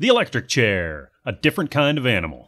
The 0.00 0.06
electric 0.06 0.46
chair, 0.46 1.10
a 1.26 1.32
different 1.32 1.72
kind 1.72 1.98
of 1.98 2.06
animal. 2.06 2.46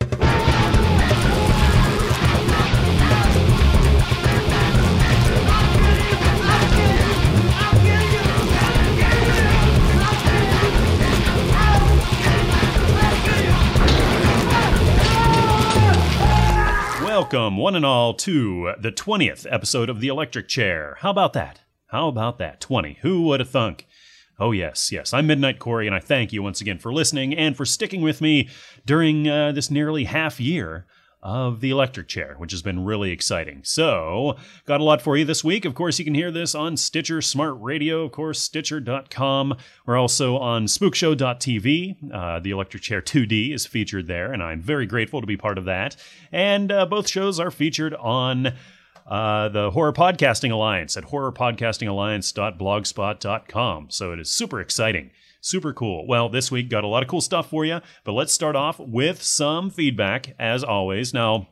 Welcome, 17.02 17.56
one 17.56 17.74
and 17.74 17.84
all, 17.84 18.14
to 18.14 18.74
the 18.78 18.92
20th 18.92 19.44
episode 19.50 19.90
of 19.90 19.98
The 19.98 20.06
Electric 20.06 20.46
Chair. 20.46 20.98
How 21.00 21.10
about 21.10 21.32
that? 21.32 21.62
How 21.88 22.06
about 22.06 22.38
that? 22.38 22.60
20. 22.60 22.98
Who 23.02 23.22
would 23.22 23.40
have 23.40 23.50
thunk? 23.50 23.88
Oh, 24.40 24.52
yes, 24.52 24.90
yes. 24.90 25.12
I'm 25.12 25.26
Midnight 25.26 25.58
Corey, 25.58 25.86
and 25.86 25.94
I 25.94 25.98
thank 25.98 26.32
you 26.32 26.42
once 26.42 26.62
again 26.62 26.78
for 26.78 26.94
listening 26.94 27.36
and 27.36 27.54
for 27.54 27.66
sticking 27.66 28.00
with 28.00 28.22
me 28.22 28.48
during 28.86 29.28
uh, 29.28 29.52
this 29.52 29.70
nearly 29.70 30.04
half 30.04 30.40
year 30.40 30.86
of 31.22 31.60
the 31.60 31.68
electric 31.68 32.08
chair, 32.08 32.36
which 32.38 32.50
has 32.52 32.62
been 32.62 32.82
really 32.82 33.10
exciting. 33.10 33.60
So, 33.64 34.38
got 34.64 34.80
a 34.80 34.84
lot 34.84 35.02
for 35.02 35.18
you 35.18 35.26
this 35.26 35.44
week. 35.44 35.66
Of 35.66 35.74
course, 35.74 35.98
you 35.98 36.06
can 36.06 36.14
hear 36.14 36.30
this 36.30 36.54
on 36.54 36.78
Stitcher 36.78 37.20
Smart 37.20 37.56
Radio, 37.60 38.04
of 38.04 38.12
course, 38.12 38.40
Stitcher.com. 38.40 39.58
We're 39.84 39.98
also 39.98 40.38
on 40.38 40.64
Spookshow.tv. 40.64 42.10
Uh, 42.10 42.40
the 42.40 42.50
electric 42.50 42.82
chair 42.82 43.02
2D 43.02 43.52
is 43.52 43.66
featured 43.66 44.06
there, 44.06 44.32
and 44.32 44.42
I'm 44.42 44.62
very 44.62 44.86
grateful 44.86 45.20
to 45.20 45.26
be 45.26 45.36
part 45.36 45.58
of 45.58 45.66
that. 45.66 45.96
And 46.32 46.72
uh, 46.72 46.86
both 46.86 47.06
shows 47.06 47.38
are 47.38 47.50
featured 47.50 47.92
on. 47.92 48.54
Uh, 49.06 49.48
the 49.48 49.70
Horror 49.70 49.92
Podcasting 49.92 50.52
Alliance 50.52 50.96
at 50.96 51.04
horrorpodcastingalliance.blogspot.com. 51.04 53.90
So 53.90 54.12
it 54.12 54.20
is 54.20 54.30
super 54.30 54.60
exciting. 54.60 55.10
Super 55.40 55.72
cool. 55.72 56.06
Well, 56.06 56.28
this 56.28 56.50
week 56.50 56.68
got 56.68 56.84
a 56.84 56.88
lot 56.88 57.02
of 57.02 57.08
cool 57.08 57.22
stuff 57.22 57.48
for 57.48 57.64
you, 57.64 57.80
but 58.04 58.12
let's 58.12 58.32
start 58.32 58.56
off 58.56 58.78
with 58.78 59.22
some 59.22 59.70
feedback, 59.70 60.34
as 60.38 60.62
always. 60.62 61.14
Now, 61.14 61.48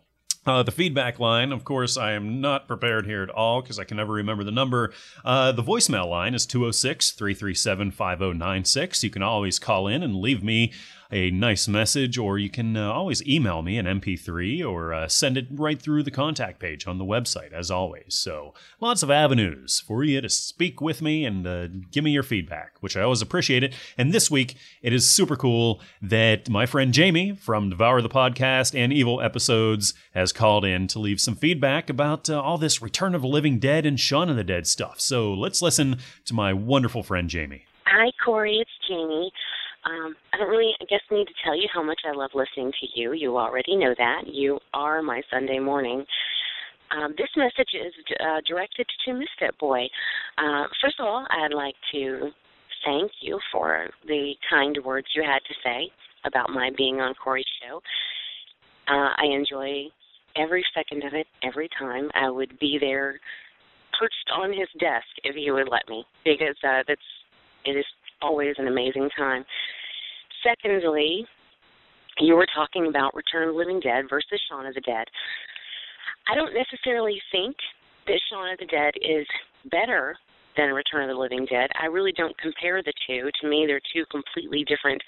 uh, 0.49 0.63
the 0.63 0.73
feedback 0.73 1.19
line, 1.19 1.53
of 1.53 1.65
course, 1.65 1.99
I 1.99 2.13
am 2.13 2.41
not 2.41 2.69
prepared 2.69 3.07
here 3.07 3.23
at 3.23 3.31
all 3.31 3.61
because 3.61 3.79
I 3.79 3.85
can 3.85 3.99
never 3.99 4.15
remember 4.15 4.45
the 4.45 4.51
number. 4.51 4.93
Uh, 5.25 5.53
the 5.53 5.63
voicemail 5.63 6.09
line 6.09 6.35
is 6.35 6.47
206 6.47 7.11
337 7.11 7.91
5096. 7.91 9.05
You 9.05 9.11
can 9.11 9.23
always 9.23 9.59
call 9.59 9.89
in 9.89 10.03
and 10.03 10.17
leave 10.17 10.43
me 10.43 10.73
a 11.11 11.31
nice 11.31 11.67
message, 11.67 12.19
or 12.19 12.39
you 12.39 12.51
can 12.51 12.77
uh, 12.77 12.93
always 12.93 13.27
email 13.27 13.63
me 13.63 13.79
an 13.79 13.87
MP3 13.87 14.67
or 14.67 14.93
uh, 14.93 15.09
send 15.09 15.39
it 15.39 15.47
right 15.51 15.81
through 15.81 16.03
the 16.03 16.11
contact 16.11 16.59
page 16.61 16.87
on 16.87 16.99
the 16.99 17.05
website, 17.05 17.53
as 17.53 17.71
always. 17.71 18.15
So, 18.15 18.53
lots 18.81 19.03
of 19.03 19.11
avenues 19.11 19.81
for 19.81 20.05
you 20.05 20.21
to 20.21 20.29
speak 20.29 20.81
with 20.81 21.01
me 21.01 21.25
and 21.25 21.47
uh, 21.47 21.69
give 21.91 22.05
me 22.05 22.11
your 22.11 22.23
feedback, 22.23 22.77
which 22.81 22.97
I 22.97 23.03
always 23.03 23.23
appreciate 23.23 23.63
it. 23.63 23.75
And 23.97 24.13
this 24.13 24.31
week, 24.31 24.57
it 24.83 24.93
is 24.93 25.09
super 25.09 25.37
cool 25.37 25.81
that 26.03 26.51
my 26.51 26.67
friend 26.67 26.93
Jamie 26.93 27.35
from 27.35 27.71
Devour 27.71 28.03
the 28.03 28.09
Podcast 28.11 28.79
and 28.79 28.93
Evil 28.93 29.23
Episodes 29.23 29.95
has 30.13 30.33
called 30.33 30.65
in 30.65 30.89
to 30.89 30.99
leave 30.99 31.21
some 31.21 31.37
feedback 31.37 31.89
about 31.89 32.29
uh, 32.29 32.41
all 32.41 32.59
this 32.59 32.83
Return 32.83 33.15
of 33.15 33.23
the 33.23 33.29
Living 33.29 33.59
Dead 33.59 33.87
and 33.87 33.99
Shaun 33.99 34.29
of 34.29 34.37
the 34.37 34.45
Dead 34.45 34.67
stuff. 34.67 35.01
So, 35.01 35.33
let's 35.33 35.63
listen 35.63 35.99
to 36.27 36.35
my 36.35 36.53
wonderful 36.53 37.03
friend 37.03 37.31
Jamie. 37.31 37.65
Hi, 37.87 38.13
Corey. 38.23 38.59
It's 38.61 38.71
Jamie. 38.87 39.33
Um, 39.89 40.15
I 40.33 40.37
don't 40.37 40.51
really, 40.51 40.73
I 40.81 40.85
guess, 40.85 41.01
need 41.11 41.27
to 41.27 41.35
tell 41.43 41.57
you 41.57 41.69
how 41.73 41.83
much 41.83 42.01
I 42.07 42.13
love 42.13 42.31
listening 42.35 42.73
to 42.81 43.01
you. 43.01 43.13
You 43.13 43.39
already 43.39 43.77
know 43.77 43.95
that. 43.97 44.23
You 44.27 44.59
are 44.75 45.03
my 45.03 45.23
Sunday 45.31 45.59
morning. 45.59 46.05
Um, 46.91 47.15
this 47.17 47.29
message 47.37 47.71
is 47.75 47.93
uh, 48.21 48.41
directed 48.47 48.87
to 49.05 49.13
Misfit 49.13 49.59
Boy. 49.59 49.87
Uh, 50.37 50.65
first 50.83 50.97
of 51.01 51.07
all, 51.07 51.27
I'd 51.31 51.55
like 51.55 51.75
to 51.93 52.31
thank 52.85 53.11
you 53.21 53.39
for 53.53 53.89
the 54.07 54.33
kind 54.51 54.77
words 54.85 55.07
you 55.15 55.23
had 55.23 55.41
to 55.49 55.55
say 55.65 55.91
about 56.25 56.51
my 56.51 56.71
being 56.77 57.01
on 57.01 57.15
Corey's 57.23 57.47
show. 57.63 57.81
Uh, 58.89 59.11
I 59.17 59.27
enjoy 59.33 59.89
every 60.37 60.65
second 60.75 61.05
of 61.05 61.15
it, 61.15 61.27
every 61.43 61.69
time. 61.79 62.11
I 62.15 62.31
would 62.31 62.59
be 62.59 62.79
there 62.81 63.19
perched 63.99 64.31
on 64.35 64.51
his 64.51 64.69
desk 64.81 65.07
if 65.25 65.35
he 65.35 65.51
would 65.51 65.69
let 65.71 65.89
me, 65.89 66.05
because 66.25 66.57
uh, 66.65 66.83
that's 66.87 67.01
it 67.65 67.73
is 67.73 67.85
always 68.23 68.55
an 68.59 68.69
amazing 68.69 69.09
time. 69.17 69.45
Secondly, 70.43 71.27
you 72.21 72.35
were 72.35 72.47
talking 72.55 72.87
about 72.89 73.15
Return 73.15 73.49
of 73.49 73.55
the 73.55 73.59
Living 73.59 73.81
Dead 73.81 74.05
versus 74.09 74.41
Shaun 74.49 74.67
of 74.67 74.75
the 74.75 74.81
Dead. 74.81 75.07
I 76.31 76.35
don't 76.35 76.55
necessarily 76.55 77.21
think 77.33 77.57
that 78.07 78.21
Shaun 78.31 78.53
of 78.53 78.59
the 78.59 78.67
Dead 78.67 78.95
is 79.01 79.27
better 79.71 80.17
than 80.57 80.71
Return 80.71 81.09
of 81.09 81.15
the 81.15 81.21
Living 81.21 81.47
Dead. 81.49 81.71
I 81.81 81.87
really 81.87 82.13
don't 82.13 82.37
compare 82.39 82.83
the 82.83 82.93
two. 83.07 83.31
To 83.41 83.49
me, 83.49 83.65
they're 83.67 83.81
two 83.95 84.05
completely 84.11 84.65
different 84.67 85.01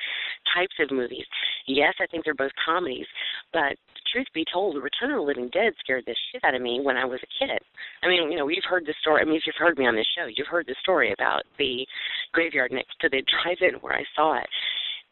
types 0.55 0.75
of 0.79 0.95
movies. 0.97 1.27
Yes, 1.67 1.95
I 2.01 2.07
think 2.07 2.25
they're 2.25 2.35
both 2.35 2.53
comedies, 2.65 3.07
but 3.53 3.75
truth 4.13 4.27
be 4.35 4.45
told, 4.53 4.77
Return 4.77 5.11
of 5.11 5.19
the 5.19 5.23
Living 5.23 5.51
Dead 5.53 5.73
scared 5.81 6.05
the 6.07 6.15
shit 6.31 6.43
out 6.45 6.55
of 6.55 6.63
me 6.63 6.81
when 6.83 6.97
I 6.97 7.05
was 7.05 7.21
a 7.23 7.45
kid. 7.45 7.59
I 8.03 8.09
mean, 8.09 8.31
you 8.31 8.39
know, 8.39 8.49
you've 8.49 8.65
heard 8.69 8.87
the 8.87 8.95
story. 9.01 9.23
I 9.23 9.25
mean, 9.25 9.37
if 9.37 9.43
you've 9.47 9.59
heard 9.59 9.79
me 9.79 9.87
on 9.87 9.97
this 9.97 10.07
show, 10.17 10.27
you've 10.27 10.47
heard 10.47 10.67
the 10.67 10.77
story 10.83 11.13
about 11.13 11.43
the 11.59 11.87
graveyard 12.33 12.73
next 12.73 12.95
to 13.01 13.09
the 13.09 13.23
drive-in 13.45 13.81
where 13.81 13.95
I 13.95 14.05
saw 14.15 14.39
it. 14.39 14.47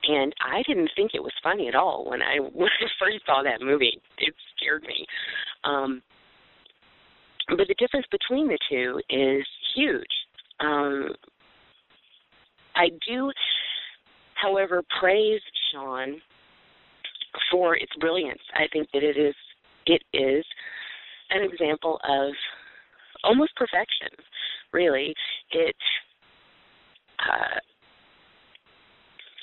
And 0.06 0.32
I 0.40 0.62
didn't 0.66 0.90
think 0.96 1.12
it 1.14 1.22
was 1.22 1.32
funny 1.42 1.68
at 1.68 1.74
all 1.74 2.08
when 2.08 2.22
I 2.22 2.38
when 2.52 2.68
I 2.68 2.86
first 2.98 3.24
saw 3.26 3.42
that 3.42 3.60
movie. 3.60 4.00
It 4.18 4.34
scared 4.56 4.82
me. 4.82 5.06
Um, 5.64 6.02
but 7.48 7.66
the 7.66 7.74
difference 7.78 8.06
between 8.10 8.48
the 8.48 8.58
two 8.68 9.00
is 9.08 9.46
huge. 9.74 10.06
Um, 10.60 11.14
I 12.76 12.90
do, 13.06 13.32
however, 14.34 14.82
praise 15.00 15.40
Shaun 15.72 16.20
for 17.50 17.76
its 17.76 17.92
brilliance. 18.00 18.40
I 18.54 18.66
think 18.72 18.88
that 18.92 19.02
it 19.02 19.16
is 19.16 19.34
it 19.86 20.02
is 20.12 20.44
an 21.30 21.42
example 21.42 21.98
of 22.08 22.32
almost 23.24 23.54
perfection. 23.56 24.08
Really, 24.72 25.14
it 25.52 25.76
uh, 27.18 27.58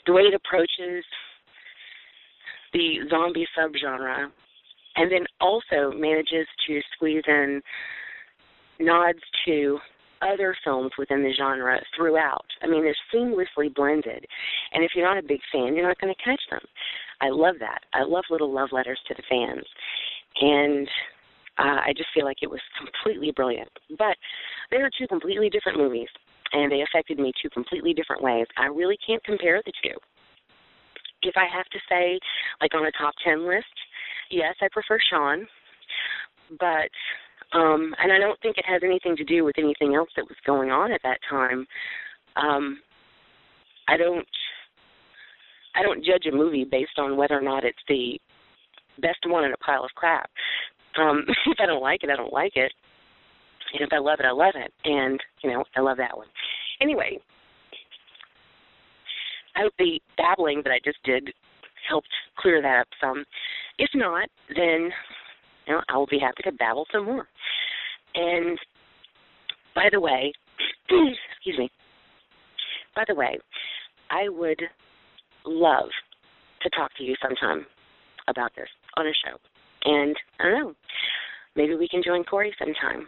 the 0.06 0.14
way 0.14 0.24
it 0.24 0.34
approaches 0.34 1.04
the 2.74 3.00
zombie 3.10 3.48
subgenre, 3.58 4.30
and 4.98 5.12
then 5.12 5.26
also 5.42 5.92
manages 5.98 6.48
to 6.68 6.82
squeeze 6.94 7.24
in 7.28 7.62
nods 8.80 9.20
to 9.46 9.80
other 10.22 10.56
films 10.64 10.92
within 10.98 11.24
the 11.24 11.34
genre 11.38 11.80
throughout. 11.96 12.46
I 12.62 12.68
mean, 12.68 12.84
they're 12.84 12.96
seamlessly 13.14 13.74
blended. 13.74 14.26
And 14.74 14.84
if 14.84 14.92
you're 14.96 15.08
not 15.08 15.24
a 15.24 15.28
big 15.28 15.40
fan, 15.52 15.76
you're 15.76 15.88
not 15.88 16.00
going 16.00 16.14
to 16.14 16.24
catch 16.24 16.42
them. 16.50 16.62
I 17.22 17.30
love 17.30 17.56
that. 17.60 17.80
I 17.94 18.04
love 18.04 18.24
little 18.30 18.52
love 18.54 18.70
letters 18.72 19.00
to 19.08 19.14
the 19.14 19.24
fans. 19.30 19.66
And 20.42 20.88
uh, 21.58 21.80
I 21.88 21.94
just 21.96 22.10
feel 22.14 22.26
like 22.26 22.38
it 22.42 22.50
was 22.50 22.60
completely 22.78 23.32
brilliant. 23.36 23.70
But 23.98 24.18
they 24.72 24.78
are 24.78 24.90
two 24.98 25.08
completely 25.08 25.50
different 25.50 25.78
movies, 25.78 26.10
and 26.56 26.72
they 26.72 26.82
affected 26.82 27.20
me 27.20 27.34
two 27.42 27.50
completely 27.50 27.94
different 27.94 28.24
ways. 28.24 28.48
I 28.58 28.68
really 28.68 28.98
can't 29.06 29.24
compare 29.24 29.62
the 29.66 29.74
two. 29.84 29.96
If 31.22 31.36
I 31.36 31.46
have 31.54 31.66
to 31.66 31.80
say, 31.90 32.20
like 32.62 32.74
on 32.74 32.86
a 32.86 32.92
top 32.92 33.14
10 33.26 33.46
list, 33.46 33.66
yes, 34.32 34.56
I 34.62 34.68
prefer 34.72 34.98
Shaun. 35.10 35.46
But 36.60 36.90
um, 37.58 37.94
and 38.02 38.12
I 38.12 38.20
don't 38.20 38.40
think 38.42 38.58
it 38.58 38.66
has 38.68 38.82
anything 38.84 39.16
to 39.18 39.24
do 39.24 39.44
with 39.44 39.58
anything 39.58 39.96
else 39.96 40.10
that 40.16 40.26
was 40.26 40.38
going 40.46 40.72
on 40.72 40.92
at 40.92 41.02
that 41.04 41.20
time. 41.30 41.66
Um, 42.36 42.80
I 43.88 43.98
don't 43.98 44.28
I 45.76 45.82
don't 45.82 46.04
judge 46.04 46.26
a 46.32 46.36
movie 46.36 46.64
based 46.64 46.98
on 46.98 47.18
whether 47.18 47.38
or 47.38 47.42
not 47.42 47.66
it's 47.66 47.78
the 47.88 48.20
best 49.02 49.20
one 49.26 49.44
in 49.44 49.54
a 49.54 49.58
pile 49.58 49.84
of 49.84 49.92
crap. 49.96 50.30
Um, 50.98 51.26
if 51.48 51.58
I 51.60 51.66
don't 51.66 51.82
like 51.82 52.04
it, 52.04 52.10
I 52.10 52.16
don't 52.16 52.34
like 52.34 52.56
it. 52.56 52.72
And 53.76 53.84
if 53.84 53.90
I 53.92 53.98
love 53.98 54.20
it, 54.20 54.26
I 54.26 54.32
love 54.32 54.54
it. 54.56 54.72
And, 54.86 55.20
you 55.44 55.52
know, 55.52 55.66
I 55.76 55.82
love 55.82 55.98
that 55.98 56.16
one. 56.16 56.28
Anyway, 56.82 57.20
I 59.56 59.62
hope 59.62 59.74
the 59.78 60.00
babbling 60.18 60.62
that 60.64 60.72
I 60.72 60.80
just 60.84 60.98
did 61.04 61.34
helped 61.88 62.08
clear 62.38 62.62
that 62.62 62.80
up 62.80 62.88
some. 63.02 63.26
If 63.78 63.90
not, 63.94 64.30
then 64.56 64.92
you 65.68 65.74
know, 65.74 65.82
I 65.90 65.98
will 65.98 66.08
be 66.08 66.20
happy 66.20 66.44
to 66.44 66.52
babble 66.54 66.86
some 66.92 67.06
more. 67.06 67.28
And 68.16 68.58
by 69.74 69.90
the 69.92 70.00
way, 70.00 70.32
excuse 70.90 71.58
me. 71.58 71.70
By 72.96 73.04
the 73.08 73.16
way, 73.16 73.38
I 74.10 74.30
would 74.30 74.62
love 75.46 75.90
to 76.62 76.70
talk 76.70 76.92
to 76.98 77.04
you 77.04 77.16
sometime 77.22 77.66
about 78.28 78.52
this 78.56 78.70
on 78.98 79.06
a 79.06 79.12
show. 79.26 79.38
And 79.84 80.16
I 80.40 80.44
don't 80.44 80.60
know, 80.60 80.74
maybe 81.56 81.76
we 81.76 81.90
can 81.90 82.02
join 82.04 82.24
Corey 82.24 82.56
sometime. 82.58 83.08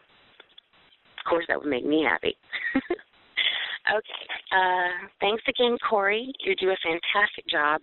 Course, 1.28 1.46
that 1.48 1.60
would 1.60 1.70
make 1.70 1.86
me 1.86 2.06
happy. 2.08 2.36
okay. 2.76 4.28
Uh, 4.52 5.08
thanks 5.20 5.44
again, 5.48 5.78
Corey. 5.90 6.32
You 6.40 6.56
do 6.56 6.70
a 6.70 6.78
fantastic 6.84 7.48
job. 7.50 7.82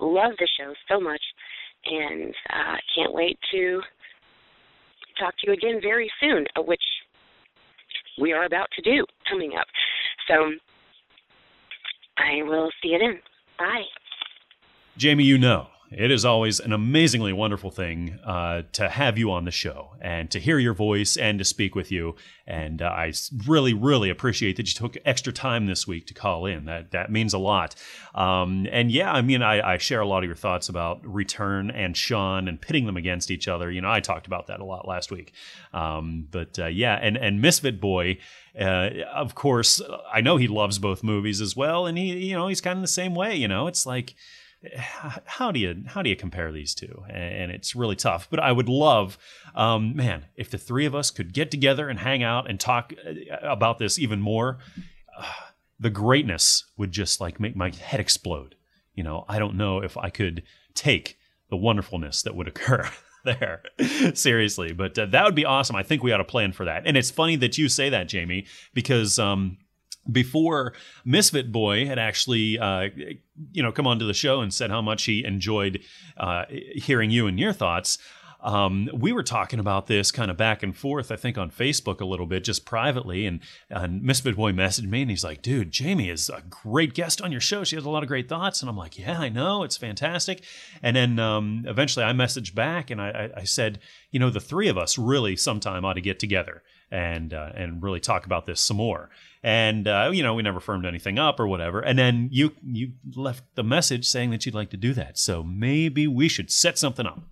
Love 0.00 0.32
the 0.38 0.48
show 0.58 0.72
so 0.88 1.00
much. 1.00 1.20
And 1.84 2.34
uh, 2.50 2.76
can't 2.94 3.12
wait 3.12 3.38
to 3.52 3.80
talk 5.18 5.34
to 5.38 5.46
you 5.46 5.52
again 5.52 5.80
very 5.82 6.10
soon, 6.20 6.46
uh, 6.56 6.62
which 6.62 6.82
we 8.18 8.32
are 8.32 8.44
about 8.44 8.68
to 8.76 8.82
do 8.82 9.04
coming 9.28 9.52
up. 9.58 9.66
So 10.26 10.52
I 12.16 12.42
will 12.42 12.70
see 12.82 12.88
you 12.88 12.98
then. 12.98 13.20
Bye. 13.58 13.84
Jamie, 14.96 15.24
you 15.24 15.38
know, 15.38 15.68
it 15.90 16.10
is 16.10 16.24
always 16.24 16.58
an 16.58 16.72
amazingly 16.72 17.32
wonderful 17.32 17.70
thing 17.70 18.18
uh, 18.24 18.62
to 18.72 18.88
have 18.88 19.16
you 19.16 19.30
on 19.30 19.44
the 19.44 19.50
show 19.50 19.90
and 20.00 20.30
to 20.32 20.40
hear 20.40 20.58
your 20.58 20.74
voice 20.74 21.16
and 21.16 21.38
to 21.38 21.44
speak 21.44 21.74
with 21.74 21.92
you. 21.92 22.16
And 22.46 22.82
uh, 22.82 22.86
I 22.86 23.12
really, 23.46 23.72
really 23.72 24.10
appreciate 24.10 24.56
that 24.56 24.66
you 24.66 24.74
took 24.74 24.96
extra 25.04 25.32
time 25.32 25.66
this 25.66 25.86
week 25.86 26.06
to 26.08 26.14
call 26.14 26.46
in. 26.46 26.64
That 26.64 26.90
that 26.90 27.10
means 27.10 27.34
a 27.34 27.38
lot. 27.38 27.74
Um, 28.14 28.66
and 28.70 28.90
yeah, 28.90 29.12
I 29.12 29.22
mean, 29.22 29.42
I, 29.42 29.74
I, 29.74 29.78
share 29.78 30.00
a 30.00 30.06
lot 30.06 30.18
of 30.18 30.24
your 30.24 30.36
thoughts 30.36 30.68
about 30.68 31.04
Return 31.04 31.70
and 31.70 31.96
Shaun 31.96 32.48
and 32.48 32.60
pitting 32.60 32.86
them 32.86 32.96
against 32.96 33.30
each 33.30 33.46
other. 33.46 33.70
You 33.70 33.80
know, 33.80 33.90
I 33.90 34.00
talked 34.00 34.26
about 34.26 34.46
that 34.46 34.60
a 34.60 34.64
lot 34.64 34.88
last 34.88 35.12
week. 35.12 35.32
Um, 35.72 36.26
but 36.30 36.58
uh, 36.58 36.66
yeah, 36.66 36.94
and 37.00 37.16
and 37.16 37.40
Misfit 37.40 37.80
Boy. 37.80 38.18
Uh, 38.58 38.90
of 39.12 39.34
course, 39.34 39.82
I 40.10 40.22
know 40.22 40.38
he 40.38 40.48
loves 40.48 40.78
both 40.78 41.02
movies 41.02 41.42
as 41.42 41.54
well, 41.54 41.84
and 41.84 41.98
he, 41.98 42.28
you 42.28 42.34
know, 42.34 42.48
he's 42.48 42.62
kind 42.62 42.78
of 42.78 42.82
the 42.82 42.88
same 42.88 43.14
way. 43.14 43.36
You 43.36 43.48
know, 43.48 43.66
it's 43.66 43.84
like, 43.84 44.14
how 44.74 45.50
do 45.52 45.60
you 45.60 45.84
how 45.86 46.02
do 46.02 46.10
you 46.10 46.16
compare 46.16 46.52
these 46.52 46.74
two? 46.74 47.04
And 47.08 47.50
it's 47.50 47.74
really 47.74 47.96
tough. 47.96 48.28
But 48.30 48.40
I 48.40 48.52
would 48.52 48.68
love, 48.68 49.18
um, 49.54 49.96
man, 49.96 50.26
if 50.36 50.50
the 50.50 50.58
three 50.58 50.86
of 50.86 50.94
us 50.94 51.10
could 51.10 51.32
get 51.32 51.50
together 51.50 51.88
and 51.88 51.98
hang 51.98 52.22
out 52.22 52.48
and 52.48 52.58
talk 52.58 52.92
uh, 53.06 53.36
about 53.42 53.78
this 53.78 53.98
even 53.98 54.20
more. 54.20 54.58
Uh, 55.16 55.24
the 55.78 55.90
greatness 55.90 56.64
would 56.76 56.92
just 56.92 57.20
like 57.20 57.40
make 57.40 57.56
my 57.56 57.70
head 57.70 58.00
explode. 58.00 58.54
You 58.94 59.04
know, 59.04 59.24
I 59.28 59.38
don't 59.38 59.56
know 59.56 59.80
if 59.80 59.96
I 59.96 60.10
could 60.10 60.42
take 60.74 61.18
the 61.50 61.56
wonderfulness 61.56 62.22
that 62.22 62.34
would 62.34 62.48
occur 62.48 62.88
there. 63.24 63.62
Seriously, 64.14 64.72
but 64.72 64.98
uh, 64.98 65.06
that 65.06 65.24
would 65.24 65.34
be 65.34 65.44
awesome. 65.44 65.76
I 65.76 65.82
think 65.82 66.02
we 66.02 66.12
ought 66.12 66.18
to 66.18 66.24
plan 66.24 66.52
for 66.52 66.64
that. 66.64 66.86
And 66.86 66.96
it's 66.96 67.10
funny 67.10 67.36
that 67.36 67.58
you 67.58 67.68
say 67.68 67.90
that, 67.90 68.08
Jamie, 68.08 68.46
because 68.72 69.18
um, 69.18 69.58
before 70.10 70.74
Misfit 71.04 71.52
Boy 71.52 71.86
had 71.86 71.98
actually, 71.98 72.58
uh, 72.58 72.88
you 73.52 73.62
know, 73.62 73.72
come 73.72 73.86
onto 73.86 74.06
the 74.06 74.14
show 74.14 74.40
and 74.40 74.52
said 74.52 74.70
how 74.70 74.82
much 74.82 75.04
he 75.04 75.24
enjoyed 75.24 75.80
uh, 76.16 76.44
hearing 76.48 77.10
you 77.10 77.26
and 77.26 77.38
your 77.38 77.52
thoughts. 77.52 77.98
Um, 78.46 78.88
we 78.94 79.12
were 79.12 79.24
talking 79.24 79.58
about 79.58 79.88
this 79.88 80.12
kind 80.12 80.30
of 80.30 80.36
back 80.36 80.62
and 80.62 80.76
forth, 80.76 81.10
I 81.10 81.16
think, 81.16 81.36
on 81.36 81.50
Facebook 81.50 82.00
a 82.00 82.04
little 82.04 82.26
bit, 82.26 82.44
just 82.44 82.64
privately. 82.64 83.26
And, 83.26 83.40
and 83.70 84.02
Misfit 84.02 84.36
Boy 84.36 84.52
messaged 84.52 84.88
me 84.88 85.02
and 85.02 85.10
he's 85.10 85.24
like, 85.24 85.42
dude, 85.42 85.72
Jamie 85.72 86.10
is 86.10 86.28
a 86.28 86.42
great 86.48 86.94
guest 86.94 87.20
on 87.20 87.32
your 87.32 87.40
show. 87.40 87.64
She 87.64 87.74
has 87.74 87.84
a 87.84 87.90
lot 87.90 88.04
of 88.04 88.08
great 88.08 88.28
thoughts. 88.28 88.60
And 88.60 88.68
I'm 88.68 88.76
like, 88.76 88.98
yeah, 88.98 89.18
I 89.18 89.30
know. 89.30 89.64
It's 89.64 89.76
fantastic. 89.76 90.44
And 90.80 90.94
then 90.94 91.18
um, 91.18 91.64
eventually 91.66 92.04
I 92.04 92.12
messaged 92.12 92.54
back 92.54 92.90
and 92.90 93.00
I, 93.00 93.30
I, 93.36 93.44
said, 93.44 93.80
you 94.12 94.20
know, 94.20 94.30
the 94.30 94.38
three 94.38 94.68
of 94.68 94.78
us 94.78 94.96
really 94.96 95.34
sometime 95.34 95.84
ought 95.84 95.94
to 95.94 96.00
get 96.00 96.20
together 96.20 96.62
and 96.90 97.34
uh, 97.34 97.50
and 97.54 97.82
really 97.82 98.00
talk 98.00 98.26
about 98.26 98.46
this 98.46 98.60
some 98.60 98.76
more. 98.76 99.10
And 99.42 99.86
uh, 99.86 100.10
you 100.12 100.22
know 100.22 100.34
we 100.34 100.42
never 100.42 100.60
firmed 100.60 100.86
anything 100.86 101.18
up 101.18 101.40
or 101.40 101.46
whatever. 101.46 101.80
And 101.80 101.98
then 101.98 102.28
you 102.32 102.52
you 102.64 102.92
left 103.14 103.44
the 103.54 103.62
message 103.62 104.06
saying 104.06 104.30
that 104.30 104.46
you'd 104.46 104.54
like 104.54 104.70
to 104.70 104.76
do 104.76 104.92
that. 104.94 105.18
So 105.18 105.42
maybe 105.42 106.06
we 106.06 106.28
should 106.28 106.50
set 106.50 106.78
something 106.78 107.06
up. 107.06 107.22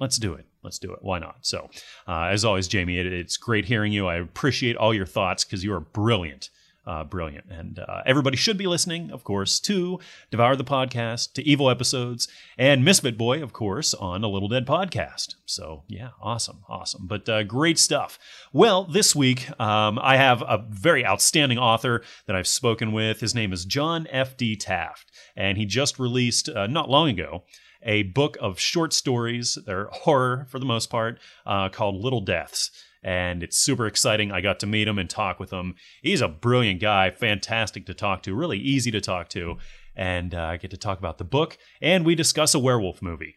Let's 0.00 0.16
do 0.16 0.34
it. 0.34 0.46
Let's 0.62 0.78
do 0.78 0.92
it. 0.92 0.98
Why 1.02 1.18
not? 1.18 1.38
So 1.42 1.70
uh, 2.08 2.24
as 2.24 2.44
always 2.44 2.68
jamie 2.68 2.98
it, 2.98 3.06
it's 3.06 3.36
great 3.36 3.66
hearing 3.66 3.92
you. 3.92 4.06
I 4.06 4.16
appreciate 4.16 4.76
all 4.76 4.94
your 4.94 5.06
thoughts 5.06 5.44
because 5.44 5.64
you 5.64 5.72
are 5.72 5.80
brilliant 5.80 6.50
uh, 6.86 7.04
brilliant. 7.04 7.46
And 7.50 7.78
uh, 7.78 8.02
everybody 8.04 8.36
should 8.36 8.58
be 8.58 8.66
listening, 8.66 9.10
of 9.10 9.24
course, 9.24 9.60
to 9.60 10.00
Devour 10.30 10.56
the 10.56 10.64
Podcast, 10.64 11.32
to 11.34 11.42
Evil 11.42 11.70
Episodes, 11.70 12.28
and 12.58 12.84
Misfit 12.84 13.16
Boy, 13.16 13.42
of 13.42 13.52
course, 13.52 13.94
on 13.94 14.24
a 14.24 14.28
Little 14.28 14.48
Dead 14.48 14.66
podcast. 14.66 15.36
So, 15.44 15.84
yeah, 15.88 16.10
awesome, 16.20 16.64
awesome. 16.68 17.06
But 17.06 17.28
uh, 17.28 17.44
great 17.44 17.78
stuff. 17.78 18.18
Well, 18.52 18.84
this 18.84 19.14
week, 19.14 19.48
um, 19.60 19.98
I 20.00 20.16
have 20.16 20.42
a 20.42 20.64
very 20.68 21.06
outstanding 21.06 21.58
author 21.58 22.02
that 22.26 22.36
I've 22.36 22.48
spoken 22.48 22.92
with. 22.92 23.20
His 23.20 23.34
name 23.34 23.52
is 23.52 23.64
John 23.64 24.06
F.D. 24.10 24.56
Taff, 24.56 25.04
and 25.36 25.58
he 25.58 25.64
just 25.64 25.98
released, 25.98 26.48
uh, 26.48 26.66
not 26.66 26.90
long 26.90 27.08
ago, 27.08 27.44
a 27.84 28.04
book 28.04 28.36
of 28.40 28.60
short 28.60 28.92
stories. 28.92 29.58
They're 29.66 29.88
horror 29.92 30.46
for 30.50 30.58
the 30.58 30.64
most 30.64 30.90
part, 30.90 31.18
uh, 31.46 31.68
called 31.68 32.02
Little 32.02 32.20
Deaths 32.20 32.70
and 33.02 33.42
it's 33.42 33.58
super 33.58 33.86
exciting. 33.86 34.30
I 34.32 34.40
got 34.40 34.60
to 34.60 34.66
meet 34.66 34.88
him 34.88 34.98
and 34.98 35.10
talk 35.10 35.40
with 35.40 35.52
him. 35.52 35.74
He's 36.02 36.20
a 36.20 36.28
brilliant 36.28 36.80
guy, 36.80 37.10
fantastic 37.10 37.86
to 37.86 37.94
talk 37.94 38.22
to, 38.22 38.34
really 38.34 38.58
easy 38.58 38.90
to 38.92 39.00
talk 39.00 39.28
to, 39.30 39.56
and 39.96 40.34
uh, 40.34 40.42
I 40.42 40.56
get 40.56 40.70
to 40.70 40.76
talk 40.76 40.98
about 40.98 41.18
the 41.18 41.24
book, 41.24 41.58
and 41.80 42.04
we 42.04 42.14
discuss 42.14 42.54
a 42.54 42.58
werewolf 42.58 43.02
movie, 43.02 43.36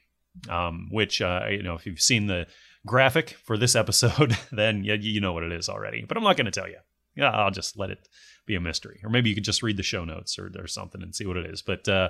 um, 0.50 0.88
which 0.91 1.21
uh, 1.21 1.47
you 1.50 1.63
know 1.63 1.75
if 1.75 1.85
you've 1.85 2.00
seen 2.00 2.27
the 2.27 2.47
graphic 2.85 3.31
for 3.44 3.57
this 3.57 3.75
episode, 3.75 4.38
then 4.51 4.83
you, 4.83 4.94
you 4.94 5.21
know 5.21 5.33
what 5.33 5.44
it 5.44 5.51
is 5.51 5.69
already. 5.69 6.06
But 6.07 6.17
I'm 6.17 6.23
not 6.23 6.38
going 6.38 6.45
to 6.45 6.51
tell 6.51 6.67
you. 6.67 6.77
Yeah, 7.15 7.29
I'll 7.29 7.51
just 7.51 7.77
let 7.77 7.91
it 7.91 8.09
be 8.45 8.56
a 8.56 8.62
mystery, 8.62 9.00
or 9.03 9.09
maybe 9.09 9.29
you 9.29 9.35
could 9.35 9.45
just 9.45 9.63
read 9.63 9.77
the 9.77 9.83
show 9.83 10.03
notes 10.03 10.38
or, 10.38 10.51
or 10.59 10.67
something 10.67 11.01
and 11.01 11.15
see 11.15 11.25
what 11.25 11.38
it 11.38 11.45
is. 11.45 11.62
But 11.62 11.88
uh, 11.88 12.09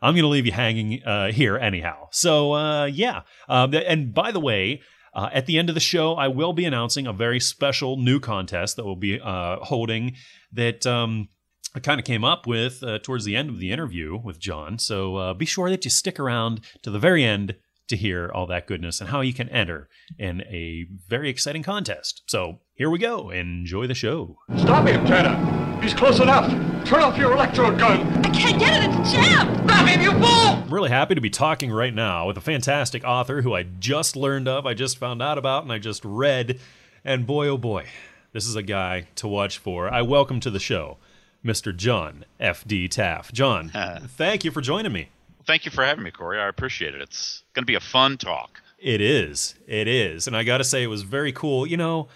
I'm 0.00 0.14
going 0.14 0.22
to 0.22 0.28
leave 0.28 0.46
you 0.46 0.52
hanging 0.52 1.02
uh, 1.02 1.32
here 1.32 1.58
anyhow. 1.58 2.08
So 2.12 2.54
uh, 2.54 2.84
yeah, 2.86 3.22
um, 3.48 3.74
and 3.74 4.14
by 4.14 4.30
the 4.30 4.40
way, 4.40 4.80
uh, 5.14 5.30
at 5.32 5.46
the 5.46 5.58
end 5.58 5.68
of 5.68 5.74
the 5.74 5.80
show, 5.80 6.14
I 6.14 6.28
will 6.28 6.52
be 6.52 6.64
announcing 6.64 7.06
a 7.06 7.12
very 7.12 7.40
special 7.40 7.96
new 7.96 8.20
contest 8.20 8.76
that 8.76 8.84
we'll 8.84 8.96
be 8.96 9.20
uh, 9.20 9.56
holding 9.56 10.16
that 10.52 10.86
um, 10.86 11.28
I 11.74 11.80
kind 11.80 11.98
of 11.98 12.06
came 12.06 12.24
up 12.24 12.46
with 12.46 12.82
uh, 12.82 12.98
towards 13.00 13.24
the 13.24 13.36
end 13.36 13.50
of 13.50 13.58
the 13.58 13.72
interview 13.72 14.16
with 14.16 14.38
John. 14.38 14.78
So 14.78 15.16
uh, 15.16 15.34
be 15.34 15.46
sure 15.46 15.70
that 15.70 15.84
you 15.84 15.90
stick 15.90 16.20
around 16.20 16.60
to 16.82 16.90
the 16.90 16.98
very 16.98 17.24
end 17.24 17.56
to 17.94 18.00
hear 18.00 18.30
all 18.34 18.46
that 18.48 18.66
goodness 18.66 19.00
and 19.00 19.10
how 19.10 19.20
you 19.20 19.32
can 19.32 19.48
enter 19.50 19.88
in 20.18 20.40
a 20.42 20.86
very 21.08 21.30
exciting 21.30 21.62
contest. 21.62 22.22
So 22.26 22.58
here 22.74 22.90
we 22.90 22.98
go. 22.98 23.30
Enjoy 23.30 23.86
the 23.86 23.94
show. 23.94 24.36
Stop 24.56 24.88
him, 24.88 25.06
Turner. 25.06 25.80
He's 25.80 25.94
close 25.94 26.18
enough. 26.18 26.50
Turn 26.84 27.02
off 27.02 27.16
your 27.16 27.32
electrode 27.32 27.78
gun. 27.78 28.00
I 28.24 28.30
can't 28.30 28.58
get 28.58 28.82
it. 28.82 28.98
It's 28.98 29.12
jammed. 29.12 29.64
Grab 29.66 29.86
him, 29.86 30.00
you 30.00 30.10
fool. 30.10 30.24
I'm 30.24 30.74
really 30.74 30.90
happy 30.90 31.14
to 31.14 31.20
be 31.20 31.30
talking 31.30 31.70
right 31.70 31.94
now 31.94 32.26
with 32.26 32.36
a 32.36 32.40
fantastic 32.40 33.04
author 33.04 33.42
who 33.42 33.54
I 33.54 33.62
just 33.62 34.16
learned 34.16 34.48
of, 34.48 34.66
I 34.66 34.74
just 34.74 34.98
found 34.98 35.22
out 35.22 35.38
about, 35.38 35.62
and 35.62 35.72
I 35.72 35.78
just 35.78 36.04
read. 36.04 36.58
And 37.04 37.26
boy, 37.26 37.46
oh 37.48 37.58
boy, 37.58 37.86
this 38.32 38.46
is 38.46 38.56
a 38.56 38.62
guy 38.62 39.06
to 39.16 39.28
watch 39.28 39.58
for. 39.58 39.88
I 39.88 40.02
welcome 40.02 40.40
to 40.40 40.50
the 40.50 40.58
show 40.58 40.96
Mr. 41.44 41.74
John 41.74 42.24
F.D. 42.40 42.88
Taff. 42.88 43.30
John, 43.32 43.70
thank 44.16 44.44
you 44.44 44.50
for 44.50 44.60
joining 44.60 44.92
me 44.92 45.10
thank 45.46 45.64
you 45.64 45.70
for 45.70 45.84
having 45.84 46.04
me, 46.04 46.10
Corey. 46.10 46.40
I 46.40 46.48
appreciate 46.48 46.94
it. 46.94 47.00
It's 47.00 47.42
going 47.54 47.62
to 47.62 47.66
be 47.66 47.74
a 47.74 47.80
fun 47.80 48.18
talk. 48.18 48.60
It 48.78 49.00
is. 49.00 49.54
It 49.66 49.88
is. 49.88 50.26
And 50.26 50.36
I 50.36 50.42
got 50.42 50.58
to 50.58 50.64
say, 50.64 50.82
it 50.82 50.88
was 50.88 51.02
very 51.02 51.32
cool. 51.32 51.66
You 51.66 51.76
know, 51.76 52.08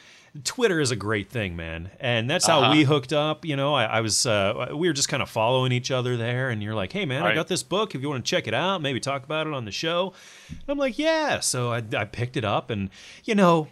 Twitter 0.44 0.80
is 0.80 0.90
a 0.90 0.96
great 0.96 1.30
thing, 1.30 1.56
man, 1.56 1.90
and 1.98 2.28
that's 2.28 2.46
how 2.46 2.60
uh-huh. 2.60 2.72
we 2.72 2.84
hooked 2.84 3.12
up. 3.12 3.44
You 3.44 3.56
know, 3.56 3.74
I, 3.74 3.84
I 3.84 4.00
was 4.00 4.26
uh, 4.26 4.68
we 4.72 4.86
were 4.88 4.92
just 4.92 5.08
kind 5.08 5.22
of 5.22 5.30
following 5.30 5.72
each 5.72 5.90
other 5.90 6.16
there, 6.16 6.50
and 6.50 6.62
you're 6.62 6.74
like, 6.74 6.92
"Hey, 6.92 7.06
man, 7.06 7.22
right. 7.22 7.32
I 7.32 7.34
got 7.34 7.48
this 7.48 7.62
book. 7.62 7.94
If 7.94 8.02
you 8.02 8.08
want 8.08 8.24
to 8.24 8.28
check 8.28 8.46
it 8.46 8.54
out, 8.54 8.82
maybe 8.82 9.00
talk 9.00 9.24
about 9.24 9.46
it 9.46 9.54
on 9.54 9.64
the 9.64 9.72
show." 9.72 10.12
And 10.50 10.60
I'm 10.68 10.78
like, 10.78 10.98
"Yeah." 10.98 11.40
So 11.40 11.72
I, 11.72 11.82
I 11.96 12.04
picked 12.04 12.36
it 12.36 12.44
up, 12.44 12.70
and 12.70 12.90
you 13.24 13.34
know, 13.34 13.68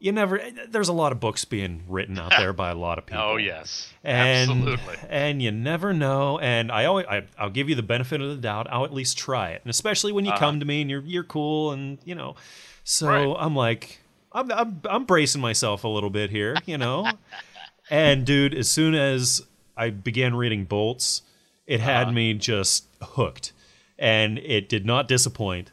you 0.00 0.12
never 0.12 0.40
there's 0.68 0.88
a 0.88 0.94
lot 0.94 1.12
of 1.12 1.20
books 1.20 1.44
being 1.44 1.82
written 1.86 2.18
out 2.18 2.32
there 2.36 2.52
by 2.52 2.70
a 2.70 2.74
lot 2.74 2.98
of 2.98 3.06
people. 3.06 3.22
Oh 3.22 3.36
yes. 3.36 3.92
And, 4.02 4.50
Absolutely. 4.50 4.96
And 5.08 5.42
you 5.42 5.52
never 5.52 5.92
know 5.92 6.38
and 6.38 6.72
I 6.72 6.86
always 6.86 7.06
I, 7.06 7.24
will 7.40 7.50
give 7.50 7.68
you 7.68 7.74
the 7.74 7.82
benefit 7.82 8.20
of 8.20 8.30
the 8.30 8.36
doubt. 8.36 8.66
I'll 8.70 8.84
at 8.84 8.94
least 8.94 9.18
try 9.18 9.50
it. 9.50 9.60
And 9.62 9.70
especially 9.70 10.12
when 10.12 10.24
you 10.24 10.32
uh-huh. 10.32 10.40
come 10.40 10.60
to 10.60 10.66
me 10.66 10.80
and 10.80 10.90
you're 10.90 11.02
you're 11.02 11.24
cool 11.24 11.72
and 11.72 11.98
you 12.04 12.14
know. 12.14 12.34
So 12.82 13.08
right. 13.08 13.36
I'm 13.38 13.54
like 13.54 14.00
I'm, 14.32 14.50
I'm 14.50 14.80
I'm 14.88 15.04
bracing 15.04 15.42
myself 15.42 15.84
a 15.84 15.88
little 15.88 16.10
bit 16.10 16.30
here, 16.30 16.56
you 16.66 16.78
know. 16.78 17.10
and 17.90 18.24
dude, 18.24 18.54
as 18.54 18.70
soon 18.70 18.94
as 18.94 19.42
I 19.76 19.90
began 19.90 20.34
reading 20.34 20.64
Bolts, 20.64 21.22
it 21.66 21.80
had 21.80 22.04
uh-huh. 22.04 22.12
me 22.12 22.34
just 22.34 22.86
hooked. 23.02 23.52
And 23.98 24.38
it 24.38 24.70
did 24.70 24.86
not 24.86 25.08
disappoint. 25.08 25.72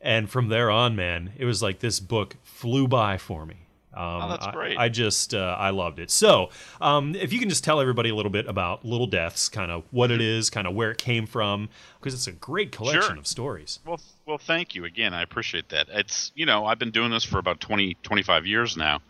And 0.00 0.28
from 0.28 0.48
there 0.48 0.68
on, 0.68 0.96
man, 0.96 1.32
it 1.36 1.44
was 1.44 1.62
like 1.62 1.78
this 1.78 2.00
book 2.00 2.36
flew 2.42 2.88
by 2.88 3.18
for 3.18 3.46
me. 3.46 3.67
Um, 3.94 4.22
oh, 4.22 4.28
that's 4.28 4.46
great. 4.48 4.76
I, 4.76 4.84
I 4.84 4.88
just 4.88 5.34
uh, 5.34 5.56
I 5.58 5.70
loved 5.70 5.98
it. 5.98 6.10
So, 6.10 6.50
um, 6.80 7.14
if 7.14 7.32
you 7.32 7.38
can 7.38 7.48
just 7.48 7.64
tell 7.64 7.80
everybody 7.80 8.10
a 8.10 8.14
little 8.14 8.30
bit 8.30 8.46
about 8.46 8.84
Little 8.84 9.06
Deaths, 9.06 9.48
kind 9.48 9.72
of 9.72 9.84
what 9.90 10.10
it 10.10 10.20
is, 10.20 10.50
kind 10.50 10.66
of 10.66 10.74
where 10.74 10.90
it 10.90 10.98
came 10.98 11.26
from, 11.26 11.70
because 11.98 12.12
it's 12.12 12.26
a 12.26 12.32
great 12.32 12.70
collection 12.70 13.02
sure. 13.02 13.16
of 13.16 13.26
stories. 13.26 13.80
Well, 13.86 14.00
well, 14.26 14.38
thank 14.38 14.74
you 14.74 14.84
again. 14.84 15.14
I 15.14 15.22
appreciate 15.22 15.70
that. 15.70 15.88
It's 15.90 16.32
you 16.34 16.44
know 16.44 16.66
I've 16.66 16.78
been 16.78 16.90
doing 16.90 17.10
this 17.10 17.24
for 17.24 17.38
about 17.38 17.60
20, 17.60 17.96
25 18.02 18.46
years 18.46 18.76
now, 18.76 19.00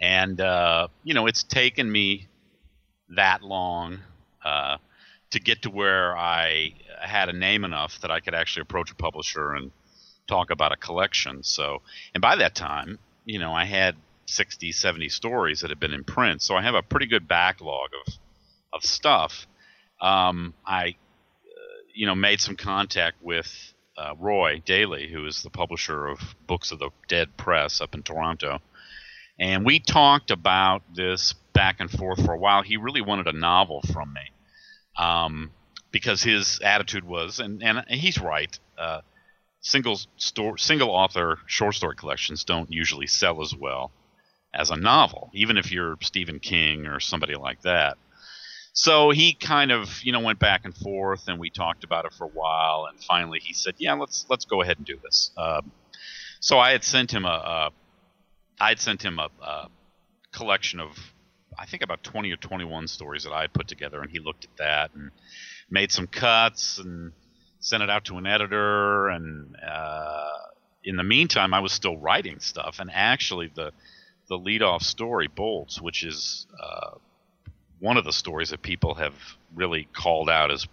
and 0.00 0.40
uh, 0.40 0.88
you 1.04 1.14
know 1.14 1.26
it's 1.26 1.44
taken 1.44 1.90
me 1.90 2.26
that 3.10 3.42
long 3.42 4.00
uh, 4.44 4.78
to 5.30 5.40
get 5.40 5.62
to 5.62 5.70
where 5.70 6.16
I 6.16 6.74
had 7.00 7.28
a 7.28 7.32
name 7.32 7.64
enough 7.64 8.00
that 8.00 8.10
I 8.10 8.20
could 8.20 8.34
actually 8.34 8.62
approach 8.62 8.90
a 8.90 8.96
publisher 8.96 9.54
and 9.54 9.70
talk 10.26 10.50
about 10.50 10.72
a 10.72 10.76
collection. 10.76 11.42
So, 11.42 11.82
and 12.14 12.20
by 12.20 12.36
that 12.36 12.54
time, 12.54 12.98
you 13.24 13.38
know, 13.38 13.52
I 13.52 13.64
had 13.64 13.94
60, 14.26 14.72
70 14.72 15.08
stories 15.08 15.60
that 15.60 15.70
have 15.70 15.80
been 15.80 15.92
in 15.92 16.04
print. 16.04 16.42
So 16.42 16.56
I 16.56 16.62
have 16.62 16.74
a 16.74 16.82
pretty 16.82 17.06
good 17.06 17.26
backlog 17.28 17.90
of, 18.06 18.14
of 18.72 18.84
stuff. 18.84 19.46
Um, 20.00 20.54
I, 20.66 20.88
uh, 20.88 21.82
you 21.94 22.06
know, 22.06 22.14
made 22.14 22.40
some 22.40 22.56
contact 22.56 23.22
with 23.22 23.72
uh, 23.96 24.14
Roy 24.18 24.62
Daly, 24.64 25.08
who 25.10 25.26
is 25.26 25.42
the 25.42 25.50
publisher 25.50 26.06
of 26.06 26.18
Books 26.46 26.72
of 26.72 26.78
the 26.78 26.90
Dead 27.08 27.36
Press 27.36 27.80
up 27.80 27.94
in 27.94 28.02
Toronto. 28.02 28.60
And 29.38 29.64
we 29.64 29.80
talked 29.80 30.30
about 30.30 30.82
this 30.94 31.34
back 31.52 31.76
and 31.80 31.90
forth 31.90 32.24
for 32.24 32.32
a 32.32 32.38
while. 32.38 32.62
He 32.62 32.76
really 32.76 33.00
wanted 33.00 33.26
a 33.26 33.32
novel 33.32 33.82
from 33.92 34.12
me. 34.12 34.32
Um, 34.98 35.50
because 35.92 36.22
his 36.22 36.60
attitude 36.60 37.04
was, 37.04 37.38
and, 37.38 37.62
and 37.62 37.84
he's 37.88 38.20
right, 38.20 38.58
uh, 38.78 39.00
single 39.60 39.98
store, 40.16 40.58
single 40.58 40.90
author 40.90 41.38
short 41.46 41.74
story 41.74 41.96
collections 41.96 42.44
don't 42.44 42.70
usually 42.70 43.06
sell 43.06 43.40
as 43.40 43.54
well 43.54 43.92
as 44.56 44.70
a 44.70 44.76
novel, 44.76 45.30
even 45.34 45.58
if 45.58 45.70
you're 45.70 45.96
Stephen 46.00 46.40
King 46.40 46.86
or 46.86 46.98
somebody 46.98 47.34
like 47.34 47.60
that. 47.62 47.98
So 48.72 49.10
he 49.10 49.34
kind 49.34 49.70
of, 49.70 50.02
you 50.02 50.12
know, 50.12 50.20
went 50.20 50.38
back 50.38 50.64
and 50.64 50.74
forth, 50.74 51.28
and 51.28 51.38
we 51.38 51.50
talked 51.50 51.84
about 51.84 52.04
it 52.04 52.12
for 52.12 52.24
a 52.24 52.28
while, 52.28 52.86
and 52.90 53.02
finally 53.02 53.38
he 53.38 53.54
said, 53.54 53.74
"Yeah, 53.78 53.94
let's 53.94 54.26
let's 54.28 54.44
go 54.44 54.62
ahead 54.62 54.78
and 54.78 54.86
do 54.86 54.98
this." 55.02 55.30
Um, 55.36 55.70
so 56.40 56.58
I 56.58 56.72
had 56.72 56.84
sent 56.84 57.10
him 57.10 57.24
a, 57.24 57.28
a 57.28 57.70
I 58.58 58.68
had 58.68 58.80
sent 58.80 59.02
him 59.02 59.18
a, 59.18 59.28
a 59.42 59.68
collection 60.32 60.80
of, 60.80 60.98
I 61.58 61.66
think 61.66 61.82
about 61.82 62.02
twenty 62.02 62.30
or 62.32 62.36
twenty-one 62.36 62.86
stories 62.86 63.24
that 63.24 63.32
I 63.32 63.42
had 63.42 63.52
put 63.52 63.68
together, 63.68 64.02
and 64.02 64.10
he 64.10 64.18
looked 64.18 64.44
at 64.44 64.56
that 64.58 64.90
and 64.94 65.10
made 65.70 65.90
some 65.90 66.06
cuts 66.06 66.78
and 66.78 67.12
sent 67.60 67.82
it 67.82 67.90
out 67.90 68.04
to 68.06 68.18
an 68.18 68.26
editor. 68.26 69.08
And 69.08 69.56
uh, 69.56 70.28
in 70.84 70.96
the 70.96 71.04
meantime, 71.04 71.54
I 71.54 71.60
was 71.60 71.72
still 71.72 71.96
writing 71.96 72.40
stuff, 72.40 72.78
and 72.78 72.90
actually 72.92 73.50
the 73.54 73.72
the 74.28 74.38
lead-off 74.38 74.82
story, 74.82 75.28
Bolts, 75.28 75.80
which 75.80 76.04
is 76.04 76.46
uh, 76.60 76.92
one 77.78 77.96
of 77.96 78.04
the 78.04 78.12
stories 78.12 78.50
that 78.50 78.62
people 78.62 78.94
have 78.94 79.14
really 79.54 79.88
called 79.92 80.28
out 80.28 80.50
as 80.50 80.66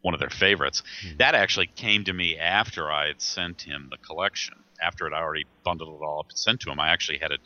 one 0.00 0.14
of 0.14 0.20
their 0.20 0.30
favorites. 0.30 0.82
Mm-hmm. 1.04 1.18
That 1.18 1.34
actually 1.34 1.68
came 1.68 2.04
to 2.04 2.12
me 2.12 2.36
after 2.38 2.90
I 2.90 3.08
had 3.08 3.20
sent 3.20 3.62
him 3.62 3.88
the 3.90 3.98
collection. 3.98 4.54
After 4.82 5.06
I'd 5.06 5.12
already 5.12 5.46
bundled 5.64 6.00
it 6.00 6.04
all 6.04 6.20
up 6.20 6.30
and 6.30 6.38
sent 6.38 6.60
to 6.62 6.70
him, 6.70 6.80
I 6.80 6.88
actually 6.88 7.18
had 7.18 7.30
a, 7.30 7.38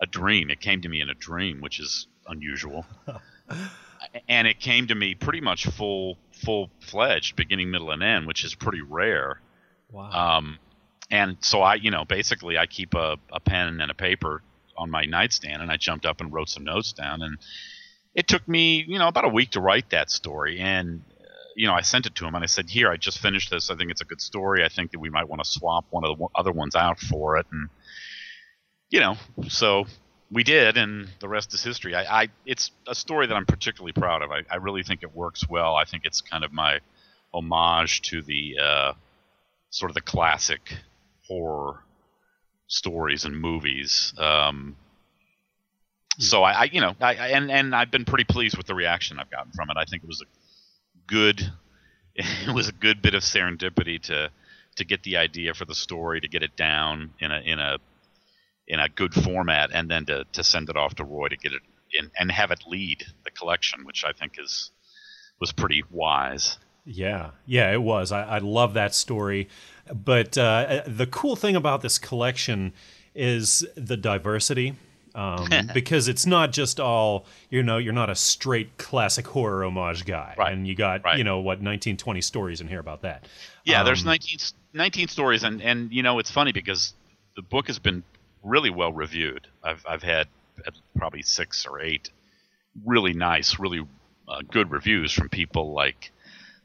a 0.00 0.06
dream. 0.06 0.50
It 0.50 0.60
came 0.60 0.80
to 0.82 0.88
me 0.88 1.00
in 1.00 1.10
a 1.10 1.14
dream, 1.14 1.60
which 1.60 1.80
is 1.80 2.06
unusual. 2.28 2.86
and 4.28 4.46
it 4.46 4.60
came 4.60 4.86
to 4.86 4.94
me 4.94 5.14
pretty 5.14 5.40
much 5.40 5.66
full 5.66 6.18
full 6.32 6.70
fledged, 6.80 7.36
beginning, 7.36 7.70
middle, 7.70 7.90
and 7.90 8.02
end, 8.02 8.26
which 8.26 8.44
is 8.44 8.54
pretty 8.54 8.80
rare. 8.80 9.40
Wow. 9.90 10.10
Um, 10.10 10.58
and 11.10 11.36
so 11.40 11.62
I, 11.62 11.74
you 11.74 11.90
know, 11.90 12.04
basically 12.04 12.58
I 12.58 12.66
keep 12.66 12.94
a, 12.94 13.16
a 13.32 13.40
pen 13.40 13.80
and 13.80 13.90
a 13.90 13.94
paper 13.94 14.42
on 14.76 14.90
my 14.90 15.04
nightstand, 15.04 15.62
and 15.62 15.70
I 15.70 15.76
jumped 15.76 16.06
up 16.06 16.20
and 16.20 16.32
wrote 16.32 16.48
some 16.48 16.64
notes 16.64 16.92
down, 16.92 17.22
and 17.22 17.38
it 18.14 18.28
took 18.28 18.46
me, 18.46 18.84
you 18.86 18.98
know, 18.98 19.08
about 19.08 19.24
a 19.24 19.28
week 19.28 19.50
to 19.50 19.60
write 19.60 19.90
that 19.90 20.10
story, 20.10 20.60
and 20.60 21.02
uh, 21.20 21.24
you 21.56 21.66
know, 21.66 21.74
I 21.74 21.82
sent 21.82 22.06
it 22.06 22.14
to 22.16 22.26
him 22.26 22.34
and 22.34 22.44
I 22.44 22.46
said, 22.46 22.68
"Here, 22.68 22.90
I 22.90 22.96
just 22.96 23.18
finished 23.18 23.50
this. 23.50 23.70
I 23.70 23.76
think 23.76 23.90
it's 23.90 24.00
a 24.00 24.06
good 24.06 24.20
story. 24.20 24.64
I 24.64 24.68
think 24.68 24.92
that 24.92 24.98
we 24.98 25.10
might 25.10 25.28
want 25.28 25.42
to 25.42 25.48
swap 25.48 25.86
one 25.90 26.04
of 26.04 26.18
the 26.18 26.26
other 26.34 26.52
ones 26.52 26.74
out 26.74 26.98
for 26.98 27.36
it." 27.38 27.46
And 27.50 27.68
you 28.90 29.00
know, 29.00 29.16
so 29.48 29.86
we 30.30 30.42
did, 30.42 30.76
and 30.76 31.08
the 31.20 31.28
rest 31.28 31.54
is 31.54 31.62
history. 31.62 31.94
I, 31.94 32.22
I 32.22 32.28
it's 32.44 32.70
a 32.86 32.94
story 32.94 33.26
that 33.26 33.34
I'm 33.34 33.46
particularly 33.46 33.92
proud 33.92 34.22
of. 34.22 34.30
I, 34.30 34.42
I, 34.50 34.56
really 34.56 34.82
think 34.82 35.02
it 35.02 35.14
works 35.14 35.48
well. 35.48 35.76
I 35.76 35.84
think 35.84 36.04
it's 36.04 36.20
kind 36.20 36.44
of 36.44 36.52
my 36.52 36.80
homage 37.32 38.02
to 38.02 38.22
the 38.22 38.56
uh, 38.60 38.92
sort 39.70 39.90
of 39.90 39.94
the 39.94 40.00
classic 40.00 40.60
horror 41.26 41.83
stories 42.66 43.24
and 43.24 43.38
movies. 43.38 44.14
Um, 44.18 44.76
so 46.18 46.42
I, 46.42 46.52
I 46.52 46.64
you 46.64 46.80
know, 46.80 46.94
I, 47.00 47.14
and 47.14 47.50
and 47.50 47.74
I've 47.74 47.90
been 47.90 48.04
pretty 48.04 48.24
pleased 48.24 48.56
with 48.56 48.66
the 48.66 48.74
reaction 48.74 49.18
I've 49.18 49.30
gotten 49.30 49.52
from 49.52 49.70
it. 49.70 49.76
I 49.76 49.84
think 49.84 50.02
it 50.02 50.08
was 50.08 50.22
a 50.22 50.26
good, 51.06 51.52
it 52.14 52.54
was 52.54 52.68
a 52.68 52.72
good 52.72 53.02
bit 53.02 53.14
of 53.14 53.22
serendipity 53.22 54.00
to 54.02 54.30
to 54.76 54.84
get 54.84 55.02
the 55.02 55.16
idea 55.16 55.54
for 55.54 55.64
the 55.64 55.74
story, 55.74 56.20
to 56.20 56.28
get 56.28 56.42
it 56.42 56.56
down 56.56 57.10
in 57.20 57.30
a 57.30 57.40
in 57.40 57.58
a 57.58 57.78
in 58.66 58.80
a 58.80 58.88
good 58.88 59.14
format, 59.14 59.70
and 59.72 59.90
then 59.90 60.06
to 60.06 60.24
to 60.32 60.44
send 60.44 60.68
it 60.68 60.76
off 60.76 60.94
to 60.96 61.04
Roy 61.04 61.28
to 61.28 61.36
get 61.36 61.52
it 61.52 61.62
in 61.92 62.10
and 62.18 62.30
have 62.30 62.50
it 62.50 62.64
lead 62.66 63.04
the 63.24 63.30
collection, 63.30 63.84
which 63.84 64.04
I 64.04 64.12
think 64.12 64.38
is 64.38 64.70
was 65.40 65.52
pretty 65.52 65.82
wise. 65.90 66.58
Yeah, 66.86 67.30
yeah, 67.46 67.72
it 67.72 67.82
was. 67.82 68.12
I, 68.12 68.22
I 68.24 68.38
love 68.38 68.74
that 68.74 68.94
story. 68.94 69.48
But 69.92 70.38
uh, 70.38 70.82
the 70.86 71.06
cool 71.06 71.36
thing 71.36 71.56
about 71.56 71.82
this 71.82 71.98
collection 71.98 72.72
is 73.14 73.66
the 73.76 73.96
diversity 73.96 74.74
um, 75.14 75.48
because 75.74 76.08
it's 76.08 76.26
not 76.26 76.52
just 76.52 76.80
all 76.80 77.26
you 77.50 77.62
know 77.62 77.78
you're 77.78 77.92
not 77.92 78.10
a 78.10 78.14
straight 78.14 78.76
classic 78.78 79.26
horror 79.26 79.64
homage 79.64 80.04
guy 80.04 80.34
right. 80.36 80.52
and 80.52 80.66
you 80.66 80.74
got 80.74 81.04
right. 81.04 81.18
you 81.18 81.24
know 81.24 81.38
what 81.38 81.58
1920 81.60 82.20
stories 82.20 82.60
in 82.60 82.68
here 82.68 82.80
about 82.80 83.02
that 83.02 83.26
yeah 83.64 83.80
um, 83.80 83.86
there's 83.86 84.04
19, 84.04 84.38
19 84.72 85.08
stories 85.08 85.44
and 85.44 85.62
and 85.62 85.92
you 85.92 86.02
know 86.02 86.18
it's 86.18 86.30
funny 86.30 86.52
because 86.52 86.94
the 87.36 87.42
book 87.42 87.68
has 87.68 87.78
been 87.78 88.02
really 88.42 88.70
well 88.70 88.92
reviewed 88.92 89.46
i've 89.62 89.84
i've 89.88 90.02
had 90.02 90.26
probably 90.96 91.22
six 91.22 91.66
or 91.66 91.80
eight 91.80 92.10
really 92.84 93.12
nice 93.12 93.58
really 93.58 93.86
uh, 94.26 94.40
good 94.50 94.70
reviews 94.70 95.12
from 95.12 95.28
people 95.28 95.72
like 95.72 96.10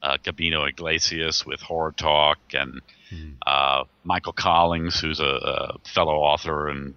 uh, 0.02 0.18
Gabino 0.24 0.68
Iglesias 0.68 1.46
with 1.46 1.60
Horror 1.60 1.92
Talk 1.92 2.38
and 2.54 2.82
hmm. 3.10 3.32
uh, 3.46 3.84
Michael 4.04 4.34
Collins, 4.34 5.00
who's 5.00 5.20
a, 5.20 5.24
a 5.24 5.78
fellow 5.88 6.16
author 6.16 6.70
and 6.70 6.96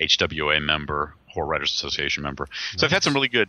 HWA 0.00 0.62
member, 0.62 1.14
Horror 1.28 1.46
Writers 1.46 1.72
Association 1.72 2.22
member. 2.22 2.46
Nice. 2.48 2.80
So 2.80 2.86
I've 2.86 2.92
had 2.92 3.02
some 3.02 3.14
really 3.14 3.28
good, 3.28 3.48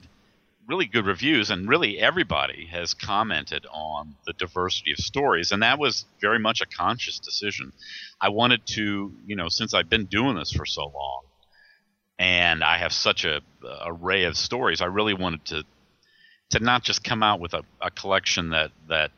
really 0.67 0.85
good 0.85 1.05
reviews, 1.05 1.50
and 1.50 1.67
really 1.67 2.00
everybody 2.00 2.67
has 2.67 2.93
commented 2.93 3.65
on 3.71 4.15
the 4.25 4.33
diversity 4.33 4.91
of 4.91 5.00
stories, 5.00 5.51
and 5.51 5.63
that 5.63 5.79
was 5.79 6.05
very 6.21 6.39
much 6.39 6.62
a 6.62 6.65
conscious 6.65 7.19
decision. 7.19 7.73
I 8.19 8.29
wanted 8.29 8.65
to, 8.67 9.13
you 9.25 9.35
know, 9.35 9.50
since 9.50 9.73
I've 9.73 9.89
been 9.89 10.05
doing 10.05 10.35
this 10.35 10.51
for 10.51 10.65
so 10.65 10.83
long, 10.83 11.23
and 12.19 12.63
I 12.63 12.77
have 12.77 12.93
such 12.93 13.25
a, 13.25 13.41
a 13.63 13.77
array 13.85 14.25
of 14.25 14.38
stories, 14.38 14.81
I 14.81 14.85
really 14.85 15.13
wanted 15.13 15.45
to 15.45 15.63
to 16.51 16.59
not 16.59 16.83
just 16.83 17.03
come 17.03 17.23
out 17.23 17.39
with 17.39 17.55
a, 17.55 17.63
a 17.81 17.89
collection 17.89 18.51
that 18.51 18.71
that 18.88 19.12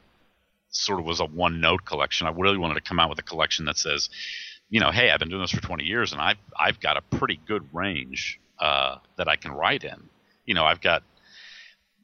sort 0.75 0.99
of 0.99 1.05
was 1.05 1.19
a 1.19 1.25
one 1.25 1.61
note 1.61 1.85
collection. 1.85 2.27
I 2.27 2.31
really 2.31 2.57
wanted 2.57 2.75
to 2.75 2.81
come 2.81 2.99
out 2.99 3.09
with 3.09 3.19
a 3.19 3.23
collection 3.23 3.65
that 3.65 3.77
says, 3.77 4.09
you 4.69 4.79
know, 4.79 4.91
hey, 4.91 5.09
I've 5.09 5.19
been 5.19 5.29
doing 5.29 5.41
this 5.41 5.51
for 5.51 5.61
20 5.61 5.83
years 5.83 6.11
and 6.11 6.21
I've 6.21 6.37
I've 6.59 6.79
got 6.79 6.97
a 6.97 7.01
pretty 7.01 7.39
good 7.47 7.67
range 7.73 8.39
uh, 8.59 8.97
that 9.17 9.27
I 9.27 9.35
can 9.35 9.51
write 9.51 9.83
in. 9.83 10.09
You 10.45 10.53
know, 10.53 10.65
I've 10.65 10.81
got 10.81 11.03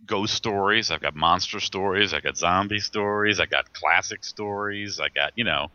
ghost 0.06 0.34
stories, 0.34 0.90
I've 0.90 1.02
got 1.02 1.16
monster 1.16 1.60
stories, 1.60 2.14
I've 2.14 2.24
got 2.24 2.38
zombie 2.38 2.80
stories, 2.80 3.40
I 3.40 3.46
got 3.46 3.74
classic 3.74 4.24
stories, 4.24 5.00
I 5.00 5.10
got 5.10 5.34
you 5.36 5.44
know. 5.44 5.70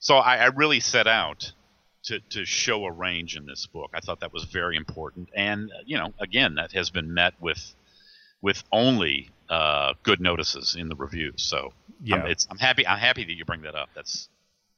So 0.00 0.16
I, 0.16 0.36
I 0.36 0.46
really 0.46 0.80
set 0.80 1.06
out 1.06 1.52
to 2.04 2.20
to 2.30 2.44
show 2.44 2.84
a 2.84 2.92
range 2.92 3.36
in 3.36 3.46
this 3.46 3.66
book. 3.66 3.90
I 3.94 4.00
thought 4.00 4.20
that 4.20 4.32
was 4.32 4.44
very 4.44 4.76
important, 4.76 5.30
and 5.34 5.70
you 5.86 5.98
know, 5.98 6.12
again, 6.20 6.56
that 6.56 6.72
has 6.72 6.90
been 6.90 7.14
met 7.14 7.34
with 7.40 7.74
with 8.42 8.62
only 8.70 9.30
uh, 9.48 9.94
good 10.02 10.20
notices 10.20 10.76
in 10.78 10.88
the 10.88 10.96
reviews. 10.96 11.42
So 11.42 11.72
yeah, 12.02 12.16
I'm, 12.16 12.34
I'm 12.50 12.58
happy. 12.58 12.86
I'm 12.86 12.98
happy 12.98 13.24
that 13.24 13.34
you 13.34 13.44
bring 13.44 13.62
that 13.62 13.74
up. 13.74 13.90
That's 13.94 14.28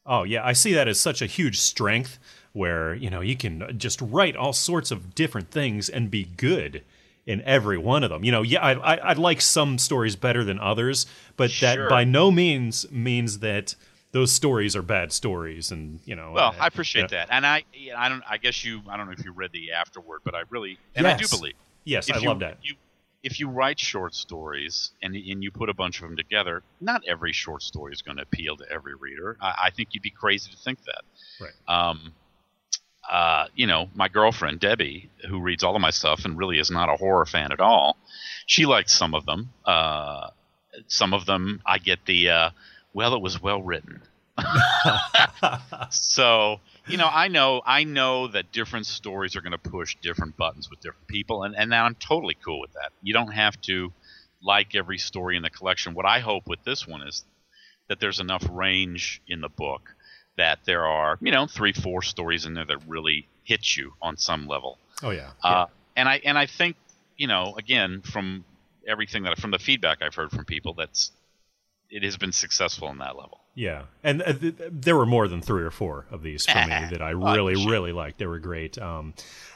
Oh 0.06 0.23
yeah, 0.23 0.46
I 0.46 0.52
see 0.52 0.73
that 0.75 0.87
as 0.87 1.00
such 1.00 1.20
a 1.20 1.26
huge 1.26 1.58
strength 1.58 2.18
where, 2.52 2.94
you 2.94 3.11
know, 3.11 3.20
you 3.20 3.37
can 3.37 3.76
just 3.76 4.00
write 4.00 4.37
all 4.37 4.52
sorts 4.52 4.90
of 4.90 5.14
different 5.14 5.50
things 5.50 5.88
and 5.88 6.11
be 6.11 6.25
good 6.25 6.82
in 7.26 7.42
every 7.42 7.76
one 7.76 8.04
of 8.04 8.11
them. 8.11 8.23
You 8.25 8.30
know, 8.30 8.42
yeah, 8.42 8.64
I, 8.64 8.73
I, 8.73 8.94
I 8.96 9.12
like 9.14 9.40
some 9.40 9.78
stories 9.78 10.14
better 10.14 10.44
than 10.44 10.61
others, 10.61 11.06
but 11.37 11.50
sure. 11.50 11.76
that 11.76 11.90
by 11.90 12.04
no 12.04 12.30
means 12.30 12.90
means 12.90 13.40
that 13.40 13.75
those 14.12 14.30
stories 14.30 14.76
are 14.76 14.82
bad 14.82 15.12
stories. 15.12 15.73
And 15.73 15.99
you 16.04 16.14
know, 16.14 16.32
well, 16.32 16.54
uh, 16.56 16.62
I 16.62 16.68
appreciate 16.68 17.08
that, 17.11 17.28
and 17.30 17.44
I, 17.44 17.64
I 17.96 18.08
don't, 18.08 18.23
I 18.30 18.38
guess 18.38 18.64
you, 18.64 18.82
I 18.88 18.96
don't 18.96 19.06
know 19.06 19.12
if 19.12 19.25
you 19.25 19.32
read 19.32 19.50
the 19.52 19.73
afterword, 19.73 20.20
but 20.25 20.37
I 20.37 20.42
really, 20.49 20.78
and 20.94 21.04
yes. 21.04 21.18
I 21.18 21.23
do 21.23 21.37
believe, 21.37 21.54
yes, 21.85 22.11
I 22.11 22.18
you, 22.18 22.28
love 22.28 22.38
that. 22.38 22.58
You, 22.62 22.75
if 23.26 23.40
you 23.40 23.49
write 23.49 23.80
short 23.80 24.14
stories 24.14 24.92
and, 25.02 25.16
and 25.16 25.42
you 25.42 25.50
put 25.50 25.68
a 25.68 25.75
bunch 25.75 26.00
of 26.00 26.02
them 26.02 26.16
together, 26.16 26.62
not 26.80 27.02
every 27.09 27.33
short 27.33 27.61
story 27.61 27.92
is 27.92 28.00
going 28.00 28.18
to 28.18 28.23
appeal 28.23 28.56
to 28.56 28.64
every 28.71 28.95
reader. 28.95 29.37
I, 29.40 29.54
I 29.64 29.71
think 29.71 29.88
you'd 29.92 30.04
be 30.04 30.11
crazy 30.11 30.49
to 30.52 30.56
think 30.56 30.78
that. 30.85 31.02
Right. 31.40 31.52
Um, 31.66 32.12
uh, 33.11 33.47
you 33.56 33.66
know, 33.66 33.90
my 33.97 34.06
girlfriend 34.06 34.61
Debbie, 34.61 35.11
who 35.28 35.40
reads 35.40 35.64
all 35.64 35.75
of 35.75 35.83
my 35.83 35.90
stuff 35.90 36.25
and 36.25 36.38
really 36.38 36.61
is 36.61 36.71
not 36.71 36.88
a 36.88 36.95
horror 36.95 37.26
fan 37.26 37.50
at 37.50 37.59
all, 37.59 37.97
she 38.47 38.64
likes 38.64 38.95
some 38.95 39.12
of 39.12 39.26
them. 39.26 39.50
Uh, 39.64 40.28
some 40.87 41.12
of 41.12 41.26
them, 41.26 41.61
I 41.66 41.78
get 41.78 41.99
the 42.06 42.30
uh, 42.30 42.50
well, 42.95 43.12
it 43.14 43.21
was 43.21 43.42
well 43.42 43.61
written. 43.61 44.02
so 45.90 46.61
you 46.88 46.97
know, 46.97 47.09
I 47.11 47.28
know 47.28 47.62
I 47.64 47.85
know 47.85 48.28
that 48.28 48.52
different 48.52 48.87
stories 48.87 49.37
are 49.37 49.40
going 49.40 49.52
to 49.52 49.59
push 49.59 49.97
different 50.02 50.37
buttons 50.37 50.71
with 50.71 50.81
different 50.81 51.07
people, 51.07 51.43
and 51.43 51.57
and 51.57 51.75
I'm 51.75 51.95
totally 51.95 52.37
cool 52.45 52.61
with 52.61 52.73
that. 52.75 52.93
You 53.02 53.12
don't 53.12 53.33
have 53.33 53.61
to 53.62 53.93
like 54.43 54.75
every 54.75 54.99
story 54.99 55.37
in 55.37 55.43
the 55.43 55.50
collection. 55.50 55.95
What 55.95 56.07
I 56.07 56.21
hope 56.21 56.47
with 56.47 56.62
this 56.64 56.87
one 56.87 57.02
is 57.02 57.25
that 57.88 58.00
there's 58.00 58.21
enough 58.21 58.47
range 58.50 59.23
in 59.26 59.40
the 59.40 59.49
book 59.49 59.95
that 60.37 60.61
there 60.64 60.87
are 60.87 61.19
you 61.21 61.33
know 61.33 61.47
three 61.47 61.73
four 61.73 62.02
stories 62.02 62.47
in 62.47 62.55
there 62.55 62.66
that 62.66 62.78
really 62.87 63.26
hit 63.45 63.76
you 63.76 63.93
on 64.00 64.16
some 64.16 64.47
level. 64.47 64.78
Oh 65.02 65.11
yeah. 65.11 65.31
Uh, 65.43 65.66
and 65.97 66.09
I 66.09 66.21
and 66.25 66.38
I 66.38 66.47
think 66.47 66.76
you 67.16 67.26
know 67.26 67.55
again 67.59 68.02
from 68.02 68.45
everything 68.87 69.25
that 69.25 69.38
from 69.38 69.50
the 69.50 69.59
feedback 69.59 70.02
I've 70.02 70.14
heard 70.14 70.31
from 70.31 70.45
people 70.45 70.75
that's 70.75 71.11
it 71.90 72.02
has 72.02 72.16
been 72.16 72.33
successful 72.33 72.88
in 72.88 72.99
that 72.99 73.16
level. 73.16 73.40
Yeah, 73.55 73.83
and 74.05 74.23
uh, 74.23 74.33
th- 74.35 74.55
there 74.71 74.97
were 74.97 75.07
more 75.07 75.28
than 75.28 75.40
three 75.40 75.62
or 75.62 75.71
four 75.71 76.07
of 76.11 76.23
these 76.23 76.45
for 76.45 76.59
me 76.59 76.66
that 76.90 77.00
I 77.00 77.11
really, 77.11 77.55
sure. 77.55 77.71
really 77.71 77.93
liked. 77.93 78.19
They 78.19 78.26
were 78.26 78.38
great. 78.38 78.76
Um, 78.78 79.14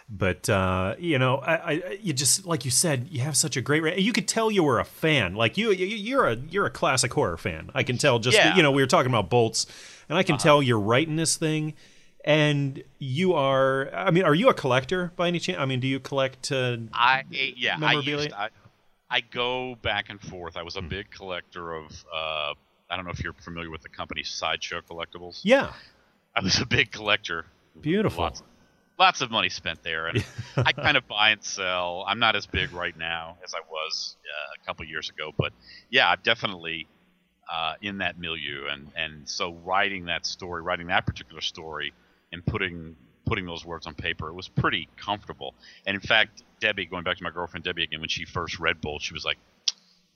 but 0.09 0.49
uh, 0.49 0.95
you 0.99 1.19
know, 1.19 1.37
I, 1.37 1.55
I, 1.55 1.99
you 2.01 2.13
just 2.13 2.47
like 2.47 2.65
you 2.65 2.71
said, 2.71 3.09
you 3.11 3.21
have 3.21 3.37
such 3.37 3.57
a 3.57 3.61
great. 3.61 3.99
You 3.99 4.13
could 4.13 4.27
tell 4.27 4.51
you 4.51 4.63
were 4.65 4.81
a 4.81 4.85
fan. 4.85 5.35
Like 5.35 5.57
you, 5.59 5.71
you, 5.71 5.87
you're 5.87 6.27
a 6.29 6.35
you're 6.35 6.67
a 6.67 6.71
classic 6.71 7.13
horror 7.13 7.37
fan. 7.37 7.71
I 7.75 7.83
can 7.83 7.99
tell. 7.99 8.19
Just 8.19 8.37
Yeah. 8.37 8.57
you 8.57 8.63
know, 8.63 8.71
we 8.71 8.83
were 8.83 8.89
talking 8.89 9.11
about 9.11 9.29
bolts, 9.31 9.67
and 10.09 10.17
I 10.17 10.23
can 10.23 10.39
tell 10.39 10.63
you're 10.63 10.81
writing 10.81 11.17
this 11.17 11.37
thing. 11.37 11.75
And 12.23 12.83
you 12.99 13.33
are. 13.33 13.89
I 13.95 14.11
mean, 14.11 14.25
are 14.25 14.35
you 14.35 14.49
a 14.51 14.55
collector 14.55 15.13
by 15.17 15.29
any 15.29 15.39
chance? 15.39 15.59
I 15.59 15.65
mean, 15.65 15.81
do 15.81 15.87
you 15.87 15.99
collect? 16.01 16.53
Uh, 16.53 16.77
I 16.93 17.25
yeah, 17.31 17.79
I 17.81 17.95
used 17.95 18.33
I, 18.33 18.51
I 19.11 19.21
go 19.21 19.75
back 19.83 20.09
and 20.09 20.21
forth. 20.21 20.57
I 20.57 20.63
was 20.63 20.77
a 20.77 20.83
big 20.83 21.11
collector 21.11 21.73
of. 21.73 22.05
Uh, 22.13 22.55
I 22.89 22.97
don't 22.97 23.05
know 23.05 23.11
if 23.11 23.23
you're 23.23 23.33
familiar 23.35 23.71
with 23.71 23.83
the 23.83 23.89
company 23.89 24.23
Sideshow 24.23 24.81
Collectibles. 24.83 25.41
yeah, 25.43 25.73
I 26.35 26.43
was 26.43 26.61
a 26.61 26.67
big 26.67 26.93
collector. 26.93 27.47
beautiful. 27.81 28.23
Lots, 28.25 28.43
lots 28.99 29.21
of 29.21 29.31
money 29.31 29.49
spent 29.49 29.83
there, 29.83 30.07
and 30.07 30.25
I 30.57 30.73
kind 30.73 30.97
of 30.97 31.09
buy 31.09 31.31
and 31.31 31.43
sell. 31.43 32.05
I'm 32.07 32.19
not 32.21 32.37
as 32.37 32.47
big 32.47 32.73
right 32.73 32.97
now 32.97 33.39
as 33.45 33.55
I 33.55 33.61
was 33.69 34.17
uh, 34.25 34.63
a 34.63 34.67
couple 34.67 34.85
years 34.87 35.11
ago, 35.11 35.33
but 35.37 35.53
yeah, 35.91 36.09
I'm 36.09 36.21
definitely 36.23 36.87
uh, 37.53 37.75
in 37.83 37.99
that 37.99 38.19
milieu, 38.19 38.67
and 38.71 38.89
and 38.97 39.29
so 39.29 39.55
writing 39.65 40.05
that 40.05 40.25
story, 40.25 40.63
writing 40.63 40.87
that 40.89 41.07
particular 41.07 41.41
story, 41.41 41.93
and 42.33 42.45
putting 42.47 42.95
putting 43.31 43.47
those 43.47 43.65
words 43.65 43.87
on 43.87 43.95
paper, 43.95 44.29
it 44.29 44.35
was 44.35 44.49
pretty 44.49 44.89
comfortable. 44.97 45.55
And 45.87 45.95
in 45.95 46.01
fact, 46.01 46.43
Debbie, 46.59 46.85
going 46.85 47.05
back 47.05 47.17
to 47.17 47.23
my 47.23 47.31
girlfriend 47.31 47.63
Debbie 47.63 47.85
again, 47.85 48.01
when 48.01 48.09
she 48.09 48.25
first 48.25 48.59
read 48.59 48.81
Bolt, 48.81 49.03
she 49.03 49.15
was 49.15 49.25
like. 49.25 49.39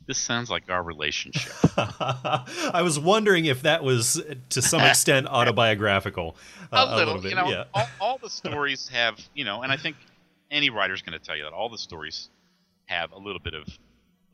This 0.07 0.19
sounds 0.19 0.51
like 0.51 0.69
our 0.69 0.83
relationship. 0.83 1.51
I 1.79 2.83
was 2.83 2.99
wondering 2.99 3.47
if 3.47 3.63
that 3.63 3.83
was 3.83 4.23
to 4.51 4.61
some 4.61 4.81
extent 4.91 5.27
autobiographical. 5.27 6.37
Uh, 6.71 6.89
a 6.91 6.97
little, 6.97 7.19
bit, 7.23 7.31
you 7.31 7.37
know. 7.37 7.49
yeah. 7.49 7.65
All, 7.75 7.87
all 8.01 8.19
the 8.19 8.29
stories 8.29 8.87
have, 8.89 9.19
you 9.33 9.47
know, 9.47 9.63
and 9.63 9.73
I 9.73 9.79
think 9.79 9.97
any 10.51 10.69
writer's 10.69 11.01
going 11.01 11.19
to 11.19 11.25
tell 11.25 11.35
you 11.35 11.45
that 11.45 11.55
all 11.55 11.71
the 11.71 11.79
stories 11.79 12.29
have 12.85 13.13
a 13.13 13.19
little 13.19 13.39
bit 13.39 13.55
of 13.55 13.67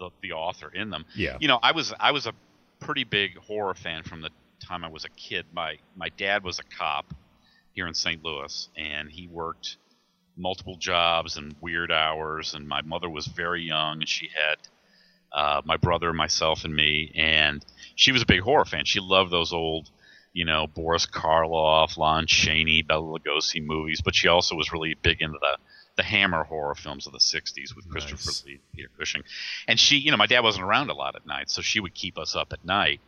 the, 0.00 0.10
the 0.22 0.32
author 0.32 0.72
in 0.74 0.90
them. 0.90 1.04
Yeah. 1.14 1.36
You 1.38 1.46
know, 1.46 1.60
I 1.62 1.70
was 1.70 1.94
I 2.00 2.10
was 2.10 2.26
a 2.26 2.32
pretty 2.80 3.04
big 3.04 3.36
horror 3.36 3.74
fan 3.74 4.02
from 4.02 4.22
the 4.22 4.30
time 4.58 4.84
I 4.84 4.88
was 4.88 5.04
a 5.04 5.10
kid. 5.10 5.46
My 5.52 5.76
my 5.94 6.08
dad 6.08 6.42
was 6.42 6.58
a 6.58 6.64
cop 6.64 7.14
here 7.72 7.86
in 7.86 7.94
St. 7.94 8.24
Louis, 8.24 8.68
and 8.76 9.10
he 9.10 9.26
worked 9.26 9.76
multiple 10.36 10.76
jobs 10.76 11.36
and 11.36 11.54
weird 11.60 11.92
hours. 11.92 12.54
And 12.54 12.66
my 12.66 12.82
mother 12.82 13.08
was 13.08 13.26
very 13.26 13.62
young, 13.62 14.00
and 14.00 14.08
she 14.08 14.28
had 14.28 14.56
uh, 15.32 15.62
my 15.64 15.76
brother, 15.76 16.12
myself, 16.12 16.64
and 16.64 16.74
me. 16.74 17.12
And 17.14 17.64
she 17.94 18.12
was 18.12 18.22
a 18.22 18.26
big 18.26 18.40
horror 18.40 18.64
fan. 18.64 18.84
She 18.84 19.00
loved 19.00 19.30
those 19.30 19.52
old, 19.52 19.90
you 20.32 20.44
know, 20.44 20.66
Boris 20.66 21.06
Karloff, 21.06 21.96
Lon 21.96 22.26
Chaney, 22.26 22.82
Bela 22.82 23.18
Lugosi 23.18 23.64
movies. 23.64 24.00
But 24.00 24.14
she 24.14 24.28
also 24.28 24.56
was 24.56 24.72
really 24.72 24.94
big 24.94 25.20
into 25.20 25.38
the 25.40 25.56
the 25.96 26.02
Hammer 26.04 26.44
horror 26.44 26.74
films 26.74 27.06
of 27.06 27.12
the 27.12 27.18
'60s 27.18 27.76
with 27.76 27.88
Christopher 27.90 28.14
Nice. 28.26 28.44
Lee, 28.46 28.60
Peter 28.74 28.88
Cushing. 28.98 29.22
And 29.68 29.78
she, 29.78 29.96
you 29.96 30.10
know, 30.10 30.16
my 30.16 30.26
dad 30.26 30.40
wasn't 30.40 30.64
around 30.64 30.88
a 30.88 30.94
lot 30.94 31.16
at 31.16 31.26
night, 31.26 31.50
so 31.50 31.62
she 31.62 31.80
would 31.80 31.94
keep 31.94 32.16
us 32.16 32.34
up 32.34 32.52
at 32.52 32.64
night. 32.64 33.00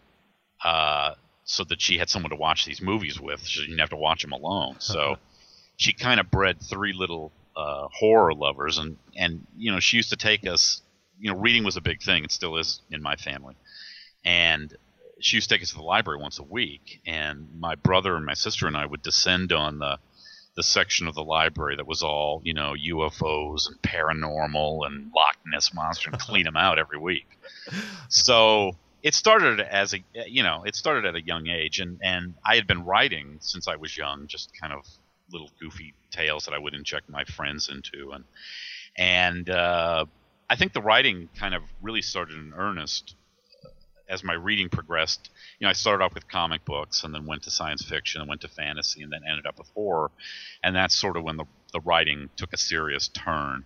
Uh, 0.62 1.14
so 1.44 1.64
that 1.64 1.80
she 1.80 1.98
had 1.98 2.08
someone 2.08 2.30
to 2.30 2.36
watch 2.36 2.64
these 2.64 2.80
movies 2.80 3.20
with. 3.20 3.44
She 3.44 3.62
didn't 3.62 3.78
have 3.78 3.90
to 3.90 3.96
watch 3.96 4.22
them 4.22 4.32
alone. 4.32 4.76
So 4.78 5.16
she 5.76 5.92
kind 5.92 6.20
of 6.20 6.30
bred 6.30 6.60
three 6.60 6.92
little 6.92 7.32
uh, 7.56 7.88
horror 7.92 8.34
lovers, 8.34 8.78
and 8.78 8.96
and 9.16 9.46
you 9.56 9.72
know 9.72 9.80
she 9.80 9.96
used 9.96 10.10
to 10.10 10.16
take 10.16 10.46
us. 10.46 10.82
You 11.18 11.32
know, 11.32 11.38
reading 11.38 11.64
was 11.64 11.76
a 11.76 11.80
big 11.80 12.02
thing. 12.02 12.24
It 12.24 12.32
still 12.32 12.56
is 12.56 12.80
in 12.90 13.02
my 13.02 13.16
family, 13.16 13.54
and 14.24 14.74
she 15.20 15.36
used 15.36 15.48
to 15.48 15.54
take 15.54 15.62
us 15.62 15.70
to 15.70 15.76
the 15.76 15.82
library 15.82 16.20
once 16.20 16.38
a 16.38 16.42
week. 16.42 17.00
And 17.06 17.48
my 17.58 17.76
brother 17.76 18.16
and 18.16 18.26
my 18.26 18.34
sister 18.34 18.66
and 18.66 18.76
I 18.76 18.86
would 18.86 19.02
descend 19.02 19.52
on 19.52 19.78
the 19.78 19.98
the 20.54 20.62
section 20.62 21.08
of 21.08 21.14
the 21.14 21.24
library 21.24 21.76
that 21.76 21.86
was 21.86 22.02
all 22.02 22.42
you 22.44 22.54
know 22.54 22.74
UFOs 22.74 23.68
and 23.68 23.80
paranormal 23.82 24.86
and 24.86 25.10
Loch 25.14 25.36
Ness 25.46 25.72
monster 25.72 26.10
and 26.10 26.20
clean 26.20 26.44
them 26.44 26.56
out 26.56 26.78
every 26.78 26.98
week. 26.98 27.26
So 28.08 28.76
it 29.02 29.14
started 29.14 29.60
as 29.60 29.94
a 29.94 30.04
you 30.26 30.42
know 30.42 30.62
it 30.64 30.74
started 30.76 31.04
at 31.04 31.14
a 31.14 31.22
young 31.22 31.48
age 31.48 31.80
and 31.80 31.98
and 32.02 32.34
I 32.46 32.54
had 32.54 32.66
been 32.66 32.84
writing 32.84 33.38
since 33.40 33.68
I 33.68 33.76
was 33.76 33.96
young 33.96 34.26
just 34.26 34.50
kind 34.58 34.72
of 34.72 34.86
little 35.32 35.50
goofy 35.60 35.94
tales 36.10 36.44
that 36.44 36.54
I 36.54 36.58
would 36.58 36.74
inject 36.74 37.08
my 37.08 37.24
friends 37.24 37.68
into 37.68 38.12
and 38.12 38.24
and 38.96 39.48
uh, 39.48 40.04
I 40.50 40.56
think 40.56 40.74
the 40.74 40.82
writing 40.82 41.28
kind 41.38 41.54
of 41.54 41.62
really 41.80 42.02
started 42.02 42.36
in 42.36 42.52
earnest 42.54 43.16
as 44.08 44.22
my 44.22 44.34
reading 44.34 44.68
progressed. 44.68 45.30
You 45.58 45.66
know 45.66 45.70
I 45.70 45.72
started 45.72 46.04
off 46.04 46.14
with 46.14 46.28
comic 46.28 46.64
books 46.64 47.02
and 47.02 47.14
then 47.14 47.26
went 47.26 47.44
to 47.44 47.50
science 47.50 47.82
fiction 47.82 48.20
and 48.20 48.28
went 48.28 48.42
to 48.42 48.48
fantasy 48.48 49.02
and 49.02 49.12
then 49.12 49.22
ended 49.28 49.46
up 49.46 49.58
with 49.58 49.68
horror 49.74 50.10
and 50.62 50.76
that's 50.76 50.94
sort 50.94 51.16
of 51.16 51.24
when 51.24 51.36
the 51.36 51.46
the 51.72 51.80
writing 51.80 52.28
took 52.36 52.52
a 52.52 52.58
serious 52.58 53.08
turn 53.08 53.64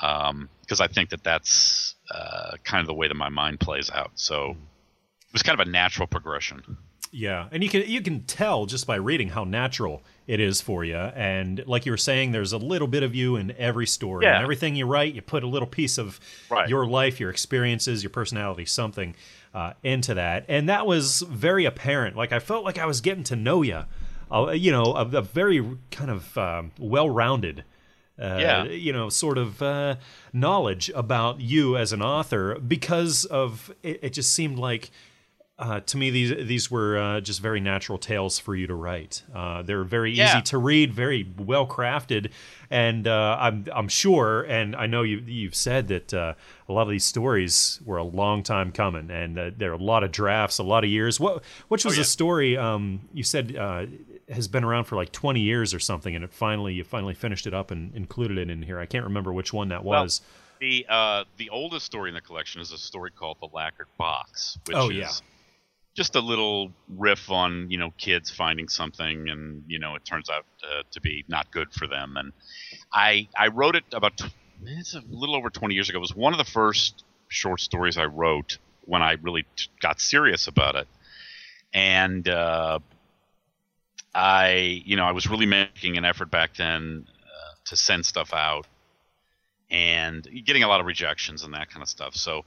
because 0.00 0.80
I 0.80 0.86
think 0.88 1.10
that 1.10 1.24
that's 1.24 1.94
uh, 2.10 2.52
kind 2.64 2.80
of 2.80 2.86
the 2.86 2.94
way 2.94 3.08
that 3.08 3.14
my 3.16 3.28
mind 3.28 3.60
plays 3.60 3.90
out. 3.90 4.12
So 4.14 4.50
it 4.50 5.32
was 5.32 5.42
kind 5.42 5.60
of 5.60 5.66
a 5.66 5.70
natural 5.70 6.06
progression. 6.06 6.76
Yeah, 7.10 7.48
and 7.50 7.62
you 7.62 7.70
can 7.70 7.88
you 7.88 8.02
can 8.02 8.24
tell 8.24 8.66
just 8.66 8.86
by 8.86 8.96
reading 8.96 9.28
how 9.30 9.44
natural 9.44 10.02
it 10.26 10.40
is 10.40 10.60
for 10.60 10.84
you. 10.84 10.94
And 10.96 11.64
like 11.66 11.86
you 11.86 11.92
were 11.92 11.96
saying, 11.96 12.32
there's 12.32 12.52
a 12.52 12.58
little 12.58 12.86
bit 12.86 13.02
of 13.02 13.14
you 13.14 13.36
in 13.36 13.54
every 13.56 13.86
story. 13.86 14.26
Yeah. 14.26 14.34
And 14.34 14.42
everything 14.42 14.76
you 14.76 14.84
write, 14.84 15.14
you 15.14 15.22
put 15.22 15.42
a 15.42 15.46
little 15.46 15.66
piece 15.68 15.96
of 15.96 16.20
Right. 16.50 16.68
your 16.68 16.86
life, 16.86 17.18
your 17.18 17.30
experiences, 17.30 18.02
your 18.02 18.10
personality, 18.10 18.66
something 18.66 19.14
uh, 19.54 19.72
into 19.82 20.12
that. 20.14 20.44
And 20.48 20.68
that 20.68 20.86
was 20.86 21.22
very 21.22 21.64
apparent. 21.64 22.14
Like 22.14 22.32
I 22.32 22.40
felt 22.40 22.62
like 22.62 22.76
I 22.78 22.84
was 22.84 23.00
getting 23.00 23.24
to 23.24 23.36
know 23.36 23.62
you. 23.62 23.84
Uh, 24.30 24.50
you 24.50 24.70
know, 24.70 24.92
a, 24.94 25.06
a 25.16 25.22
very 25.22 25.66
kind 25.90 26.10
of 26.10 26.36
um, 26.36 26.72
well-rounded. 26.78 27.64
Uh, 28.20 28.38
Yeah. 28.40 28.64
you 28.64 28.92
know, 28.92 29.08
sort 29.08 29.38
of 29.38 29.62
uh, 29.62 29.96
knowledge 30.32 30.90
about 30.94 31.40
you 31.40 31.76
as 31.76 31.92
an 31.92 32.02
author 32.02 32.58
because 32.58 33.24
of 33.26 33.72
it, 33.82 34.00
it 34.02 34.12
just 34.12 34.32
seemed 34.32 34.58
like 34.58 34.90
uh, 35.60 35.80
to 35.80 35.96
me, 35.96 36.08
these 36.10 36.30
these 36.46 36.70
were 36.70 36.96
uh, 36.96 37.20
just 37.20 37.40
very 37.42 37.58
natural 37.58 37.98
tales 37.98 38.38
for 38.38 38.54
you 38.54 38.68
to 38.68 38.74
write. 38.76 39.24
Uh, 39.34 39.60
they're 39.62 39.82
very 39.82 40.12
Yeah. 40.12 40.28
easy 40.36 40.42
to 40.42 40.56
read, 40.58 40.94
very 40.94 41.26
well 41.36 41.66
crafted, 41.66 42.30
and 42.70 43.08
uh, 43.08 43.36
I'm 43.40 43.64
I'm 43.74 43.88
sure, 43.88 44.42
and 44.48 44.76
I 44.76 44.86
know 44.86 45.02
you 45.02 45.18
you've 45.26 45.56
said 45.56 45.88
that 45.88 46.14
uh, 46.14 46.34
a 46.68 46.72
lot 46.72 46.82
of 46.82 46.90
these 46.90 47.04
stories 47.04 47.80
were 47.84 47.96
a 47.96 48.04
long 48.04 48.44
time 48.44 48.70
coming, 48.70 49.10
and 49.10 49.36
uh, 49.36 49.50
there 49.56 49.70
are 49.72 49.74
a 49.74 49.82
lot 49.82 50.04
of 50.04 50.12
drafts, 50.12 50.58
a 50.58 50.62
lot 50.62 50.84
of 50.84 50.90
years. 50.90 51.18
What 51.18 51.42
which 51.66 51.84
was 51.84 51.94
Oh, 51.94 51.96
yeah. 51.96 52.02
a 52.02 52.04
story 52.04 52.56
um, 52.56 53.00
you 53.12 53.24
said 53.24 53.56
uh, 53.56 53.86
has 54.30 54.48
been 54.48 54.64
around 54.64 54.84
for 54.84 54.96
like 54.96 55.12
20 55.12 55.40
years 55.40 55.72
or 55.74 55.78
something, 55.78 56.14
and 56.14 56.24
it 56.24 56.32
finally 56.32 56.74
you 56.74 56.84
finally 56.84 57.14
finished 57.14 57.46
it 57.46 57.54
up 57.54 57.70
and 57.70 57.94
included 57.94 58.38
it 58.38 58.50
in 58.50 58.62
here. 58.62 58.78
I 58.78 58.86
can't 58.86 59.04
remember 59.04 59.32
which 59.32 59.52
one 59.52 59.68
that 59.68 59.84
Well, 59.84 60.02
was. 60.02 60.20
The 60.60 60.86
uh, 60.88 61.24
the 61.36 61.50
oldest 61.50 61.86
story 61.86 62.10
in 62.10 62.14
the 62.14 62.20
collection 62.20 62.60
is 62.60 62.72
a 62.72 62.78
story 62.78 63.10
called 63.12 63.38
The 63.40 63.48
Lacquered 63.52 63.86
Box, 63.96 64.58
which 64.66 64.76
Oh, 64.76 64.90
is 64.90 64.96
yeah. 64.96 65.10
just 65.94 66.16
a 66.16 66.20
little 66.20 66.72
riff 66.88 67.30
on 67.30 67.70
you 67.70 67.78
know 67.78 67.92
kids 67.96 68.28
finding 68.30 68.68
something 68.68 69.28
and 69.28 69.62
you 69.68 69.78
know 69.78 69.94
it 69.94 70.04
turns 70.04 70.28
out 70.28 70.44
uh, 70.64 70.82
to 70.90 71.00
be 71.00 71.24
not 71.28 71.50
good 71.52 71.72
for 71.72 71.86
them. 71.86 72.16
And 72.16 72.32
I 72.92 73.28
I 73.36 73.48
wrote 73.48 73.76
it 73.76 73.84
about 73.92 74.20
it's 74.64 74.94
a 74.94 75.02
little 75.08 75.36
over 75.36 75.48
20 75.50 75.74
years 75.74 75.88
ago. 75.88 75.98
It 75.98 76.00
was 76.00 76.14
one 76.16 76.34
of 76.34 76.38
the 76.38 76.50
first 76.52 77.04
short 77.28 77.60
stories 77.60 77.96
I 77.96 78.06
wrote 78.06 78.58
when 78.84 79.00
I 79.02 79.12
really 79.22 79.44
t- 79.54 79.68
got 79.80 80.00
serious 80.00 80.48
about 80.48 80.74
it. 80.74 80.88
And 81.72 82.26
uh, 82.28 82.80
I, 84.14 84.82
you 84.84 84.96
know, 84.96 85.04
I 85.04 85.12
was 85.12 85.28
really 85.28 85.46
making 85.46 85.96
an 85.96 86.04
effort 86.04 86.30
back 86.30 86.56
then 86.56 87.06
uh, 87.06 87.54
to 87.66 87.76
send 87.76 88.06
stuff 88.06 88.32
out 88.32 88.66
and 89.70 90.26
getting 90.44 90.62
a 90.62 90.68
lot 90.68 90.80
of 90.80 90.86
rejections 90.86 91.44
and 91.44 91.54
that 91.54 91.70
kind 91.70 91.82
of 91.82 91.88
stuff. 91.88 92.14
So 92.16 92.40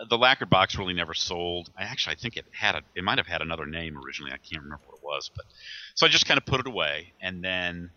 uh, 0.00 0.06
the 0.08 0.16
lacquered 0.16 0.50
box 0.50 0.78
really 0.78 0.94
never 0.94 1.14
sold. 1.14 1.70
I 1.76 1.84
actually, 1.84 2.16
I 2.16 2.18
think 2.18 2.36
it 2.36 2.46
had 2.52 2.74
a, 2.74 2.82
it 2.94 3.04
might 3.04 3.18
have 3.18 3.26
had 3.26 3.42
another 3.42 3.66
name 3.66 3.98
originally. 3.98 4.32
I 4.32 4.38
can't 4.38 4.62
remember 4.62 4.84
what 4.86 4.98
it 4.98 5.04
was, 5.04 5.30
but 5.34 5.44
so 5.94 6.06
I 6.06 6.08
just 6.08 6.26
kind 6.26 6.38
of 6.38 6.46
put 6.46 6.60
it 6.60 6.66
away. 6.66 7.12
And 7.20 7.44
then 7.44 7.90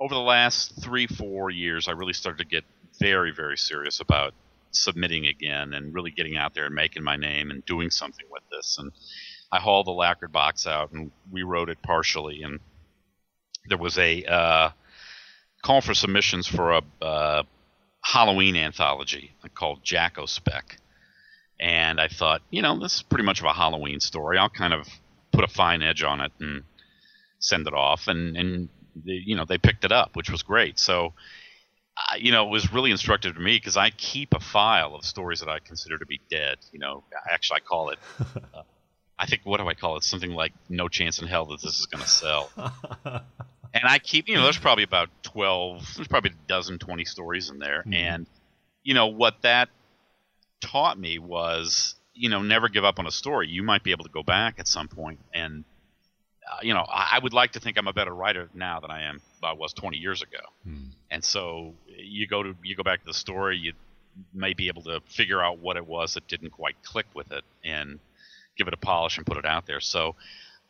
over 0.00 0.14
the 0.14 0.20
last 0.20 0.82
three, 0.82 1.06
four 1.06 1.50
years, 1.50 1.88
I 1.88 1.92
really 1.92 2.12
started 2.12 2.38
to 2.38 2.44
get 2.44 2.64
very, 2.98 3.32
very 3.32 3.56
serious 3.56 4.00
about 4.00 4.34
submitting 4.70 5.26
again 5.26 5.72
and 5.72 5.94
really 5.94 6.10
getting 6.10 6.36
out 6.36 6.54
there 6.54 6.66
and 6.66 6.74
making 6.74 7.02
my 7.02 7.16
name 7.16 7.50
and 7.50 7.64
doing 7.64 7.90
something 7.90 8.26
with 8.30 8.42
this. 8.50 8.76
And 8.78 8.92
I 9.50 9.60
hauled 9.60 9.86
the 9.86 9.92
lacquered 9.92 10.32
box 10.32 10.66
out 10.66 10.92
and 10.92 11.10
we 11.30 11.42
wrote 11.42 11.70
it 11.70 11.82
partially. 11.82 12.42
And 12.42 12.60
there 13.68 13.78
was 13.78 13.98
a 13.98 14.24
uh, 14.24 14.70
call 15.62 15.80
for 15.80 15.94
submissions 15.94 16.46
for 16.46 16.72
a 16.72 16.82
uh, 17.02 17.42
Halloween 18.02 18.56
anthology 18.56 19.32
called 19.54 19.82
Jack-o'-Spec. 19.82 20.76
And 21.60 22.00
I 22.00 22.08
thought, 22.08 22.42
you 22.50 22.62
know, 22.62 22.78
this 22.78 22.96
is 22.96 23.02
pretty 23.02 23.24
much 23.24 23.40
of 23.40 23.46
a 23.46 23.52
Halloween 23.52 24.00
story. 24.00 24.38
I'll 24.38 24.48
kind 24.48 24.72
of 24.72 24.86
put 25.32 25.44
a 25.44 25.48
fine 25.48 25.82
edge 25.82 26.02
on 26.02 26.20
it 26.20 26.32
and 26.38 26.62
send 27.40 27.66
it 27.66 27.74
off. 27.74 28.06
And, 28.06 28.36
and 28.36 28.68
you 29.04 29.34
know, 29.34 29.44
they 29.44 29.58
picked 29.58 29.84
it 29.84 29.92
up, 29.92 30.14
which 30.14 30.30
was 30.30 30.42
great. 30.42 30.78
So, 30.78 31.14
uh, 31.96 32.16
you 32.16 32.30
know, 32.30 32.46
it 32.46 32.50
was 32.50 32.72
really 32.72 32.92
instructive 32.92 33.34
to 33.34 33.40
me 33.40 33.56
because 33.56 33.76
I 33.76 33.90
keep 33.90 34.34
a 34.34 34.40
file 34.40 34.94
of 34.94 35.04
stories 35.04 35.40
that 35.40 35.48
I 35.48 35.58
consider 35.58 35.98
to 35.98 36.06
be 36.06 36.20
dead. 36.30 36.58
You 36.70 36.78
know, 36.78 37.04
actually, 37.28 37.56
I 37.56 37.60
call 37.60 37.90
it 37.90 37.98
I 39.18 39.26
think 39.26 39.42
what 39.44 39.58
do 39.58 39.68
I 39.68 39.74
call 39.74 39.96
it? 39.96 40.04
Something 40.04 40.32
like 40.32 40.52
no 40.68 40.88
chance 40.88 41.20
in 41.20 41.26
hell 41.26 41.46
that 41.46 41.60
this 41.60 41.80
is 41.80 41.86
going 41.86 42.02
to 42.02 42.08
sell. 42.08 42.50
and 43.74 43.84
I 43.84 43.98
keep, 43.98 44.28
you 44.28 44.36
know, 44.36 44.44
there's 44.44 44.58
probably 44.58 44.84
about 44.84 45.10
12, 45.24 45.94
there's 45.96 46.08
probably 46.08 46.30
a 46.30 46.48
dozen, 46.48 46.78
20 46.78 47.04
stories 47.04 47.50
in 47.50 47.58
there. 47.58 47.82
Mhm. 47.86 47.94
And, 47.94 48.26
you 48.84 48.94
know, 48.94 49.08
what 49.08 49.42
that 49.42 49.70
taught 50.60 50.98
me 50.98 51.18
was, 51.18 51.96
you 52.14 52.28
know, 52.28 52.42
never 52.42 52.68
give 52.68 52.84
up 52.84 52.98
on 52.98 53.06
a 53.06 53.10
story. 53.10 53.48
You 53.48 53.62
might 53.62 53.82
be 53.82 53.90
able 53.90 54.04
to 54.04 54.10
go 54.10 54.22
back 54.22 54.58
at 54.58 54.68
some 54.68 54.88
point 54.88 55.18
and, 55.34 55.64
uh, 56.50 56.58
you 56.62 56.72
know, 56.72 56.86
I, 56.88 57.16
I 57.16 57.18
would 57.18 57.34
like 57.34 57.52
to 57.52 57.60
think 57.60 57.76
I'm 57.76 57.88
a 57.88 57.92
better 57.92 58.14
writer 58.14 58.48
now 58.54 58.80
than 58.80 58.90
I 58.90 59.02
am, 59.02 59.20
I 59.42 59.52
was 59.52 59.72
20 59.72 59.98
years 59.98 60.22
ago. 60.22 60.38
Hmm. 60.64 60.90
And 61.10 61.24
so 61.24 61.74
you 61.88 62.26
go 62.28 62.42
to, 62.42 62.54
you 62.62 62.76
go 62.76 62.84
back 62.84 63.00
to 63.00 63.06
the 63.06 63.14
story, 63.14 63.58
you 63.58 63.72
may 64.32 64.54
be 64.54 64.68
able 64.68 64.82
to 64.82 65.00
figure 65.06 65.42
out 65.42 65.58
what 65.58 65.76
it 65.76 65.86
was 65.86 66.14
that 66.14 66.26
didn't 66.28 66.50
quite 66.50 66.76
click 66.82 67.06
with 67.14 67.32
it 67.32 67.44
and 67.64 67.98
give 68.58 68.68
it 68.68 68.74
a 68.74 68.78
polish 68.78 69.16
and 69.16 69.24
put 69.26 69.36
it 69.38 69.46
out 69.46 69.66
there. 69.66 69.80
So, 69.80 70.16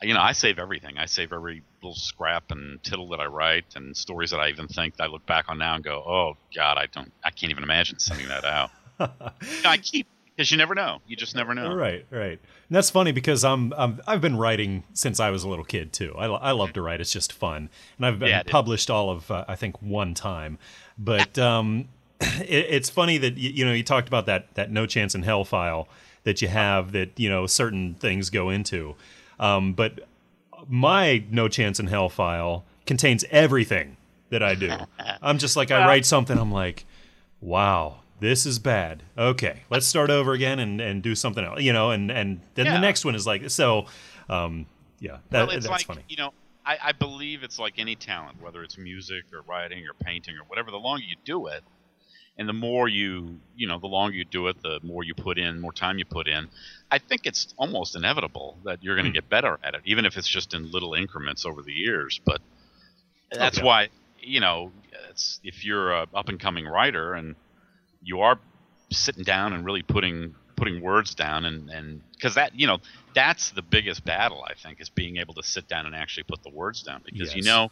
you 0.03 0.15
know, 0.15 0.21
I 0.21 0.33
save 0.33 0.59
everything. 0.59 0.99
I 0.99 1.07
save 1.07 1.33
every 1.33 1.63
little 1.83 1.97
scrap 1.97 2.45
and 2.51 2.83
tittle 2.85 3.09
that 3.09 3.21
I 3.21 3.27
write 3.27 3.65
and 3.75 3.97
stories 3.97 4.31
that 4.31 4.39
I 4.41 4.51
even 4.51 4.69
think 4.69 4.97
that 4.97 5.05
I 5.05 5.07
look 5.09 5.27
back 5.27 5.47
on 5.49 5.59
now 5.59 5.75
and 5.75 5.83
go, 5.83 6.05
"Oh 6.07 6.35
God, 6.55 6.79
I 6.79 6.87
don't, 6.87 7.13
I 7.25 7.31
can't 7.31 7.51
even 7.51 7.65
imagine 7.65 7.99
sending 7.99 8.29
that 8.29 8.45
out." 8.45 8.71
You 9.57 9.63
know, 9.65 9.71
I 9.71 9.79
keep 9.79 10.07
because 10.37 10.51
you 10.53 10.57
never 10.57 10.75
know. 10.75 10.99
You 11.07 11.17
just 11.17 11.35
never 11.35 11.53
know. 11.55 11.75
Right, 11.75 12.07
right. 12.11 12.39
And 12.39 12.77
that's 12.77 12.91
funny 12.91 13.11
because 13.11 13.45
I'm, 13.45 13.73
I'm 13.77 14.01
I've 14.07 14.21
been 14.21 14.37
writing 14.37 14.85
since 14.95 15.19
I 15.19 15.31
was 15.31 15.43
a 15.43 15.49
little 15.49 15.65
kid 15.65 15.93
too. 15.93 16.15
I, 16.17 16.27
I 16.27 16.51
love 16.53 16.73
to 16.75 16.83
write. 16.83 17.01
It's 17.01 17.13
just 17.13 17.33
fun, 17.33 17.69
and 17.97 18.07
I've 18.07 18.21
been 18.21 18.29
Yeah, 18.29 18.43
published 18.45 18.91
all 18.91 19.11
of 19.11 19.31
uh, 19.31 19.45
I 19.49 19.57
think 19.57 19.83
one 19.83 20.15
time. 20.15 20.59
But 20.97 21.37
um, 21.39 21.89
it, 22.21 22.67
it's 22.71 22.89
funny 22.91 23.19
that 23.19 23.37
you, 23.37 23.51
you 23.51 23.65
know 23.65 23.73
you 23.73 23.83
talked 23.83 24.07
about 24.07 24.27
that 24.27 24.55
that 24.55 24.71
no 24.71 24.87
chance 24.87 25.15
in 25.17 25.25
hell 25.25 25.45
file 25.45 25.89
that 26.29 26.43
you 26.43 26.49
have 26.49 26.93
that 26.93 27.19
you 27.19 27.31
know 27.31 27.47
certain 27.47 27.95
things 27.95 28.29
go 28.29 28.51
into, 28.51 28.95
um, 29.41 29.73
but 29.73 30.07
my 30.69 31.25
no 31.31 31.49
chance 31.49 31.81
in 31.81 31.87
hell 31.87 32.11
file 32.11 32.67
contains 32.85 33.25
everything 33.31 33.97
that 34.29 34.43
I 34.43 34.55
do. 34.55 34.71
I'm 35.23 35.39
just 35.39 35.57
like 35.57 35.71
I 35.71 35.87
write 35.87 36.05
something. 36.05 36.37
I'm 36.39 36.53
like, 36.53 36.85
wow. 37.41 38.01
This 38.21 38.47
is 38.47 38.59
bad. 38.59 39.05
Okay, 39.17 39.63
let's 39.71 39.87
start 39.87 40.11
over 40.11 40.33
again 40.33 40.59
and, 40.59 40.81
and 40.81 41.01
do 41.05 41.15
something 41.15 41.45
else. 41.45 41.61
You 41.61 41.73
know, 41.73 41.93
and, 41.93 42.11
and 42.11 42.41
then 42.57 42.67
the 42.67 42.81
next 42.81 43.05
one 43.05 43.15
is 43.15 43.29
like 43.29 43.49
so. 43.49 43.87
Um, 44.29 44.67
yeah, 44.99 45.19
that, 45.31 45.47
well, 45.47 45.57
it's 45.57 45.67
that's 45.67 45.71
like 45.71 45.87
funny. 45.87 46.03
you 46.09 46.17
know, 46.17 46.33
I, 46.67 46.79
I 46.83 46.93
believe 46.93 47.45
it's 47.45 47.61
like 47.61 47.75
any 47.79 47.95
talent, 47.95 48.43
whether 48.43 48.65
it's 48.65 48.77
music 48.77 49.25
or 49.33 49.43
writing 49.43 49.87
or 49.87 49.95
painting 50.05 50.35
or 50.37 50.43
whatever. 50.49 50.73
The 50.73 50.79
longer 50.79 51.05
you 51.05 51.15
do 51.25 51.47
it, 51.47 51.63
and 52.39 52.49
the 52.49 52.53
more 52.55 52.89
you 52.89 53.41
you 53.57 53.67
know, 53.69 53.79
the 53.79 53.87
longer 53.89 54.17
you 54.17 54.25
do 54.25 54.49
it, 54.49 54.63
the 54.63 54.81
more 54.83 55.05
you 55.05 55.15
put 55.15 55.39
in, 55.39 55.61
more 55.61 55.73
time 55.73 55.99
you 55.99 56.05
put 56.05 56.29
in. 56.29 56.49
I 56.91 56.99
think 56.99 57.27
it's 57.27 57.53
almost 57.59 57.97
inevitable 57.97 58.59
that 58.65 58.83
you're 58.83 58.97
going 58.97 59.07
to 59.07 59.11
Hmm. 59.11 59.15
get 59.15 59.29
better 59.29 59.59
at 59.63 59.75
it, 59.75 59.83
even 59.85 60.07
if 60.07 60.17
it's 60.17 60.29
just 60.29 60.55
in 60.55 60.71
little 60.71 60.95
increments 60.95 61.45
over 61.45 61.63
the 61.63 61.73
years. 61.73 62.21
But 62.25 62.41
that's 63.31 63.59
yeah. 63.59 63.65
why 63.65 63.89
you 64.21 64.41
know, 64.41 64.73
it's, 65.11 65.41
if 65.45 65.65
you're 65.65 65.93
a 65.93 66.07
up 66.15 66.29
and 66.29 66.41
coming 66.41 66.67
writer 66.67 67.15
and 67.15 67.37
you 68.03 68.21
are 68.21 68.39
sitting 68.91 69.25
down 69.25 69.53
and 69.53 69.65
really 69.65 69.83
putting 69.83 70.35
putting 70.57 70.81
words 70.83 71.15
down 71.15 71.45
and 71.45 71.71
and 71.71 72.01
because 72.15 72.35
that 72.35 72.59
you 72.59 72.67
know 72.67 72.79
that's 73.15 73.51
the 73.53 73.63
biggest 73.63 74.05
battle 74.05 74.45
I 74.49 74.55
think 74.55 74.81
is 74.81 74.89
being 74.89 75.19
able 75.19 75.35
to 75.35 75.43
sit 75.43 75.69
down 75.69 75.87
and 75.87 75.95
actually 75.95 76.25
put 76.25 76.43
the 76.43 76.51
words 76.51 76.83
down 76.83 77.03
because 77.05 77.35
you 77.35 77.43
know 77.43 77.71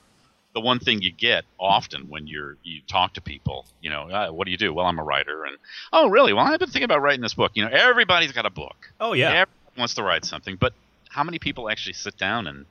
the 0.57 0.61
one 0.61 0.79
thing 0.79 1.03
you 1.03 1.13
get 1.13 1.45
often 1.61 2.09
when 2.09 2.27
you're 2.27 2.57
you 2.63 2.81
talk 2.89 3.13
to 3.13 3.21
people 3.21 3.67
you 3.83 3.91
know 3.91 4.09
uh, 4.09 4.29
what 4.29 4.47
do 4.47 4.51
you 4.51 4.57
do? 4.57 4.73
Well 4.73 4.87
I'm 4.87 4.99
a 4.99 5.05
writer. 5.05 5.45
And 5.45 5.59
oh 5.93 6.09
really? 6.09 6.33
Well 6.33 6.47
I've 6.47 6.59
been 6.59 6.71
thinking 6.71 6.85
about 6.85 7.03
writing 7.03 7.21
this 7.21 7.35
book. 7.35 7.53
You 7.55 7.67
know 7.67 7.71
everybody's 7.71 8.33
got 8.33 8.47
a 8.47 8.51
book. 8.51 8.91
Oh 8.99 9.13
yeah, 9.13 9.27
everyone 9.29 9.47
wants 9.77 9.95
to 9.95 10.03
write 10.03 10.25
something 10.25 10.57
but 10.57 10.73
how 11.11 11.25
many 11.25 11.39
people 11.39 11.69
actually 11.69 11.93
sit 11.93 12.17
down 12.17 12.47
and 12.47 12.65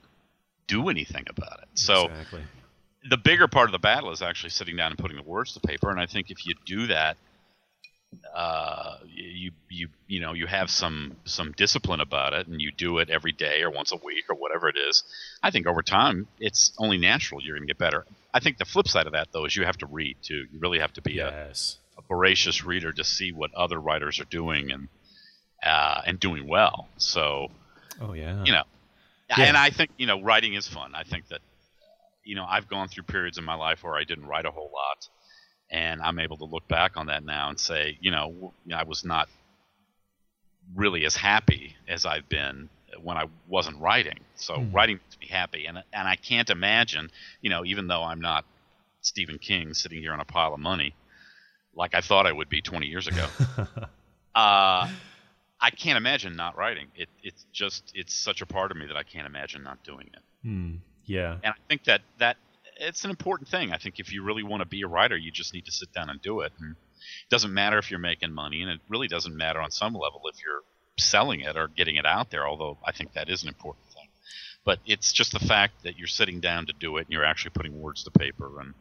do 0.65 0.89
anything 0.89 1.25
about 1.29 1.59
it? 1.61 1.67
So 1.75 2.07
exactly. 2.07 2.41
the 3.07 3.17
bigger 3.17 3.47
part 3.47 3.67
of 3.67 3.71
the 3.71 3.79
battle 3.79 4.11
is 4.11 4.23
actually 4.23 4.49
sitting 4.49 4.75
down 4.75 4.91
and 4.91 4.97
putting 4.97 5.17
the 5.17 5.23
words 5.23 5.53
to 5.53 5.59
paper. 5.59 5.91
And 5.91 5.99
I 5.99 6.07
think 6.07 6.31
if 6.31 6.47
you 6.47 6.55
do 6.65 6.87
that, 6.87 7.17
uh, 8.35 8.97
you 9.07 9.51
you 9.69 9.87
you 10.07 10.19
know 10.19 10.33
you 10.33 10.47
have 10.47 10.69
some 10.69 11.15
some 11.25 11.51
discipline 11.53 11.99
about 12.01 12.33
it, 12.33 12.47
and 12.47 12.61
you 12.61 12.71
do 12.71 12.97
it 12.99 13.09
every 13.09 13.31
day 13.31 13.61
or 13.61 13.69
once 13.69 13.91
a 13.91 13.97
week 13.97 14.25
or 14.29 14.35
whatever 14.35 14.67
it 14.69 14.77
is. 14.77 15.03
I 15.43 15.51
think 15.51 15.67
over 15.67 15.81
time, 15.81 16.27
it's 16.39 16.71
only 16.77 16.97
natural 16.97 17.41
you're 17.41 17.55
going 17.55 17.67
to 17.67 17.73
get 17.73 17.77
better. 17.77 18.05
I 18.33 18.39
think 18.39 18.57
the 18.57 18.65
flip 18.65 18.87
side 18.87 19.05
of 19.07 19.13
that 19.13 19.29
though 19.31 19.45
is 19.45 19.55
you 19.55 19.65
have 19.65 19.77
to 19.77 19.85
read 19.87 20.17
too. 20.21 20.45
You 20.51 20.59
really 20.59 20.79
have 20.79 20.93
to 20.93 21.01
be 21.01 21.19
a, 21.19 21.29
a 21.97 22.01
voracious 22.07 22.63
reader 22.65 22.91
to 22.91 23.03
see 23.03 23.31
what 23.31 23.53
other 23.53 23.79
writers 23.79 24.19
are 24.19 24.25
doing 24.25 24.71
and 24.71 24.87
uh, 25.63 26.01
and 26.05 26.19
doing 26.19 26.47
well. 26.47 26.87
So 26.97 27.49
Oh 28.01 28.13
yeah. 28.13 28.43
you 28.43 28.51
know 28.51 28.63
Yeah. 29.29 29.45
and 29.47 29.57
i 29.57 29.69
think 29.69 29.89
you 29.97 30.05
know 30.05 30.21
writing 30.21 30.53
is 30.53 30.67
fun 30.67 30.93
i 30.93 31.03
think 31.03 31.27
that 31.29 31.39
you 32.25 32.35
know 32.35 32.45
i've 32.47 32.67
gone 32.67 32.89
through 32.89 33.03
periods 33.03 33.37
in 33.37 33.43
my 33.45 33.55
life 33.55 33.83
where 33.83 33.95
i 33.95 34.03
didn't 34.03 34.25
write 34.27 34.45
a 34.45 34.51
whole 34.51 34.69
lot 34.73 35.07
and 35.69 36.01
i'm 36.01 36.19
able 36.19 36.37
to 36.37 36.45
look 36.45 36.67
back 36.67 36.97
on 36.97 37.07
that 37.07 37.23
now 37.23 37.49
and 37.49 37.59
say 37.59 37.97
you 38.01 38.11
know 38.11 38.53
I 38.73 38.83
was 38.83 39.03
not 39.03 39.27
really 40.73 41.05
as 41.05 41.15
happy 41.15 41.75
as 41.87 42.05
i've 42.05 42.27
been 42.29 42.69
when 43.01 43.17
i 43.17 43.25
wasn't 43.47 43.79
writing 43.79 44.19
so 44.35 44.55
Mhm. 44.55 44.73
writing 44.73 44.95
makes 44.97 45.19
me 45.19 45.27
happy 45.27 45.65
and 45.65 45.77
and 45.93 46.07
i 46.07 46.15
can't 46.15 46.49
imagine 46.49 47.09
you 47.41 47.49
know 47.49 47.63
even 47.65 47.87
though 47.87 48.03
i'm 48.03 48.21
not 48.21 48.45
stephen 49.01 49.37
king 49.37 49.73
sitting 49.73 49.99
here 49.99 50.13
on 50.13 50.19
a 50.19 50.25
pile 50.25 50.53
of 50.53 50.59
money 50.59 50.95
like 51.75 51.93
i 51.93 52.01
thought 52.01 52.25
i 52.25 52.31
would 52.31 52.49
be 52.49 52.61
20 52.61 52.87
years 52.87 53.07
ago 53.07 53.27
uh, 54.35 54.87
I 55.61 55.69
can't 55.71 55.97
imagine 55.97 56.35
not 56.35 56.57
writing. 56.57 56.87
It, 56.95 57.07
it's 57.23 57.45
just 57.53 57.91
it's 57.95 58.13
such 58.13 58.41
a 58.41 58.45
part 58.45 58.71
of 58.71 58.77
me 58.77 58.85
that 58.87 58.97
I 58.97 59.03
can't 59.03 59.25
imagine 59.25 59.63
not 59.63 59.81
doing 59.83 60.07
it. 60.13 60.21
Hmm. 60.43 60.75
Yeah. 61.05 61.37
And 61.43 61.53
I 61.53 61.57
think 61.69 61.85
that 61.85 62.01
that 62.19 62.35
it's 62.77 63.03
an 63.03 63.09
important 63.09 63.49
thing. 63.49 63.71
I 63.71 63.77
think 63.77 63.99
if 63.99 64.11
you 64.11 64.23
really 64.23 64.43
want 64.43 64.61
to 64.61 64.65
be 64.67 64.81
a 64.81 64.87
writer, 64.87 65.15
you 65.17 65.31
just 65.31 65.53
need 65.53 65.65
to 65.65 65.71
sit 65.71 65.91
down 65.93 66.09
and 66.09 66.21
do 66.21 66.41
it. 66.41 66.51
And 66.59 66.71
it 66.71 67.29
doesn't 67.29 67.53
matter 67.53 67.77
if 67.77 67.89
you're 67.91 67.99
making 67.99 68.31
money, 68.31 68.61
and 68.61 68.71
it 68.71 68.79
really 68.89 69.07
doesn't 69.07 69.35
matter 69.35 69.59
on 69.61 69.71
some 69.71 69.93
level 69.93 70.21
if 70.25 70.35
you're 70.43 70.61
selling 70.97 71.41
it 71.41 71.57
or 71.57 71.67
getting 71.67 71.95
it 71.95 72.05
out 72.05 72.31
there. 72.31 72.47
Although 72.47 72.77
I 72.85 72.91
think 72.91 73.13
that 73.13 73.29
is 73.29 73.43
an 73.43 73.49
important 73.49 73.85
thing. 73.87 74.07
But 74.63 74.79
it's 74.85 75.11
just 75.13 75.31
the 75.31 75.39
fact 75.39 75.83
that 75.83 75.97
you're 75.97 76.07
sitting 76.07 76.39
down 76.39 76.65
to 76.67 76.73
do 76.73 76.97
it 76.97 77.01
and 77.01 77.09
you're 77.11 77.25
actually 77.25 77.51
putting 77.51 77.79
words 77.81 78.03
to 78.05 78.11
paper 78.11 78.59
and 78.59 78.73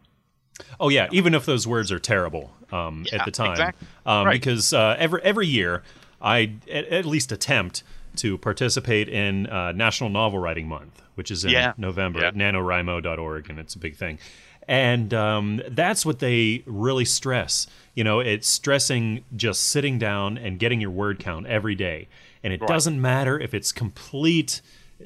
Oh 0.79 0.89
yeah, 0.89 1.09
even 1.11 1.35
if 1.35 1.45
those 1.47 1.67
words 1.67 1.91
are 1.91 1.99
terrible 1.99 2.53
um, 2.73 3.05
Yeah, 3.11 3.19
at 3.19 3.25
the 3.25 3.33
time, 3.33 3.51
exactly. 3.53 3.89
um, 4.07 4.25
Right. 4.27 4.33
because 4.41 4.73
uh, 4.73 4.95
every 4.99 5.21
every 5.23 5.47
year 5.49 5.83
I 6.23 6.53
at, 6.71 6.85
at 6.87 7.05
least 7.05 7.33
attempt 7.33 7.83
to 8.17 8.39
participate 8.39 9.09
in 9.09 9.47
uh, 9.47 9.73
National 9.73 10.11
Novel 10.11 10.39
Writing 10.39 10.69
Month, 10.69 11.03
which 11.15 11.31
is 11.31 11.45
in 11.45 11.51
Yeah. 11.51 11.73
November 11.77 12.21
Yeah. 12.21 12.29
at 12.29 12.35
NaNoWriMo.org, 12.35 13.51
and 13.51 13.59
it's 13.59 13.75
a 13.75 13.79
big 13.79 13.97
thing. 13.97 14.19
And 14.67 15.13
um, 15.13 15.61
that's 15.69 16.07
what 16.07 16.21
they 16.21 16.63
really 16.67 17.05
stress. 17.05 17.67
You 17.95 18.03
know, 18.05 18.21
it's 18.21 18.49
stressing 18.49 19.25
just 19.37 19.63
sitting 19.65 19.99
down 19.99 20.39
and 20.39 20.59
getting 20.59 20.81
your 20.81 20.91
word 20.91 21.19
count 21.19 21.47
every 21.47 21.75
day. 21.75 22.09
And 22.43 22.53
it 22.53 22.61
Right. 22.61 22.69
doesn't 22.69 23.01
matter 23.01 23.39
if 23.39 23.53
it's 23.55 23.73
complete, 23.73 24.63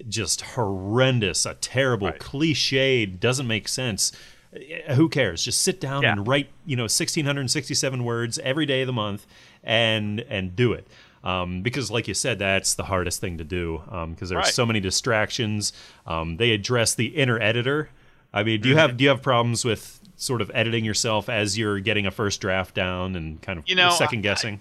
just 0.09 0.43
horrendous, 0.43 1.45
a 1.45 1.55
terrible, 1.55 2.09
Right. 2.09 2.21
cliched, 2.21 3.19
doesn't 3.21 3.47
make 3.49 3.67
sense. 3.69 4.13
Uh, 4.55 4.95
Who 4.95 5.09
cares? 5.09 5.45
Just 5.45 5.61
sit 5.63 5.81
down 5.81 6.03
Yeah. 6.03 6.13
and 6.13 6.27
write, 6.27 6.49
you 6.65 6.77
know, 6.77 6.87
1,667 6.87 8.05
words 8.05 8.39
every 8.41 8.65
day 8.65 8.83
of 8.83 8.87
the 8.87 8.93
month 8.93 9.27
and 9.65 10.21
and 10.31 10.55
do 10.55 10.73
it. 10.73 10.87
Um, 11.25 11.63
because, 11.63 11.91
like 11.91 12.07
you 12.09 12.15
said, 12.15 12.39
that's 12.39 12.75
the 12.75 12.85
hardest 12.85 13.21
thing 13.21 13.39
to 13.39 13.45
do 13.45 13.83
because 14.11 14.29
there's 14.29 14.45
Right. 14.45 14.55
so 14.55 14.65
many 14.65 14.81
distractions. 14.81 15.73
Um, 16.07 16.37
they 16.37 16.51
address 16.53 16.95
the 16.95 17.07
inner 17.07 17.41
editor. 17.41 17.91
I 18.33 18.43
mean, 18.45 18.61
do 18.61 18.69
you 18.69 18.77
have 18.77 18.97
do 18.97 19.05
you 19.05 19.11
have 19.11 19.23
problems 19.23 19.65
with 19.65 20.01
sort 20.17 20.41
of 20.43 20.51
editing 20.55 20.85
yourself 20.85 21.29
as 21.29 21.57
you're 21.57 21.81
getting 21.81 22.07
a 22.07 22.11
first 22.11 22.41
draft 22.41 22.75
down 22.75 23.17
and 23.17 23.41
kind 23.43 23.59
of 23.59 23.69
You 23.69 23.75
know, 23.77 23.91
second 23.91 24.21
I- 24.21 24.23
guessing? 24.23 24.61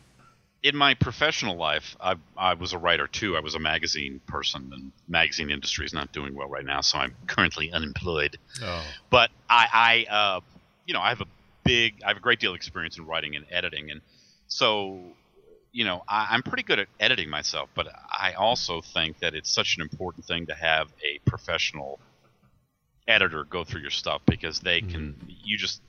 in 0.64 0.76
my 0.76 0.96
professional 0.96 1.56
life, 1.56 1.96
I, 2.02 2.16
I 2.36 2.56
was 2.56 2.74
a 2.74 2.78
writer 2.80 3.06
too. 3.08 3.38
I 3.38 3.40
was 3.40 3.54
a 3.54 3.60
magazine 3.60 4.20
person, 4.28 4.72
and 4.74 4.92
magazine 5.08 5.52
industry 5.52 5.86
is 5.86 5.94
not 5.94 6.12
doing 6.12 6.34
well 6.34 6.50
right 6.50 6.66
now, 6.66 6.82
so 6.82 6.98
I'm 6.98 7.16
currently 7.28 7.72
unemployed. 7.72 8.38
oh, 8.64 8.84
But 9.12 9.30
I, 9.50 10.06
I 10.10 10.14
uh, 10.14 10.40
you 10.88 10.94
know, 10.96 11.00
I 11.02 11.10
have 11.10 11.22
a 11.22 11.28
big, 11.64 12.02
I 12.04 12.08
have 12.08 12.18
a 12.18 12.20
great 12.20 12.40
deal 12.40 12.52
of 12.52 12.56
experience 12.56 12.98
in 12.98 13.06
writing 13.06 13.36
and 13.36 13.46
editing, 13.52 13.92
and 13.92 14.02
so, 14.48 15.00
you 15.78 15.86
know, 15.86 16.02
I, 16.08 16.30
I'm 16.32 16.42
pretty 16.42 16.64
good 16.64 16.80
at 16.80 16.88
editing 17.00 17.30
myself. 17.30 17.70
But 17.76 17.88
I 18.10 18.34
also 18.34 18.82
think 18.82 19.20
that 19.20 19.36
it's 19.36 19.52
such 19.52 19.76
an 19.78 19.84
important 19.84 20.26
thing 20.26 20.48
to 20.48 20.56
have 20.56 20.88
a 21.04 21.20
professional 21.30 22.00
editor 23.08 23.44
go 23.44 23.64
through 23.64 23.82
your 23.82 23.92
stuff 23.92 24.22
because 24.26 24.60
they 24.60 24.82
can, 24.82 25.16
you 25.44 25.56
just, 25.56 25.82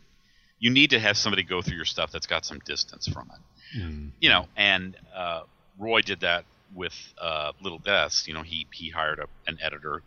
you 0.58 0.70
need 0.70 0.90
to 0.90 1.00
have 1.00 1.16
somebody 1.16 1.42
go 1.42 1.62
through 1.62 1.76
your 1.76 1.86
stuff 1.86 2.12
that's 2.12 2.26
got 2.26 2.44
some 2.44 2.58
distance 2.66 3.08
from 3.08 3.30
it 3.34 3.40
mm, 3.80 4.10
you 4.20 4.28
know, 4.28 4.46
and 4.56 4.96
uh, 5.16 5.42
Roy 5.78 6.02
did 6.02 6.20
that 6.20 6.44
with 6.74 6.94
uh, 7.20 7.52
Little 7.62 7.78
Deaths. 7.78 8.26
You 8.28 8.34
know, 8.34 8.42
he 8.42 8.66
he 8.72 8.90
hired 8.90 9.18
a, 9.18 9.26
an 9.46 9.58
editor 9.62 10.02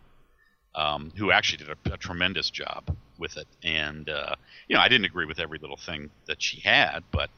um, 0.74 1.12
who 1.16 1.30
actually 1.30 1.64
did 1.64 1.68
a, 1.70 1.94
a 1.94 1.96
tremendous 1.96 2.50
job 2.50 2.96
with 3.18 3.36
it. 3.36 3.48
And 3.62 4.08
uh, 4.08 4.36
you 4.68 4.76
know, 4.76 4.82
I 4.82 4.88
didn't 4.88 5.06
agree 5.06 5.26
with 5.26 5.38
every 5.38 5.58
little 5.58 5.76
thing 5.76 6.10
that 6.26 6.42
she 6.42 6.60
had, 6.60 7.00
but 7.10 7.30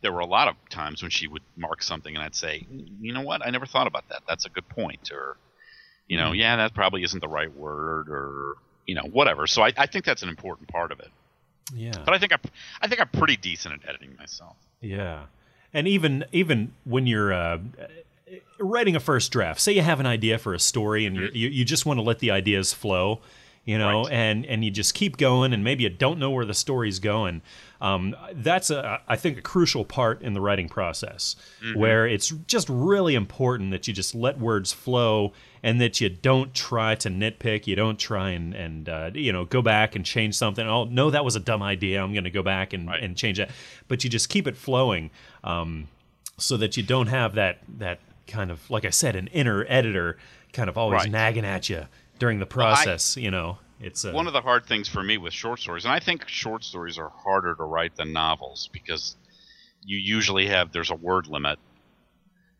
there 0.00 0.12
were 0.12 0.20
a 0.20 0.26
lot 0.26 0.48
of 0.48 0.54
times 0.70 1.02
when 1.02 1.10
she 1.10 1.26
would 1.26 1.42
mark 1.56 1.82
something, 1.82 2.14
and 2.14 2.24
I'd 2.24 2.34
say, 2.34 2.66
you 3.00 3.12
know 3.12 3.22
what, 3.22 3.44
I 3.44 3.50
never 3.50 3.66
thought 3.66 3.86
about 3.86 4.08
that. 4.10 4.22
That's 4.28 4.46
a 4.46 4.48
good 4.48 4.68
point, 4.68 5.10
or 5.12 5.36
you 6.06 6.16
know, 6.16 6.32
yeah, 6.32 6.56
that 6.56 6.74
probably 6.74 7.02
isn't 7.02 7.20
the 7.20 7.28
right 7.28 7.54
word, 7.54 8.08
or 8.08 8.54
you 8.86 8.94
know, 8.94 9.02
whatever. 9.02 9.46
So 9.46 9.62
I, 9.62 9.72
I 9.76 9.86
think 9.86 10.04
that's 10.04 10.22
an 10.22 10.28
important 10.28 10.68
part 10.68 10.92
of 10.92 11.00
it. 11.00 11.10
Yeah. 11.74 11.92
But 12.04 12.14
I 12.14 12.18
think 12.18 12.32
I, 12.32 12.38
I 12.80 12.88
think 12.88 13.00
I'm 13.00 13.08
pretty 13.08 13.36
decent 13.36 13.74
at 13.74 13.88
editing 13.88 14.16
myself. 14.16 14.56
Yeah, 14.80 15.24
and 15.74 15.86
even 15.88 16.24
even 16.32 16.72
when 16.84 17.06
you're 17.06 17.32
uh, 17.32 17.58
writing 18.58 18.96
a 18.96 19.00
first 19.00 19.32
draft, 19.32 19.60
say 19.60 19.72
you 19.72 19.82
have 19.82 20.00
an 20.00 20.06
idea 20.06 20.38
for 20.38 20.54
a 20.54 20.58
story 20.58 21.06
and 21.06 21.16
you 21.16 21.30
you 21.32 21.48
you 21.48 21.64
just 21.64 21.84
want 21.86 21.98
to 21.98 22.02
let 22.02 22.20
the 22.20 22.30
ideas 22.30 22.72
flow, 22.72 23.20
you 23.68 23.76
know, 23.76 24.04
Right. 24.04 24.12
and 24.12 24.46
and 24.46 24.64
you 24.64 24.70
just 24.70 24.94
keep 24.94 25.18
going, 25.18 25.52
and 25.52 25.62
maybe 25.62 25.82
you 25.82 25.90
don't 25.90 26.18
know 26.18 26.30
where 26.30 26.46
the 26.46 26.54
story's 26.54 26.98
going. 27.00 27.42
Um, 27.82 28.16
that's 28.32 28.70
a 28.70 29.00
I 29.06 29.16
think 29.16 29.36
a 29.36 29.42
crucial 29.42 29.84
part 29.84 30.22
in 30.22 30.32
the 30.32 30.40
writing 30.40 30.68
process, 30.70 31.36
where 31.74 32.06
it's 32.06 32.30
just 32.46 32.66
really 32.70 33.14
important 33.14 33.70
that 33.72 33.86
you 33.86 33.92
just 33.92 34.14
let 34.14 34.38
words 34.38 34.72
flow 34.72 35.32
and 35.62 35.80
that 35.82 36.00
you 36.00 36.08
don't 36.08 36.54
try 36.54 36.94
to 36.94 37.10
nitpick. 37.10 37.66
You 37.66 37.76
don't 37.76 37.98
try 37.98 38.30
and 38.30 38.54
and 38.54 38.88
uh, 38.88 39.10
you 39.12 39.32
know 39.32 39.44
go 39.44 39.60
back 39.60 39.94
and 39.94 40.04
change 40.04 40.34
something. 40.34 40.66
Oh 40.66 40.84
no, 40.84 41.10
that 41.10 41.22
was 41.24 41.36
a 41.36 41.40
dumb 41.40 41.62
idea. 41.62 42.02
I'm 42.02 42.12
going 42.14 42.24
to 42.24 42.30
go 42.30 42.42
back 42.42 42.72
and, 42.72 42.88
Right. 42.88 43.02
and 43.02 43.16
change 43.18 43.36
that. 43.36 43.50
But 43.86 44.02
you 44.02 44.08
just 44.08 44.30
keep 44.30 44.46
it 44.46 44.56
flowing, 44.56 45.10
um, 45.44 45.88
so 46.38 46.56
that 46.56 46.76
you 46.78 46.82
don't 46.82 47.08
have 47.08 47.34
that 47.34 47.58
that 47.78 48.00
kind 48.26 48.50
of 48.50 48.68
like 48.70 48.86
I 48.86 48.90
said, 48.90 49.14
an 49.14 49.26
inner 49.28 49.66
editor 49.68 50.16
kind 50.54 50.70
of 50.70 50.78
always 50.78 51.02
Right. 51.02 51.10
nagging 51.12 51.44
at 51.44 51.68
you 51.68 51.86
during 52.18 52.38
the 52.38 52.46
process. 52.46 53.16
you 53.16 53.30
know, 53.30 53.58
it's 53.80 54.04
uh, 54.04 54.12
One 54.12 54.26
of 54.26 54.32
the 54.32 54.40
hard 54.40 54.66
things 54.66 54.88
for 54.88 55.02
me 55.02 55.18
with 55.18 55.32
short 55.32 55.60
stories, 55.60 55.84
and 55.84 55.92
I 55.92 56.00
think 56.00 56.28
short 56.28 56.64
stories 56.64 56.98
are 56.98 57.10
harder 57.10 57.54
to 57.54 57.62
write 57.64 57.96
than 57.96 58.12
novels 58.12 58.68
because 58.72 59.16
you 59.84 59.98
usually 59.98 60.46
have 60.48 60.72
there's 60.72 60.90
a 60.90 60.94
word 60.96 61.26
limit, 61.28 61.58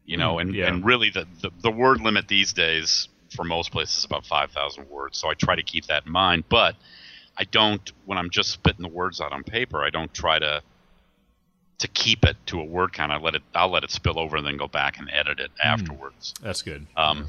you 0.05 0.17
know, 0.17 0.37
Mm, 0.37 0.41
and, 0.43 0.55
yeah. 0.55 0.67
and 0.69 0.85
really 0.85 1.11
the, 1.11 1.27
the 1.41 1.51
the 1.63 1.71
word 1.71 2.01
limit 2.01 2.29
these 2.29 2.53
days 2.53 3.09
for 3.35 3.45
most 3.45 3.73
places 3.73 3.99
is 3.99 4.05
about 4.05 4.25
five 4.25 4.51
thousand 4.53 4.89
words. 4.89 5.19
So 5.19 5.29
I 5.29 5.35
try 5.35 5.55
to 5.57 5.63
keep 5.63 5.87
that 5.87 6.07
in 6.07 6.13
mind, 6.13 6.45
but 6.49 6.77
I 7.37 7.45
don't 7.45 7.93
when 8.07 8.17
I'm 8.19 8.31
just 8.31 8.51
spitting 8.51 8.83
the 8.83 8.89
words 8.89 9.21
out 9.21 9.33
on 9.33 9.43
paper. 9.45 9.85
I 9.85 9.91
don't 9.91 10.13
try 10.15 10.39
to 10.39 10.63
to 11.79 11.89
keep 11.89 12.25
it 12.25 12.37
to 12.47 12.61
a 12.61 12.65
word 12.65 12.93
count. 12.93 13.13
I 13.13 13.19
let 13.19 13.35
it 13.35 13.43
I'll 13.55 13.71
let 13.71 13.85
it 13.85 13.91
spill 13.91 14.19
over 14.19 14.37
and 14.37 14.47
then 14.47 14.57
go 14.57 14.67
back 14.69 14.99
and 14.99 15.09
edit 15.13 15.39
it 15.41 15.51
afterwards. 15.63 16.35
that's 16.43 16.63
good. 16.63 16.87
Um, 16.97 17.27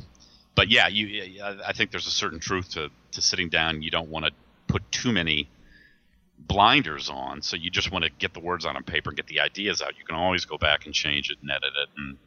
but 0.60 0.69
yeah, 0.69 0.88
you, 0.89 1.41
I 1.41 1.69
I 1.69 1.74
think 1.74 1.91
there's 1.91 2.08
a 2.08 2.12
certain 2.24 2.39
truth 2.39 2.72
to, 2.72 2.89
to 3.13 3.22
sitting 3.22 3.48
down. 3.48 3.82
You 3.82 3.91
don't 3.91 4.10
want 4.10 4.26
to 4.26 4.32
put 4.67 4.82
too 4.91 5.13
many 5.13 5.48
blinders 6.38 7.10
on, 7.10 7.41
so 7.41 7.56
you 7.56 7.69
just 7.69 7.91
want 7.91 8.04
to 8.04 8.12
get 8.12 8.34
the 8.34 8.39
words 8.41 8.65
out 8.65 8.76
on 8.76 8.84
paper 8.84 9.10
and 9.10 9.17
get 9.17 9.28
the 9.28 9.39
ideas 9.39 9.82
out. 9.82 9.98
You 9.98 10.04
can 10.06 10.15
always 10.15 10.43
go 10.45 10.58
back 10.58 10.86
and 10.86 10.93
change 10.93 11.30
it 11.32 11.38
and 11.41 11.50
edit 11.50 11.72
it 11.84 11.89
and 11.98 12.17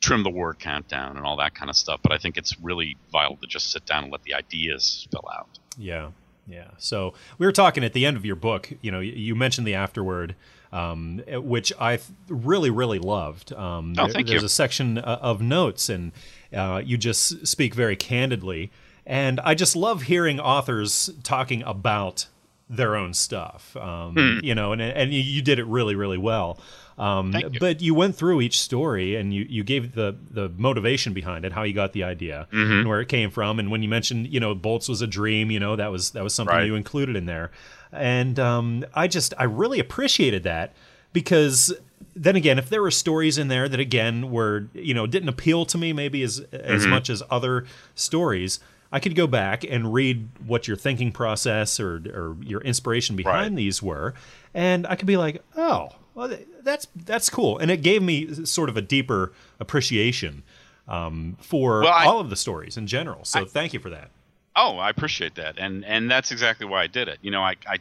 trim 0.00 0.22
the 0.24 0.30
word 0.30 0.58
count 0.58 0.88
down 0.88 1.16
and 1.16 1.24
all 1.24 1.36
that 1.36 1.54
kind 1.54 1.70
of 1.70 1.76
stuff. 1.76 2.00
But 2.02 2.12
I 2.12 2.18
think 2.18 2.36
it's 2.36 2.58
really 2.60 2.96
vital 3.12 3.36
to 3.36 3.46
just 3.46 3.70
sit 3.70 3.86
down 3.86 4.04
and 4.04 4.12
let 4.12 4.22
the 4.24 4.34
ideas 4.34 4.84
spill 4.84 5.24
out. 5.32 5.48
Yeah, 5.76 6.10
yeah. 6.48 6.70
So 6.78 7.14
we 7.38 7.46
were 7.46 7.52
talking 7.52 7.84
at 7.84 7.92
the 7.92 8.06
end 8.06 8.16
of 8.16 8.24
your 8.24 8.36
book. 8.36 8.72
You 8.82 8.90
know, 8.90 9.00
you- 9.00 9.34
mentioned 9.36 9.66
the 9.68 9.74
afterword, 9.74 10.34
um, 10.72 11.20
which 11.28 11.72
I 11.80 12.00
really, 12.28 12.70
really 12.70 12.98
loved. 12.98 13.52
Um, 13.52 13.94
Oh, 13.98 14.04
there- 14.04 14.12
thank 14.14 14.26
there's 14.28 14.42
you. 14.42 14.46
a 14.46 14.50
section 14.50 14.98
uh, 14.98 15.18
of 15.20 15.40
notes, 15.40 15.88
and 15.88 16.10
uh, 16.54 16.80
you 16.84 16.96
just 16.96 17.46
speak 17.46 17.74
very 17.74 17.96
candidly. 17.96 18.70
And 19.06 19.40
I 19.40 19.54
just 19.54 19.74
love 19.74 20.02
hearing 20.02 20.38
authors 20.38 21.10
talking 21.22 21.62
about 21.62 22.26
their 22.70 22.94
own 22.96 23.14
stuff. 23.14 23.74
Um, 23.76 24.40
You 24.42 24.54
know, 24.54 24.72
and 24.72 24.82
and 24.82 25.12
you- 25.14 25.22
you 25.22 25.40
did 25.42 25.58
it 25.58 25.64
really, 25.66 25.94
really 25.94 26.18
well. 26.18 26.58
Um, 26.98 27.32
you. 27.32 27.60
But 27.60 27.80
you 27.80 27.94
went 27.94 28.16
through 28.16 28.40
each 28.40 28.60
story 28.60 29.14
and 29.14 29.32
you, 29.32 29.46
you 29.48 29.62
gave 29.62 29.94
the, 29.94 30.16
the 30.30 30.50
motivation 30.58 31.12
behind 31.14 31.44
it, 31.44 31.52
how 31.52 31.62
you 31.62 31.72
got 31.72 31.92
the 31.92 32.02
idea 32.02 32.48
Mm-hmm. 32.52 32.72
and 32.72 32.88
where 32.88 33.00
it 33.00 33.08
came 33.08 33.30
from. 33.30 33.58
And 33.60 33.70
when 33.70 33.82
you 33.84 33.88
mentioned, 33.88 34.26
you 34.28 34.40
know, 34.40 34.52
bolts 34.54 34.88
was 34.88 35.00
a 35.00 35.06
dream, 35.06 35.50
you 35.50 35.60
know, 35.60 35.76
that 35.76 35.90
was 35.92 36.10
that 36.10 36.22
was 36.24 36.34
something 36.34 36.54
Right. 36.56 36.66
you 36.66 36.74
included 36.74 37.14
in 37.16 37.24
there. 37.26 37.50
And 37.92 38.38
um, 38.38 38.84
I 38.94 39.06
just 39.08 39.32
I 39.38 39.44
really 39.44 39.78
appreciated 39.78 40.42
that 40.42 40.74
because 41.12 41.72
then 42.22 42.36
again, 42.36 42.58
if 42.58 42.68
there 42.68 42.82
were 42.82 42.90
stories 42.90 43.38
in 43.38 43.48
there 43.48 43.68
that 43.68 43.80
again 43.80 44.30
were 44.30 44.66
you 44.74 44.94
know 44.94 45.06
didn't 45.06 45.28
appeal 45.28 45.64
to 45.66 45.78
me 45.78 45.92
maybe 45.92 46.22
as 46.22 46.40
as 46.52 46.82
Mm-hmm. 46.82 46.90
much 46.90 47.10
as 47.10 47.22
other 47.30 47.64
stories. 47.94 48.60
I 48.90 49.00
could 49.00 49.14
go 49.14 49.26
back 49.26 49.64
and 49.64 49.92
read 49.92 50.30
what 50.46 50.66
your 50.66 50.76
thinking 50.78 51.12
process 51.12 51.78
or, 51.78 51.96
or 52.14 52.36
your 52.42 52.62
inspiration 52.62 53.16
behind 53.16 53.50
Right. 53.50 53.56
these 53.56 53.82
were, 53.82 54.14
and 54.54 54.86
I 54.86 54.96
could 54.96 55.06
be 55.06 55.18
like, 55.18 55.42
oh, 55.58 55.90
well, 56.14 56.34
that's 56.62 56.86
that's 56.96 57.28
cool, 57.28 57.58
and 57.58 57.70
it 57.70 57.82
gave 57.82 58.02
me 58.02 58.46
sort 58.46 58.70
of 58.70 58.78
a 58.78 58.80
deeper 58.80 59.34
appreciation 59.60 60.42
um, 60.88 61.36
for 61.40 61.80
Well, 61.82 61.92
I- 61.92 62.06
all 62.06 62.18
of 62.18 62.30
the 62.30 62.36
stories 62.36 62.78
in 62.78 62.86
general. 62.86 63.26
So 63.26 63.44
thank 63.44 63.74
you 63.74 63.78
for 63.80 63.90
that. 63.90 64.10
Oh, 64.56 64.78
I 64.78 64.88
appreciate 64.88 65.34
that, 65.34 65.58
and 65.58 65.84
and 65.84 66.10
that's 66.10 66.32
exactly 66.32 66.66
why 66.66 66.82
I 66.82 66.86
did 66.86 67.08
it. 67.08 67.18
You 67.20 67.30
know, 67.30 67.42
I, 67.42 67.56
I 67.66 67.76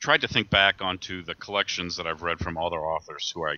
tried 0.00 0.22
to 0.22 0.28
think 0.28 0.50
back 0.50 0.80
onto 0.80 1.22
the 1.22 1.34
collections 1.34 1.96
that 1.96 2.06
I've 2.06 2.22
read 2.22 2.38
from 2.40 2.56
other 2.56 2.78
authors 2.78 3.30
who 3.34 3.46
I 3.46 3.56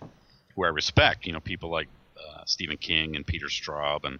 who 0.55 0.65
I 0.65 0.67
respect. 0.67 1.25
You 1.25 1.33
know, 1.33 1.39
people 1.39 1.71
like 1.71 1.87
uh, 2.17 2.43
Stephen 2.45 2.77
King 2.77 3.15
and 3.15 3.25
Peter 3.25 3.47
Straub 3.47 4.03
and 4.03 4.19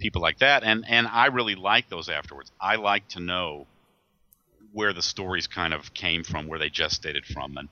people 0.00 0.20
like 0.20 0.38
that, 0.40 0.64
and 0.64 0.84
and 0.86 1.06
I 1.06 1.26
really 1.26 1.54
like 1.54 1.88
those 1.88 2.08
afterwards. 2.08 2.50
I 2.60 2.76
like 2.76 3.08
to 3.10 3.20
know 3.20 3.66
where 4.72 4.92
the 4.92 5.02
stories 5.02 5.46
kind 5.46 5.72
of 5.72 5.94
came 5.94 6.24
from, 6.24 6.46
where 6.46 6.58
they 6.58 6.68
gestated 6.68 7.24
from, 7.24 7.56
and 7.56 7.68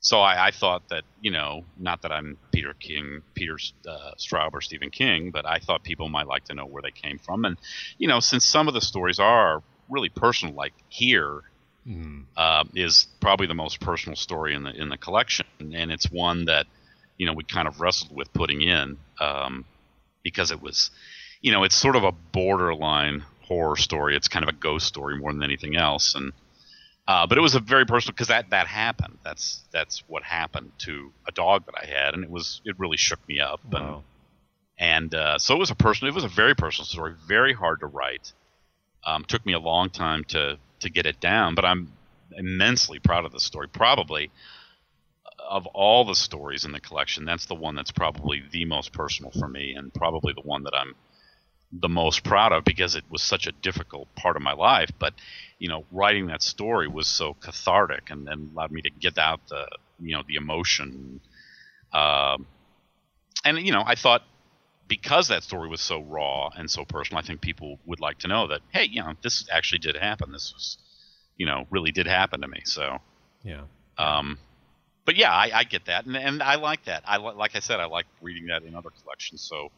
so 0.00 0.20
I, 0.20 0.48
I 0.48 0.50
thought 0.50 0.88
that 0.88 1.04
you 1.20 1.30
know, 1.30 1.64
not 1.78 2.02
that 2.02 2.12
I'm 2.12 2.36
Peter 2.52 2.74
King, 2.74 3.22
Peter 3.34 3.58
uh, 3.88 4.12
Straub 4.18 4.50
or 4.52 4.60
Stephen 4.60 4.90
King, 4.90 5.30
but 5.30 5.46
I 5.46 5.58
thought 5.58 5.82
people 5.82 6.08
might 6.08 6.26
like 6.26 6.44
to 6.46 6.54
know 6.54 6.66
where 6.66 6.82
they 6.82 6.90
came 6.90 7.18
from, 7.18 7.44
and 7.44 7.56
you 7.96 8.08
know, 8.08 8.20
since 8.20 8.44
some 8.44 8.68
of 8.68 8.74
the 8.74 8.80
stories 8.80 9.18
are 9.18 9.62
really 9.88 10.08
personal, 10.08 10.54
like 10.54 10.74
here 10.88 11.42
uh, 12.36 12.64
is 12.74 13.06
probably 13.20 13.46
the 13.46 13.54
most 13.54 13.80
personal 13.80 14.16
story 14.16 14.54
in 14.54 14.62
the 14.62 14.70
in 14.70 14.88
the 14.88 14.96
collection, 14.96 15.46
and 15.60 15.90
it's 15.90 16.10
one 16.10 16.44
that 16.46 16.66
you 17.16 17.26
know 17.26 17.32
we 17.32 17.44
kind 17.44 17.66
of 17.66 17.80
wrestled 17.80 18.14
with 18.14 18.32
putting 18.32 18.62
in 18.62 18.98
um, 19.18 19.64
because 20.22 20.50
it 20.50 20.60
was, 20.60 20.90
you 21.40 21.52
know, 21.52 21.64
it's 21.64 21.74
sort 21.74 21.96
of 21.96 22.04
a 22.04 22.12
borderline 22.12 23.24
horror 23.42 23.76
story. 23.76 24.14
It's 24.16 24.28
kind 24.28 24.42
of 24.42 24.48
a 24.48 24.56
ghost 24.58 24.86
story 24.86 25.18
more 25.18 25.32
than 25.32 25.42
anything 25.42 25.76
else, 25.76 26.14
and 26.14 26.32
uh, 27.08 27.26
but 27.26 27.38
it 27.38 27.40
was 27.40 27.54
a 27.54 27.60
very 27.60 27.86
personal 27.86 28.12
because 28.12 28.28
that 28.28 28.50
that 28.50 28.66
happened. 28.66 29.18
That's 29.24 29.62
that's 29.72 30.02
what 30.06 30.22
happened 30.22 30.72
to 30.80 31.12
a 31.26 31.32
dog 31.32 31.66
that 31.66 31.74
I 31.80 31.86
had, 31.86 32.14
and 32.14 32.22
it 32.22 32.30
was 32.30 32.60
it 32.64 32.78
really 32.78 32.98
shook 32.98 33.26
me 33.26 33.40
up. 33.40 33.60
And, 33.72 34.04
and 34.78 35.14
uh, 35.14 35.38
so 35.38 35.54
it 35.54 35.58
was 35.58 35.70
a 35.70 35.74
personal. 35.74 36.12
It 36.12 36.14
was 36.14 36.24
a 36.24 36.28
very 36.28 36.54
personal 36.54 36.86
story, 36.86 37.14
very 37.26 37.52
hard 37.52 37.80
to 37.80 37.86
write. 37.86 38.32
Um, 39.04 39.24
took 39.24 39.44
me 39.46 39.54
a 39.54 39.58
long 39.58 39.88
time 39.88 40.24
to 40.24 40.58
to 40.80 40.90
get 40.90 41.06
it 41.06 41.20
down, 41.20 41.54
but 41.54 41.64
I'm 41.64 41.92
immensely 42.36 42.98
proud 42.98 43.24
of 43.24 43.32
the 43.32 43.40
story. 43.40 43.68
Probably 43.68 44.30
of 45.48 45.66
all 45.68 46.04
the 46.04 46.14
stories 46.14 46.64
in 46.64 46.72
the 46.72 46.80
collection, 46.80 47.24
that's 47.24 47.46
the 47.46 47.54
one 47.54 47.74
that's 47.74 47.90
probably 47.90 48.42
the 48.50 48.64
most 48.64 48.92
personal 48.92 49.30
for 49.32 49.48
me, 49.48 49.74
and 49.74 49.92
probably 49.92 50.32
the 50.32 50.42
one 50.42 50.64
that 50.64 50.74
I'm 50.74 50.94
the 51.72 51.88
most 51.88 52.24
proud 52.24 52.52
of 52.52 52.64
because 52.64 52.96
it 52.96 53.04
was 53.10 53.22
such 53.22 53.46
a 53.46 53.52
difficult 53.52 54.12
part 54.16 54.36
of 54.36 54.42
my 54.42 54.52
life. 54.52 54.90
But 54.98 55.14
you 55.58 55.68
know, 55.68 55.84
writing 55.92 56.26
that 56.26 56.42
story 56.42 56.88
was 56.88 57.06
so 57.06 57.34
cathartic 57.34 58.10
and, 58.10 58.28
and 58.28 58.50
allowed 58.52 58.72
me 58.72 58.82
to 58.82 58.90
get 58.90 59.18
out 59.18 59.40
the 59.48 59.66
you 60.00 60.16
know 60.16 60.22
the 60.26 60.36
emotion. 60.36 61.20
Um, 61.92 62.46
and 63.44 63.58
you 63.58 63.72
know, 63.72 63.82
I 63.86 63.94
thought 63.94 64.22
because 64.90 65.28
that 65.28 65.44
story 65.44 65.68
was 65.68 65.80
so 65.80 66.02
raw 66.02 66.50
and 66.56 66.68
so 66.68 66.84
personal, 66.84 67.20
I 67.20 67.22
think 67.22 67.40
people 67.40 67.78
would 67.86 68.00
like 68.00 68.18
to 68.18 68.28
know 68.28 68.48
that 68.48 68.60
hey, 68.72 68.88
you 68.90 69.00
know, 69.00 69.14
this 69.22 69.46
actually 69.50 69.78
did 69.78 69.96
happen. 69.96 70.32
This 70.32 70.52
was, 70.52 70.78
you 71.38 71.46
know, 71.46 71.64
really 71.70 71.92
did 71.92 72.08
happen 72.08 72.40
to 72.42 72.48
me. 72.48 72.60
So, 72.64 72.98
Yeah. 73.44 73.62
um, 73.98 74.38
but 75.06 75.16
yeah, 75.16 75.32
I, 75.32 75.50
I 75.54 75.64
get 75.64 75.86
that, 75.86 76.06
and, 76.06 76.16
and 76.16 76.42
I 76.42 76.56
like 76.56 76.84
that. 76.86 77.04
I 77.06 77.18
like 77.18 77.56
I 77.56 77.60
said, 77.60 77.80
I 77.80 77.86
like 77.86 78.06
reading 78.20 78.48
that 78.48 78.64
in 78.64 78.74
other 78.74 78.90
collections. 79.02 79.46
So 79.48 79.68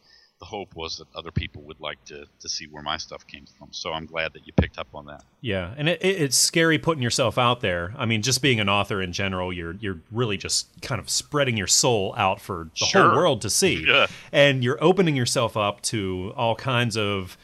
the 0.43 0.49
hope 0.57 0.75
was 0.75 0.97
that 0.97 1.07
other 1.15 1.31
people 1.31 1.61
would 1.61 1.79
like 1.79 2.03
to 2.05 2.25
to 2.39 2.49
see 2.49 2.65
where 2.67 2.83
my 2.83 2.97
stuff 2.97 3.25
came 3.27 3.45
from. 3.57 3.69
So 3.71 3.93
I'm 3.93 4.05
glad 4.05 4.33
that 4.33 4.45
you 4.45 4.51
picked 4.53 4.77
up 4.77 4.87
on 4.93 5.05
that. 5.05 5.23
Yeah, 5.39 5.73
and 5.77 5.87
it, 5.87 6.01
it, 6.03 6.21
it's 6.21 6.37
scary 6.37 6.77
putting 6.77 7.01
yourself 7.01 7.37
out 7.37 7.61
there. 7.61 7.93
I 7.97 8.05
mean, 8.05 8.21
just 8.21 8.41
being 8.41 8.59
an 8.59 8.67
author 8.67 9.01
in 9.01 9.13
general, 9.13 9.53
you're 9.53 9.75
you're 9.79 9.99
really 10.11 10.37
just 10.37 10.67
kind 10.81 10.99
of 10.99 11.09
spreading 11.09 11.55
your 11.55 11.67
soul 11.67 12.13
out 12.17 12.41
for 12.41 12.69
the 12.79 12.85
Sure. 12.85 13.03
whole 13.09 13.15
world 13.17 13.41
to 13.41 13.49
see, 13.49 13.85
Yeah. 13.87 14.07
and 14.31 14.63
you're 14.63 14.83
opening 14.83 15.15
yourself 15.15 15.55
up 15.55 15.81
to 15.83 16.33
all 16.35 16.55
kinds 16.55 16.97
of 16.97 17.37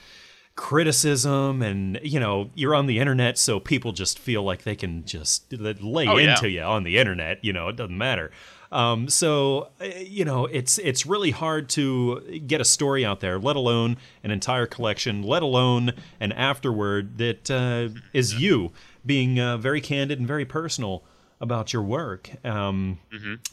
criticism, 0.55 1.61
and 1.61 1.99
you 2.03 2.19
know 2.19 2.49
you're 2.53 2.75
on 2.75 2.85
the 2.85 2.99
internet, 2.99 3.37
so 3.37 3.59
people 3.59 3.91
just 3.93 4.19
feel 4.19 4.43
like 4.43 4.63
they 4.63 4.75
can 4.75 5.05
just 5.05 5.51
lay 5.53 6.05
Oh, 6.07 6.17
yeah. 6.17 6.31
into 6.33 6.49
you 6.49 6.61
on 6.63 6.83
the 6.83 6.97
internet. 6.97 7.43
You 7.45 7.53
know, 7.53 7.69
it 7.69 7.75
doesn't 7.77 7.97
matter. 7.97 8.29
Um, 8.71 9.09
so 9.09 9.69
uh, 9.81 9.85
you 9.85 10.25
know, 10.25 10.45
it's 10.45 10.77
it's 10.77 11.05
really 11.05 11.31
hard 11.31 11.69
to 11.69 12.21
get 12.45 12.61
a 12.61 12.65
story 12.65 13.03
out 13.05 13.19
there, 13.19 13.39
let 13.39 13.55
alone 13.55 13.97
an 14.23 14.31
entire 14.31 14.65
collection, 14.67 15.23
let 15.23 15.41
alone 15.41 15.93
an 16.19 16.31
afterword 16.31 17.17
that 17.17 17.49
uh, 17.49 17.89
is 18.13 18.35
you 18.39 18.71
being 19.05 19.39
uh, 19.39 19.57
very 19.57 19.81
candid 19.81 20.19
and 20.19 20.27
very 20.27 20.45
personal 20.45 21.03
about 21.41 21.73
your 21.73 21.81
work. 21.81 22.29
Um, 22.45 22.99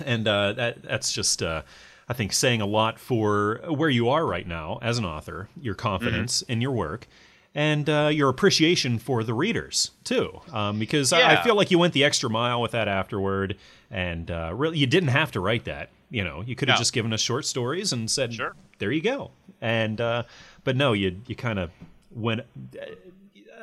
And 0.05 0.29
uh, 0.29 0.53
that 0.55 0.83
that's 0.83 1.13
just. 1.13 1.43
Uh, 1.43 1.63
I 2.09 2.13
think 2.13 2.33
saying 2.33 2.61
a 2.61 2.67
lot 2.67 3.01
for 3.01 3.61
where 3.69 3.91
you 3.91 4.09
are 4.11 4.25
right 4.25 4.47
now 4.47 4.79
as 4.81 4.97
an 4.97 5.05
author, 5.05 5.49
your 5.61 5.75
confidence 5.75 6.41
in 6.43 6.61
your 6.61 6.71
work, 6.71 7.09
and 7.57 7.89
uh, 7.89 8.11
your 8.13 8.29
appreciation 8.29 8.99
for 8.99 9.25
the 9.25 9.33
readers 9.33 9.91
too, 10.05 10.41
um, 10.53 10.79
because 10.79 11.13
I, 11.13 11.33
I 11.41 11.43
feel 11.43 11.57
like 11.57 11.71
you 11.71 11.79
went 11.79 11.95
the 11.95 12.05
extra 12.05 12.29
mile 12.29 12.61
with 12.61 12.73
that 12.73 12.87
afterward, 12.87 13.57
and 13.91 14.31
uh, 14.31 14.53
really 14.55 14.77
you 14.79 14.87
didn't 14.87 15.09
have 15.09 15.33
to 15.33 15.41
write 15.41 15.65
that. 15.65 15.89
You 16.11 16.23
know, 16.23 16.43
you 16.47 16.55
could 16.55 16.69
have 16.69 16.77
No. 16.77 16.81
just 16.81 16.93
given 16.93 17.13
us 17.15 17.21
short 17.23 17.47
stories 17.47 17.93
and 17.93 18.11
said, 18.11 18.35
Sure. 18.35 18.55
"There 18.79 18.93
you 18.93 19.01
go." 19.01 19.31
And 19.61 20.01
uh, 20.01 20.25
but 20.65 20.77
no, 20.77 20.93
you 20.93 21.21
you 21.27 21.35
kind 21.35 21.59
of 21.59 21.71
went 22.15 22.43
uh, 22.79 22.85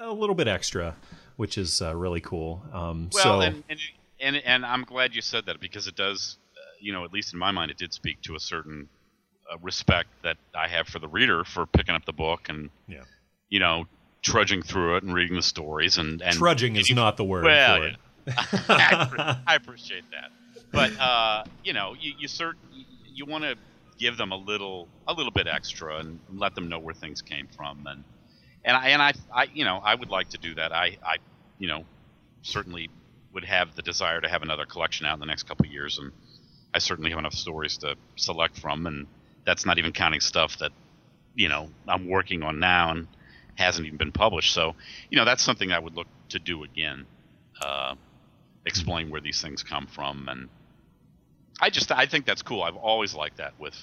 a 0.02 0.12
little 0.12 0.36
bit 0.36 0.48
extra, 0.48 0.96
which 1.38 1.58
is 1.58 1.80
uh, 1.82 1.96
really 1.96 2.20
cool. 2.20 2.64
Um, 2.74 3.10
Well, 3.14 3.24
so 3.24 3.42
and, 3.42 3.64
and 3.70 3.80
and 4.20 4.36
and 4.38 4.66
I'm 4.66 4.84
glad 4.86 5.14
you 5.16 5.22
said 5.22 5.46
that 5.46 5.60
because 5.62 5.86
it 5.88 5.96
does, 5.96 6.38
uh, 6.58 6.60
you 6.82 6.92
know, 6.94 7.06
at 7.06 7.14
least 7.14 7.32
in 7.32 7.38
my 7.40 7.52
mind, 7.52 7.70
it 7.70 7.78
did 7.78 7.94
speak 7.94 8.22
to 8.24 8.36
a 8.36 8.40
certain 8.40 8.90
uh, 9.52 9.58
respect 9.62 10.10
that 10.24 10.38
I 10.56 10.68
have 10.68 10.88
for 10.88 10.98
the 11.00 11.08
reader 11.08 11.44
for 11.46 11.66
picking 11.68 11.94
up 11.96 12.06
the 12.06 12.14
book 12.14 12.50
and 12.50 12.70
yeah, 12.88 13.04
you 13.54 13.60
know 13.60 13.86
trudging 14.24 14.64
through 14.64 14.98
it 14.98 15.04
and 15.04 15.14
reading 15.14 15.36
the 15.36 15.44
stories 15.44 16.00
and 16.00 16.24
and 16.24 16.34
trudging 16.34 16.76
is 16.76 16.90
not 16.90 17.18
the 17.18 17.24
word 17.24 17.44
well, 17.44 17.78
for 17.78 17.88
it. 17.88 17.96
I, 18.68 19.38
I 19.48 19.56
appreciate 19.56 20.06
that, 20.12 20.32
but 20.72 20.92
uh, 21.00 21.44
you 21.64 21.74
know, 21.74 21.94
you 22.00 22.14
you 22.18 22.28
cert 22.28 22.54
you 23.06 23.26
want 23.26 23.44
to 23.44 23.56
give 24.00 24.18
them 24.18 24.32
a 24.32 24.36
little 24.36 24.88
a 25.08 25.14
little 25.14 25.32
bit 25.32 25.46
extra 25.46 26.00
and 26.00 26.20
let 26.34 26.56
them 26.56 26.68
know 26.68 26.80
where 26.80 26.96
things 26.96 27.22
came 27.22 27.48
from. 27.56 27.86
And 27.86 28.04
and 28.66 28.76
I 28.76 28.88
and 28.90 29.02
I, 29.04 29.14
I 29.32 29.48
you 29.54 29.66
know 29.66 29.78
I 29.78 29.94
would 29.94 30.10
like 30.10 30.30
to 30.30 30.40
do 30.40 30.56
that. 30.56 30.74
I 30.74 30.98
I 31.06 31.18
you 31.60 31.68
know 31.68 31.86
certainly 32.42 32.90
would 33.34 33.46
have 33.46 33.76
the 33.76 33.84
desire 33.84 34.20
to 34.20 34.30
have 34.30 34.42
another 34.42 34.66
collection 34.66 35.06
out 35.06 35.14
in 35.14 35.20
the 35.20 35.28
next 35.28 35.44
couple 35.44 35.68
of 35.68 35.72
years, 35.72 36.00
and 36.00 36.12
I 36.74 36.80
certainly 36.80 37.12
have 37.12 37.20
enough 37.20 37.36
stories 37.36 37.78
to 37.80 37.98
select 38.16 38.58
from, 38.58 38.88
and 38.88 39.06
that's 39.46 39.64
not 39.64 39.78
even 39.78 39.92
counting 39.92 40.22
stuff 40.22 40.58
that 40.58 40.72
you 41.36 41.50
know 41.50 41.70
I'm 41.88 42.10
working 42.10 42.42
on 42.42 42.60
now. 42.60 42.90
And 42.90 43.08
hasn't 43.56 43.86
even 43.86 43.98
been 43.98 44.12
published. 44.12 44.54
So 44.54 44.76
you 45.10 45.18
know 45.18 45.26
that's 45.26 45.44
something 45.44 45.72
I 45.72 45.80
would 45.80 45.96
look 45.96 46.08
to 46.30 46.40
do 46.40 46.64
again, 46.64 47.06
uh, 47.62 47.96
explain 48.66 49.10
where 49.10 49.22
these 49.22 49.42
things 49.42 49.64
come 49.64 49.88
from, 49.88 50.28
and 50.30 50.50
I 51.62 51.70
just 51.70 51.92
I 51.92 52.06
think 52.06 52.26
that's 52.26 52.42
cool. 52.42 52.64
I've 52.64 52.76
always 52.76 53.14
liked 53.14 53.38
that 53.38 53.54
with 53.60 53.76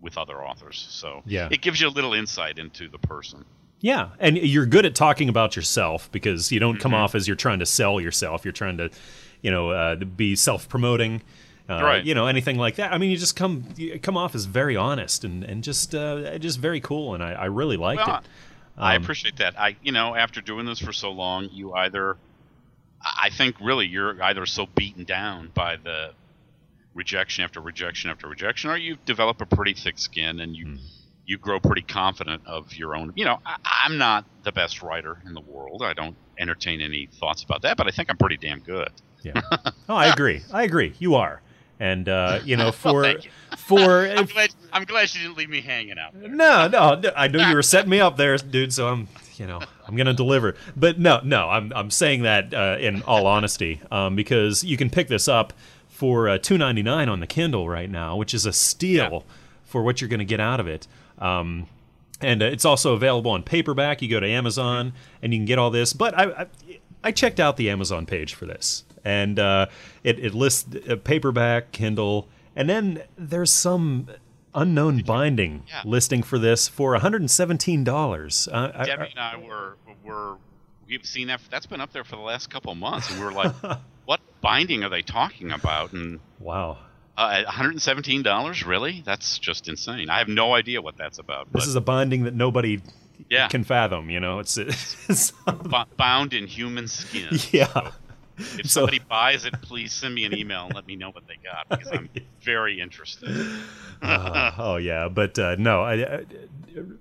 with 0.00 0.16
other 0.16 0.42
authors. 0.42 0.86
So 0.90 1.22
Yeah. 1.26 1.48
it 1.50 1.60
gives 1.60 1.78
you 1.80 1.88
a 1.88 1.90
little 1.90 2.14
insight 2.14 2.58
into 2.58 2.88
the 2.88 2.98
person. 2.98 3.44
Yeah, 3.82 4.10
and 4.18 4.36
you're 4.38 4.64
good 4.66 4.84
at 4.86 4.94
talking 4.94 5.28
about 5.28 5.56
yourself 5.56 6.10
because 6.12 6.50
you 6.52 6.58
don't 6.60 6.78
come 6.78 6.92
Mm-hmm. 6.92 7.02
off 7.02 7.14
as 7.14 7.26
you're 7.28 7.36
trying 7.36 7.58
to 7.60 7.66
sell 7.66 8.00
yourself. 8.00 8.44
You're 8.44 8.52
trying 8.52 8.76
to, 8.78 8.90
you 9.42 9.50
know, 9.50 9.70
uh, 9.70 9.96
be 9.96 10.36
self-promoting, 10.36 11.22
uh, 11.68 11.82
Right. 11.82 12.04
You 12.04 12.14
know, 12.14 12.26
anything 12.26 12.56
like 12.58 12.76
that. 12.76 12.92
I 12.92 12.98
mean, 12.98 13.10
you 13.10 13.16
just 13.18 13.36
come 13.36 13.64
you 13.76 13.98
come 13.98 14.16
off 14.16 14.34
as 14.34 14.44
very 14.46 14.76
honest 14.76 15.22
and 15.24 15.44
and 15.44 15.62
just 15.64 15.94
uh, 15.94 16.38
just 16.38 16.58
very 16.58 16.80
cool, 16.80 17.14
and 17.14 17.22
I, 17.22 17.32
I 17.32 17.44
really 17.46 17.76
liked 17.76 18.06
Well, 18.06 18.16
it. 18.18 18.24
I 18.76 18.96
Um, 18.96 19.02
appreciate 19.02 19.36
that. 19.36 19.58
I, 19.58 19.76
you 19.82 19.92
know, 19.92 20.14
after 20.14 20.40
doing 20.40 20.66
this 20.66 20.78
for 20.78 20.92
so 20.92 21.10
long, 21.10 21.48
you 21.50 21.72
either, 21.74 22.16
I 23.20 23.30
think, 23.30 23.56
really, 23.60 23.86
you're 23.86 24.22
either 24.22 24.46
so 24.46 24.66
beaten 24.66 25.04
down 25.04 25.50
by 25.54 25.76
the 25.76 26.12
rejection 26.94 27.44
after 27.44 27.60
rejection 27.60 28.10
after 28.10 28.26
rejection, 28.28 28.70
or 28.70 28.76
you 28.76 28.96
develop 29.06 29.40
a 29.40 29.46
pretty 29.46 29.74
thick 29.74 29.98
skin 29.98 30.40
and 30.40 30.56
you 30.56 30.66
Hmm. 30.66 30.76
you 31.26 31.38
grow 31.38 31.60
pretty 31.60 31.82
confident 31.82 32.42
of 32.46 32.74
your 32.74 32.96
own. 32.96 33.12
You 33.14 33.24
know, 33.24 33.38
I, 33.46 33.56
I'm 33.84 33.98
not 33.98 34.24
the 34.42 34.50
best 34.50 34.82
writer 34.82 35.18
in 35.26 35.32
the 35.34 35.40
world. 35.40 35.80
I 35.82 35.92
don't 35.92 36.16
entertain 36.38 36.80
any 36.80 37.08
thoughts 37.20 37.44
about 37.44 37.62
that, 37.62 37.76
but 37.76 37.86
I 37.86 37.90
think 37.90 38.10
I'm 38.10 38.16
pretty 38.16 38.36
damn 38.38 38.60
good. 38.60 38.88
Yeah. 39.22 39.40
Oh, 39.88 39.94
I 39.96 40.06
agree. 40.06 40.40
I 40.52 40.62
agree. 40.62 40.94
You 41.00 41.16
are, 41.16 41.42
and 41.80 42.08
uh, 42.08 42.38
you 42.44 42.56
know, 42.56 42.70
for 42.70 43.02
thank 43.02 43.24
you. 43.24 43.30
for 43.56 44.06
I'm 44.06 44.26
glad, 44.26 44.54
I'm 44.72 44.84
glad 44.84 45.12
you 45.14 45.22
didn't 45.22 45.38
leave 45.38 45.50
me 45.50 45.60
hanging 45.60 45.98
out 45.98 46.12
there. 46.14 46.28
No, 46.28 46.68
no, 46.68 47.02
I 47.16 47.26
knew 47.26 47.40
you 47.40 47.54
were 47.54 47.62
setting 47.62 47.90
me 47.90 47.98
up 48.00 48.16
there, 48.16 48.36
dude. 48.36 48.72
So 48.72 48.86
I'm, 48.86 49.08
you 49.36 49.46
know, 49.46 49.60
I'm 49.88 49.96
gonna 49.96 50.14
deliver. 50.14 50.54
But 50.76 51.00
no, 51.00 51.20
no, 51.24 51.48
I'm, 51.48 51.72
I'm 51.74 51.90
saying 51.90 52.22
that 52.22 52.54
uh, 52.54 52.76
in 52.78 53.02
all 53.02 53.26
honesty, 53.26 53.80
um, 53.90 54.14
because 54.14 54.62
you 54.62 54.76
can 54.76 54.90
pick 54.90 55.08
this 55.08 55.26
up 55.26 55.52
for 55.88 56.28
uh, 56.28 56.38
two 56.38 56.58
ninety 56.58 56.82
nine 56.82 57.08
on 57.08 57.18
the 57.18 57.26
Kindle 57.26 57.68
right 57.68 57.90
now, 57.90 58.14
which 58.16 58.34
is 58.34 58.46
a 58.46 58.52
steal 58.52 59.24
for 59.64 59.82
what 59.82 60.00
you're 60.00 60.10
gonna 60.10 60.24
get 60.24 60.40
out 60.40 60.60
of 60.60 60.68
it. 60.68 60.86
Um, 61.18 61.66
and 62.20 62.42
uh, 62.42 62.46
it's 62.46 62.64
also 62.64 62.92
available 62.92 63.30
on 63.30 63.42
paperback. 63.42 64.02
You 64.02 64.08
go 64.08 64.20
to 64.20 64.28
Amazon 64.28 64.92
and 65.22 65.32
you 65.32 65.38
can 65.38 65.46
get 65.46 65.58
all 65.58 65.70
this. 65.70 65.92
But 65.92 66.18
I, 66.18 66.24
I, 66.24 66.46
I 67.02 67.12
checked 67.12 67.40
out 67.40 67.56
the 67.56 67.70
Amazon 67.70 68.06
page 68.06 68.34
for 68.34 68.46
this, 68.46 68.84
and 69.04 69.38
uh, 69.38 69.66
it, 70.04 70.18
it 70.18 70.34
lists 70.34 70.66
uh, 70.88 70.96
paperback, 70.96 71.72
Kindle, 71.72 72.28
and 72.56 72.68
then 72.68 73.02
there's 73.16 73.50
some 73.50 74.08
unknown 74.54 75.02
binding 75.02 75.62
Yeah. 75.68 75.82
listing 75.84 76.22
for 76.24 76.38
this 76.38 76.66
for 76.68 76.92
117 76.92 77.84
dollars. 77.84 78.48
Uh, 78.50 78.72
I- 78.74 78.84
Debbie 78.84 79.10
and 79.16 79.18
I 79.20 79.36
were 79.36 79.76
were 80.04 80.36
we've 80.88 81.04
seen 81.06 81.28
that 81.28 81.40
that's 81.50 81.66
been 81.66 81.80
up 81.80 81.92
there 81.92 82.04
for 82.04 82.16
the 82.16 82.22
last 82.22 82.50
couple 82.50 82.72
of 82.72 82.78
months, 82.78 83.10
and 83.10 83.18
we 83.20 83.24
were 83.26 83.32
like, 83.32 83.54
"What 84.06 84.20
binding 84.40 84.82
are 84.82 84.88
they 84.90 85.02
talking 85.02 85.52
about?" 85.52 85.92
And 85.92 86.18
wow, 86.40 86.78
uh, 87.16 87.42
117 87.44 88.22
dollars, 88.22 88.64
really? 88.66 89.02
That's 89.06 89.38
just 89.38 89.68
insane. 89.68 90.10
I 90.10 90.18
have 90.18 90.28
no 90.28 90.54
idea 90.54 90.82
what 90.82 90.96
that's 90.96 91.18
about. 91.18 91.52
this 91.52 91.66
is 91.66 91.76
a 91.76 91.80
binding 91.80 92.24
that 92.24 92.34
nobody 92.34 92.80
yeah, 93.28 93.46
can 93.48 93.62
fathom. 93.62 94.10
You 94.10 94.18
know, 94.18 94.38
it's, 94.40 94.56
it's 94.58 95.30
bo- 95.46 95.84
bound 95.96 96.32
in 96.34 96.46
human 96.46 96.88
skin. 96.88 97.28
yeah. 97.52 97.92
If 98.40 98.66
So- 98.70 98.80
somebody 98.80 98.98
buys 99.00 99.44
it, 99.44 99.54
please 99.62 99.92
send 99.92 100.14
me 100.14 100.24
an 100.24 100.34
email 100.36 100.66
and 100.66 100.74
let 100.74 100.86
me 100.86 100.96
know 100.96 101.10
what 101.10 101.26
they 101.28 101.36
got 101.42 101.68
because 101.68 101.92
I'm 101.92 102.08
very 102.42 102.80
interested. 102.80 103.28
Uh, 104.02 104.52
oh 104.58 104.76
yeah, 104.76 105.08
but 105.08 105.38
uh, 105.38 105.56
no. 105.58 105.82
I, 105.82 105.94
I, 105.94 106.24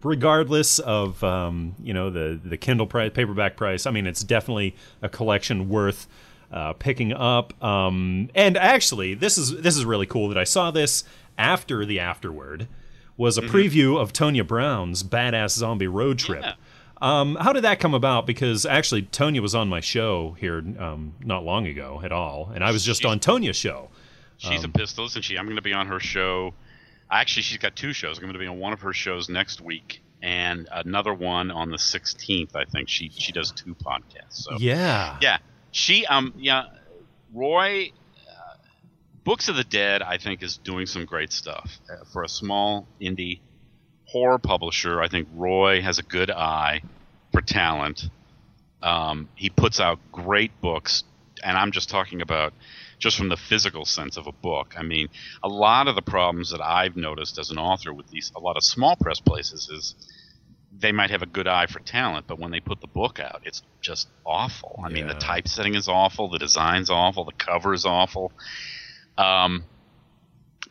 regardless 0.03 0.79
of 0.79 1.23
um, 1.23 1.75
you 1.83 1.93
know 1.93 2.09
the 2.09 2.39
the 2.43 2.57
Kindle 2.57 2.87
price, 2.87 3.11
paperback 3.13 3.55
price, 3.57 3.85
I 3.85 3.91
mean 3.91 4.07
it's 4.07 4.23
definitely 4.23 4.75
a 5.01 5.09
collection 5.09 5.69
worth 5.69 6.07
uh, 6.51 6.73
picking 6.73 7.13
up. 7.13 7.61
Um, 7.63 8.29
and 8.35 8.57
actually, 8.57 9.13
this 9.13 9.37
is 9.37 9.61
this 9.61 9.77
is 9.77 9.85
really 9.85 10.05
cool 10.05 10.27
that 10.29 10.37
I 10.37 10.43
saw 10.43 10.71
this 10.71 11.03
after 11.37 11.85
the 11.85 11.99
afterword 11.99 12.67
was 13.17 13.37
a 13.37 13.41
preview 13.41 13.99
of 13.99 14.13
Tonya 14.13 14.47
Brown's 14.47 15.03
Badass 15.03 15.51
Zombie 15.51 15.87
Road 15.87 16.19
Trip. 16.19 16.41
Yeah. 16.41 16.53
Um, 17.01 17.35
how 17.39 17.53
did 17.53 17.63
that 17.63 17.79
come 17.79 17.93
about? 17.93 18.27
Because 18.27 18.65
actually, 18.65 19.03
Tonya 19.03 19.39
was 19.41 19.55
on 19.55 19.69
my 19.69 19.79
show 19.79 20.35
here 20.39 20.57
um, 20.79 21.13
not 21.23 21.43
long 21.45 21.65
ago 21.67 22.01
at 22.03 22.11
all, 22.11 22.51
and 22.53 22.63
I 22.63 22.71
was 22.71 22.83
just 22.83 23.01
She's- 23.01 23.11
on 23.11 23.19
Tonya's 23.19 23.55
show. 23.55 23.89
She's 24.37 24.63
Um, 24.63 24.71
a 24.73 24.77
Pistols, 24.79 25.15
and 25.15 25.23
she 25.25 25.37
I'm 25.37 25.45
going 25.45 25.55
to 25.57 25.61
be 25.61 25.73
on 25.73 25.87
her 25.87 25.99
show. 25.99 26.53
Actually, 27.11 27.41
she's 27.43 27.57
got 27.57 27.75
two 27.75 27.91
shows. 27.93 28.17
I'm 28.17 28.23
going 28.23 28.33
to 28.33 28.39
be 28.39 28.47
on 28.47 28.57
one 28.59 28.71
of 28.73 28.81
her 28.81 28.93
shows 28.93 29.27
next 29.29 29.59
week, 29.61 30.01
and 30.21 30.67
another 30.71 31.13
one 31.13 31.51
on 31.51 31.71
the 31.71 31.77
16th. 31.77 32.55
I 32.55 32.63
think 32.65 32.87
she 32.89 33.09
she 33.09 33.31
does 33.31 33.51
two 33.51 33.75
podcasts. 33.75 34.43
So 34.43 34.57
Yeah. 34.59 35.17
yeah, 35.21 35.37
she 35.71 36.05
um 36.05 36.33
yeah, 36.37 36.65
Roy. 37.33 37.91
Uh, 38.29 38.55
Books 39.25 39.49
of 39.49 39.55
the 39.57 39.63
Dead, 39.65 40.01
I 40.01 40.17
think, 40.17 40.41
is 40.41 40.57
doing 40.57 40.85
some 40.85 41.05
great 41.05 41.31
stuff 41.33 41.77
uh, 41.91 42.03
for 42.13 42.23
a 42.23 42.29
small 42.29 42.87
indie 43.01 43.39
horror 44.11 44.39
publisher. 44.39 45.01
I 45.01 45.07
think 45.07 45.27
Roy 45.35 45.81
has 45.81 45.99
a 45.99 46.03
good 46.03 46.31
eye 46.31 46.81
for 47.31 47.41
talent. 47.41 48.09
Um, 48.81 49.29
he 49.35 49.49
puts 49.49 49.79
out 49.79 49.99
great 50.11 50.59
books, 50.61 51.03
and 51.43 51.57
I'm 51.57 51.71
just 51.71 51.89
talking 51.89 52.21
about 52.21 52.53
just 52.97 53.17
from 53.17 53.29
the 53.29 53.37
physical 53.37 53.85
sense 53.85 54.17
of 54.17 54.27
a 54.27 54.31
book. 54.31 54.73
I 54.77 54.83
mean, 54.83 55.09
a 55.43 55.47
lot 55.47 55.87
of 55.87 55.95
the 55.95 56.01
problems 56.01 56.51
that 56.51 56.61
I've 56.61 56.95
noticed 56.97 57.37
as 57.37 57.49
an 57.49 57.57
author 57.57 57.93
with 57.93 58.09
these 58.09 58.31
a 58.35 58.39
lot 58.39 58.57
of 58.57 58.63
small 58.63 58.95
press 58.95 59.19
places 59.19 59.69
is 59.69 59.95
they 60.77 60.91
might 60.91 61.09
have 61.09 61.21
a 61.21 61.25
good 61.25 61.47
eye 61.47 61.65
for 61.65 61.79
talent, 61.79 62.25
but 62.27 62.39
when 62.39 62.51
they 62.51 62.59
put 62.59 62.81
the 62.81 62.87
book 62.87 63.19
out, 63.19 63.41
it's 63.45 63.63
just 63.81 64.07
awful. 64.25 64.79
I 64.83 64.89
mean, 64.89 65.07
the 65.07 65.13
typesetting 65.13 65.75
is 65.75 65.87
awful, 65.87 66.29
the 66.29 66.39
design's 66.39 66.89
awful, 66.89 67.25
the 67.25 67.31
cover 67.31 67.73
is 67.73 67.85
awful. 67.85 68.31
Um, 69.17 69.63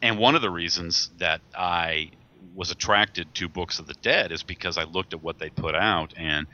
and 0.00 0.18
one 0.18 0.34
of 0.34 0.42
the 0.42 0.50
reasons 0.50 1.10
that 1.18 1.40
I 1.54 2.10
was 2.54 2.70
attracted 2.70 3.34
to 3.34 3.48
Books 3.48 3.78
of 3.78 3.86
the 3.86 3.94
Dead 3.94 4.32
is 4.32 4.42
because 4.42 4.78
I 4.78 4.84
looked 4.84 5.12
at 5.12 5.22
what 5.22 5.38
they 5.38 5.50
put 5.50 5.74
out 5.74 6.14
and 6.16 6.46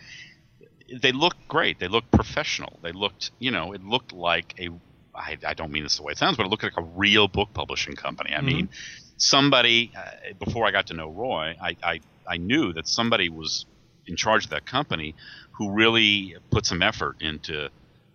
they 1.00 1.12
looked 1.12 1.48
great. 1.48 1.78
They 1.78 1.88
looked 1.88 2.10
professional. 2.10 2.78
They 2.82 2.92
looked, 2.92 3.30
you 3.38 3.50
know, 3.50 3.72
it 3.72 3.82
looked 3.84 4.12
like 4.12 4.54
a. 4.58 4.68
I, 5.16 5.38
I 5.46 5.54
don't 5.54 5.70
mean 5.70 5.84
this 5.84 5.96
the 5.96 6.02
way 6.02 6.10
it 6.12 6.18
sounds, 6.18 6.36
but 6.36 6.44
it 6.44 6.48
looked 6.48 6.64
like 6.64 6.76
a 6.76 6.82
real 6.82 7.28
book 7.28 7.50
publishing 7.54 7.94
company. 7.94 8.34
I 8.34 8.40
mean, 8.40 8.68
somebody 9.16 9.92
uh, 9.96 10.32
before 10.44 10.66
I 10.66 10.72
got 10.72 10.88
to 10.88 10.94
know 10.94 11.08
Roy, 11.08 11.56
I, 11.60 11.76
I 11.82 12.00
I 12.26 12.36
knew 12.36 12.72
that 12.72 12.88
somebody 12.88 13.28
was 13.28 13.64
in 14.06 14.16
charge 14.16 14.44
of 14.44 14.50
that 14.50 14.66
company 14.66 15.14
who 15.52 15.70
really 15.70 16.36
put 16.50 16.66
some 16.66 16.82
effort 16.82 17.16
into 17.20 17.70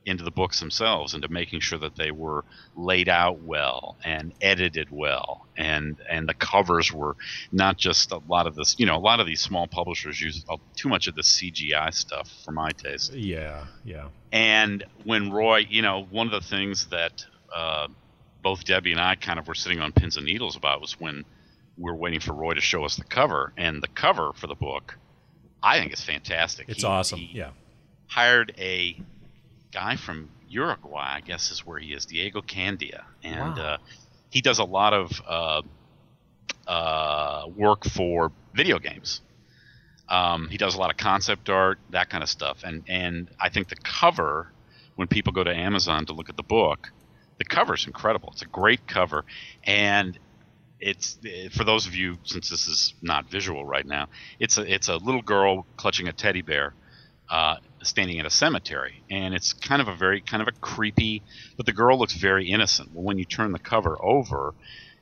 into 0.05 0.23
the 0.23 0.31
books 0.31 0.59
themselves, 0.59 1.13
into 1.13 1.27
making 1.27 1.59
sure 1.59 1.77
that 1.79 1.95
they 1.95 2.09
were 2.11 2.43
laid 2.75 3.09
out 3.09 3.41
well 3.43 3.97
and 4.03 4.33
edited 4.41 4.87
well, 4.89 5.45
and 5.57 5.97
and 6.09 6.27
the 6.27 6.33
covers 6.33 6.91
were 6.91 7.15
not 7.51 7.77
just 7.77 8.11
a 8.11 8.19
lot 8.27 8.47
of 8.47 8.55
this. 8.55 8.75
You 8.79 8.85
know, 8.85 8.95
a 8.95 8.99
lot 8.99 9.19
of 9.19 9.27
these 9.27 9.41
small 9.41 9.67
publishers 9.67 10.19
use 10.19 10.43
too 10.75 10.89
much 10.89 11.07
of 11.07 11.15
the 11.15 11.21
CGI 11.21 11.93
stuff 11.93 12.29
for 12.45 12.51
my 12.51 12.71
taste. 12.71 13.13
Yeah, 13.13 13.65
yeah. 13.83 14.07
And 14.31 14.83
when 15.03 15.31
Roy, 15.31 15.65
you 15.69 15.81
know, 15.81 16.07
one 16.09 16.27
of 16.27 16.33
the 16.33 16.47
things 16.47 16.87
that 16.87 17.25
uh, 17.53 17.87
both 18.41 18.63
Debbie 18.65 18.91
and 18.93 19.01
I 19.01 19.15
kind 19.15 19.37
of 19.37 19.47
were 19.47 19.55
sitting 19.55 19.79
on 19.79 19.91
pins 19.91 20.17
and 20.17 20.25
needles 20.25 20.55
about 20.55 20.81
was 20.81 20.99
when 20.99 21.25
we 21.77 21.83
were 21.91 21.95
waiting 21.95 22.19
for 22.19 22.33
Roy 22.33 22.53
to 22.53 22.61
show 22.61 22.83
us 22.85 22.95
the 22.95 23.03
cover, 23.03 23.53
and 23.57 23.83
the 23.83 23.87
cover 23.87 24.31
for 24.33 24.47
the 24.47 24.55
book 24.55 24.95
I 25.61 25.77
think 25.79 25.91
is 25.93 26.01
fantastic. 26.03 26.69
It's 26.69 26.81
He- 26.81 26.87
awesome. 26.87 27.19
he 27.19 27.37
yeah. 27.37 27.49
hired 28.07 28.53
a 28.57 28.97
guy 29.71 29.95
from 29.95 30.29
Uruguay, 30.47 31.15
I 31.17 31.21
guess 31.21 31.51
is 31.51 31.65
where 31.65 31.79
he 31.79 31.93
is, 31.93 32.05
Diego 32.05 32.41
Candia, 32.41 33.03
and 33.23 33.39
Wow. 33.39 33.55
uh, 33.57 33.77
he 34.29 34.41
does 34.41 34.59
a 34.59 34.63
lot 34.63 34.93
of 34.93 35.11
uh, 35.27 35.61
uh, 36.67 37.43
work 37.55 37.85
for 37.85 38.31
video 38.53 38.79
games. 38.79 39.21
Um, 40.09 40.47
he 40.49 40.57
does 40.57 40.75
a 40.75 40.79
lot 40.79 40.89
of 40.91 40.97
concept 40.97 41.49
art, 41.49 41.79
that 41.89 42.09
kind 42.09 42.23
of 42.23 42.29
stuff, 42.29 42.63
and 42.63 42.83
and 42.87 43.29
I 43.39 43.49
think 43.49 43.69
the 43.69 43.75
cover, 43.83 44.53
when 44.95 45.07
people 45.07 45.33
go 45.33 45.43
to 45.43 45.53
Amazon 45.55 46.05
to 46.07 46.13
look 46.13 46.29
at 46.29 46.37
the 46.37 46.43
book, 46.43 46.89
the 47.37 47.45
cover's 47.45 47.85
incredible. 47.87 48.29
It's 48.33 48.41
a 48.41 48.47
great 48.47 48.87
cover, 48.87 49.25
and 49.65 50.17
it's 50.79 51.17
for 51.51 51.63
those 51.63 51.87
of 51.87 51.95
you 51.95 52.17
since 52.23 52.49
this 52.49 52.67
is 52.67 52.93
not 53.01 53.29
visual 53.29 53.65
right 53.65 53.85
now. 53.85 54.07
It's 54.39 54.57
a 54.57 54.73
it's 54.73 54.89
a 54.89 54.97
little 54.97 55.21
girl 55.21 55.67
clutching 55.77 56.07
a 56.07 56.13
teddy 56.13 56.41
bear, 56.41 56.73
uh, 57.29 57.57
standing 57.81 58.17
in 58.17 58.25
a 58.25 58.29
cemetery, 58.29 59.01
and 59.09 59.33
it's 59.33 59.53
kind 59.53 59.81
of 59.81 59.87
a 59.87 59.95
very 59.95 60.21
kind 60.21 60.41
of 60.41 60.47
a 60.47 60.51
creepy. 60.51 61.21
But 61.57 61.65
the 61.65 61.73
girl 61.73 61.97
looks 61.97 62.13
very 62.13 62.47
innocent. 62.49 62.89
Well, 62.93 63.03
when 63.03 63.17
you 63.17 63.25
turn 63.25 63.51
the 63.51 63.59
cover 63.59 63.97
over, 64.03 64.53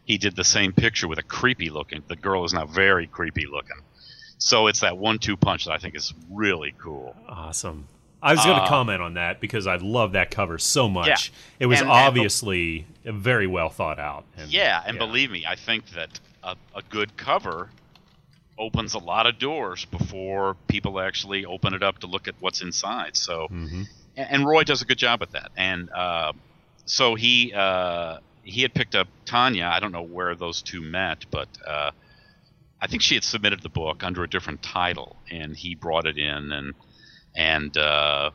he 0.05 0.17
did 0.17 0.35
the 0.35 0.43
same 0.43 0.73
picture 0.73 1.07
with 1.07 1.19
a 1.19 1.23
creepy 1.23 1.69
looking. 1.69 2.03
The 2.07 2.15
girl 2.15 2.45
is 2.45 2.53
now 2.53 2.65
very 2.65 3.07
creepy 3.07 3.45
looking. 3.45 3.77
So 4.39 4.67
it's 4.67 4.81
that 4.81 4.97
one-two 4.97 5.35
punch 5.37 5.65
that 5.65 5.71
I 5.73 5.77
think 5.79 5.95
is 5.95 6.13
really 6.31 6.73
cool. 6.79 7.15
Awesome. 7.27 7.87
I 8.21 8.33
was 8.33 8.43
going 8.45 8.57
to 8.57 8.63
Uh, 8.63 8.67
comment 8.67 9.01
on 9.01 9.13
that 9.15 9.39
because 9.41 9.67
I 9.67 9.75
love 9.77 10.13
that 10.13 10.31
cover 10.31 10.57
so 10.57 10.87
much. 10.89 11.07
Yeah. 11.07 11.35
It 11.59 11.65
was 11.67 11.79
And- 11.81 11.89
and- 11.89 11.97
obviously 11.97 12.85
very 13.03 13.47
well 13.47 13.69
thought 13.69 13.99
out. 13.99 14.25
And, 14.37 14.51
Yeah, 14.51 14.81
and 14.85 14.97
believe 14.97 15.29
me, 15.31 15.45
I 15.45 15.55
think 15.55 15.87
that 15.91 16.19
a, 16.43 16.55
a 16.75 16.81
good 16.89 17.15
cover 17.17 17.69
opens 18.59 18.93
a 18.93 18.99
lot 18.99 19.25
of 19.27 19.37
doors 19.39 19.85
before 19.85 20.55
people 20.67 20.99
actually 20.99 21.45
open 21.45 21.73
it 21.73 21.83
up 21.83 21.99
to 21.99 22.07
look 22.07 22.27
at 22.27 22.35
what's 22.39 22.61
inside. 22.61 23.15
So, 23.15 23.47
Mhm. 23.51 23.85
and, 24.15 24.27
and 24.31 24.45
Roy 24.45 24.63
does 24.63 24.81
a 24.81 24.85
good 24.85 24.97
job 24.97 25.21
at 25.21 25.31
that. 25.31 25.51
And 25.55 25.89
uh, 25.91 26.33
so 26.85 27.15
he 27.15 27.53
uh, 27.53 28.17
he 28.43 28.61
had 28.61 28.73
picked 28.73 28.95
up 28.95 29.07
Tonya. 29.25 29.69
I 29.69 29.79
don't 29.79 29.91
know 29.91 30.03
where 30.03 30.35
those 30.35 30.61
two 30.61 30.81
met, 30.81 31.25
but 31.31 31.49
uh, 31.67 31.91
I 32.81 32.87
think 32.87 33.01
she 33.01 33.15
had 33.15 33.23
submitted 33.23 33.61
the 33.61 33.69
book 33.69 34.03
under 34.03 34.23
a 34.23 34.29
different 34.29 34.61
title, 34.61 35.17
and 35.29 35.55
he 35.55 35.75
brought 35.75 36.05
it 36.07 36.17
in 36.17 36.51
and 36.51 36.73
and 37.35 37.75
uh, 37.77 38.31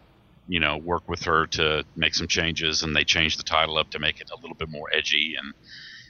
you 0.46 0.60
know 0.60 0.76
worked 0.76 1.08
with 1.08 1.22
her 1.24 1.46
to 1.48 1.84
make 1.96 2.14
some 2.14 2.28
changes, 2.28 2.82
and 2.82 2.94
they 2.94 3.04
changed 3.04 3.38
the 3.38 3.44
title 3.44 3.78
up 3.78 3.90
to 3.90 3.98
make 3.98 4.20
it 4.20 4.30
a 4.30 4.40
little 4.40 4.56
bit 4.56 4.68
more 4.68 4.88
edgy 4.92 5.34
and. 5.38 5.52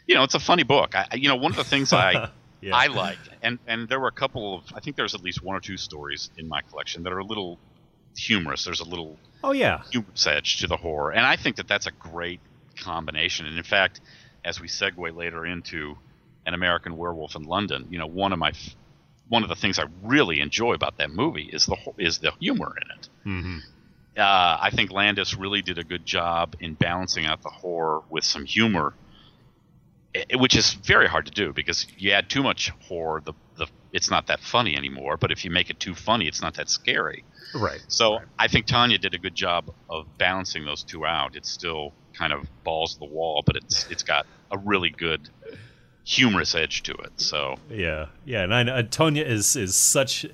You 0.09 0.17
know, 0.17 0.25
it's 0.25 0.35
a 0.35 0.41
funny 0.41 0.65
book. 0.65 0.97
I, 0.97 1.07
you 1.15 1.29
know, 1.29 1.37
one 1.37 1.53
of 1.53 1.57
the 1.57 1.63
things 1.63 1.93
I 1.93 2.29
Yeah. 2.63 2.77
I 2.77 2.87
like, 2.89 3.19
and 3.43 3.59
and 3.67 3.89
there 3.89 4.01
were 4.01 4.09
a 4.09 4.13
couple 4.13 4.57
of 4.59 4.65
I 4.75 4.81
think 4.81 4.97
there's 4.97 5.15
at 5.15 5.21
least 5.23 5.41
one 5.43 5.57
or 5.57 5.61
two 5.61 5.77
stories 5.77 6.31
in 6.37 6.49
my 6.49 6.61
collection 6.71 7.03
that 7.03 7.13
are 7.13 7.19
a 7.19 7.25
little 7.27 7.61
humorous. 8.17 8.65
There's 8.65 8.81
a 8.81 8.89
little 8.89 9.21
Oh 9.43 9.53
yeah. 9.53 9.83
humorous 9.91 10.27
edge 10.27 10.59
to 10.59 10.69
the 10.69 10.77
horror, 10.79 11.13
and 11.13 11.27
I 11.27 11.37
think 11.37 11.57
that 11.57 11.69
that's 11.69 11.87
a 11.87 11.93
great 11.93 12.43
combination. 12.79 13.47
And 13.47 13.59
in 13.59 13.65
fact, 13.65 14.01
as 14.45 14.61
we 14.61 14.69
segue 14.69 15.15
later 15.17 15.47
into 15.47 15.97
an 16.47 16.55
American 16.55 16.97
Werewolf 16.97 17.37
in 17.37 17.43
London, 17.45 17.87
you 17.91 17.99
know, 17.99 18.09
one 18.09 18.33
of 18.33 18.39
my 18.39 18.53
one 19.29 19.43
of 19.45 19.49
the 19.51 19.57
things 19.57 19.79
I 19.79 19.87
really 20.03 20.41
enjoy 20.41 20.75
about 20.75 20.97
that 20.99 21.11
movie 21.11 21.51
is 21.53 21.67
the 21.67 21.77
is 21.99 22.19
the 22.21 22.33
humor 22.41 22.75
in 22.77 22.91
it. 22.99 23.09
hmm 23.25 23.59
Uh, 24.17 24.59
I 24.61 24.71
think 24.71 24.91
Landis 24.91 25.35
really 25.35 25.63
did 25.63 25.79
a 25.79 25.85
good 25.85 26.05
job 26.05 26.55
in 26.61 26.75
balancing 26.75 27.25
out 27.27 27.41
the 27.43 27.51
horror 27.51 28.03
with 28.11 28.25
some 28.25 28.45
humor, 28.47 28.97
which 30.35 30.57
is 30.57 30.75
very 30.75 31.09
hard 31.09 31.27
to 31.27 31.33
do 31.33 31.53
because 31.53 31.87
you 31.97 32.13
add 32.13 32.29
too 32.29 32.43
much 32.43 32.71
horror, 32.81 33.23
the 33.25 33.33
the 33.57 33.67
it's 33.93 34.11
not 34.11 34.27
that 34.27 34.41
funny 34.41 34.77
anymore. 34.77 35.17
But 35.17 35.31
if 35.33 35.45
you 35.45 35.51
make 35.51 35.71
it 35.71 35.81
too 35.81 35.95
funny, 35.95 36.27
it's 36.27 36.43
not 36.43 36.55
that 36.55 36.69
scary. 36.69 37.25
Right. 37.55 37.83
So 37.89 38.21
I 38.39 38.49
think 38.49 38.67
Tonya 38.67 39.01
did 39.01 39.15
a 39.15 39.19
good 39.19 39.35
job 39.35 39.71
of 39.89 40.07
balancing 40.19 40.65
those 40.65 40.83
two 40.83 41.05
out. 41.07 41.37
It's 41.37 41.51
still 41.51 41.93
kind 42.15 42.33
of 42.33 42.47
balls 42.65 42.95
to 42.95 43.01
the 43.01 43.07
wall, 43.07 43.43
but 43.45 43.57
it's 43.57 43.87
it's 43.91 44.03
got 44.03 44.27
a 44.51 44.59
really 44.59 44.91
good 44.91 45.29
humorous 46.05 46.55
edge 46.55 46.83
to 46.83 46.93
it. 46.95 47.13
So 47.17 47.57
Yeah, 47.71 48.07
yeah, 48.25 48.43
and 48.43 48.53
I 48.55 48.63
know 48.65 48.83
Tonya 48.83 49.25
is 49.25 49.55
is 49.57 49.77
such. 49.77 50.25
uh, 50.25 50.29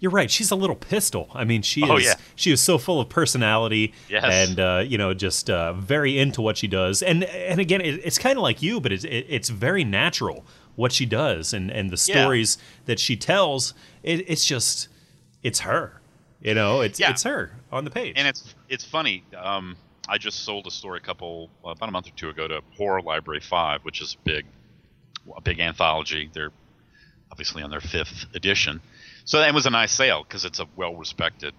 You're 0.00 0.12
right. 0.12 0.30
She's 0.30 0.50
a 0.50 0.56
little 0.56 0.76
pistol. 0.76 1.28
I 1.34 1.44
mean, 1.44 1.62
she 1.62 1.82
Oh, 1.82 1.96
is. 1.96 2.04
yeah. 2.04 2.14
She 2.36 2.52
is 2.52 2.60
so 2.60 2.78
full 2.78 3.00
of 3.00 3.08
personality. 3.08 3.92
Yes. 4.08 4.24
and 4.48 4.60
uh, 4.60 4.82
you 4.86 4.96
know, 4.98 5.12
just 5.14 5.50
uh, 5.50 5.72
very 5.72 6.18
into 6.18 6.40
what 6.42 6.56
she 6.56 6.68
does. 6.68 7.02
And 7.02 7.24
and 7.24 7.60
again, 7.60 7.80
it, 7.80 8.00
it's 8.04 8.18
kind 8.18 8.36
of 8.38 8.42
like 8.42 8.62
you, 8.62 8.80
but 8.80 8.92
it's 8.92 9.04
it, 9.04 9.26
it's 9.28 9.48
very 9.48 9.82
natural 9.84 10.44
what 10.76 10.92
she 10.92 11.06
does, 11.06 11.52
and 11.52 11.70
and 11.70 11.90
the 11.90 12.02
Yeah. 12.08 12.22
stories 12.22 12.58
that 12.86 12.98
she 13.00 13.16
tells. 13.16 13.74
It, 14.02 14.28
it's 14.28 14.44
just, 14.44 14.88
it's 15.42 15.60
her. 15.60 16.00
You 16.42 16.54
know, 16.54 16.82
it's 16.82 17.00
Yeah. 17.00 17.10
it's 17.10 17.22
her 17.24 17.52
on 17.72 17.84
the 17.84 17.90
page. 17.90 18.14
and 18.16 18.28
it's 18.28 18.54
it's 18.68 18.84
funny. 18.84 19.24
Um, 19.36 19.76
I 20.08 20.18
just 20.18 20.44
sold 20.44 20.66
a 20.66 20.70
story 20.70 20.98
a 20.98 21.00
couple 21.00 21.48
about 21.64 21.88
a 21.88 21.92
month 21.92 22.06
or 22.06 22.10
two 22.16 22.28
ago 22.28 22.46
to 22.46 22.60
Horror 22.76 23.00
Library 23.02 23.40
Five, 23.40 23.80
which 23.84 24.00
is 24.02 24.14
a 24.20 24.22
big 24.24 24.44
a 25.36 25.40
big 25.40 25.60
anthology. 25.60 26.30
They're 26.32 26.52
obviously 27.30 27.62
on 27.62 27.70
their 27.70 27.80
fifth 27.80 28.26
edition, 28.34 28.80
so 29.24 29.38
that 29.38 29.52
was 29.54 29.66
a 29.66 29.70
nice 29.70 29.92
sale 29.92 30.22
because 30.22 30.44
it's 30.44 30.60
a 30.60 30.66
well 30.76 30.94
respected 30.94 31.54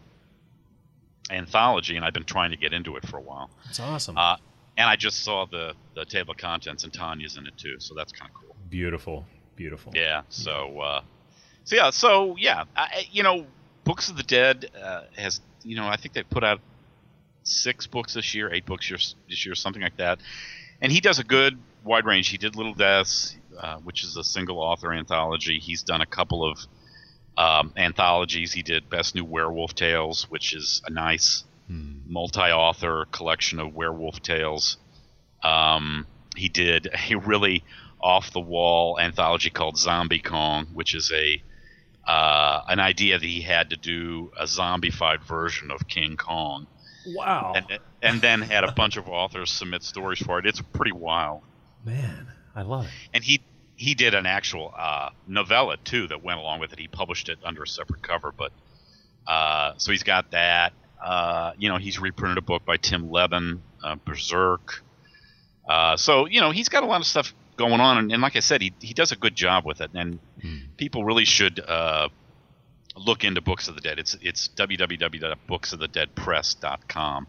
anthology, 1.30 1.96
and 1.96 2.06
I've 2.06 2.14
been 2.14 2.24
trying 2.24 2.52
to 2.52 2.58
get 2.58 2.74
into 2.74 2.96
it 2.98 3.08
for 3.08 3.18
a 3.18 3.22
while. 3.22 3.50
it's 3.70 3.80
awesome. 3.80 4.18
Uh, 4.18 4.38
and 4.78 4.90
I 4.90 4.96
just 4.96 5.24
saw 5.24 5.46
the 5.46 5.74
the 5.96 6.06
table 6.06 6.32
of 6.32 6.38
contents, 6.38 6.84
and 6.84 6.94
Tonya's 6.94 7.38
in 7.38 7.48
it 7.48 7.58
too, 7.58 7.80
so 7.80 7.96
that's 7.96 8.12
kind 8.12 8.30
of 8.34 8.42
cool. 8.42 8.56
beautiful, 8.70 9.26
beautiful. 9.56 9.94
Yeah. 9.96 10.24
So, 10.30 10.80
uh, 10.80 11.02
so 11.64 11.76
yeah. 11.76 11.90
So 11.92 12.36
yeah. 12.38 12.66
I, 12.76 13.08
you 13.12 13.24
know, 13.24 13.46
Books 13.84 14.10
of 14.10 14.18
the 14.18 14.24
Dead 14.24 14.70
uh, 14.82 15.04
has 15.16 15.42
you 15.64 15.76
know 15.76 15.88
I 15.88 15.96
think 15.96 16.14
they 16.14 16.24
put 16.24 16.44
out 16.44 16.60
six 17.44 17.88
books 17.88 18.14
this 18.14 18.34
year, 18.36 18.52
eight 18.52 18.66
books 18.66 19.16
this 19.30 19.46
year, 19.46 19.56
something 19.56 19.82
like 19.82 19.98
that. 19.98 20.20
And 20.82 20.92
he 20.92 21.00
does 21.00 21.20
a 21.20 21.24
good 21.24 21.58
wide 21.84 22.06
range. 22.06 22.30
He 22.30 22.38
did 22.38 22.56
Little 22.56 22.74
Deaths, 22.74 23.38
uh, 23.60 23.78
which 23.78 24.04
is 24.04 24.18
a 24.18 24.24
single 24.24 24.60
author 24.60 24.94
anthology. 24.94 25.60
He's 25.60 25.84
done 25.84 26.02
a 26.02 26.06
couple 26.06 26.50
of 26.50 26.60
um, 27.38 27.74
anthologies. 27.78 28.54
He 28.54 28.62
did 28.62 28.90
Best 28.90 29.16
New 29.16 29.26
Werewolf 29.26 29.76
Tales, 29.76 30.30
which 30.30 30.54
is 30.54 30.82
a 30.86 30.92
nice 30.92 31.44
multi-author 31.68 33.06
collection 33.12 33.60
of 33.60 33.74
werewolf 33.74 34.22
tales. 34.22 34.78
Um, 35.44 36.06
he 36.36 36.50
did 36.50 36.90
a 37.10 37.16
really 37.16 37.64
off-the-wall 38.02 39.00
anthology 39.00 39.50
called 39.50 39.78
Zombie 39.78 40.20
Kong, 40.20 40.68
which 40.74 40.94
is 40.94 41.12
a 41.12 41.42
uh, 42.08 42.62
an 42.68 42.80
idea 42.80 43.18
that 43.18 43.26
he 43.26 43.42
had 43.42 43.72
to 43.72 43.78
do 43.78 44.32
a 44.40 44.44
zombified 44.44 45.24
version 45.24 45.72
of 45.72 45.88
King 45.88 46.18
Kong, 46.18 46.68
Wow, 47.08 47.54
and 47.56 47.80
and 48.04 48.22
then 48.22 48.42
had 48.44 48.64
a 48.64 48.72
bunch 48.72 48.98
of 48.98 49.08
authors 49.10 49.50
submit 49.50 49.82
stories 49.82 50.20
for 50.20 50.38
it. 50.38 50.46
It's 50.46 50.62
pretty 50.62 50.92
wild. 50.92 51.42
man, 51.84 52.28
I 52.56 52.62
love 52.62 52.86
it. 52.86 52.92
And 53.14 53.22
he 53.24 53.42
he 53.76 53.96
did 53.96 54.14
an 54.14 54.26
actual 54.26 54.74
uh, 54.78 55.10
novella 55.28 55.78
too 55.78 56.08
that 56.08 56.24
went 56.24 56.40
along 56.40 56.62
with 56.62 56.72
it. 56.74 56.80
He 56.80 56.88
published 56.88 57.30
it 57.30 57.38
under 57.44 57.64
a 57.64 57.68
separate 57.68 58.02
cover, 58.02 58.32
but 58.32 58.52
uh, 59.28 59.74
so 59.78 59.92
he's 59.92 60.04
got 60.04 60.32
that. 60.32 60.74
Uh, 61.04 61.52
you 61.58 61.68
know, 61.70 61.78
he's 61.78 62.00
reprinted 62.00 62.38
a 62.38 62.42
book 62.42 62.64
by 62.66 62.78
Tim 62.78 63.12
Lebbon, 63.12 63.62
uh, 63.84 63.96
Berserk. 64.06 64.82
Uh, 65.68 65.98
so 65.98 66.26
you 66.26 66.40
know, 66.42 66.52
he's 66.52 66.70
got 66.70 66.84
a 66.84 66.86
lot 66.86 67.02
of 67.02 67.08
stuff 67.08 67.34
going 67.58 67.82
on, 67.82 67.98
and, 67.98 68.12
and 68.12 68.22
like 68.22 68.36
I 68.36 68.40
said, 68.40 68.62
he 68.62 68.72
he 68.80 68.94
does 68.94 69.12
a 69.12 69.16
good 69.16 69.36
job 69.36 69.66
with 69.66 69.82
it, 69.82 69.90
and 69.94 70.20
people 70.78 71.04
really 71.04 71.26
should 71.26 71.60
uh, 71.60 72.10
look 72.96 73.24
into 73.24 73.42
Books 73.42 73.68
of 73.68 73.74
the 73.76 73.82
Dead. 73.82 74.00
It's 74.00 74.16
it's 74.22 74.48
www.booksofthedeadpress.com. 74.50 77.28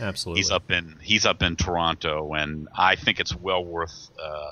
Absolutely. 0.00 0.38
He's 0.38 0.50
up 0.50 0.70
in 0.70 0.96
he's 1.02 1.26
up 1.26 1.42
in 1.42 1.56
Toronto, 1.56 2.32
and 2.34 2.68
I 2.76 2.96
think 2.96 3.20
it's 3.20 3.34
well 3.34 3.64
worth 3.64 4.10
uh, 4.22 4.50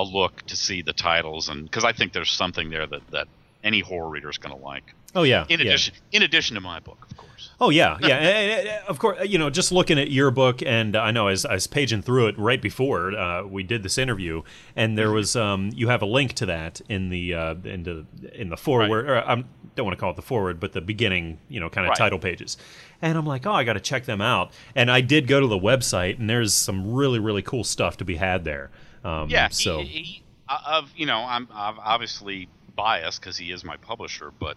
a 0.00 0.04
look 0.04 0.42
to 0.46 0.56
see 0.56 0.82
the 0.82 0.92
titles, 0.92 1.48
and 1.48 1.64
because 1.64 1.84
I 1.84 1.92
think 1.92 2.12
there's 2.12 2.30
something 2.32 2.70
there 2.70 2.86
that, 2.86 3.06
that 3.10 3.28
any 3.62 3.80
horror 3.80 4.08
reader 4.08 4.30
is 4.30 4.38
going 4.38 4.56
to 4.56 4.62
like. 4.64 4.94
Oh 5.14 5.22
yeah. 5.24 5.44
In 5.48 5.58
yeah. 5.60 5.66
addition, 5.66 5.94
in 6.12 6.22
addition 6.22 6.54
to 6.54 6.60
my 6.60 6.78
book, 6.80 7.06
of 7.10 7.16
course. 7.16 7.50
Oh 7.60 7.70
yeah, 7.70 7.98
yeah. 8.00 8.16
And- 8.18 8.26
and- 8.50 8.68
and 8.68 8.86
of 8.86 8.98
course, 8.98 9.28
you 9.28 9.38
know, 9.38 9.50
just 9.50 9.72
looking 9.72 9.98
at 9.98 10.10
your 10.10 10.30
book, 10.30 10.62
and 10.62 10.96
I 10.96 11.10
know 11.10 11.26
as 11.28 11.44
I 11.44 11.54
was 11.54 11.66
paging 11.66 12.02
through 12.02 12.28
it 12.28 12.38
right 12.38 12.62
before 12.62 13.12
uh, 13.16 13.44
we 13.44 13.62
did 13.64 13.82
this 13.82 13.98
interview, 13.98 14.42
and 14.76 14.96
there 14.96 15.10
was 15.10 15.34
um, 15.36 15.70
you 15.74 15.88
have 15.88 16.00
a 16.02 16.06
link 16.06 16.34
to 16.34 16.46
that 16.46 16.80
in 16.88 17.10
the 17.10 17.34
uh, 17.34 17.54
in 17.64 17.82
the 17.82 18.06
in 18.34 18.50
the 18.50 18.56
forward. 18.56 19.08
Or 19.10 19.16
I 19.18 19.44
don't 19.76 19.86
want 19.86 19.96
to 19.96 20.00
call 20.00 20.10
it 20.10 20.16
the 20.16 20.22
forward, 20.22 20.58
but 20.60 20.72
the 20.72 20.80
beginning, 20.80 21.38
you 21.48 21.58
know, 21.60 21.68
kind 21.68 21.86
of 21.86 21.90
Right. 21.90 21.98
title 21.98 22.18
pages. 22.18 22.56
And 23.02 23.16
I'm 23.16 23.24
like, 23.26 23.46
oh, 23.46 23.52
I 23.52 23.64
got 23.64 23.74
to 23.74 23.80
check 23.80 24.04
them 24.04 24.20
out. 24.20 24.52
And 24.74 24.90
I 24.90 25.00
did 25.00 25.26
go 25.26 25.40
to 25.40 25.46
the 25.46 25.58
website, 25.58 26.18
and 26.18 26.28
there's 26.30 26.54
some 26.54 26.92
really 26.94 27.18
really 27.18 27.42
cool 27.42 27.64
stuff 27.64 27.96
to 27.98 28.04
be 28.04 28.16
had 28.16 28.44
there. 28.44 28.70
Um, 29.04 29.28
Yeah. 29.28 29.48
So 29.48 29.80
he, 29.80 30.02
he, 30.02 30.24
uh, 30.48 30.58
of 30.66 30.92
you 30.96 31.06
know, 31.06 31.18
I'm, 31.18 31.48
I'm 31.52 31.78
obviously 31.78 32.48
biased 32.76 33.20
because 33.20 33.36
he 33.36 33.52
is 33.52 33.64
my 33.64 33.76
publisher, 33.76 34.32
but 34.38 34.56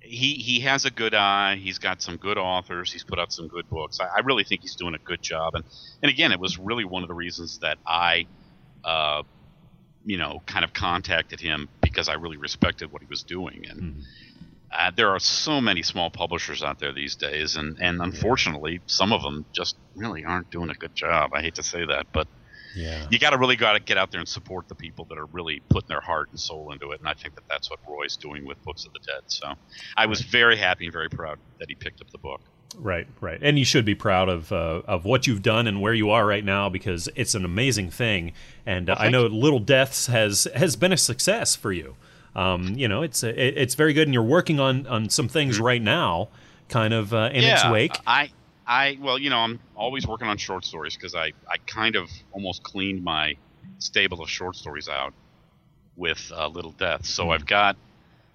he 0.00 0.34
he 0.34 0.60
has 0.60 0.84
a 0.84 0.90
good 0.90 1.14
eye. 1.14 1.56
He's 1.56 1.78
got 1.78 2.02
some 2.02 2.16
good 2.16 2.38
authors. 2.38 2.92
He's 2.92 3.04
put 3.04 3.18
out 3.18 3.32
some 3.32 3.48
good 3.48 3.68
books. 3.68 4.00
I, 4.00 4.06
I 4.06 4.20
really 4.20 4.44
think 4.44 4.62
he's 4.62 4.76
doing 4.76 4.94
a 4.94 4.98
good 4.98 5.22
job. 5.22 5.54
And 5.54 5.64
and 6.02 6.10
again, 6.10 6.32
it 6.32 6.40
was 6.40 6.58
really 6.58 6.84
one 6.84 7.02
of 7.02 7.08
the 7.08 7.14
reasons 7.14 7.58
that 7.58 7.78
I, 7.86 8.26
uh, 8.84 9.22
you 10.04 10.18
know, 10.18 10.42
kind 10.46 10.64
of 10.64 10.72
contacted 10.72 11.40
him 11.40 11.68
because 11.80 12.08
I 12.08 12.14
really 12.14 12.36
respected 12.36 12.92
what 12.92 13.02
he 13.02 13.08
was 13.08 13.22
doing. 13.22 13.64
And 13.68 14.04
uh, 14.70 14.90
there 14.94 15.10
are 15.10 15.20
so 15.20 15.60
many 15.60 15.82
small 15.82 16.10
publishers 16.10 16.62
out 16.62 16.78
there 16.80 16.92
these 16.92 17.14
days, 17.14 17.56
and 17.56 17.78
and 17.80 18.02
unfortunately, 18.02 18.80
some 18.86 19.12
of 19.12 19.22
them 19.22 19.46
just 19.52 19.76
really 19.94 20.24
aren't 20.24 20.50
doing 20.50 20.70
a 20.70 20.74
good 20.74 20.94
job. 20.94 21.30
I 21.32 21.40
hate 21.40 21.54
to 21.56 21.62
say 21.62 21.86
that, 21.86 22.06
but 22.12 22.26
Yeah. 22.74 23.06
you 23.10 23.18
got 23.18 23.30
to 23.30 23.38
really 23.38 23.56
got 23.56 23.74
to 23.74 23.80
get 23.80 23.96
out 23.98 24.10
there 24.10 24.20
and 24.20 24.28
support 24.28 24.68
the 24.68 24.74
people 24.74 25.04
that 25.06 25.18
are 25.18 25.26
really 25.26 25.60
putting 25.68 25.88
their 25.88 26.00
heart 26.00 26.28
and 26.30 26.38
soul 26.40 26.72
into 26.72 26.90
it. 26.90 27.00
And 27.00 27.08
I 27.08 27.14
think 27.14 27.34
that 27.36 27.44
that's 27.48 27.70
what 27.70 27.78
Roy's 27.88 28.16
doing 28.16 28.44
with 28.44 28.62
Books 28.64 28.84
of 28.84 28.92
the 28.92 28.98
Dead. 29.00 29.22
So 29.26 29.52
I 29.96 30.06
was 30.06 30.20
very 30.20 30.56
happy 30.56 30.84
and 30.86 30.92
very 30.92 31.08
proud 31.08 31.38
that 31.58 31.68
he 31.68 31.74
picked 31.74 32.00
up 32.00 32.10
the 32.10 32.18
book. 32.18 32.40
Right, 32.76 33.06
right, 33.20 33.38
and 33.40 33.56
you 33.56 33.64
should 33.64 33.84
be 33.84 33.94
proud 33.94 34.28
of 34.28 34.50
uh, 34.50 34.82
of 34.88 35.04
what 35.04 35.28
you've 35.28 35.42
done 35.42 35.68
and 35.68 35.80
where 35.80 35.94
you 35.94 36.10
are 36.10 36.26
right 36.26 36.44
now 36.44 36.68
because 36.68 37.08
it's 37.14 37.36
an 37.36 37.44
amazing 37.44 37.90
thing. 37.90 38.32
And 38.66 38.90
uh, 38.90 38.96
I 38.98 39.10
know 39.10 39.26
Little 39.26 39.60
Deaths 39.60 40.08
has 40.08 40.48
has 40.56 40.74
been 40.74 40.92
a 40.92 40.96
success 40.96 41.54
for 41.54 41.72
you. 41.72 41.94
Um, 42.34 42.74
you 42.76 42.88
know, 42.88 43.02
it's 43.02 43.22
it's 43.22 43.76
very 43.76 43.92
good, 43.92 44.08
and 44.08 44.12
you're 44.14 44.24
working 44.24 44.58
on 44.58 44.88
on 44.88 45.08
some 45.08 45.28
things 45.28 45.60
right 45.60 45.80
now, 45.80 46.30
kind 46.68 46.92
of 46.92 47.14
uh, 47.14 47.30
in 47.32 47.44
its 47.44 47.62
Mm-hmm. 47.62 47.72
wake. 47.72 47.96
I, 48.08 48.30
I, 48.66 48.98
well, 49.00 49.18
you 49.18 49.30
know, 49.30 49.38
I'm 49.38 49.60
always 49.76 50.06
working 50.06 50.28
on 50.28 50.38
short 50.38 50.64
stories 50.64 50.96
because 50.96 51.14
I, 51.14 51.32
I 51.48 51.58
kind 51.66 51.96
of 51.96 52.10
almost 52.32 52.62
cleaned 52.62 53.04
my 53.04 53.36
stable 53.78 54.22
of 54.22 54.30
short 54.30 54.56
stories 54.56 54.88
out 54.88 55.12
with 55.96 56.32
uh, 56.34 56.48
Little 56.48 56.72
Death. 56.72 57.04
So 57.06 57.30
I've 57.30 57.46
got 57.46 57.76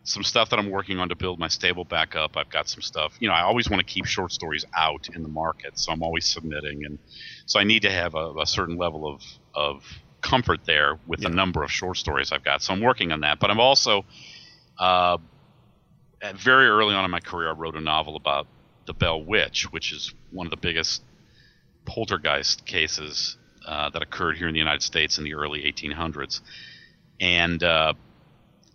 some 0.03 0.23
stuff 0.23 0.49
that 0.49 0.59
I'm 0.59 0.69
working 0.69 0.99
on 0.99 1.09
to 1.09 1.15
build 1.15 1.39
my 1.39 1.47
stable 1.47 1.83
back 1.83 2.15
up. 2.15 2.37
I've 2.37 2.49
got 2.49 2.67
some 2.69 2.81
stuff, 2.81 3.13
you 3.19 3.27
know, 3.27 3.33
I 3.33 3.41
always 3.41 3.69
want 3.69 3.85
to 3.85 3.85
keep 3.85 4.05
short 4.05 4.31
stories 4.31 4.65
out 4.75 5.09
in 5.13 5.23
the 5.23 5.29
market, 5.29 5.77
so 5.77 5.91
I'm 5.91 6.01
always 6.01 6.25
submitting, 6.25 6.85
and 6.85 6.97
so 7.45 7.59
I 7.59 7.63
need 7.63 7.81
to 7.83 7.91
have 7.91 8.15
a, 8.15 8.33
a 8.39 8.45
certain 8.45 8.77
level 8.77 9.07
of 9.07 9.21
of 9.53 9.83
comfort 10.21 10.61
there 10.65 10.97
with 11.07 11.21
the 11.21 11.29
number 11.29 11.63
of 11.63 11.71
short 11.71 11.97
stories 11.97 12.31
I've 12.31 12.43
got. 12.43 12.61
So 12.61 12.73
I'm 12.73 12.81
working 12.81 13.11
on 13.11 13.21
that, 13.21 13.39
but 13.39 13.51
I'm 13.51 13.59
also 13.59 14.05
uh, 14.77 15.17
at 16.21 16.35
very 16.35 16.67
early 16.67 16.95
on 16.95 17.05
in 17.05 17.11
my 17.11 17.19
career, 17.19 17.49
I 17.49 17.53
wrote 17.53 17.75
a 17.75 17.81
novel 17.81 18.15
about 18.15 18.47
the 18.89 18.93
Bell 18.95 19.21
Witch, 19.23 19.71
which 19.71 19.93
is 19.93 20.15
one 20.31 20.47
of 20.47 20.51
the 20.51 20.57
biggest 20.57 21.03
poltergeist 21.85 22.65
cases 22.65 23.37
uh, 23.67 23.87
that 23.91 24.01
occurred 24.01 24.35
here 24.35 24.47
in 24.47 24.53
the 24.53 24.59
United 24.59 24.81
States 24.81 25.19
in 25.19 25.23
the 25.23 25.35
early 25.35 25.61
1800s. 25.61 26.41
And 27.21 27.63
uh, 27.63 27.93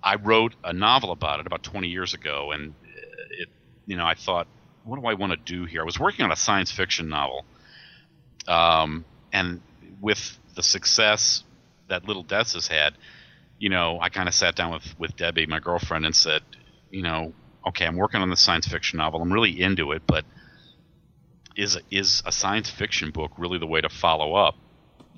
I 0.00 0.14
wrote 0.14 0.54
a 0.62 0.72
novel 0.72 1.10
about 1.10 1.40
it 1.40 1.48
about 1.48 1.64
20 1.64 1.88
years 1.88 2.14
ago, 2.14 2.52
and 2.52 2.74
it, 3.30 3.48
you 3.86 3.96
know, 3.96 4.06
I 4.06 4.14
thought, 4.14 4.46
what 4.84 5.00
do 5.00 5.06
I 5.08 5.14
want 5.14 5.32
to 5.32 5.36
do 5.36 5.64
here? 5.64 5.80
I 5.80 5.84
was 5.84 5.98
working 5.98 6.24
on 6.24 6.30
a 6.30 6.36
science 6.36 6.70
fiction 6.70 7.08
novel, 7.08 7.44
um, 8.46 9.04
and 9.32 9.62
with 10.00 10.38
the 10.54 10.62
success 10.62 11.42
that 11.88 12.06
Little 12.06 12.22
Deaths 12.22 12.54
has 12.54 12.68
had, 12.68 12.94
you 13.58 13.68
know, 13.68 13.98
I 14.00 14.10
kind 14.10 14.28
of 14.28 14.34
sat 14.34 14.54
down 14.54 14.74
with 14.74 14.94
with 14.96 15.16
Debbie, 15.16 15.46
my 15.46 15.58
girlfriend, 15.58 16.06
and 16.06 16.14
said, 16.14 16.42
you 16.90 17.02
know, 17.02 17.32
okay, 17.66 17.86
I'm 17.86 17.96
working 17.96 18.20
on 18.20 18.30
the 18.30 18.36
science 18.36 18.66
fiction 18.66 18.98
novel. 18.98 19.22
I'm 19.22 19.32
really 19.32 19.60
into 19.60 19.92
it, 19.92 20.02
but 20.06 20.24
is 21.56 21.78
is 21.90 22.22
a 22.26 22.32
science 22.32 22.70
fiction 22.70 23.10
book 23.10 23.32
really 23.38 23.58
the 23.58 23.66
way 23.66 23.80
to 23.80 23.88
follow 23.88 24.34
up 24.34 24.56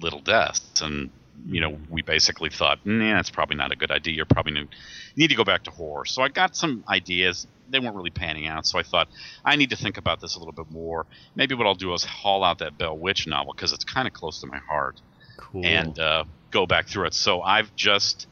Little 0.01 0.21
Deaths? 0.21 0.81
And 0.81 1.11
you 1.47 1.61
know, 1.61 1.79
we 1.91 2.03
basically 2.03 2.51
thought, 2.51 2.79
nah, 2.85 3.15
that's 3.17 3.31
probably 3.31 3.57
not 3.57 3.73
a 3.73 3.77
good 3.77 3.91
idea. 3.91 4.15
You're 4.15 4.25
probably 4.25 4.53
need, 4.53 4.69
need 5.17 5.29
to 5.29 5.35
go 5.35 5.45
back 5.45 5.65
to 5.65 5.71
horror. 5.71 6.07
So 6.07 6.23
I 6.23 6.29
got 6.29 6.57
some 6.57 6.83
ideas. 6.89 7.47
They 7.69 7.79
weren't 7.79 7.95
really 7.95 8.11
panning 8.11 8.47
out. 8.47 8.67
So 8.67 8.79
I 8.79 8.83
thought, 8.83 9.09
I 9.45 9.57
need 9.57 9.71
to 9.71 9.77
think 9.77 9.99
about 9.99 10.21
this 10.21 10.37
a 10.37 10.39
little 10.39 10.55
bit 10.55 10.71
more. 10.71 11.05
Maybe 11.35 11.55
what 11.55 11.67
I'll 11.67 11.75
do 11.75 11.93
is 11.93 12.05
haul 12.05 12.43
out 12.43 12.61
that 12.61 12.79
Bell 12.79 12.97
Witch 12.97 13.27
novel 13.27 13.53
because 13.53 13.73
it's 13.73 13.85
kind 13.85 14.09
of 14.09 14.15
close 14.15 14.41
to 14.41 14.47
my 14.47 14.59
heart 14.59 15.01
Cool. 15.37 15.65
and 15.65 15.99
uh, 15.99 16.25
go 16.51 16.67
back 16.67 16.89
through 16.89 17.07
it. 17.07 17.15
So 17.15 17.43
I've 17.43 17.75
just 17.77 18.27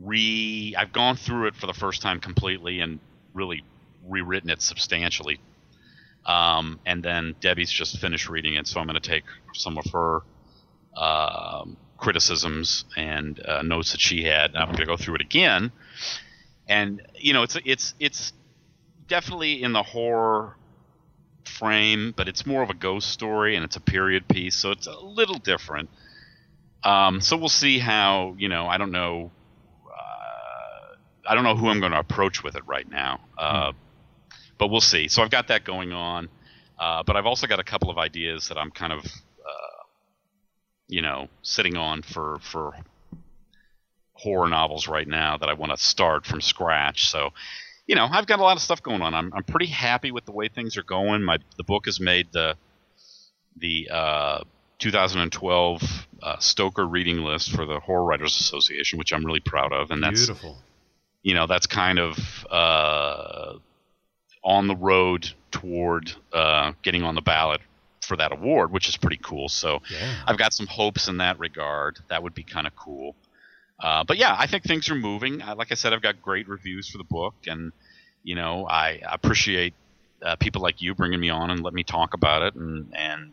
re 0.00 0.74
I've 0.76 0.92
gone 0.92 1.16
through 1.16 1.48
it 1.48 1.56
for 1.56 1.66
the 1.66 1.74
first 1.74 2.02
time 2.02 2.20
completely 2.20 2.80
and 2.80 3.00
really 3.34 3.64
rewritten 4.06 4.50
it 4.50 4.62
substantially. 4.62 5.40
Um, 6.24 6.78
and 6.86 7.02
then 7.02 7.34
Debbie's 7.40 7.70
just 7.70 7.98
finished 7.98 8.28
reading 8.28 8.54
it, 8.54 8.66
so 8.66 8.80
I'm 8.80 8.86
going 8.86 9.00
to 9.00 9.08
take 9.08 9.24
some 9.54 9.76
of 9.76 9.84
her 9.92 10.20
um, 10.96 11.76
criticisms 11.96 12.84
and 12.96 13.44
uh, 13.44 13.62
notes 13.62 13.92
that 13.92 14.00
she 14.00 14.22
had. 14.24 14.50
and 14.50 14.58
I'm 14.58 14.66
going 14.66 14.78
to 14.78 14.86
go 14.86 14.96
through 14.96 15.16
it 15.16 15.20
again, 15.20 15.72
and 16.68 17.02
you 17.16 17.32
know, 17.32 17.42
it's 17.42 17.56
it's 17.64 17.94
it's 17.98 18.32
definitely 19.08 19.62
in 19.62 19.72
the 19.72 19.82
horror 19.82 20.56
frame, 21.44 22.14
but 22.16 22.28
it's 22.28 22.46
more 22.46 22.62
of 22.62 22.70
a 22.70 22.74
ghost 22.74 23.10
story 23.10 23.56
and 23.56 23.64
it's 23.64 23.76
a 23.76 23.80
period 23.80 24.28
piece, 24.28 24.56
so 24.56 24.70
it's 24.70 24.86
a 24.86 24.98
little 24.98 25.38
different. 25.38 25.90
Um, 26.84 27.20
so 27.20 27.36
we'll 27.36 27.48
see 27.48 27.78
how 27.78 28.34
you 28.38 28.48
know. 28.48 28.66
I 28.66 28.78
don't 28.78 28.90
know. 28.90 29.30
I 31.26 31.34
don't 31.34 31.44
know 31.44 31.56
who 31.56 31.68
I'm 31.68 31.80
going 31.80 31.92
to 31.92 31.98
approach 31.98 32.42
with 32.42 32.56
it 32.56 32.66
right 32.66 32.88
now, 32.88 33.20
uh, 33.38 33.72
but 34.58 34.68
we'll 34.68 34.80
see. 34.80 35.08
So 35.08 35.22
I've 35.22 35.30
got 35.30 35.48
that 35.48 35.64
going 35.64 35.92
on, 35.92 36.28
uh, 36.78 37.02
but 37.02 37.16
I've 37.16 37.26
also 37.26 37.46
got 37.46 37.60
a 37.60 37.64
couple 37.64 37.90
of 37.90 37.98
ideas 37.98 38.48
that 38.48 38.58
I'm 38.58 38.70
kind 38.70 38.92
of, 38.92 39.04
uh, 39.04 39.82
you 40.88 41.02
know, 41.02 41.28
sitting 41.42 41.76
on 41.76 42.02
for 42.02 42.38
for 42.40 42.74
horror 44.14 44.48
novels 44.48 44.88
right 44.88 45.08
now 45.08 45.36
that 45.36 45.48
I 45.48 45.54
want 45.54 45.72
to 45.72 45.82
start 45.82 46.26
from 46.26 46.40
scratch. 46.40 47.08
So 47.08 47.30
you 47.86 47.96
know, 47.96 48.06
I've 48.10 48.26
got 48.26 48.38
a 48.38 48.42
lot 48.42 48.56
of 48.56 48.62
stuff 48.62 48.82
going 48.82 49.02
on. 49.02 49.14
I'm, 49.14 49.32
I'm 49.34 49.44
pretty 49.44 49.66
happy 49.66 50.12
with 50.12 50.24
the 50.24 50.32
way 50.32 50.48
things 50.48 50.76
are 50.76 50.82
going. 50.82 51.22
My 51.22 51.38
the 51.56 51.64
book 51.64 51.86
has 51.86 52.00
made 52.00 52.28
the 52.32 52.56
the 53.56 53.88
uh, 53.90 54.44
2012 54.78 56.06
uh, 56.22 56.38
Stoker 56.38 56.86
reading 56.86 57.18
list 57.18 57.52
for 57.52 57.66
the 57.66 57.80
Horror 57.80 58.04
Writers 58.04 58.40
Association, 58.40 58.98
which 58.98 59.12
I'm 59.12 59.24
really 59.24 59.40
proud 59.40 59.72
of, 59.72 59.90
and 59.90 60.02
that's 60.02 60.26
Beautiful. 60.26 60.58
You 61.22 61.34
know 61.34 61.46
that's 61.46 61.66
kind 61.66 61.98
of 61.98 62.18
uh, 62.50 63.54
on 64.44 64.66
the 64.66 64.76
road 64.76 65.30
toward 65.50 66.12
uh, 66.32 66.72
getting 66.82 67.02
on 67.02 67.14
the 67.14 67.22
ballot 67.22 67.60
for 68.00 68.16
that 68.16 68.32
award, 68.32 68.72
which 68.72 68.88
is 68.88 68.96
pretty 68.96 69.18
cool. 69.22 69.48
So 69.48 69.80
Yeah. 69.90 70.24
I've 70.26 70.38
got 70.38 70.52
some 70.52 70.66
hopes 70.66 71.08
in 71.08 71.18
that 71.18 71.38
regard. 71.38 71.98
That 72.08 72.22
would 72.22 72.34
be 72.34 72.42
kind 72.42 72.66
of 72.66 72.74
cool. 72.74 73.14
Uh, 73.78 74.04
but 74.04 74.16
yeah, 74.16 74.34
I 74.38 74.46
think 74.46 74.64
things 74.64 74.90
are 74.90 74.94
moving. 74.94 75.38
Like 75.38 75.72
I 75.72 75.74
said, 75.74 75.92
I've 75.92 76.02
got 76.02 76.22
great 76.22 76.48
reviews 76.48 76.88
for 76.88 76.98
the 76.98 77.04
book, 77.04 77.34
and 77.46 77.72
you 78.22 78.34
know, 78.34 78.66
I 78.66 79.00
appreciate 79.04 79.74
uh, 80.22 80.36
people 80.36 80.62
like 80.62 80.80
you 80.80 80.94
bringing 80.94 81.18
me 81.18 81.30
on 81.30 81.50
and 81.50 81.62
let 81.62 81.74
me 81.74 81.82
talk 81.82 82.14
about 82.14 82.42
it, 82.42 82.54
and 82.54 82.92
and 82.96 83.32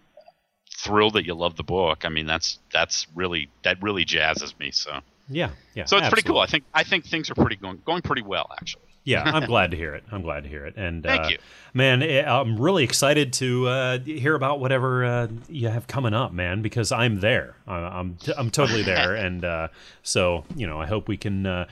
thrilled 0.75 1.13
that 1.13 1.25
you 1.25 1.35
love 1.35 1.55
the 1.55 1.63
book. 1.63 2.03
I 2.03 2.09
mean, 2.09 2.25
that's 2.25 2.59
that's 2.71 3.05
really 3.13 3.49
that 3.63 3.81
really 3.81 4.05
jazzes 4.05 4.57
me. 4.59 4.71
So 4.71 4.99
Yeah. 5.29 5.51
Yeah. 5.75 5.85
so 5.85 5.97
it's 5.97 6.09
pretty 6.09 6.27
cool. 6.27 6.39
I 6.39 6.47
think 6.47 6.63
I 6.73 6.83
think 6.83 7.05
things 7.05 7.29
are 7.29 7.35
pretty 7.35 7.55
going 7.55 7.81
going 7.85 8.01
pretty 8.01 8.23
well 8.23 8.49
actually. 8.51 8.83
Yeah, 9.05 9.23
I'm 9.25 9.45
glad 9.45 9.71
to 9.71 9.77
hear 9.77 9.95
it. 9.95 10.03
I'm 10.11 10.21
glad 10.21 10.43
to 10.43 10.49
hear 10.49 10.65
it. 10.65 10.75
And 10.75 11.03
Thank 11.03 11.21
uh, 11.21 11.29
you. 11.29 11.37
man. 11.73 12.03
eh, 12.03 12.21
I'm 12.23 12.59
really 12.59 12.83
excited 12.83 13.31
to 13.33 13.67
uh, 13.67 13.99
hear 13.99 14.35
about 14.35 14.59
whatever 14.59 15.05
uh, 15.05 15.27
you 15.47 15.69
have 15.69 15.87
coming 15.87 16.13
up, 16.13 16.33
man. 16.33 16.61
Because 16.61 16.91
I'm 16.91 17.19
there. 17.21 17.55
I- 17.67 17.75
I'm 17.99 18.15
t- 18.15 18.33
I'm 18.37 18.49
totally 18.51 18.83
there, 18.83 19.15
and 19.25 19.45
uh, 19.45 19.67
so 20.03 20.43
you 20.55 20.67
know, 20.67 20.79
I 20.81 20.85
hope 20.85 21.07
we 21.07 21.15
can 21.17 21.45
uh, 21.45 21.65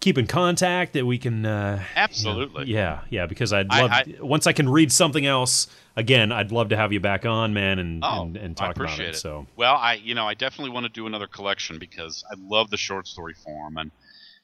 keep 0.00 0.18
in 0.18 0.26
contact. 0.26 0.94
That 0.94 1.06
we 1.06 1.18
can 1.18 1.46
uh, 1.46 1.72
you 1.72 1.76
know, 1.78 1.84
Absolutely. 1.96 2.66
yeah, 2.66 3.00
yeah. 3.10 3.26
Because 3.26 3.52
I'd 3.52 3.68
love 3.68 3.90
I- 3.92 4.14
once 4.20 4.46
I 4.46 4.52
can 4.52 4.68
read 4.68 4.90
something 4.92 5.24
else 5.26 5.66
again. 5.96 6.32
I'd 6.32 6.52
love 6.52 6.70
to 6.70 6.76
have 6.76 6.92
you 6.92 7.00
back 7.00 7.24
on, 7.26 7.52
man, 7.54 7.78
and 7.78 8.02
Oh, 8.04 8.22
and, 8.22 8.36
and 8.36 8.60
I 8.60 8.66
talk 8.66 8.76
about 8.76 8.86
appreciate 8.86 9.10
it. 9.10 9.14
it. 9.16 9.18
So 9.18 9.46
Well, 9.56 9.74
I 9.76 9.94
you 9.94 10.14
know 10.14 10.26
I 10.26 10.34
definitely 10.34 10.70
want 10.70 10.84
to 10.86 10.92
do 10.92 11.06
another 11.06 11.26
collection 11.26 11.78
because 11.78 12.24
I 12.30 12.34
love 12.38 12.70
the 12.70 12.76
short 12.76 13.06
story 13.06 13.34
form, 13.34 13.76
and 13.76 13.90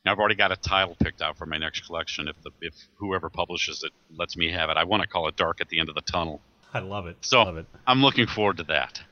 I've 0.04 0.18
already 0.20 0.36
got 0.36 0.52
a 0.52 0.56
title 0.56 0.96
picked 1.02 1.20
out 1.20 1.36
for 1.36 1.46
my 1.46 1.58
next 1.58 1.80
collection. 1.86 2.28
If 2.28 2.40
the 2.42 2.50
if 2.60 2.74
whoever 2.96 3.28
publishes 3.28 3.82
it 3.82 3.92
lets 4.16 4.36
me 4.36 4.52
have 4.52 4.70
it, 4.70 4.76
I 4.76 4.84
want 4.84 5.02
to 5.02 5.08
call 5.08 5.26
it 5.28 5.36
Dark 5.36 5.60
at 5.60 5.68
the 5.68 5.80
End 5.80 5.88
of 5.88 5.94
the 5.96 6.00
Tunnel. 6.02 6.40
I 6.74 6.78
love 6.80 7.06
it. 7.06 7.16
So 7.22 7.42
love 7.42 7.56
it. 7.56 7.66
I'm 7.86 8.02
looking 8.02 8.26
forward 8.26 8.58
to 8.58 8.64
that. 8.64 9.02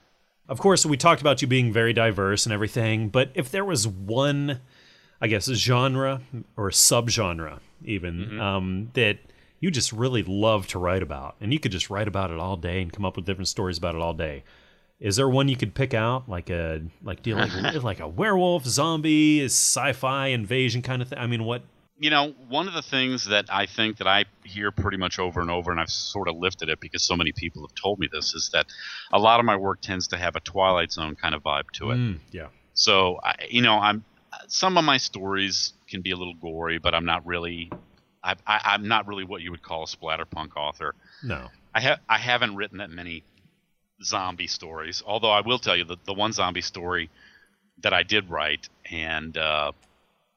Of 0.48 0.58
course, 0.60 0.84
we 0.84 0.96
talked 0.98 1.22
about 1.22 1.40
you 1.40 1.48
being 1.48 1.72
very 1.72 1.94
diverse 1.94 2.44
and 2.44 2.52
everything, 2.52 3.08
but 3.08 3.30
if 3.34 3.50
there 3.50 3.64
was 3.64 3.88
one, 3.88 4.60
I 5.24 5.26
guess, 5.26 5.46
genre 5.46 6.20
or 6.54 6.68
subgenre 6.68 7.58
even 7.82 8.38
um, 8.38 8.90
that 8.92 9.20
you 9.58 9.70
just 9.70 9.90
really 9.90 10.22
love 10.22 10.66
to 10.66 10.78
write 10.78 11.02
about, 11.02 11.36
and 11.40 11.50
you 11.50 11.58
could 11.58 11.72
just 11.72 11.88
write 11.88 12.08
about 12.08 12.30
it 12.30 12.38
all 12.38 12.58
day 12.58 12.82
and 12.82 12.92
come 12.92 13.06
up 13.06 13.16
with 13.16 13.24
different 13.24 13.48
stories 13.48 13.78
about 13.78 13.94
it 13.94 14.02
all 14.02 14.12
day. 14.12 14.44
Is 15.00 15.16
there 15.16 15.26
one 15.26 15.48
you 15.48 15.56
could 15.56 15.72
pick 15.72 15.94
out, 15.94 16.28
like 16.28 16.50
a 16.50 16.82
like 17.02 17.26
you 17.26 17.36
like 17.36 17.82
like 17.82 18.00
a 18.00 18.06
werewolf, 18.06 18.66
zombie, 18.66 19.42
sci-fi 19.46 20.26
invasion 20.26 20.82
kind 20.82 21.00
of 21.00 21.08
thing? 21.08 21.18
I 21.18 21.26
mean, 21.26 21.44
what? 21.44 21.62
You 21.96 22.10
know, 22.10 22.34
one 22.50 22.68
of 22.68 22.74
the 22.74 22.82
things 22.82 23.24
that 23.24 23.46
I 23.48 23.64
think 23.64 23.96
that 23.98 24.06
I 24.06 24.26
hear 24.44 24.70
pretty 24.72 24.98
much 24.98 25.18
over 25.18 25.40
and 25.40 25.50
over, 25.50 25.70
and 25.70 25.80
I've 25.80 25.88
sort 25.88 26.28
of 26.28 26.36
lifted 26.36 26.68
it 26.68 26.80
because 26.80 27.02
so 27.02 27.16
many 27.16 27.32
people 27.32 27.62
have 27.62 27.74
told 27.74 27.98
me 27.98 28.10
this, 28.12 28.34
is 28.34 28.50
that 28.52 28.66
a 29.10 29.18
lot 29.18 29.40
of 29.40 29.46
my 29.46 29.56
work 29.56 29.80
tends 29.80 30.06
to 30.08 30.18
have 30.18 30.36
a 30.36 30.40
Twilight 30.40 30.92
Zone 30.92 31.14
kind 31.14 31.34
of 31.34 31.42
vibe 31.42 31.70
to 31.76 31.92
it. 31.92 31.96
Mm, 31.96 32.18
yeah, 32.30 32.48
So 32.74 33.20
I, 33.24 33.36
you 33.48 33.62
know, 33.62 33.78
I'm 33.78 34.04
some 34.48 34.78
of 34.78 34.84
my 34.84 34.96
stories 34.96 35.72
can 35.88 36.02
be 36.02 36.10
a 36.10 36.16
little 36.16 36.34
gory, 36.34 36.78
but 36.78 36.94
I'm 36.94 37.04
not 37.04 37.26
really, 37.26 37.70
I, 38.22 38.34
I, 38.46 38.60
I'm 38.64 38.88
not 38.88 39.06
really 39.06 39.24
what 39.24 39.42
you 39.42 39.50
would 39.50 39.62
call 39.62 39.84
a 39.84 39.86
splatterpunk 39.86 40.56
author. 40.56 40.94
no, 41.22 41.48
I 41.74 41.80
have 41.80 42.00
I 42.08 42.18
haven't 42.18 42.56
written 42.56 42.78
that 42.78 42.90
many 42.90 43.24
zombie 44.02 44.46
stories. 44.46 45.02
Although 45.04 45.30
I 45.30 45.40
will 45.40 45.58
tell 45.58 45.76
you 45.76 45.84
that 45.84 46.04
the 46.04 46.14
one 46.14 46.32
zombie 46.32 46.60
story 46.60 47.10
that 47.82 47.92
I 47.92 48.02
did 48.02 48.30
write, 48.30 48.68
and 48.90 49.36
uh, 49.36 49.72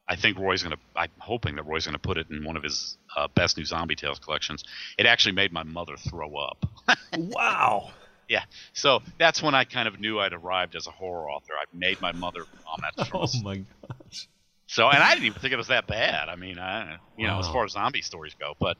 I 0.08 0.16
think 0.16 0.38
Roy's 0.38 0.62
going 0.62 0.76
to. 0.76 0.82
I'm 0.96 1.10
hoping 1.18 1.56
that 1.56 1.66
Roy's 1.66 1.86
going 1.86 1.94
to 1.94 2.00
put 2.00 2.16
it 2.18 2.28
in 2.30 2.44
one 2.44 2.56
of 2.56 2.62
his 2.62 2.96
uh, 3.16 3.28
best 3.34 3.56
new 3.56 3.64
zombie 3.64 3.94
tales 3.94 4.18
collections. 4.18 4.64
It 4.96 5.06
actually 5.06 5.32
made 5.32 5.52
my 5.52 5.62
mother 5.62 5.96
throw 5.96 6.34
up. 6.36 6.64
wow. 7.16 7.90
Yeah, 8.28 8.44
so 8.74 9.00
that's 9.18 9.42
when 9.42 9.54
I 9.54 9.64
kind 9.64 9.88
of 9.88 9.98
knew 9.98 10.18
I'd 10.18 10.34
arrived 10.34 10.76
as 10.76 10.86
a 10.86 10.90
horror 10.90 11.30
author. 11.30 11.54
I 11.54 11.64
made 11.72 12.00
my 12.00 12.12
mother 12.12 12.44
vomit. 12.64 13.10
Oh 13.14 13.42
my 13.42 13.56
gosh. 13.56 14.28
So, 14.66 14.86
and 14.88 15.02
I 15.02 15.14
didn't 15.14 15.26
even 15.26 15.40
think 15.40 15.54
it 15.54 15.56
was 15.56 15.68
that 15.68 15.86
bad. 15.86 16.28
I 16.28 16.36
mean, 16.36 16.58
I, 16.58 16.98
you 17.16 17.26
know, 17.26 17.38
as 17.38 17.48
far 17.48 17.64
as 17.64 17.72
zombie 17.72 18.02
stories 18.02 18.34
go, 18.38 18.54
but 18.60 18.76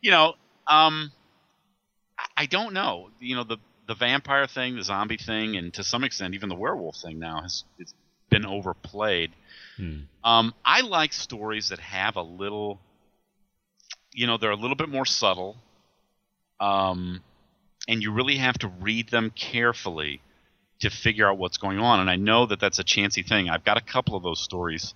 you 0.00 0.10
know, 0.10 0.34
um, 0.66 1.12
I, 2.18 2.24
I 2.38 2.46
don't 2.46 2.74
know. 2.74 3.10
You 3.20 3.36
know, 3.36 3.44
the 3.44 3.58
the 3.86 3.94
vampire 3.94 4.46
thing, 4.46 4.76
the 4.76 4.82
zombie 4.82 5.16
thing, 5.16 5.56
and 5.56 5.72
to 5.74 5.84
some 5.84 6.02
extent, 6.04 6.34
even 6.34 6.48
the 6.48 6.56
werewolf 6.56 6.96
thing 6.96 7.20
now 7.20 7.40
has 7.42 7.64
it's 7.78 7.94
been 8.30 8.44
overplayed. 8.44 9.32
Hmm. 9.76 10.00
Um, 10.24 10.54
I 10.64 10.82
like 10.82 11.12
stories 11.12 11.70
that 11.70 11.78
have 11.78 12.16
a 12.16 12.22
little, 12.22 12.80
you 14.12 14.26
know, 14.26 14.36
they're 14.36 14.50
a 14.50 14.56
little 14.56 14.76
bit 14.76 14.88
more 14.88 15.06
subtle, 15.06 15.56
um, 16.60 17.22
and 17.88 18.02
you 18.02 18.12
really 18.12 18.36
have 18.36 18.58
to 18.58 18.68
read 18.68 19.08
them 19.08 19.30
carefully 19.34 20.20
to 20.80 20.90
figure 20.90 21.28
out 21.28 21.38
what's 21.38 21.56
going 21.56 21.78
on. 21.78 21.98
And 21.98 22.08
I 22.08 22.16
know 22.16 22.46
that 22.46 22.60
that's 22.60 22.78
a 22.78 22.84
chancy 22.84 23.22
thing. 23.22 23.48
I've 23.48 23.64
got 23.64 23.78
a 23.78 23.80
couple 23.80 24.14
of 24.14 24.22
those 24.22 24.40
stories 24.40 24.94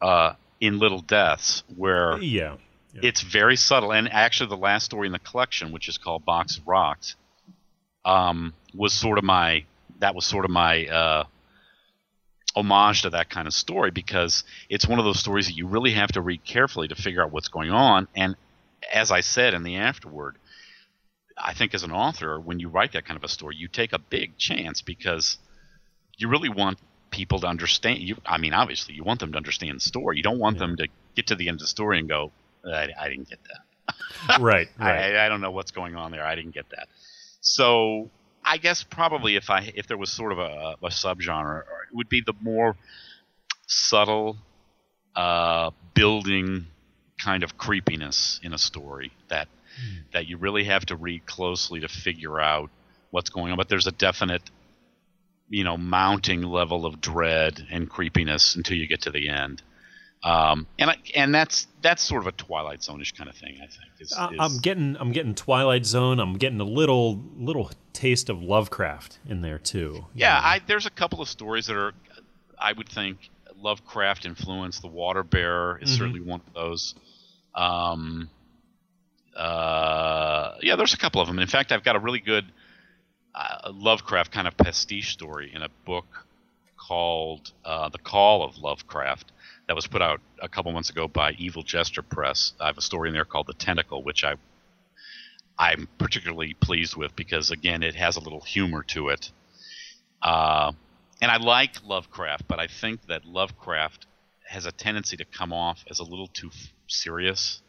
uh, 0.00 0.34
in 0.60 0.78
Little 0.78 1.00
Deaths 1.00 1.64
where 1.74 2.18
Yeah. 2.92 3.02
it's 3.02 3.22
very 3.22 3.56
subtle. 3.56 3.92
And 3.92 4.12
actually, 4.12 4.50
the 4.50 4.56
last 4.56 4.84
story 4.84 5.06
in 5.08 5.12
the 5.12 5.18
collection, 5.18 5.72
which 5.72 5.88
is 5.88 5.98
called 5.98 6.24
Box 6.24 6.58
of 6.58 6.68
Rocks, 6.68 7.16
um, 8.04 8.52
was 8.74 8.92
sort 8.92 9.18
of 9.18 9.24
my 9.24 9.64
that 10.00 10.14
was 10.14 10.26
sort 10.26 10.44
of 10.44 10.50
my 10.50 10.86
uh, 10.86 11.24
homage 12.54 13.02
to 13.02 13.10
that 13.10 13.30
kind 13.30 13.46
of 13.48 13.54
story 13.54 13.90
because 13.90 14.44
it's 14.68 14.86
one 14.86 14.98
of 14.98 15.04
those 15.04 15.18
stories 15.18 15.46
that 15.46 15.56
you 15.56 15.66
really 15.66 15.92
have 15.92 16.12
to 16.12 16.20
read 16.20 16.44
carefully 16.44 16.88
to 16.88 16.94
figure 16.94 17.22
out 17.22 17.32
what's 17.32 17.48
going 17.48 17.70
on. 17.70 18.06
And 18.14 18.36
as 18.92 19.10
I 19.10 19.20
said 19.20 19.54
in 19.54 19.62
the 19.62 19.76
afterword, 19.76 20.36
I 21.36 21.54
think 21.54 21.74
as 21.74 21.82
an 21.82 21.90
author, 21.90 22.38
when 22.38 22.60
you 22.60 22.68
write 22.68 22.92
that 22.92 23.04
kind 23.06 23.16
of 23.16 23.24
a 23.24 23.28
story, 23.28 23.56
you 23.56 23.68
take 23.68 23.92
a 23.92 23.98
big 23.98 24.38
chance 24.38 24.82
because 24.82 25.38
you 26.16 26.28
really 26.28 26.48
want 26.48 26.78
people 27.10 27.40
to 27.40 27.46
understand. 27.46 28.00
You, 28.00 28.16
I 28.24 28.38
mean, 28.38 28.52
obviously, 28.52 28.94
you 28.94 29.04
want 29.04 29.20
them 29.20 29.32
to 29.32 29.36
understand 29.36 29.76
the 29.76 29.80
story. 29.80 30.16
You 30.16 30.22
don't 30.22 30.38
want 30.38 30.58
them 30.58 30.76
to 30.76 30.88
get 31.16 31.28
to 31.28 31.34
the 31.34 31.48
end 31.48 31.56
of 31.56 31.60
the 31.60 31.66
story 31.66 31.98
and 31.98 32.08
go, 32.08 32.32
"I, 32.66 32.88
I 32.98 33.08
didn't 33.08 33.28
get 33.28 33.38
that. 33.44 33.60
Right. 34.40 34.68
Right. 34.78 35.14
I, 35.14 35.26
I 35.26 35.28
don't 35.28 35.40
know 35.40 35.50
what's 35.50 35.70
going 35.70 35.96
on 35.96 36.10
there. 36.10 36.24
I 36.24 36.34
didn't 36.34 36.54
get 36.54 36.70
that." 36.70 36.88
So 37.40 38.10
I 38.44 38.58
guess 38.58 38.82
probably 38.82 39.36
if 39.36 39.50
I 39.50 39.72
if 39.74 39.86
there 39.86 39.98
was 39.98 40.10
sort 40.10 40.32
of 40.32 40.38
a, 40.38 40.76
a 40.82 40.88
subgenre, 40.88 41.60
it 41.60 41.94
would 41.94 42.08
be 42.08 42.22
the 42.24 42.34
more 42.40 42.76
subtle 43.66 44.36
uh, 45.16 45.70
building 45.94 46.66
kind 47.22 47.42
of 47.42 47.56
creepiness 47.56 48.40
in 48.42 48.52
a 48.52 48.58
story 48.58 49.12
that 49.28 49.48
that 50.12 50.26
you 50.26 50.36
really 50.36 50.64
have 50.64 50.86
to 50.86 50.96
read 50.96 51.26
closely 51.26 51.80
to 51.80 51.88
figure 51.88 52.40
out 52.40 52.70
what's 53.10 53.30
going 53.30 53.50
on. 53.52 53.56
But 53.56 53.68
there's 53.68 53.86
a 53.86 53.92
definite, 53.92 54.42
you 55.48 55.64
know, 55.64 55.76
mounting 55.76 56.42
level 56.42 56.86
of 56.86 57.00
dread 57.00 57.66
and 57.70 57.88
creepiness 57.88 58.56
until 58.56 58.76
you 58.76 58.86
get 58.86 59.02
to 59.02 59.10
the 59.10 59.28
end. 59.28 59.62
Um, 60.22 60.66
and 60.78 60.88
I, 60.90 60.96
and 61.14 61.34
that's 61.34 61.66
that's 61.82 62.02
sort 62.02 62.22
of 62.22 62.26
a 62.28 62.32
Twilight 62.32 62.82
Zone-ish 62.82 63.12
kind 63.12 63.28
of 63.28 63.36
thing. 63.36 63.56
I 63.62 63.66
think. 63.66 63.90
Is, 64.00 64.12
I- 64.14 64.30
is- 64.30 64.36
I'm 64.40 64.58
getting 64.58 64.96
I'm 64.98 65.12
getting 65.12 65.34
Twilight 65.34 65.84
Zone. 65.84 66.18
I'm 66.18 66.38
getting 66.38 66.60
a 66.60 66.64
little 66.64 67.22
little 67.36 67.70
taste 67.92 68.30
of 68.30 68.42
Lovecraft 68.42 69.18
in 69.28 69.42
there 69.42 69.58
too. 69.58 70.06
Yeah, 70.14 70.40
I, 70.42 70.60
there's 70.66 70.86
a 70.86 70.90
couple 70.90 71.20
of 71.20 71.28
stories 71.28 71.66
that 71.66 71.76
are, 71.76 71.92
I 72.58 72.72
would 72.72 72.88
think, 72.88 73.18
Lovecraft 73.60 74.24
influenced. 74.24 74.80
The 74.80 74.88
Water 74.88 75.22
Bearer 75.22 75.78
is 75.82 75.90
Mhm. 75.90 75.98
certainly 75.98 76.20
one 76.20 76.40
of 76.46 76.54
those. 76.54 76.94
Um, 77.54 78.30
uh, 79.36 80.56
yeah, 80.62 80.76
there's 80.76 80.94
a 80.94 80.98
couple 80.98 81.20
of 81.20 81.26
them. 81.26 81.38
In 81.38 81.48
fact, 81.48 81.72
I've 81.72 81.84
got 81.84 81.96
a 81.96 81.98
really 81.98 82.20
good 82.20 82.44
uh, 83.34 83.70
Lovecraft 83.72 84.32
kind 84.32 84.46
of 84.46 84.56
pastiche 84.56 85.12
story 85.12 85.50
in 85.52 85.62
a 85.62 85.68
book 85.84 86.26
called 86.76 87.52
uh, 87.64 87.88
"The 87.88 87.98
Call 87.98 88.44
of 88.44 88.58
Lovecraft" 88.58 89.32
that 89.66 89.74
was 89.74 89.86
put 89.86 90.02
out 90.02 90.20
a 90.40 90.48
couple 90.48 90.72
months 90.72 90.90
ago 90.90 91.08
by 91.08 91.32
Evil 91.32 91.62
Jester 91.62 92.02
Press. 92.02 92.52
I 92.60 92.66
have 92.66 92.78
a 92.78 92.82
story 92.82 93.08
in 93.08 93.14
there 93.14 93.24
called 93.24 93.46
"The 93.46 93.54
Tentacle," 93.54 94.02
which 94.02 94.24
I 94.24 94.34
I'm 95.58 95.88
particularly 95.98 96.54
pleased 96.54 96.96
with 96.96 97.14
because 97.14 97.50
again, 97.50 97.82
it 97.82 97.94
has 97.94 98.16
a 98.16 98.20
little 98.20 98.40
humor 98.40 98.82
to 98.88 99.08
it. 99.08 99.30
Uh, 100.22 100.72
and 101.20 101.30
I 101.30 101.36
like 101.36 101.84
Lovecraft, 101.84 102.48
but 102.48 102.58
I 102.58 102.66
think 102.66 103.06
that 103.06 103.24
Lovecraft 103.24 104.06
has 104.46 104.66
a 104.66 104.72
tendency 104.72 105.16
to 105.16 105.24
come 105.24 105.52
off 105.52 105.84
as 105.90 106.00
a 106.00 106.04
little 106.04 106.28
too 106.28 106.50
serious. 106.94 107.60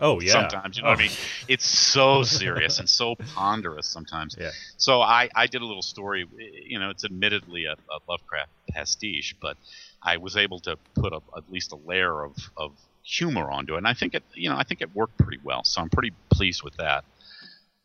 Oh 0.00 0.20
yeah. 0.20 0.32
Sometimes, 0.32 0.76
you 0.76 0.82
know 0.82 0.90
what 0.90 1.00
I 1.00 1.02
Oh. 1.02 1.08
mean? 1.08 1.16
It's 1.48 1.66
so 1.66 2.22
serious 2.22 2.78
and 2.78 2.88
so 2.88 3.14
ponderous 3.34 3.86
sometimes. 3.86 4.36
Yeah. 4.38 4.50
So 4.76 5.00
I, 5.02 5.28
I 5.34 5.46
did 5.46 5.62
a 5.62 5.66
little 5.66 5.82
story. 5.82 6.26
You 6.66 6.78
know, 6.78 6.90
it's 6.90 7.04
admittedly 7.04 7.64
a, 7.66 7.72
a 7.72 7.98
Lovecraft 8.08 8.50
pastiche, 8.70 9.34
but 9.40 9.56
I 10.02 10.16
was 10.16 10.36
able 10.36 10.60
to 10.60 10.76
put 10.94 11.12
a, 11.12 11.20
at 11.36 11.50
least 11.50 11.72
a 11.72 11.76
layer 11.76 12.22
of, 12.24 12.36
of 12.56 12.72
humor 13.02 13.50
onto 13.50 13.74
it, 13.74 13.78
and 13.78 13.88
I 13.88 13.94
think 13.94 14.14
it, 14.14 14.22
you 14.34 14.48
know, 14.48 14.56
I 14.56 14.62
think 14.64 14.80
it 14.80 14.94
worked 14.94 15.18
pretty 15.18 15.40
well. 15.42 15.64
So 15.64 15.80
I'm 15.80 15.90
pretty 15.90 16.12
pleased 16.30 16.62
with 16.62 16.76
that. 16.76 17.04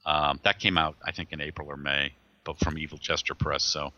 Um, 0.05 0.39
that 0.43 0.59
came 0.59 0.77
out, 0.77 0.95
I 1.03 1.11
think, 1.11 1.31
in 1.31 1.41
April 1.41 1.67
or 1.69 1.77
May, 1.77 2.13
but 2.43 2.59
from 2.59 2.77
Evil 2.77 2.97
Jester 2.97 3.33
Press. 3.35 3.63
So, 3.63 3.93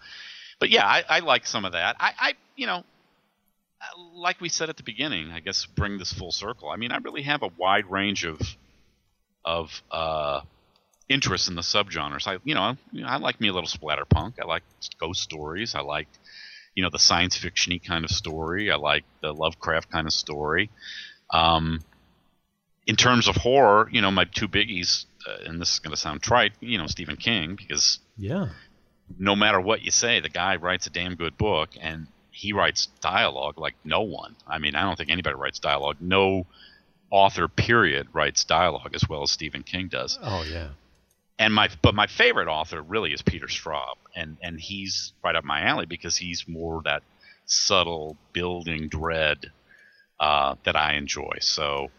but 0.60 0.70
yeah, 0.70 0.86
I, 0.86 1.04
I 1.10 1.20
like 1.20 1.46
some 1.48 1.66
of 1.66 1.74
that. 1.74 1.96
I, 2.00 2.14
I, 2.18 2.34
you 2.56 2.68
know, 2.68 2.84
like 4.14 4.42
we 4.42 4.50
said 4.50 4.70
at 4.70 4.78
the 4.78 4.84
beginning, 4.84 5.32
I 5.32 5.40
guess 5.40 5.66
bring 5.66 5.98
this 5.98 6.14
full 6.14 6.32
circle. 6.32 6.70
I 6.70 6.78
mean, 6.78 6.92
I 6.92 6.98
really 6.98 7.24
have 7.24 7.44
a 7.44 7.50
wide 7.58 7.90
range 7.90 8.26
of 8.26 8.40
of 9.44 9.82
uh, 9.92 10.42
interests 11.08 11.48
in 11.48 11.56
the 11.56 11.62
subgenres. 11.62 12.28
I, 12.28 12.40
you 12.44 12.56
know, 12.56 12.76
I 13.06 13.18
like 13.18 13.40
me 13.40 13.50
a 13.50 13.54
little 13.54 13.70
splatterpunk. 13.70 14.34
I 14.42 14.46
like 14.46 14.64
ghost 15.00 15.22
stories. 15.22 15.76
I 15.76 15.82
like, 15.82 16.08
you 16.74 16.84
know, 16.84 16.90
the 16.90 17.00
science 17.00 17.38
fictiony 17.38 17.84
kind 17.84 18.04
of 18.06 18.12
story. 18.12 18.72
I 18.72 18.76
like 18.76 19.04
the 19.22 19.32
Lovecraft 19.34 19.92
kind 19.92 20.08
of 20.08 20.14
story. 20.14 20.72
Um, 21.32 21.82
in 22.88 22.96
terms 22.96 23.28
of 23.28 23.36
horror, 23.36 23.90
you 23.92 24.02
know, 24.02 24.12
my 24.12 24.26
two 24.26 24.48
biggies, 24.48 25.06
uh, 25.28 25.38
and 25.46 25.62
this 25.62 25.74
is 25.74 25.80
going 25.80 25.92
to 25.92 25.98
sound 25.98 26.22
trite, 26.22 26.54
you 26.60 26.78
know, 26.78 26.88
Stephen 26.88 27.18
King, 27.18 27.56
because 27.56 28.00
Yeah. 28.18 28.50
no 29.20 29.36
matter 29.36 29.60
what 29.62 29.84
you 29.84 29.92
say, 29.92 30.20
the 30.20 30.30
guy 30.30 30.56
writes 30.56 30.88
a 30.88 30.92
damn 30.92 31.16
good 31.16 31.38
book, 31.38 31.70
and 31.80 32.08
he 32.36 32.52
writes 32.52 32.88
dialogue 33.00 33.58
like 33.58 33.76
no 33.86 34.02
one. 34.02 34.36
I 34.46 34.58
mean, 34.58 34.76
I 34.76 34.82
don't 34.82 34.98
think 34.98 35.10
anybody 35.10 35.36
writes 35.36 35.58
dialogue. 35.58 35.96
No 36.02 36.46
author, 37.10 37.48
period, 37.48 38.08
writes 38.12 38.44
dialogue 38.44 38.92
as 38.94 39.08
well 39.08 39.24
as 39.24 39.32
Stephen 39.32 39.64
King 39.64 39.88
does. 39.88 40.20
Oh 40.22 40.44
yeah. 40.44 40.70
And 41.40 41.54
my, 41.54 41.70
but 41.82 41.96
my 41.96 42.08
favorite 42.08 42.50
author 42.50 42.82
really 42.82 43.14
is 43.14 43.22
Peter 43.22 43.48
Straub, 43.48 43.96
and 44.16 44.36
and 44.42 44.60
he's 44.60 45.14
right 45.24 45.36
up 45.36 45.46
my 45.46 45.62
alley 45.62 45.86
because 45.86 46.18
he's 46.18 46.46
more 46.46 46.82
that 46.84 47.04
subtle 47.46 48.18
building 48.34 48.90
dread 48.90 49.52
uh, 50.20 50.56
that 50.66 50.76
I 50.76 50.96
enjoy. 50.96 51.38
So 51.40 51.90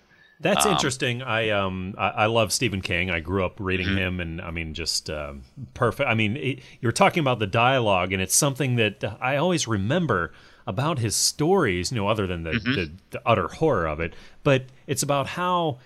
That's 0.40 0.66
Um, 0.66 0.72
interesting. 0.72 1.22
I 1.22 1.50
um 1.50 1.94
I, 1.96 2.08
I 2.08 2.26
love 2.26 2.52
Stephen 2.52 2.80
King. 2.82 3.10
I 3.10 3.20
grew 3.20 3.44
up 3.44 3.54
reading 3.58 3.88
Mhm. 3.88 3.96
him, 3.98 4.20
and 4.20 4.40
I 4.40 4.50
mean, 4.50 4.74
just 4.74 5.08
um, 5.08 5.42
perfect. 5.74 6.08
I 6.08 6.14
mean, 6.14 6.36
it, 6.36 6.58
you 6.80 6.86
were 6.88 6.92
talking 6.92 7.20
about 7.20 7.38
the 7.38 7.46
dialogue, 7.46 8.12
and 8.12 8.20
it's 8.20 8.34
something 8.34 8.76
that 8.76 9.02
I 9.20 9.36
always 9.36 9.66
remember 9.66 10.32
about 10.66 10.98
his 10.98 11.16
stories. 11.16 11.90
You 11.90 11.96
know, 11.96 12.08
other 12.08 12.26
than 12.26 12.42
the, 12.42 12.50
Mhm. 12.52 12.74
the, 12.74 12.92
the 13.12 13.22
utter 13.24 13.48
horror 13.48 13.86
of 13.86 13.98
it, 14.00 14.14
but 14.42 14.66
it's 14.86 15.02
about 15.02 15.26
how 15.28 15.78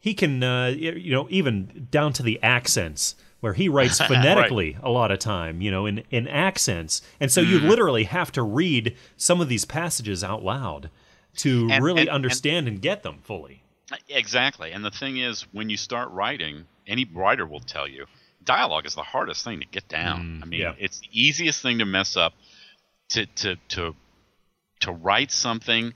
he 0.00 0.14
can, 0.14 0.42
uh, 0.42 0.68
you 0.68 1.10
know, 1.12 1.26
even 1.30 1.88
down 1.90 2.12
to 2.14 2.22
the 2.22 2.42
accents. 2.42 3.14
Where 3.40 3.52
he 3.52 3.68
writes 3.68 4.00
phonetically 4.04 4.76
a 4.82 4.90
lot 4.90 5.12
of 5.12 5.20
time, 5.20 5.60
you 5.62 5.70
know, 5.70 5.86
in, 5.86 6.02
in 6.10 6.26
accents. 6.26 7.02
And 7.20 7.30
so 7.30 7.40
Mm-hmm. 7.40 7.52
you 7.52 7.60
literally 7.70 8.02
have 8.04 8.32
to 8.32 8.42
read 8.42 8.96
some 9.16 9.40
of 9.40 9.48
these 9.48 9.64
passages 9.64 10.24
out 10.24 10.42
loud 10.42 10.90
to 11.36 11.68
And- 11.70 11.84
really 11.84 12.00
and- 12.00 12.08
and- 12.08 12.14
understand 12.16 12.66
and 12.66 12.82
get 12.82 13.04
them 13.04 13.18
fully. 13.22 13.62
Exactly. 14.08 14.72
And 14.72 14.84
the 14.84 14.90
thing 14.90 15.18
is, 15.18 15.42
when 15.52 15.70
you 15.70 15.76
start 15.76 16.10
writing, 16.10 16.66
any 16.86 17.04
writer 17.04 17.46
will 17.46 17.60
tell 17.60 17.88
you, 17.88 18.06
dialogue 18.44 18.86
is 18.86 18.94
the 18.94 19.02
hardest 19.02 19.44
thing 19.44 19.60
to 19.60 19.66
get 19.66 19.88
down. 19.88 20.40
Mm, 20.40 20.42
I 20.42 20.46
mean, 20.46 20.60
yeah. 20.60 20.74
it's 20.78 21.00
the 21.00 21.08
easiest 21.12 21.62
thing 21.62 21.78
to 21.78 21.84
mess 21.84 22.16
up. 22.16 22.32
To 23.12 23.24
to 23.24 23.56
to 23.68 23.94
to 24.80 24.92
write 24.92 25.32
something 25.32 25.94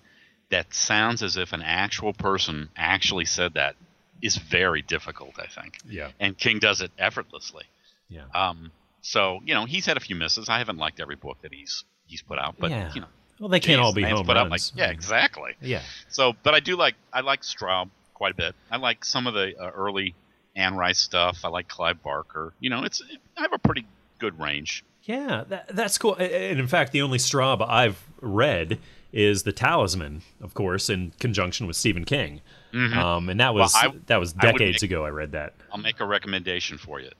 that 0.50 0.72
sounds 0.72 1.22
as 1.22 1.36
if 1.36 1.52
an 1.52 1.60
actual 1.62 2.14
person 2.14 2.70
actually 2.74 3.26
said 3.26 3.54
that 3.54 3.76
is 4.22 4.36
very 4.36 4.80
difficult. 4.80 5.38
I 5.38 5.46
think. 5.46 5.76
Yeah. 5.86 6.10
And 6.18 6.38
King 6.38 6.58
does 6.58 6.80
it 6.80 6.90
effortlessly. 6.98 7.64
Yeah. 8.08 8.24
Um. 8.34 8.70
So 9.02 9.40
you 9.44 9.52
know, 9.54 9.66
he's 9.66 9.84
had 9.84 9.98
a 9.98 10.00
few 10.00 10.16
misses. 10.16 10.48
I 10.48 10.56
haven't 10.56 10.78
liked 10.78 11.00
every 11.00 11.16
book 11.16 11.36
that 11.42 11.52
he's 11.52 11.84
he's 12.06 12.22
put 12.22 12.38
out, 12.38 12.54
but 12.58 12.70
Yeah. 12.70 12.90
you 12.94 13.02
know, 13.02 13.08
Well, 13.42 13.48
they 13.48 13.58
can't 13.60 13.80
all 13.80 13.92
be 13.92 14.02
man's 14.02 14.20
home 14.20 14.30
out 14.30 14.36
runs. 14.48 14.72
like 14.72 14.78
yeah, 14.78 14.90
exactly. 14.92 15.56
Yeah. 15.60 15.82
So, 16.08 16.34
but 16.44 16.54
I 16.54 16.60
do 16.60 16.76
like 16.76 16.94
I 17.12 17.22
like 17.22 17.42
Straub 17.42 17.90
quite 18.14 18.30
a 18.32 18.36
bit. 18.36 18.54
I 18.70 18.76
like 18.76 19.04
some 19.04 19.26
of 19.26 19.34
the 19.34 19.60
uh, 19.60 19.70
early 19.70 20.14
Anne 20.54 20.76
Rice 20.76 21.00
stuff. 21.00 21.40
I 21.44 21.48
like 21.48 21.66
Clive 21.66 22.00
Barker. 22.04 22.52
You 22.60 22.70
know, 22.70 22.84
it's 22.84 23.02
I 23.36 23.40
have 23.42 23.52
a 23.52 23.58
pretty 23.58 23.84
good 24.20 24.38
range. 24.38 24.84
Yeah, 25.02 25.42
that, 25.48 25.74
that's 25.74 25.98
cool. 25.98 26.14
And 26.14 26.60
in 26.60 26.68
fact, 26.68 26.92
the 26.92 27.02
only 27.02 27.18
Straub 27.18 27.60
I've 27.68 28.00
read 28.20 28.78
is 29.12 29.42
The 29.42 29.50
Talisman, 29.52 30.22
of 30.40 30.54
course, 30.54 30.88
in 30.88 31.12
conjunction 31.18 31.66
with 31.66 31.74
Stephen 31.74 32.04
King. 32.04 32.40
Um, 32.72 33.28
and 33.28 33.40
that 33.40 33.52
was 33.54 33.74
Mm-hmm. 33.74 33.86
Well, 33.88 33.96
I- 33.96 34.02
that 34.06 34.20
was 34.20 34.34
I 34.38 34.52
decades 34.52 34.80
make- 34.82 34.90
ago. 34.92 35.04
I 35.04 35.08
read 35.08 35.32
that. 35.32 35.54
I'll 35.72 35.78
make 35.78 35.98
a 35.98 36.06
recommendation 36.06 36.78
for 36.78 37.00
you. 37.00 37.10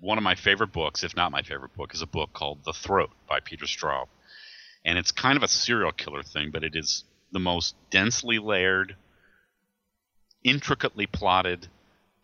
One 0.00 0.18
of 0.18 0.24
my 0.24 0.34
favorite 0.34 0.72
books, 0.72 1.02
if 1.04 1.16
not 1.16 1.32
my 1.32 1.42
favorite 1.42 1.74
book, 1.74 1.94
is 1.94 2.02
a 2.02 2.06
book 2.06 2.32
called 2.34 2.58
The 2.64 2.72
Throat 2.74 3.10
by 3.28 3.40
Peter 3.40 3.64
Straub. 3.64 4.06
And 4.84 4.98
it's 4.98 5.12
kind 5.12 5.36
of 5.36 5.42
a 5.42 5.48
serial 5.48 5.92
killer 5.92 6.22
thing, 6.22 6.50
but 6.50 6.64
it 6.64 6.74
is 6.74 7.04
the 7.30 7.38
most 7.38 7.74
densely 7.90 8.38
layered, 8.38 8.96
intricately 10.44 11.06
plotted 11.06 11.68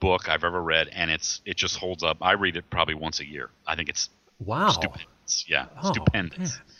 book 0.00 0.28
I've 0.28 0.44
ever 0.44 0.60
read, 0.62 0.88
and 0.92 1.10
it's 1.10 1.40
it 1.44 1.56
just 1.56 1.76
holds 1.76 2.02
up. 2.02 2.18
I 2.20 2.32
read 2.32 2.56
it 2.56 2.68
probably 2.70 2.94
once 2.94 3.20
a 3.20 3.26
year. 3.26 3.50
I 3.66 3.74
think 3.76 3.88
it's 3.88 4.10
Wow. 4.40 4.68
stupendous. 4.68 5.44
Yeah, 5.48 5.66
Oh, 5.82 5.90
stupendous. 5.92 6.56
yeah. 6.56 6.72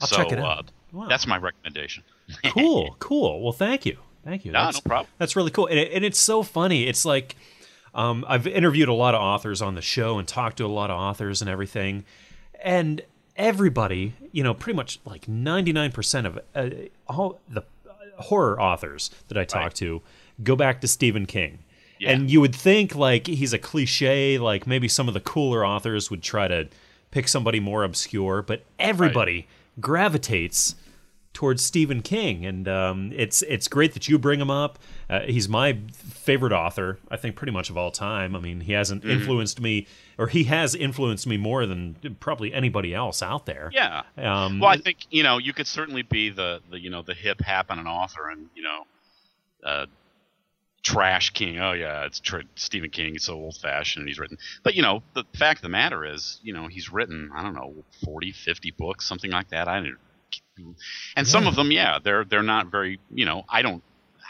I'll 0.00 0.06
so, 0.08 0.16
check 0.16 0.32
it 0.32 0.38
out. 0.38 0.58
Uh, 0.68 0.72
Wow. 0.92 1.06
That's 1.06 1.24
my 1.24 1.36
recommendation. 1.38 2.02
cool, 2.46 2.96
cool. 2.98 3.42
Well, 3.42 3.52
thank 3.52 3.86
you, 3.86 3.96
thank 4.24 4.44
you. 4.44 4.50
No, 4.50 4.58
That's- 4.58 4.84
no 4.84 4.88
problem. 4.88 5.08
That's 5.18 5.36
really 5.36 5.52
cool, 5.52 5.66
and, 5.68 5.78
it, 5.78 5.92
and 5.92 6.04
it's 6.04 6.18
so 6.18 6.42
funny. 6.42 6.88
It's 6.88 7.04
like 7.04 7.36
um, 7.94 8.24
I've 8.26 8.46
interviewed 8.48 8.88
a 8.88 8.92
lot 8.92 9.14
of 9.14 9.20
authors 9.20 9.62
on 9.62 9.76
the 9.76 9.82
show 9.82 10.18
and 10.18 10.26
talked 10.26 10.56
to 10.56 10.64
a 10.64 10.68
lot 10.68 10.90
of 10.90 10.96
authors 10.98 11.42
and 11.42 11.48
everything, 11.50 12.04
and 12.60 13.02
everybody, 13.36 14.14
you 14.32 14.42
know, 14.42 14.54
pretty 14.54 14.76
much 14.76 15.00
like 15.04 15.28
ninety 15.28 15.72
nine 15.72 15.92
percent 15.92 16.26
of 16.26 16.38
uh, 16.54 16.70
all 17.08 17.40
the 17.48 17.62
horror 18.18 18.60
authors 18.60 19.10
that 19.28 19.38
I 19.38 19.44
talk 19.44 19.62
Right. 19.62 19.74
to 19.76 20.02
go 20.42 20.56
back 20.56 20.80
to 20.82 20.88
Stephen 20.88 21.26
King. 21.26 21.60
Yeah. 21.98 22.10
And 22.12 22.30
you 22.30 22.40
would 22.40 22.54
think 22.54 22.94
like 22.94 23.26
he's 23.26 23.52
a 23.52 23.58
cliche, 23.58 24.38
like 24.38 24.66
maybe 24.66 24.88
some 24.88 25.08
of 25.08 25.14
the 25.14 25.20
cooler 25.20 25.64
authors 25.66 26.10
would 26.10 26.22
try 26.22 26.48
to 26.48 26.68
pick 27.10 27.28
somebody 27.28 27.60
more 27.60 27.82
obscure, 27.84 28.40
but 28.42 28.62
everybody 28.78 29.46
gravitates 29.80 30.74
towards 31.40 31.64
Stephen 31.64 32.02
King, 32.02 32.44
and 32.44 32.68
um, 32.68 33.12
it's 33.16 33.40
it's 33.40 33.66
great 33.66 33.94
that 33.94 34.06
you 34.10 34.18
bring 34.18 34.38
him 34.42 34.50
up. 34.50 34.78
Uh, 35.08 35.20
he's 35.20 35.48
my 35.48 35.78
favorite 35.94 36.52
author, 36.52 36.98
I 37.10 37.16
think, 37.16 37.34
pretty 37.34 37.50
much 37.52 37.70
of 37.70 37.78
all 37.78 37.90
time. 37.90 38.36
I 38.36 38.40
mean, 38.40 38.60
he 38.60 38.72
hasn't 38.74 39.00
Mm-hmm. 39.02 39.10
influenced 39.10 39.58
me, 39.58 39.86
or 40.18 40.26
he 40.26 40.44
has 40.44 40.74
influenced 40.74 41.26
me 41.26 41.38
more 41.38 41.64
than 41.64 41.96
probably 42.20 42.52
anybody 42.52 42.94
else 42.94 43.22
out 43.22 43.46
there. 43.46 43.70
Yeah. 43.72 44.02
Um, 44.18 44.60
well, 44.60 44.68
I 44.68 44.76
think 44.76 44.98
you 45.10 45.22
know 45.22 45.38
you 45.38 45.54
could 45.54 45.66
certainly 45.66 46.02
be 46.02 46.28
the, 46.28 46.60
the 46.70 46.78
you 46.78 46.90
know 46.90 47.00
the 47.00 47.14
hip 47.14 47.40
happening 47.40 47.86
author 47.86 48.28
and 48.28 48.50
you 48.54 48.62
know, 48.62 48.84
uh, 49.64 49.86
trash 50.82 51.30
king. 51.30 51.58
Oh 51.58 51.72
yeah, 51.72 52.04
it's 52.04 52.20
tr- 52.20 52.40
Stephen 52.56 52.90
King. 52.90 53.12
He's 53.14 53.24
so 53.24 53.34
old 53.34 53.56
fashioned 53.56 54.02
and 54.02 54.08
he's 54.08 54.18
written. 54.18 54.36
But 54.62 54.74
you 54.74 54.82
know 54.82 55.02
the 55.14 55.24
fact 55.38 55.60
of 55.60 55.62
the 55.62 55.68
matter 55.70 56.04
is 56.04 56.38
you 56.42 56.52
know 56.52 56.66
he's 56.66 56.92
written 56.92 57.30
I 57.34 57.42
don't 57.42 57.54
know 57.54 57.74
40, 58.04 58.32
50 58.32 58.72
books 58.72 59.06
something 59.06 59.30
like 59.30 59.48
that. 59.48 59.68
I 59.68 59.80
And 61.16 61.26
some 61.26 61.46
of 61.46 61.56
them, 61.56 61.70
yeah, 61.70 61.98
they're 62.02 62.24
they're 62.24 62.42
not 62.42 62.70
very. 62.70 63.00
You 63.12 63.24
know, 63.24 63.44
I 63.48 63.62
don't. 63.62 63.82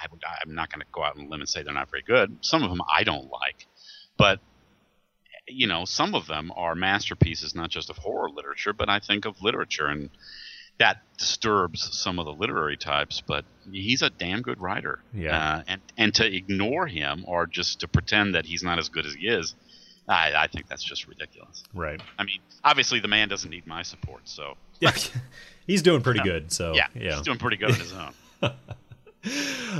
I, 0.02 0.06
I'm 0.42 0.54
not 0.54 0.70
going 0.70 0.80
to 0.80 0.86
go 0.92 1.02
out 1.02 1.18
on 1.18 1.26
a 1.26 1.28
limb 1.28 1.40
and 1.40 1.48
say 1.48 1.62
they're 1.62 1.74
not 1.74 1.90
very 1.90 2.02
good. 2.02 2.38
Some 2.40 2.62
of 2.62 2.70
them 2.70 2.80
I 2.90 3.04
don't 3.04 3.30
like, 3.30 3.66
but 4.16 4.40
you 5.46 5.66
know, 5.66 5.84
some 5.84 6.14
of 6.14 6.26
them 6.26 6.52
are 6.56 6.74
masterpieces, 6.74 7.54
not 7.54 7.70
just 7.70 7.90
of 7.90 7.98
horror 7.98 8.30
literature, 8.30 8.72
but 8.72 8.88
I 8.88 9.00
think 9.00 9.24
of 9.24 9.42
literature, 9.42 9.86
and 9.86 10.10
that 10.78 11.02
disturbs 11.18 11.96
some 11.98 12.18
of 12.18 12.24
the 12.24 12.32
literary 12.32 12.76
types. 12.76 13.22
But 13.26 13.44
he's 13.70 14.02
a 14.02 14.10
damn 14.10 14.42
good 14.42 14.60
writer, 14.60 15.00
Yeah. 15.14 15.36
Uh, 15.36 15.62
and 15.66 15.80
and 15.96 16.14
to 16.14 16.34
ignore 16.34 16.86
him 16.86 17.24
or 17.26 17.46
just 17.46 17.80
to 17.80 17.88
pretend 17.88 18.34
that 18.34 18.46
he's 18.46 18.62
not 18.62 18.78
as 18.78 18.88
good 18.88 19.06
as 19.06 19.14
he 19.14 19.26
is, 19.28 19.54
I, 20.10 20.42
I 20.42 20.46
think 20.48 20.68
that's 20.68 20.82
just 20.82 21.06
ridiculous. 21.06 21.62
right. 21.72 22.00
I 22.18 22.24
mean, 22.24 22.40
obviously 22.64 23.00
the 23.00 23.08
man 23.08 23.28
doesn't 23.28 23.50
need 23.50 23.66
my 23.66 23.82
support, 23.82 24.22
so 24.24 24.56
Yeah, 24.80 24.92
he's 25.66 25.82
doing 25.82 26.02
pretty 26.02 26.20
good. 26.20 26.52
So 26.52 26.74
yeah, 26.74 26.88
yeah. 26.94 27.14
he's 27.16 27.22
doing 27.22 27.38
pretty 27.38 27.56
good 27.56 27.70
on 27.70 27.76
his 27.76 27.92
own. 27.94 28.12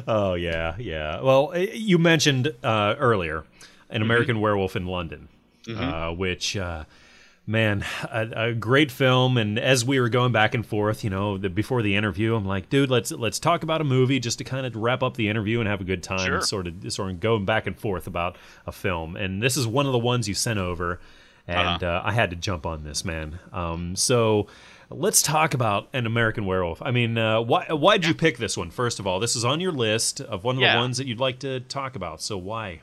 Oh 0.07 0.35
yeah, 0.35 0.77
yeah. 0.79 1.21
Well, 1.23 1.53
eh, 1.55 1.69
you 1.73 1.99
mentioned 1.99 2.55
uh, 2.63 2.95
earlier 2.99 3.45
an 3.89 4.03
American 4.03 4.41
Werewolf 4.41 4.77
in 4.77 4.87
London, 4.87 5.29
uh, 5.69 6.11
which, 6.13 6.57
uh, 6.57 6.85
man, 7.51 7.85
a, 8.11 8.29
a 8.49 8.55
great 8.55 8.91
film. 8.91 9.37
And 9.37 9.59
as 9.59 9.85
we 9.85 9.99
were 10.01 10.09
going 10.09 10.33
back 10.33 10.55
and 10.55 10.65
forth, 10.65 11.03
you 11.05 11.11
know, 11.11 11.37
the, 11.37 11.51
before 11.51 11.83
the 11.83 11.97
interview, 11.97 12.35
I'm 12.35 12.47
like, 12.47 12.71
dude, 12.71 12.91
let's 12.91 13.11
let's 13.11 13.39
talk 13.39 13.63
about 13.63 13.81
a 13.81 13.85
movie 13.85 14.21
just 14.21 14.39
to 14.39 14.45
kind 14.45 14.65
of 14.65 14.77
wrap 14.77 15.03
up 15.03 15.17
the 15.17 15.29
interview 15.29 15.59
and 15.61 15.69
have 15.69 15.81
a 15.81 15.85
good 15.85 16.03
time. 16.03 16.25
Sure. 16.27 16.41
Sort 16.41 16.67
of, 16.69 16.93
sort 16.93 17.11
of 17.11 17.21
going 17.21 17.45
back 17.45 17.67
and 17.67 17.79
forth 17.79 18.07
about 18.07 18.37
a 18.67 18.73
film. 18.73 19.17
And 19.17 19.43
this 19.43 19.57
is 19.57 19.67
one 19.67 19.87
of 19.87 19.93
the 19.93 19.99
ones 19.99 20.29
you 20.29 20.35
sent 20.35 20.59
over, 20.59 21.01
and 21.49 21.83
uh 21.83 22.03
I 22.05 22.13
had 22.13 22.31
to 22.31 22.37
jump 22.37 22.65
on 22.67 22.85
this, 22.85 23.05
man. 23.05 23.39
Um, 23.53 23.97
so. 23.97 24.47
Let's 24.93 25.23
talk 25.23 25.55
about 25.55 25.89
an 25.93 26.05
American 26.05 26.47
Werewolf. 26.47 26.83
I 26.83 26.91
mean, 26.91 27.17
uh, 27.17 27.43
why 27.43 27.65
why'd 27.67 28.05
you 28.05 28.13
pick 28.13 28.39
this 28.39 28.57
one? 28.57 28.73
First 28.73 28.99
of 28.99 29.07
all, 29.07 29.21
this 29.21 29.37
is 29.37 29.45
on 29.45 29.61
your 29.61 29.71
list 29.71 30.21
of 30.21 30.43
one 30.43 30.57
of 30.57 30.63
Yeah. 30.63 30.73
the 30.75 30.81
ones 30.81 30.97
that 30.99 31.07
you'd 31.07 31.21
like 31.21 31.39
to 31.39 31.61
talk 31.61 31.95
about. 31.95 32.21
So 32.21 32.37
why? 32.37 32.81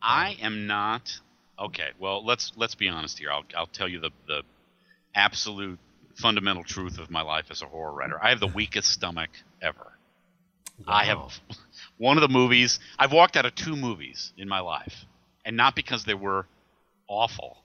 I 0.00 0.38
am 0.40 0.66
not 0.66 1.20
okay. 1.66 1.88
Well, 1.98 2.24
let's 2.24 2.52
let's 2.56 2.74
be 2.74 2.88
honest 2.88 3.18
here. 3.18 3.30
I'll 3.30 3.44
I'll 3.56 3.66
tell 3.66 3.88
you 3.88 4.00
the 4.00 4.10
the 4.26 4.42
absolute 5.14 5.78
fundamental 6.14 6.64
truth 6.64 6.98
of 6.98 7.10
my 7.10 7.22
life 7.22 7.46
as 7.50 7.62
a 7.62 7.66
horror 7.66 7.92
writer. 7.92 8.18
I 8.22 8.30
have 8.30 8.40
the 8.40 8.46
weakest 8.46 8.90
stomach 8.90 9.30
ever. 9.60 9.92
I 10.86 11.04
have 11.04 11.40
one 11.98 12.16
of 12.16 12.22
the 12.22 12.28
movies. 12.28 12.80
I've 12.98 13.12
walked 13.12 13.36
out 13.36 13.46
of 13.46 13.54
two 13.54 13.76
movies 13.76 14.32
in 14.36 14.48
my 14.48 14.60
life, 14.60 15.04
and 15.44 15.56
not 15.56 15.74
because 15.74 16.04
they 16.04 16.14
were 16.14 16.46
awful, 17.08 17.58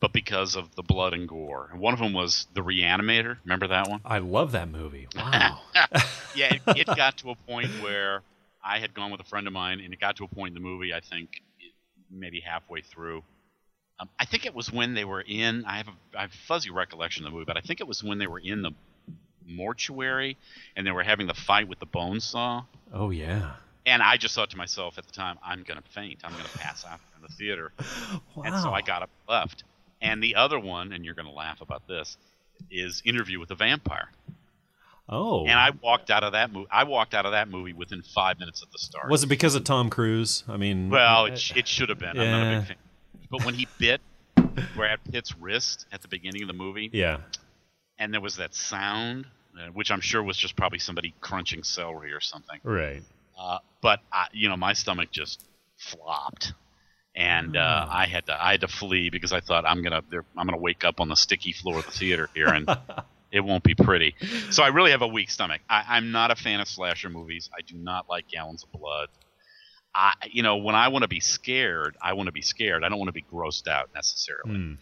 but 0.00 0.12
because 0.12 0.56
of 0.56 0.74
the 0.74 0.82
blood 0.82 1.12
and 1.12 1.28
gore. 1.28 1.68
And 1.72 1.80
one 1.80 1.92
of 1.92 2.00
them 2.00 2.12
was 2.12 2.46
The 2.54 2.60
Reanimator. 2.60 3.36
Remember 3.44 3.68
that 3.68 3.88
one? 3.88 4.00
I 4.04 4.18
love 4.18 4.52
that 4.52 4.68
movie. 4.68 5.08
Wow. 5.16 5.60
yeah, 6.34 6.54
it, 6.54 6.62
it 6.66 6.86
got 6.86 7.18
to 7.18 7.30
a 7.30 7.34
point 7.34 7.68
where 7.82 8.22
I 8.64 8.78
had 8.78 8.94
gone 8.94 9.10
with 9.10 9.20
a 9.20 9.24
friend 9.24 9.46
of 9.46 9.52
mine, 9.52 9.80
and 9.80 9.92
it 9.92 10.00
got 10.00 10.16
to 10.16 10.24
a 10.24 10.28
point 10.28 10.56
in 10.56 10.62
the 10.62 10.66
movie. 10.66 10.92
I 10.94 11.00
think 11.00 11.42
maybe 12.10 12.40
halfway 12.40 12.80
through. 12.82 13.22
Um, 14.02 14.08
I 14.18 14.24
think 14.24 14.46
it 14.46 14.54
was 14.54 14.72
when 14.72 14.94
they 14.94 15.04
were 15.04 15.20
in. 15.20 15.64
I 15.64 15.76
have 15.78 15.88
a, 15.88 16.18
I 16.18 16.22
have 16.22 16.30
a 16.32 16.46
fuzzy 16.46 16.70
recollection 16.70 17.24
of 17.24 17.30
the 17.30 17.34
movie, 17.36 17.46
but 17.46 17.56
I 17.56 17.60
think 17.60 17.80
it 17.80 17.86
was 17.86 18.02
when 18.02 18.18
they 18.18 18.26
were 18.26 18.40
in 18.40 18.62
the 18.62 18.72
mortuary 19.46 20.36
and 20.76 20.86
they 20.86 20.90
were 20.90 21.02
having 21.02 21.26
the 21.26 21.34
fight 21.34 21.68
with 21.68 21.78
the 21.78 21.86
bone 21.86 22.20
saw. 22.20 22.64
oh 22.92 23.10
yeah. 23.10 23.52
And 23.84 24.00
I 24.00 24.16
just 24.16 24.34
thought 24.36 24.50
to 24.50 24.56
myself 24.56 24.96
at 24.98 25.06
the 25.06 25.12
time, 25.12 25.38
I'm 25.44 25.64
gonna 25.64 25.82
faint. 25.90 26.20
I'm 26.24 26.30
gonna 26.32 26.44
pass 26.56 26.84
out 26.84 27.00
in 27.16 27.22
the 27.22 27.28
theater. 27.34 27.72
Wow. 28.36 28.42
And 28.44 28.54
so 28.62 28.70
I 28.72 28.80
got 28.80 29.02
up 29.02 29.10
and 29.28 29.34
left. 29.34 29.64
And 30.00 30.22
the 30.22 30.36
other 30.36 30.58
one, 30.58 30.92
and 30.92 31.04
you're 31.04 31.14
gonna 31.14 31.32
laugh 31.32 31.60
about 31.60 31.86
this, 31.88 32.16
is 32.70 33.02
Interview 33.04 33.40
with 33.40 33.48
the 33.48 33.54
Vampire. 33.56 34.08
Oh. 35.08 35.42
And 35.46 35.58
I 35.58 35.70
walked 35.82 36.10
out 36.10 36.22
of 36.22 36.32
that 36.32 36.52
movie. 36.52 36.68
I 36.70 36.84
walked 36.84 37.12
out 37.12 37.26
of 37.26 37.32
that 37.32 37.48
movie 37.48 37.72
within 37.72 38.02
five 38.02 38.38
minutes 38.38 38.62
of 38.62 38.70
the 38.70 38.78
start. 38.78 39.10
was 39.10 39.24
it 39.24 39.26
because 39.26 39.54
of 39.56 39.64
Tom 39.64 39.90
Cruise? 39.90 40.44
I 40.48 40.56
mean, 40.56 40.88
Well, 40.88 41.24
uh, 41.24 41.26
it, 41.26 41.52
it 41.56 41.68
should 41.68 41.88
have 41.88 41.98
been. 41.98 42.10
I'm 42.18 42.30
not 42.30 42.42
a 42.46 42.50
Yeah. 42.50 42.58
big 42.60 42.68
fan. 42.68 42.76
But 43.32 43.44
when 43.46 43.54
he 43.54 43.66
bit 43.78 44.00
Brad 44.76 45.00
Pitt's 45.10 45.34
wrist 45.38 45.86
at 45.90 46.02
the 46.02 46.08
beginning 46.08 46.42
of 46.42 46.48
the 46.48 46.54
movie, 46.54 46.90
yeah. 46.92 47.18
and 47.98 48.12
there 48.12 48.20
was 48.20 48.36
that 48.36 48.54
sound, 48.54 49.26
uh, 49.58 49.68
which 49.72 49.90
I'm 49.90 50.02
sure 50.02 50.22
was 50.22 50.36
just 50.36 50.54
probably 50.54 50.78
somebody 50.78 51.14
crunching 51.22 51.62
celery 51.64 52.12
or 52.12 52.20
something. 52.20 52.60
Right. 52.62 53.02
Uh, 53.36 53.58
but 53.80 54.00
I, 54.12 54.26
you 54.32 54.50
know, 54.50 54.56
my 54.58 54.74
stomach 54.74 55.10
just 55.10 55.42
flopped, 55.78 56.52
and 57.16 57.56
uh, 57.56 57.86
Hmm. 57.86 57.90
I 57.90 58.06
had 58.06 58.26
to 58.26 58.44
I 58.44 58.50
had 58.52 58.60
to 58.60 58.68
flee 58.68 59.08
because 59.08 59.32
I 59.32 59.40
thought 59.40 59.64
I'm 59.66 59.82
gonna 59.82 60.02
I'm 60.36 60.46
gonna 60.46 60.58
wake 60.58 60.84
up 60.84 61.00
on 61.00 61.08
the 61.08 61.16
sticky 61.16 61.52
floor 61.52 61.78
of 61.78 61.86
the 61.86 61.90
theater 61.92 62.28
here 62.34 62.48
and. 62.48 62.68
It 63.34 63.40
won't 63.40 63.64
be 63.64 63.74
pretty. 63.74 64.14
So 64.50 64.62
I 64.62 64.68
really 64.68 64.90
have 64.90 65.00
a 65.00 65.06
weak 65.08 65.30
stomach. 65.30 65.62
I, 65.66 65.84
I'm 65.88 66.12
not 66.12 66.30
a 66.30 66.36
fan 66.36 66.60
of 66.60 66.68
slasher 66.68 67.08
movies. 67.08 67.48
I 67.56 67.62
do 67.62 67.78
not 67.78 68.06
like 68.06 68.28
gallons 68.28 68.62
of 68.62 68.70
blood. 68.78 69.08
I, 69.94 70.12
you 70.30 70.42
know, 70.42 70.56
when 70.56 70.74
I 70.74 70.88
want 70.88 71.02
to 71.02 71.08
be 71.08 71.20
scared, 71.20 71.96
I 72.00 72.14
want 72.14 72.26
to 72.26 72.32
be 72.32 72.42
scared. 72.42 72.84
I 72.84 72.88
don't 72.88 72.98
want 72.98 73.08
to 73.08 73.12
be 73.12 73.24
grossed 73.32 73.68
out 73.68 73.90
necessarily. 73.94 74.56
Hmm. 74.56 74.74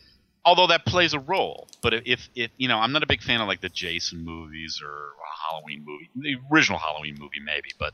Although 0.44 0.68
that 0.68 0.86
plays 0.86 1.12
a 1.12 1.18
role. 1.18 1.68
But 1.82 1.94
if, 2.06 2.28
if, 2.34 2.50
you 2.56 2.68
know, 2.68 2.78
I'm 2.78 2.92
not 2.92 3.02
a 3.02 3.06
big 3.06 3.22
fan 3.22 3.40
of 3.40 3.48
like 3.48 3.60
the 3.60 3.68
Jason 3.68 4.24
movies 4.24 4.80
or 4.82 4.88
a 4.90 5.50
Halloween 5.50 5.84
movie, 5.84 6.10
the 6.16 6.36
original 6.52 6.78
Halloween 6.78 7.16
movie 7.18 7.40
maybe, 7.44 7.70
but 7.78 7.92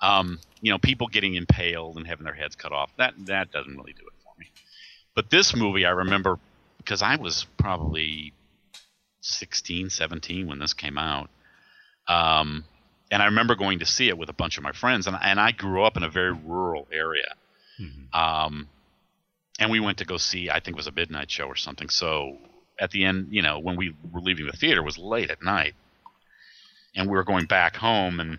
um, 0.00 0.38
you 0.60 0.72
know, 0.72 0.78
people 0.78 1.06
getting 1.08 1.34
impaled 1.34 1.96
and 1.96 2.06
having 2.06 2.24
their 2.24 2.34
heads 2.34 2.56
cut 2.56 2.72
off, 2.72 2.90
that 2.96 3.14
that 3.26 3.52
doesn't 3.52 3.76
really 3.76 3.92
do 3.92 4.02
it 4.06 4.14
for 4.24 4.32
me. 4.38 4.46
But 5.14 5.30
this 5.30 5.54
movie 5.54 5.84
I 5.84 5.90
remember 5.90 6.38
because 6.78 7.02
I 7.02 7.16
was 7.16 7.46
probably 7.58 8.32
16, 9.20 9.90
17 9.90 10.46
when 10.46 10.58
this 10.58 10.72
came 10.72 10.98
out. 10.98 11.28
Um, 12.08 12.64
and 13.10 13.22
I 13.22 13.26
remember 13.26 13.54
going 13.54 13.80
to 13.80 13.86
see 13.86 14.08
it 14.08 14.16
with 14.16 14.28
a 14.28 14.32
bunch 14.32 14.56
of 14.56 14.62
my 14.62 14.72
friends, 14.72 15.06
and, 15.06 15.16
and 15.20 15.40
I 15.40 15.52
grew 15.52 15.82
up 15.84 15.96
in 15.96 16.02
a 16.02 16.08
very 16.08 16.32
rural 16.32 16.86
area. 16.92 17.34
Mhm. 17.80 18.14
Um, 18.14 18.68
and 19.58 19.70
we 19.70 19.80
went 19.80 19.98
to 19.98 20.04
go 20.04 20.16
see, 20.16 20.48
I 20.48 20.60
think 20.60 20.68
it 20.68 20.76
was 20.76 20.86
a 20.86 20.92
midnight 20.92 21.30
show 21.30 21.44
or 21.44 21.56
something. 21.56 21.88
So 21.88 22.38
at 22.78 22.90
the 22.90 23.04
end, 23.04 23.28
you 23.30 23.42
know, 23.42 23.58
when 23.58 23.76
we 23.76 23.94
were 24.10 24.20
leaving 24.20 24.46
the 24.46 24.52
theater, 24.52 24.80
it 24.80 24.84
was 24.84 24.98
late 24.98 25.30
at 25.30 25.42
night, 25.42 25.74
and 26.94 27.08
we 27.08 27.16
were 27.16 27.24
going 27.24 27.46
back 27.46 27.76
home, 27.76 28.20
and 28.20 28.38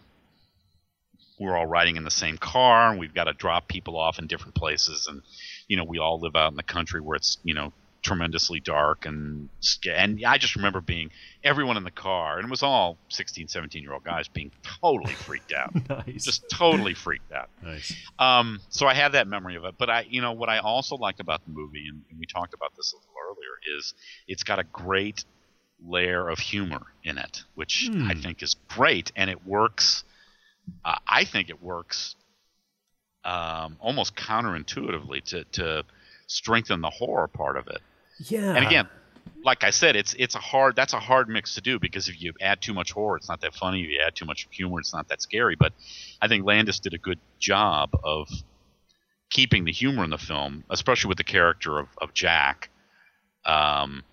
we're 1.40 1.58
all 1.58 1.66
riding 1.66 1.96
in 1.96 2.04
the 2.04 2.12
same 2.12 2.38
car, 2.38 2.92
and 2.92 3.00
we've 3.00 3.14
got 3.14 3.26
to 3.26 3.34
drop 3.34 3.68
people 3.68 3.98
off 3.98 4.20
in 4.20 4.28
different 4.28 4.56
places, 4.56 5.08
and 5.08 5.22
you 5.68 5.78
know, 5.78 5.84
we 5.84 6.00
all 6.00 6.20
live 6.20 6.36
out 6.36 6.52
in 6.52 6.58
the 6.58 6.64
country 6.64 7.02
where 7.02 7.16
it's 7.16 7.38
you 7.44 7.54
know 7.54 7.72
tremendously 8.02 8.60
dark 8.60 9.06
and 9.06 9.48
and 9.88 10.24
I 10.26 10.40
just 10.40 10.56
remember 10.56 10.82
being 10.82 11.12
everyone 11.44 11.78
in 11.78 11.84
the 11.84 11.92
car 11.92 12.38
and 12.38 12.48
it 12.48 12.50
was 12.50 12.64
all 12.64 12.98
16 13.10 13.48
17 13.48 13.84
year 13.84 13.94
old 13.94 14.04
guys 14.04 14.28
being 14.28 14.52
totally 14.82 15.14
freaked 15.14 15.54
out 15.54 15.72
nice. 16.08 16.26
just 16.26 16.50
totally 16.50 16.96
freaked 16.96 17.32
out 17.32 17.50
nice. 17.62 17.94
um, 18.18 18.60
so 18.70 18.88
I 18.88 18.96
have 18.96 19.12
that 19.12 19.28
memory 19.28 19.56
of 19.56 19.66
it 19.66 19.76
but 19.78 19.90
I 19.92 20.06
you 20.10 20.20
know 20.20 20.32
what 20.32 20.50
I 20.50 20.58
also 20.58 20.96
liked 20.96 21.20
about 21.20 21.44
the 21.46 21.52
movie 21.52 21.86
and, 21.90 22.02
and 22.10 22.20
we 22.20 22.26
talked 22.26 22.56
about 22.56 22.72
this 22.76 22.92
a 22.92 22.96
little 22.96 23.14
earlier 23.30 23.78
is 23.78 23.94
it's 24.28 24.44
got 24.44 24.58
a 24.58 24.64
great 24.64 25.24
layer 25.86 26.28
of 26.28 26.40
humor 26.40 26.82
in 27.04 27.20
it 27.20 27.44
which 27.54 27.88
Hmm. 27.92 28.10
I 28.10 28.16
think 28.16 28.42
is 28.42 28.56
great 28.68 29.12
and 29.16 29.30
it 29.30 29.46
works 29.46 30.04
uh, 30.84 30.96
I 31.08 31.24
think 31.24 31.50
it 31.50 31.62
works 31.62 32.16
um, 33.24 33.78
almost 33.80 34.16
counterintuitively 34.16 35.24
to, 35.26 35.44
to 35.44 35.84
strengthen 36.28 36.82
the 36.82 36.90
horror 36.90 37.28
part 37.28 37.58
of 37.58 37.68
it 37.68 37.80
Yeah. 38.30 38.56
and 38.56 38.66
again, 38.66 38.88
like 39.44 39.64
I 39.64 39.72
said, 39.72 39.96
it's 39.96 40.16
it's 40.18 40.36
a 40.36 40.40
hard 40.40 40.76
that's 40.76 40.94
a 40.94 41.00
hard 41.00 41.30
mix 41.30 41.56
to 41.56 41.62
do 41.62 41.80
because 41.80 42.08
if 42.08 42.22
you 42.22 42.34
add 42.42 42.62
too 42.62 42.74
much 42.74 42.92
horror, 42.92 43.18
it's 43.18 43.30
not 43.30 43.42
that 43.42 43.56
funny. 43.56 43.82
If 43.82 43.90
you 43.90 44.00
add 44.06 44.16
too 44.16 44.26
much 44.26 44.48
humor, 44.52 44.80
it's 44.80 44.94
not 44.94 45.08
that 45.10 45.22
scary. 45.22 45.56
But 45.56 45.74
I 46.22 46.28
think 46.28 46.46
Landis 46.46 46.80
did 46.80 46.94
a 46.94 46.98
good 46.98 47.20
job 47.40 47.92
of 48.04 48.30
keeping 49.30 49.66
the 49.66 49.72
humor 49.72 50.04
in 50.04 50.10
the 50.10 50.18
film, 50.18 50.64
especially 50.70 51.10
with 51.10 51.18
the 51.18 51.24
character 51.24 51.80
of, 51.80 51.88
of 52.00 52.14
Jack. 52.14 52.70
Um, 53.46 54.04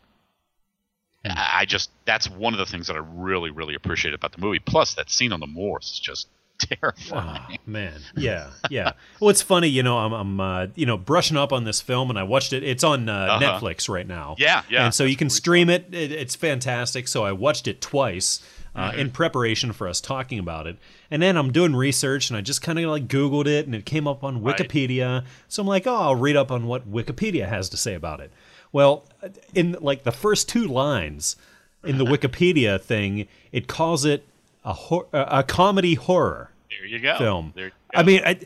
I 1.25 1.59
I 1.61 1.65
just 1.67 1.91
that's 2.05 2.29
one 2.31 2.55
of 2.55 2.59
the 2.59 2.67
things 2.67 2.87
that 2.87 2.97
I 2.97 3.01
really 3.01 3.51
really 3.51 3.75
appreciate 3.75 4.15
about 4.15 4.33
the 4.33 4.41
movie. 4.41 4.61
Plus, 4.61 4.95
that 4.95 5.11
scene 5.11 5.33
on 5.33 5.41
the 5.41 5.47
moors 5.47 5.91
is 5.93 6.01
just 6.01 6.29
terrifying. 6.59 7.41
Oh, 7.51 7.55
man, 7.67 8.01
yeah, 8.17 8.51
yeah. 8.71 8.93
Well, 9.21 9.31
it's 9.31 9.43
funny, 9.43 9.69
you 9.69 9.83
know. 9.83 9.99
I'm, 9.99 10.13
I'm 10.13 10.41
uh, 10.41 10.67
you 10.75 10.87
know, 10.87 10.97
brushing 10.97 11.37
up 11.37 11.53
on 11.53 11.65
this 11.65 11.81
film, 11.81 12.11
and 12.11 12.19
I 12.19 12.23
watched 12.25 12.53
it. 12.53 12.63
It's 12.63 12.85
on 12.85 13.09
uh, 13.09 13.13
Uh-huh. 13.13 13.41
Netflix 13.61 13.89
right 13.89 14.07
now. 14.07 14.37
Yeah, 14.39 14.63
yeah, 14.71 14.85
And 14.87 14.95
so 14.95 15.05
you 15.05 15.17
can 15.17 15.31
stream 15.31 15.71
it. 15.71 15.93
it. 15.95 16.13
It's 16.13 16.35
fantastic. 16.35 17.09
So 17.09 17.25
I 17.25 17.33
watched 17.33 17.69
it 17.69 17.81
twice 17.81 18.41
uh, 18.75 18.91
Mm-hmm. 18.91 19.01
in 19.01 19.11
preparation 19.11 19.73
for 19.73 19.89
us 19.89 20.01
talking 20.01 20.39
about 20.39 20.67
it, 20.67 20.77
and 21.11 21.21
then 21.23 21.37
I'm 21.37 21.51
doing 21.53 21.75
research, 21.75 22.31
and 22.31 22.37
I 22.37 22.43
just 22.43 22.63
kind 22.63 22.79
of 22.79 22.85
like 22.91 23.09
Googled 23.09 23.47
it, 23.47 23.67
and 23.67 23.75
it 23.75 23.85
came 23.87 24.07
up 24.07 24.23
on 24.23 24.43
Right. 24.43 24.57
Wikipedia. 24.57 25.25
So 25.49 25.63
I'm 25.63 25.67
like, 25.67 25.87
oh, 25.87 25.95
I'll 25.97 26.15
read 26.15 26.37
up 26.37 26.53
on 26.53 26.67
what 26.67 26.89
Wikipedia 26.91 27.49
has 27.49 27.69
to 27.71 27.77
say 27.77 27.95
about 27.95 28.21
it. 28.21 28.31
Well, 28.71 29.07
in 29.55 29.77
like 29.81 30.05
the 30.05 30.13
first 30.13 30.49
two 30.49 30.67
lines 30.67 31.35
in 31.83 31.99
the 31.99 32.05
Wikipedia 32.15 32.81
thing, 32.81 33.27
it 33.51 33.67
calls 33.67 34.05
it 34.05 34.27
a 34.65 34.73
hor- 34.73 35.07
a 35.13 35.43
comedy 35.43 35.95
horror 35.95 36.51
There 36.71 36.87
you 36.87 36.99
go. 36.99 37.17
film. 37.19 37.53
There 37.55 37.67
you 37.67 37.73
I 37.95 38.03
mean, 38.03 38.21
I, 38.25 38.41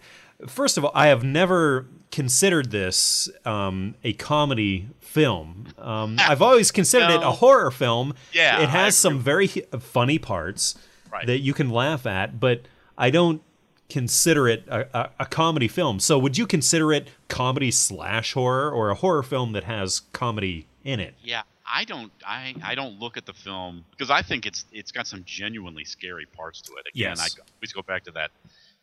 first 0.46 0.78
of 0.78 0.84
all, 0.84 0.92
I 0.94 1.08
have 1.08 1.24
never 1.24 1.86
considered 2.10 2.70
this 2.70 3.28
um, 3.44 3.94
a 4.04 4.12
comedy 4.14 4.88
film. 5.00 5.66
Um, 5.78 6.16
I've 6.20 6.42
always 6.42 6.70
considered 6.70 7.10
it 7.10 7.22
a 7.22 7.30
horror 7.32 7.70
film. 7.70 8.14
Yeah, 8.32 8.60
it 8.62 8.68
has 8.68 8.96
some 8.96 9.18
very 9.18 9.46
funny 9.48 10.18
parts 10.18 10.76
Right. 11.10 11.26
that 11.26 11.40
you 11.40 11.52
can 11.52 11.68
laugh 11.70 12.06
at, 12.06 12.40
but 12.40 12.62
I 12.96 13.10
don't 13.10 13.42
consider 13.90 14.48
it 14.48 14.64
a, 14.68 14.86
a, 14.98 15.10
a 15.20 15.26
comedy 15.26 15.68
film. 15.68 16.00
So, 16.00 16.18
would 16.18 16.38
you 16.38 16.46
consider 16.46 16.90
it 16.92 17.08
comedy 17.28 17.70
slash 17.70 18.32
horror 18.32 18.70
or 18.70 18.88
a 18.88 18.94
horror 18.94 19.22
film 19.22 19.52
that 19.52 19.64
has 19.64 20.00
comedy 20.14 20.66
in 20.84 21.00
it? 21.00 21.14
Yeah, 21.22 21.42
I 21.72 21.84
don't. 21.84 22.12
I, 22.26 22.54
I 22.62 22.74
don't 22.74 22.98
look 23.00 23.16
at 23.16 23.24
the 23.24 23.32
film 23.32 23.84
because 23.92 24.10
I 24.10 24.22
think 24.22 24.44
it's 24.46 24.64
it's 24.72 24.92
got 24.92 25.06
some 25.06 25.22
genuinely 25.24 25.84
scary 25.84 26.26
parts 26.26 26.60
to 26.62 26.72
it. 26.74 26.86
Again, 26.94 27.16
Yes. 27.16 27.20
I 27.20 27.42
always 27.56 27.72
go 27.72 27.82
back 27.82 28.04
to 28.04 28.10
that 28.12 28.30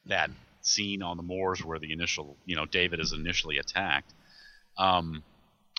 that 0.07 0.31
scene 0.61 1.01
on 1.03 1.15
the 1.17 1.23
moors 1.23 1.63
where 1.63 1.77
the 1.79 1.91
initial, 1.93 2.35
you 2.45 2.55
know, 2.55 2.65
David 2.65 2.99
is 2.99 3.13
initially 3.13 3.57
attacked. 3.59 4.13
Um, 4.77 5.23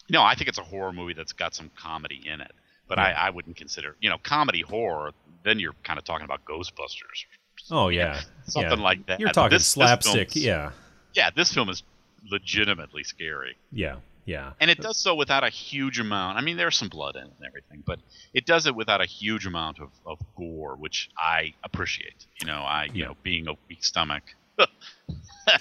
no, 0.09 0.23
I 0.23 0.35
think 0.35 0.49
it's 0.49 0.59
a 0.59 0.63
horror 0.63 0.93
movie 0.93 1.15
that's 1.15 1.33
got 1.33 1.55
some 1.55 1.71
comedy 1.77 2.23
in 2.27 2.41
it, 2.41 2.53
but 2.89 2.99
I, 2.99 3.13
I 3.13 3.31
wouldn't 3.31 3.57
consider, 3.57 3.97
you 4.01 4.09
know, 4.11 4.19
comedy 4.19 4.61
horror. 4.63 5.13
Then 5.43 5.59
you're 5.59 5.75
kind 5.85 5.99
of 5.99 6.05
talking 6.05 6.25
about 6.25 6.45
Ghostbusters, 6.45 7.25
Oh 7.71 7.89
yeah, 7.89 8.21
something 8.47 8.79
yeah. 8.79 8.85
like 8.85 9.07
that. 9.07 9.21
You're 9.21 9.31
talking 9.31 9.51
This- 9.57 9.63
this 9.63 9.69
slapstick. 9.73 10.31
film's- 10.33 10.45
yeah, 10.47 10.71
Yeah, 11.15 11.31
this 11.35 11.53
film 11.53 11.69
is 11.71 11.83
legitimately 12.31 13.05
scary. 13.05 13.57
yeah, 13.73 13.97
yeah. 14.25 14.53
and 14.61 14.71
it 14.71 14.79
does 14.81 14.97
so 14.97 15.15
without 15.15 15.45
a 15.45 15.49
huge 15.49 15.99
amount. 16.01 16.39
I 16.39 16.41
mean, 16.43 16.57
there's 16.57 16.77
some 16.77 16.89
blood 16.89 17.17
in 17.17 17.23
it 17.23 17.33
and 17.39 17.47
everything, 17.47 17.83
but 17.87 17.99
it 18.35 18.47
does 18.47 18.67
it 18.67 18.75
without 18.75 19.01
a 19.01 19.07
huge 19.07 19.47
amount 19.47 19.79
of, 19.81 19.91
of 20.07 20.19
gore, 20.37 20.77
which 20.77 21.11
I 21.19 21.55
appreciate. 21.65 22.27
You 22.41 22.47
know, 22.47 22.61
I 22.61 22.85
you 22.93 23.01
Yeah. 23.03 23.07
know 23.09 23.17
being 23.23 23.49
a 23.49 23.55
weak 23.69 23.85
stomach, 23.85 24.23
I, 24.59 25.59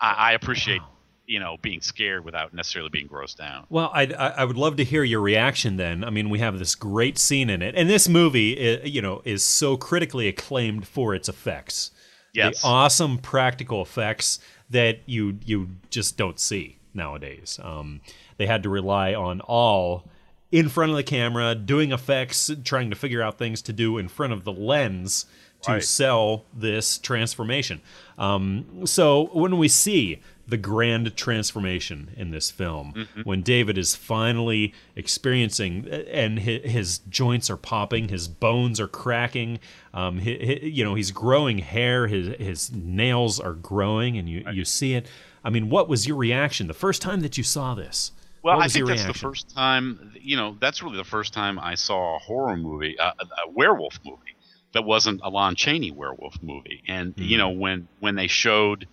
I 0.00 0.32
appreciate 0.32 0.80
you 1.26 1.40
know 1.40 1.56
being 1.62 1.80
scared 1.80 2.24
without 2.24 2.52
necessarily 2.52 2.90
being 2.90 3.08
grossed 3.08 3.40
out. 3.40 3.66
Well, 3.70 3.90
I'd, 3.94 4.12
I 4.12 4.28
I 4.28 4.44
would 4.44 4.56
love 4.58 4.76
to 4.76 4.84
hear 4.84 5.02
your 5.04 5.20
reaction. 5.20 5.76
Then, 5.76 6.04
I 6.04 6.10
mean, 6.10 6.28
we 6.30 6.38
have 6.40 6.58
this 6.58 6.74
great 6.74 7.18
scene 7.18 7.48
in 7.50 7.62
it, 7.62 7.74
and 7.76 7.88
this 7.88 8.08
movie, 8.08 8.80
you 8.84 9.00
know, 9.02 9.22
is 9.24 9.42
so 9.44 9.76
critically 9.76 10.28
acclaimed 10.28 10.86
for 10.86 11.14
its 11.14 11.28
effects. 11.28 11.90
Yes. 12.34 12.62
the 12.62 12.66
awesome 12.68 13.18
practical 13.18 13.80
effects 13.80 14.40
that 14.68 14.98
you 15.06 15.38
you 15.44 15.68
just 15.90 16.16
don't 16.16 16.40
see 16.40 16.78
nowadays. 16.94 17.58
Um, 17.62 18.00
they 18.36 18.46
had 18.46 18.62
to 18.62 18.68
rely 18.68 19.14
on 19.14 19.40
all 19.40 20.04
in 20.52 20.68
front 20.68 20.90
of 20.90 20.96
the 20.96 21.02
camera, 21.02 21.54
doing 21.54 21.90
effects, 21.92 22.50
trying 22.64 22.90
to 22.90 22.96
figure 22.96 23.20
out 23.22 23.38
things 23.38 23.60
to 23.62 23.72
do 23.72 23.98
in 23.98 24.08
front 24.08 24.32
of 24.32 24.44
the 24.44 24.52
lens 24.52 25.26
to 25.62 25.72
Right. 25.72 25.82
sell 25.82 26.44
this 26.54 26.98
transformation. 26.98 27.80
Um, 28.18 28.82
so 28.86 29.30
when 29.32 29.56
we 29.58 29.66
see 29.68 30.20
the 30.46 30.58
grand 30.58 31.16
transformation 31.16 32.10
in 32.18 32.30
this 32.30 32.50
film, 32.50 32.92
Mm-hmm. 32.94 33.22
when 33.22 33.40
David 33.40 33.78
is 33.78 33.96
finally 33.96 34.74
experiencing, 34.94 35.88
and 35.88 36.38
his, 36.38 36.70
his 36.70 36.98
joints 37.08 37.48
are 37.48 37.56
popping, 37.56 38.08
his 38.10 38.28
bones 38.28 38.78
are 38.78 38.86
cracking, 38.88 39.58
um, 39.94 40.20
you 40.20 40.84
know, 40.84 40.94
he's 40.94 41.10
growing 41.12 41.58
hair, 41.58 42.06
his 42.08 42.36
his 42.38 42.70
nails 42.72 43.40
are 43.40 43.54
growing, 43.54 44.18
and 44.18 44.28
you 44.28 44.44
you 44.52 44.64
see 44.66 44.94
it. 44.94 45.06
I 45.44 45.50
mean, 45.50 45.68
what 45.68 45.88
was 45.88 46.06
your 46.06 46.16
reaction 46.16 46.66
the 46.66 46.74
first 46.74 47.02
time 47.02 47.20
that 47.20 47.36
you 47.36 47.44
saw 47.44 47.74
this? 47.74 48.12
Well, 48.42 48.60
I 48.60 48.68
think 48.68 48.86
that's 48.86 49.04
the 49.04 49.14
first 49.14 49.54
time. 49.54 50.12
You 50.20 50.36
know, 50.36 50.56
that's 50.60 50.82
really 50.82 50.96
the 50.96 51.04
first 51.04 51.32
time 51.32 51.58
I 51.58 51.74
saw 51.74 52.16
a 52.16 52.18
horror 52.18 52.56
movie, 52.56 52.98
uh, 52.98 53.12
a, 53.20 53.50
werewolf 53.50 53.98
movie 54.04 54.36
that 54.72 54.84
wasn't 54.84 55.20
a 55.22 55.30
Lon 55.30 55.54
Chaney 55.54 55.90
werewolf 55.90 56.42
movie. 56.42 56.82
And 56.86 57.14
you 57.16 57.38
know, 57.38 57.50
when 57.50 57.88
when 58.00 58.16
they 58.16 58.26
showed, 58.26 58.86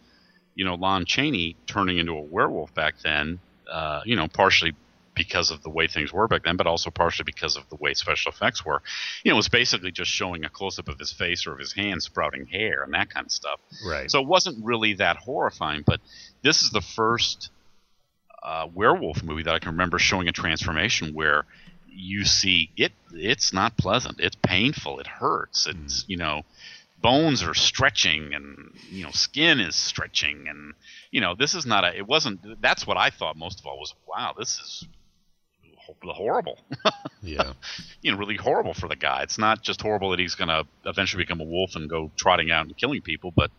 you 0.55 0.63
know, 0.63 0.75
Lon 0.75 1.05
Chaney 1.05 1.57
turning 1.67 1.97
into 1.97 2.13
a 2.13 2.21
werewolf 2.21 2.73
back 2.73 2.95
then, 3.03 3.39
uh, 3.69 4.01
you 4.05 4.15
know, 4.15 4.29
partially 4.29 4.73
because 5.15 5.51
of 5.51 5.61
the 5.63 5.69
way 5.69 5.87
things 5.87 6.13
were 6.13 6.27
back 6.27 6.43
then, 6.43 6.57
but 6.57 6.67
also 6.67 6.89
partially 6.89 7.23
because 7.23 7.57
of 7.57 7.67
the 7.69 7.75
way 7.75 7.93
special 7.93 8.31
effects 8.31 8.65
were. 8.65 8.81
You 9.23 9.31
know, 9.31 9.35
it 9.35 9.37
was 9.37 9.49
basically 9.49 9.91
just 9.91 10.09
showing 10.09 10.45
a 10.45 10.49
close 10.49 10.79
up 10.79 10.87
of 10.87 10.99
his 10.99 11.11
face 11.11 11.45
or 11.45 11.53
of 11.53 11.59
his 11.59 11.73
hand 11.73 12.01
sprouting 12.01 12.45
hair 12.45 12.83
and 12.83 12.93
that 12.93 13.09
kind 13.09 13.25
of 13.25 13.31
stuff. 13.31 13.59
Right. 13.85 14.09
So 14.09 14.21
it 14.21 14.27
wasn't 14.27 14.63
really 14.63 14.93
that 14.95 15.17
horrifying, 15.17 15.83
but 15.85 15.99
this 16.41 16.61
is 16.61 16.71
the 16.71 16.81
first 16.81 17.49
uh, 18.41 18.67
werewolf 18.73 19.23
movie 19.23 19.43
that 19.43 19.53
I 19.53 19.59
can 19.59 19.71
remember 19.71 19.99
showing 19.99 20.27
a 20.27 20.31
transformation 20.31 21.13
where 21.13 21.45
you 21.87 22.25
see 22.25 22.71
it. 22.77 22.93
It's 23.13 23.53
not 23.53 23.77
pleasant. 23.77 24.19
It's 24.19 24.35
painful. 24.35 24.99
It 24.99 25.07
hurts. 25.07 25.67
It's 25.67 26.05
you 26.07 26.17
know, 26.17 26.43
bones 27.01 27.43
are 27.43 27.53
stretching 27.53 28.33
and 28.33 28.71
you 28.89 29.03
know, 29.03 29.11
skin 29.11 29.59
is 29.59 29.75
stretching 29.75 30.47
and 30.47 30.73
you 31.11 31.21
know, 31.21 31.35
this 31.35 31.53
is 31.53 31.65
not 31.65 31.83
a. 31.83 31.95
It 31.95 32.07
wasn't. 32.07 32.61
That's 32.61 32.87
what 32.87 32.97
I 32.97 33.09
thought 33.09 33.37
most 33.37 33.59
of 33.59 33.65
all 33.65 33.77
was, 33.77 33.93
wow, 34.07 34.33
this 34.37 34.59
is 34.59 34.87
horrible. 36.03 36.59
yeah. 37.21 37.53
you 38.01 38.11
know, 38.11 38.17
really 38.17 38.35
horrible 38.35 38.73
for 38.73 38.87
the 38.87 38.95
guy. 38.95 39.21
It's 39.23 39.37
not 39.37 39.61
just 39.61 39.81
horrible 39.81 40.11
that 40.11 40.19
he's 40.19 40.35
going 40.35 40.49
to 40.49 40.65
eventually 40.85 41.23
become 41.23 41.41
a 41.41 41.45
wolf 41.45 41.75
and 41.75 41.89
go 41.89 42.11
trotting 42.15 42.51
out 42.51 42.65
and 42.65 42.75
killing 42.77 43.01
people, 43.01 43.31
but 43.35 43.51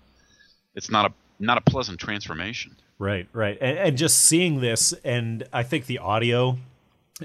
it's 0.75 0.91
not 0.91 1.11
a 1.11 1.15
not 1.39 1.59
a 1.59 1.61
pleasant 1.61 1.99
transformation. 1.99 2.77
Right, 2.99 3.27
right, 3.33 3.59
and, 3.61 3.79
and 3.79 3.99
just 3.99 4.21
seeing 4.21 4.61
this, 4.61 4.93
and 5.05 5.43
I 5.53 5.65
think 5.65 5.87
the 5.87 5.99
audio 5.99 6.59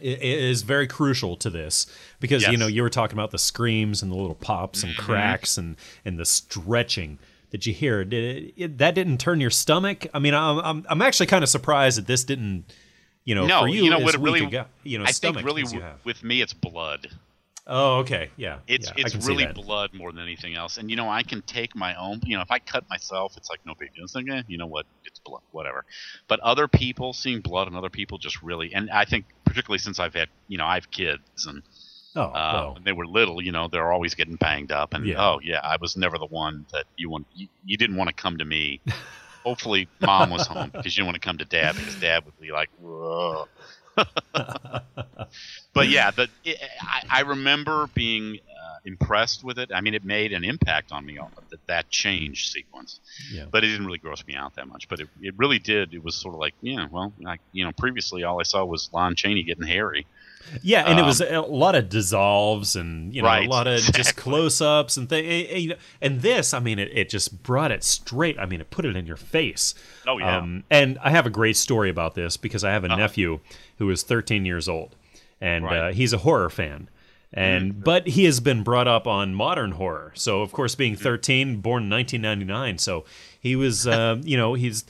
is 0.02 0.64
very 0.64 0.88
crucial 0.88 1.36
to 1.38 1.50
this 1.50 1.88
because 2.20 2.48
you 2.48 2.58
know 2.58 2.68
you 2.68 2.82
were 2.84 2.90
talking 2.90 3.16
about 3.18 3.32
the 3.32 3.38
screams 3.38 4.02
and 4.02 4.12
the 4.12 4.16
little 4.16 4.36
pops 4.36 4.84
and 4.84 4.94
Mm-hmm. 4.94 5.06
cracks 5.06 5.58
and 5.58 5.76
and 6.04 6.20
the 6.20 6.26
stretching 6.26 7.20
that 7.52 7.66
you 7.66 7.74
hear. 7.74 8.04
Did 8.04 8.38
it, 8.38 8.54
it, 8.58 8.78
that 8.80 8.96
didn't 8.96 9.20
turn 9.20 9.40
your 9.40 9.50
stomach? 9.50 10.08
I 10.14 10.20
mean, 10.20 10.34
I'm 10.34 10.60
I'm, 10.60 10.86
I'm 10.90 11.02
actually 11.02 11.28
kind 11.28 11.44
of 11.44 11.50
surprised 11.50 11.98
that 11.98 12.08
this 12.08 12.24
didn't. 12.24 12.66
You 13.28 13.36
know, 13.36 13.46
no, 13.46 13.60
for 13.60 13.68
you, 13.68 13.90
know 13.90 14.00
what 14.00 14.16
it 14.16 14.22
really 14.22 14.46
a 14.46 14.50
guy- 14.50 14.66
you 14.84 15.00
know, 15.00 15.04
I 15.04 15.12
think 15.12 15.44
really 15.44 15.62
you 15.62 15.82
have. 15.82 16.00
with 16.06 16.24
me 16.24 16.42
it's 16.42 16.54
blood. 16.54 17.08
Oh, 17.70 17.98
okay, 17.98 18.30
yeah, 18.38 18.60
It's 18.68 18.88
yeah, 18.88 19.04
it's 19.06 19.28
really 19.28 19.46
blood 19.48 19.94
more 19.94 20.14
than 20.14 20.24
anything 20.24 20.56
else. 20.56 20.78
And 20.78 20.90
you 20.90 20.96
know, 20.96 21.10
I 21.10 21.24
can 21.24 21.42
take 21.42 21.76
my 21.76 21.94
own. 21.96 22.22
You 22.24 22.38
know, 22.38 22.42
if 22.42 22.50
I 22.50 22.60
cut 22.60 22.86
myself, 22.90 23.36
it's 23.36 23.50
like 23.50 23.60
no 23.66 23.74
big 23.78 23.94
deal. 23.94 24.06
It's 24.06 24.16
like, 24.16 24.30
eh, 24.30 24.44
you 24.48 24.58
know 24.58 24.68
what? 24.68 24.86
It's 25.04 25.20
blood, 25.20 25.42
whatever. 25.52 25.84
But 26.30 26.40
other 26.40 26.70
people 26.70 27.12
seeing 27.12 27.42
blood 27.42 27.68
and 27.68 27.76
other 27.76 27.90
people 27.90 28.18
just 28.18 28.42
really, 28.42 28.74
and 28.74 28.90
I 28.90 29.04
think 29.04 29.26
particularly 29.44 29.80
since 29.80 30.00
I've 30.00 30.14
had, 30.14 30.30
you 30.48 30.58
know, 30.58 30.66
I 30.66 30.76
have 30.76 30.90
kids 30.90 31.46
and 31.46 31.62
Oh, 32.16 32.22
uh, 32.22 32.52
well, 32.54 32.74
when 32.76 32.84
they 32.86 32.94
were 32.94 33.06
little, 33.06 33.42
you 33.44 33.52
know, 33.52 33.68
they're 33.68 33.92
always 33.92 34.16
getting 34.16 34.38
banged 34.38 34.72
up. 34.72 34.94
And 34.94 35.06
Yeah. 35.06 35.22
oh 35.22 35.40
yeah, 35.44 35.60
I 35.62 35.76
was 35.82 35.98
never 35.98 36.18
the 36.18 36.26
one 36.28 36.66
that 36.72 36.86
you 36.96 37.10
want. 37.10 37.28
You, 37.36 37.50
you 37.66 37.76
didn't 37.76 37.98
want 37.98 38.08
to 38.08 38.14
come 38.16 38.38
to 38.38 38.46
me. 38.46 38.80
Hopefully, 39.48 39.88
mom 40.02 40.30
was 40.30 40.46
home 40.46 40.70
because 40.74 40.98
you 40.98 41.02
didn't 41.02 41.08
want 41.08 41.22
to 41.22 41.26
come 41.26 41.38
to 41.38 41.46
dad 41.46 41.78
because 41.78 41.96
dad 41.96 42.26
would 42.26 42.38
be 42.38 42.52
like, 42.52 42.70
Whoa. 42.82 43.48
but 44.34 45.88
yeah, 45.88 46.12
the, 46.12 46.28
it, 46.44 46.62
I, 46.82 47.04
I 47.10 47.22
remember 47.22 47.90
being 47.94 48.40
uh, 48.50 48.80
impressed 48.84 49.46
with 49.46 49.58
it. 49.58 49.72
I 49.74 49.80
mean, 49.80 49.94
it 49.94 50.04
made 50.04 50.34
an 50.34 50.44
impact 50.44 50.92
on 50.92 51.06
me 51.06 51.18
that 51.50 51.66
that 51.68 51.90
change 51.90 52.52
sequence. 52.52 53.00
Yeah. 53.32 53.46
But 53.50 53.64
it 53.64 53.68
didn't 53.68 53.86
really 53.86 54.00
gross 54.00 54.28
me 54.28 54.36
out 54.36 54.56
that 54.56 54.68
much. 54.68 54.90
But 54.90 55.00
it, 55.00 55.08
it 55.22 55.34
really 55.38 55.60
did. 55.60 55.94
It 55.94 56.04
was 56.04 56.16
sort 56.16 56.36
of 56.36 56.42
like, 56.42 56.56
yeah, 56.60 56.88
well, 56.92 57.14
like 57.22 57.40
you 57.54 57.64
know, 57.64 57.72
previously 57.72 58.26
all 58.26 58.42
I 58.42 58.44
saw 58.44 58.66
was 58.66 58.90
Lon 58.92 59.16
Chaney 59.16 59.44
getting 59.44 59.66
hairy. 59.66 60.06
Yeah, 60.62 60.84
and 60.90 61.00
it 61.00 61.04
was 61.04 61.22
Um, 61.22 61.28
a 61.36 61.42
lot 61.42 61.76
of 61.76 61.90
dissolves 61.90 62.76
and 62.76 63.14
you 63.14 63.22
know 63.22 63.28
Right, 63.28 63.46
a 63.48 63.50
lot 63.50 63.68
of 63.68 63.82
just 63.82 64.16
close-ups 64.16 64.98
and 64.98 65.10
things. 65.10 65.74
And 66.02 66.22
this, 66.22 66.54
I 66.54 66.60
mean, 66.60 66.80
it, 66.80 66.90
it 66.94 67.10
just 67.10 67.44
brought 67.44 67.72
it 67.72 67.84
straight. 67.84 68.40
I 68.40 68.46
mean, 68.46 68.62
it 68.62 68.70
put 68.70 68.86
it 68.86 68.96
in 68.96 69.06
your 69.06 69.18
face. 69.18 69.76
Oh, 70.08 70.18
yeah. 70.18 70.38
Um, 70.38 70.64
and 70.70 70.98
I 71.04 71.10
have 71.12 71.26
a 71.26 71.30
great 71.30 71.58
story 71.58 71.90
about 71.90 72.16
this 72.16 72.38
because 72.38 72.64
I 72.64 72.72
have 72.72 72.84
a 72.84 72.90
nephew 72.90 73.40
who 73.78 73.90
is 73.90 74.04
13 74.04 74.46
years 74.46 74.68
old, 74.70 74.96
and 75.42 75.66
uh, 75.66 75.68
Right. 75.68 75.78
Mm-hmm. 75.78 75.98
he's 75.98 76.14
a 76.14 76.20
horror 76.20 76.50
fan. 76.50 76.90
And 77.34 77.84
but 77.84 78.08
he 78.08 78.24
has 78.24 78.40
been 78.40 78.64
brought 78.64 78.88
up 78.88 79.06
on 79.06 79.36
modern 79.36 79.72
horror. 79.72 80.14
So 80.16 80.42
of 80.42 80.54
course, 80.54 80.76
being 80.76 80.96
13, 80.96 81.60
born 81.60 81.84
in 81.84 81.90
1999, 81.90 82.78
so 82.78 83.04
he 83.40 83.56
was, 83.58 83.86
uh, 83.96 84.18
you 84.24 84.38
know, 84.38 84.54
he's 84.54 84.86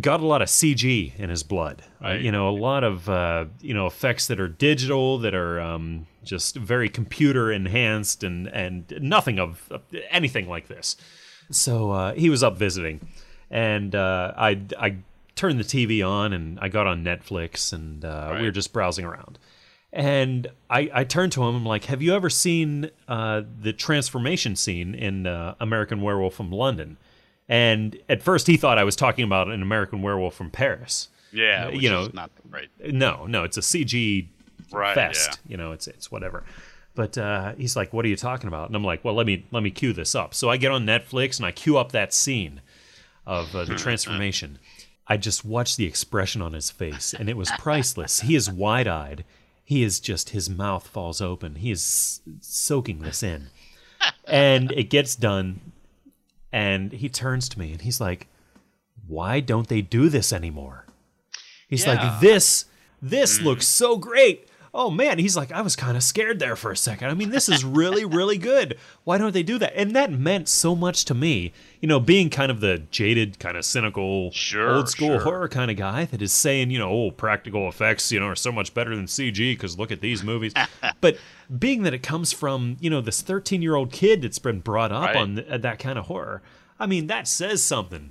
got 0.00 0.20
a 0.20 0.26
lot 0.26 0.42
of 0.42 0.48
CG 0.48 1.12
in 1.18 1.30
his 1.30 1.42
blood. 1.42 1.82
Uh, 2.02 2.08
Right. 2.08 2.20
you 2.20 2.32
know, 2.32 2.48
a 2.48 2.56
lot 2.56 2.82
of 2.84 3.08
uh, 3.08 3.46
you 3.60 3.74
know 3.74 3.86
effects 3.86 4.26
that 4.28 4.40
are 4.40 4.48
digital, 4.48 5.18
that 5.18 5.34
are 5.34 5.60
um, 5.60 6.06
just 6.24 6.56
very 6.56 6.88
computer 6.88 7.52
enhanced, 7.52 8.22
and 8.24 8.48
and 8.48 8.92
nothing 9.00 9.38
of 9.38 9.70
anything 10.10 10.48
like 10.48 10.68
this. 10.68 10.96
So 11.50 11.90
uh, 11.90 12.14
he 12.14 12.30
was 12.30 12.42
up 12.42 12.56
visiting, 12.56 13.08
and 13.50 13.94
uh, 13.94 14.32
I 14.36 14.60
I 14.78 14.96
turned 15.36 15.58
the 15.60 15.64
TV 15.64 16.06
on, 16.06 16.32
and 16.32 16.58
I 16.60 16.68
got 16.68 16.86
on 16.86 17.02
Netflix, 17.04 17.72
and 17.72 18.04
uh, 18.04 18.34
we 18.38 18.42
were 18.44 18.50
just 18.52 18.72
browsing 18.72 19.04
around. 19.04 19.38
And 19.92 20.46
I, 20.68 20.88
I 20.94 21.02
turned 21.04 21.32
to 21.32 21.42
him. 21.42 21.56
I'm 21.56 21.66
like, 21.66 21.86
"Have 21.86 22.00
you 22.00 22.14
ever 22.14 22.30
seen 22.30 22.90
uh, 23.08 23.42
the 23.60 23.72
transformation 23.72 24.54
scene 24.54 24.94
in 24.94 25.26
uh, 25.26 25.54
American 25.60 26.00
Werewolf 26.00 26.34
from 26.34 26.50
London?" 26.52 26.96
And 27.50 27.98
at 28.08 28.22
first, 28.22 28.46
he 28.46 28.56
thought 28.56 28.78
I 28.78 28.84
was 28.84 28.94
talking 28.94 29.24
about 29.24 29.48
an 29.48 29.60
American 29.60 30.02
Werewolf 30.02 30.34
from 30.36 30.50
Paris. 30.50 31.08
Yeah, 31.32 31.66
Uh, 31.66 31.70
you 31.70 31.90
know, 31.90 32.08
not 32.14 32.30
right. 32.48 32.68
No, 32.80 33.26
no, 33.26 33.42
it's 33.42 33.56
a 33.56 33.60
CG 33.60 34.28
Right, 34.72 34.94
fest. 34.94 35.40
You 35.48 35.56
know, 35.56 35.72
it's 35.72 35.88
it's 35.88 36.12
whatever. 36.12 36.44
But 36.94 37.18
uh, 37.18 37.54
he's 37.56 37.74
like, 37.74 37.92
"What 37.92 38.04
are 38.04 38.08
you 38.08 38.14
talking 38.16 38.46
about?" 38.46 38.68
And 38.68 38.76
I'm 38.76 38.84
like, 38.84 39.04
"Well, 39.04 39.14
let 39.14 39.26
me 39.26 39.44
let 39.50 39.64
me 39.64 39.70
cue 39.70 39.92
this 39.92 40.14
up." 40.14 40.32
So 40.32 40.48
I 40.48 40.56
get 40.58 40.70
on 40.70 40.86
Netflix 40.86 41.38
and 41.38 41.46
I 41.46 41.50
cue 41.50 41.76
up 41.76 41.90
that 41.90 42.14
scene 42.14 42.60
of 43.26 43.54
uh, 43.54 43.64
the 43.64 43.74
transformation. 43.74 44.58
I 45.08 45.16
just 45.16 45.44
watched 45.44 45.76
the 45.76 45.86
expression 45.86 46.40
on 46.40 46.52
his 46.52 46.70
face, 46.70 47.12
and 47.14 47.28
it 47.28 47.36
was 47.36 47.50
priceless. 47.58 48.20
He 48.20 48.36
is 48.36 48.48
wide 48.48 48.86
eyed. 48.86 49.24
He 49.64 49.82
is 49.82 49.98
just 49.98 50.30
his 50.30 50.48
mouth 50.48 50.86
falls 50.86 51.20
open. 51.20 51.56
He 51.56 51.72
is 51.72 52.20
soaking 52.40 53.00
this 53.00 53.24
in, 53.24 53.48
and 54.24 54.70
it 54.70 54.84
gets 54.84 55.16
done. 55.16 55.69
And 56.52 56.92
he 56.92 57.08
turns 57.08 57.48
to 57.50 57.58
me 57.58 57.72
and 57.72 57.82
he's 57.82 58.00
like, 58.00 58.26
"Why 59.06 59.40
don't 59.40 59.68
they 59.68 59.82
do 59.82 60.08
this 60.08 60.32
anymore?" 60.32 60.86
He's 61.68 61.86
Yeah. 61.86 61.94
like, 61.94 62.20
"This, 62.20 62.64
this 63.00 63.38
hmm. 63.38 63.44
looks 63.44 63.68
so 63.68 63.96
great." 63.96 64.48
Oh 64.72 64.90
man, 64.90 65.18
he's 65.18 65.36
like, 65.36 65.50
I 65.50 65.62
was 65.62 65.74
kind 65.74 65.96
of 65.96 66.02
scared 66.02 66.38
there 66.38 66.54
for 66.54 66.70
a 66.70 66.76
second. 66.76 67.08
I 67.08 67.14
mean, 67.14 67.30
this 67.30 67.48
is 67.48 67.64
really, 67.64 68.04
really 68.04 68.38
good. 68.38 68.78
Why 69.02 69.18
don't 69.18 69.32
they 69.32 69.42
do 69.42 69.58
that? 69.58 69.72
And 69.74 69.96
that 69.96 70.12
meant 70.12 70.48
so 70.48 70.76
much 70.76 71.04
to 71.06 71.14
me. 71.14 71.52
You 71.80 71.88
know, 71.88 71.98
being 71.98 72.28
kind 72.28 72.50
of 72.50 72.60
the 72.60 72.78
jaded, 72.90 73.38
kind 73.38 73.56
of 73.56 73.64
cynical, 73.64 74.30
Sure, 74.32 74.76
old 74.76 74.88
school 74.90 75.08
sure. 75.08 75.20
horror 75.20 75.48
kind 75.48 75.70
of 75.70 75.78
guy 75.78 76.04
that 76.04 76.20
is 76.20 76.30
saying, 76.32 76.70
you 76.70 76.78
know, 76.78 76.90
oh, 76.90 77.10
practical 77.10 77.68
effects, 77.70 78.12
you 78.12 78.20
know, 78.20 78.26
are 78.26 78.36
so 78.36 78.52
much 78.52 78.74
better 78.74 78.94
than 78.94 79.06
CG 79.06 79.52
because 79.54 79.78
look 79.78 79.90
at 79.90 80.02
these 80.02 80.22
movies. 80.22 80.52
but 81.00 81.16
being 81.58 81.82
that 81.84 81.94
it 81.94 82.02
comes 82.02 82.32
from, 82.34 82.76
you 82.80 82.90
know, 82.90 83.00
this 83.00 83.22
13 83.22 83.62
year 83.62 83.74
old 83.76 83.92
kid 83.92 84.20
that's 84.22 84.38
been 84.38 84.60
brought 84.60 84.92
up 84.92 85.06
Right. 85.06 85.16
on 85.16 85.36
th- 85.36 85.62
that 85.62 85.78
kind 85.78 85.98
of 85.98 86.06
horror, 86.06 86.42
I 86.78 86.84
mean, 86.86 87.06
that 87.06 87.26
says 87.26 87.62
something 87.62 88.10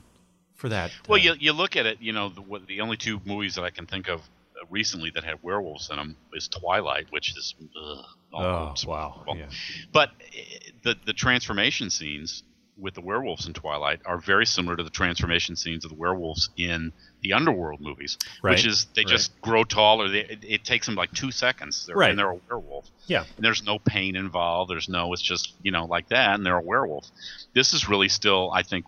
for 0.55 0.67
that. 0.69 0.91
Well, 1.07 1.19
uh, 1.19 1.23
you 1.23 1.35
you 1.39 1.53
look 1.53 1.75
at 1.77 1.85
it. 1.85 1.99
You 2.01 2.11
know, 2.11 2.29
the, 2.29 2.41
the 2.67 2.81
only 2.81 2.97
two 2.97 3.21
movies 3.23 3.53
that 3.55 3.63
I 3.63 3.69
can 3.69 3.85
think 3.85 4.09
of 4.09 4.19
uh, 4.21 4.65
recently 4.71 5.11
that 5.11 5.23
had 5.23 5.43
werewolves 5.43 5.89
in 5.91 5.95
them 5.97 6.15
is 6.33 6.47
Twilight, 6.47 7.05
which 7.11 7.37
is 7.37 7.53
ugh, 7.79 8.05
Oh, 8.33 8.73
wow. 8.85 9.23
Yeah. 9.35 9.45
But 9.93 10.09
uh, 10.09 10.41
the 10.83 10.95
the 11.05 11.13
transformation 11.13 11.89
scenes 11.91 12.43
with 12.79 12.93
the 12.93 13.01
werewolves 13.01 13.45
in 13.47 13.53
Twilight 13.53 13.99
are 14.05 14.17
very 14.17 14.45
similar 14.45 14.75
to 14.77 14.83
the 14.83 14.89
transformation 14.89 15.55
scenes 15.55 15.83
of 15.85 15.89
the 15.91 15.97
werewolves 15.97 16.49
in 16.57 16.93
the 17.21 17.33
Underworld 17.33 17.81
movies, 17.81 18.17
Right, 18.41 18.51
which 18.51 18.65
is 18.65 18.85
they 18.95 19.01
right. 19.01 19.07
just 19.07 19.39
grow 19.41 19.63
taller. 19.63 20.07
They, 20.09 20.19
it, 20.21 20.39
it 20.47 20.63
takes 20.63 20.85
them 20.85 20.95
like 20.95 21.11
two 21.11 21.31
seconds, 21.31 21.85
they're, 21.85 21.95
Right. 21.95 22.09
and 22.09 22.17
they're 22.17 22.29
a 22.31 22.39
werewolf. 22.49 22.89
Yeah. 23.07 23.25
And 23.35 23.45
there's 23.45 23.63
no 23.63 23.79
pain 23.79 24.15
involved. 24.15 24.71
There's 24.71 24.87
no. 24.89 25.11
It's 25.13 25.21
just 25.21 25.53
you 25.61 25.71
know 25.71 25.85
like 25.85 26.09
that, 26.09 26.35
and 26.35 26.45
they're 26.45 26.57
a 26.57 26.61
werewolf. 26.61 27.07
This 27.53 27.73
is 27.73 27.89
really 27.89 28.09
still, 28.09 28.51
I 28.53 28.63
think, 28.63 28.85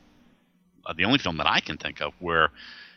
uh, 0.86 0.94
the 0.94 1.06
only 1.06 1.20
film 1.20 1.38
that 1.38 1.48
I 1.48 1.60
can 1.60 1.78
think 1.78 2.02
of 2.02 2.14
where, 2.20 2.50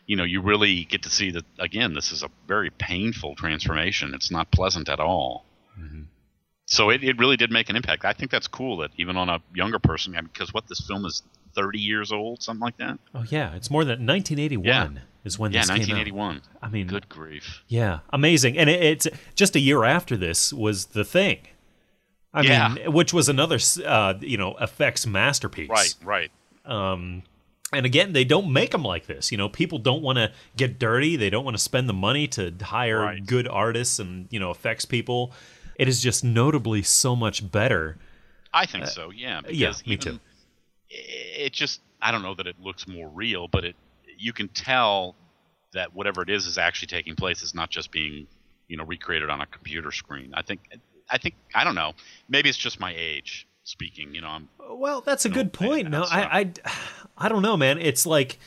you 0.06 0.16
know, 0.16 0.24
you 0.24 0.40
really 0.40 0.84
get 0.84 1.02
to 1.02 1.10
see 1.10 1.30
that 1.32 1.44
again. 1.58 1.94
This 1.94 2.12
is 2.12 2.22
a 2.22 2.30
very 2.46 2.70
painful 2.70 3.34
transformation. 3.34 4.14
It's 4.14 4.30
not 4.30 4.50
pleasant 4.50 4.88
at 4.88 5.00
all. 5.00 5.44
So 6.74 6.90
it, 6.90 7.04
it 7.04 7.18
really 7.18 7.36
did 7.36 7.50
make 7.50 7.68
an 7.70 7.76
impact. 7.76 8.04
I 8.04 8.12
think 8.12 8.30
that's 8.30 8.46
cool 8.48 8.78
that 8.78 8.90
even 8.96 9.16
on 9.16 9.28
a 9.28 9.40
younger 9.54 9.78
person, 9.78 10.12
because 10.32 10.52
what 10.52 10.66
this 10.66 10.80
film 10.80 11.04
is 11.04 11.22
30 11.54 11.78
years 11.78 12.10
old, 12.12 12.42
something 12.42 12.60
like 12.60 12.76
that. 12.78 12.98
Oh, 13.14 13.24
yeah. 13.30 13.54
It's 13.54 13.70
more 13.70 13.84
than 13.84 14.04
1981 14.06 14.64
Yeah. 14.64 15.00
is 15.24 15.38
when 15.38 15.52
yeah, 15.52 15.60
this 15.60 15.68
came 15.68 15.74
out. 15.76 15.96
1981. 16.06 16.42
I 16.62 16.68
mean, 16.68 16.86
Good 16.88 17.08
grief. 17.08 17.62
Yeah, 17.68 18.00
amazing. 18.10 18.58
And 18.58 18.68
it, 18.68 18.82
it's 18.82 19.06
just 19.36 19.54
a 19.54 19.60
year 19.60 19.84
after 19.84 20.16
this 20.16 20.52
was 20.52 20.86
The 20.86 21.04
Thing. 21.04 21.38
I 22.32 22.40
Yeah. 22.42 22.68
mean, 22.74 22.92
which 22.92 23.12
was 23.12 23.28
another, 23.28 23.58
uh, 23.86 24.14
you 24.20 24.36
know, 24.36 24.56
effects 24.56 25.06
masterpiece. 25.06 25.68
Right, 25.70 25.94
right. 26.02 26.30
Um, 26.64 27.22
and 27.72 27.86
again, 27.86 28.12
they 28.12 28.24
don't 28.24 28.52
make 28.52 28.72
them 28.72 28.82
like 28.82 29.06
this. 29.06 29.30
You 29.30 29.38
know, 29.38 29.48
people 29.48 29.78
don't 29.78 30.02
want 30.02 30.16
to 30.18 30.32
get 30.56 30.78
dirty. 30.80 31.14
They 31.16 31.30
don't 31.30 31.44
want 31.44 31.56
to 31.56 31.62
spend 31.62 31.88
the 31.88 31.92
money 31.94 32.26
to 32.28 32.52
hire 32.62 33.00
Right. 33.00 33.24
good 33.24 33.46
artists 33.46 33.98
and 34.00 34.26
you 34.30 34.40
know 34.40 34.50
effects 34.50 34.84
people. 34.84 35.32
It 35.76 35.88
is 35.88 36.02
just 36.02 36.24
notably 36.24 36.82
so 36.82 37.16
much 37.16 37.50
better. 37.50 37.98
I 38.52 38.66
think 38.66 38.86
so. 38.86 39.10
Yeah. 39.10 39.38
Uh, 39.38 39.50
yeah, 39.50 39.72
me 39.86 39.96
too. 39.96 40.20
It 40.88 41.52
just, 41.52 41.80
I 42.00 42.12
don't 42.12 42.22
know 42.22 42.34
that 42.34 42.46
it 42.46 42.56
looks 42.60 42.86
more 42.86 43.08
real, 43.08 43.48
but 43.48 43.64
it, 43.64 43.76
you 44.16 44.32
can 44.32 44.48
tell 44.48 45.16
that 45.72 45.94
whatever 45.94 46.22
it 46.22 46.30
is 46.30 46.46
is 46.46 46.56
actually 46.56 46.86
taking 46.86 47.16
place. 47.16 47.42
It's 47.42 47.54
not 47.54 47.70
just 47.70 47.90
being, 47.90 48.28
you 48.68 48.76
know, 48.76 48.84
recreated 48.84 49.28
on 49.28 49.40
a 49.40 49.46
computer 49.46 49.90
screen. 49.90 50.32
I 50.34 50.42
think, 50.42 50.60
I 51.10 51.18
think, 51.18 51.34
I 51.54 51.64
don't 51.64 51.74
know. 51.74 51.94
Maybe 52.28 52.48
it's 52.48 52.58
just 52.58 52.78
my 52.78 52.94
age 52.96 53.48
speaking. 53.64 54.14
You 54.14 54.20
know, 54.20 54.28
I'm 54.28 54.48
Well, 54.70 55.00
that's 55.00 55.24
a 55.24 55.28
good 55.28 55.52
point. 55.52 55.90
No, 55.90 56.04
I, 56.04 56.40
I, 56.40 56.52
I 57.18 57.28
don't 57.28 57.42
know, 57.42 57.56
man. 57.56 57.78
It's 57.78 58.06
like 58.06 58.38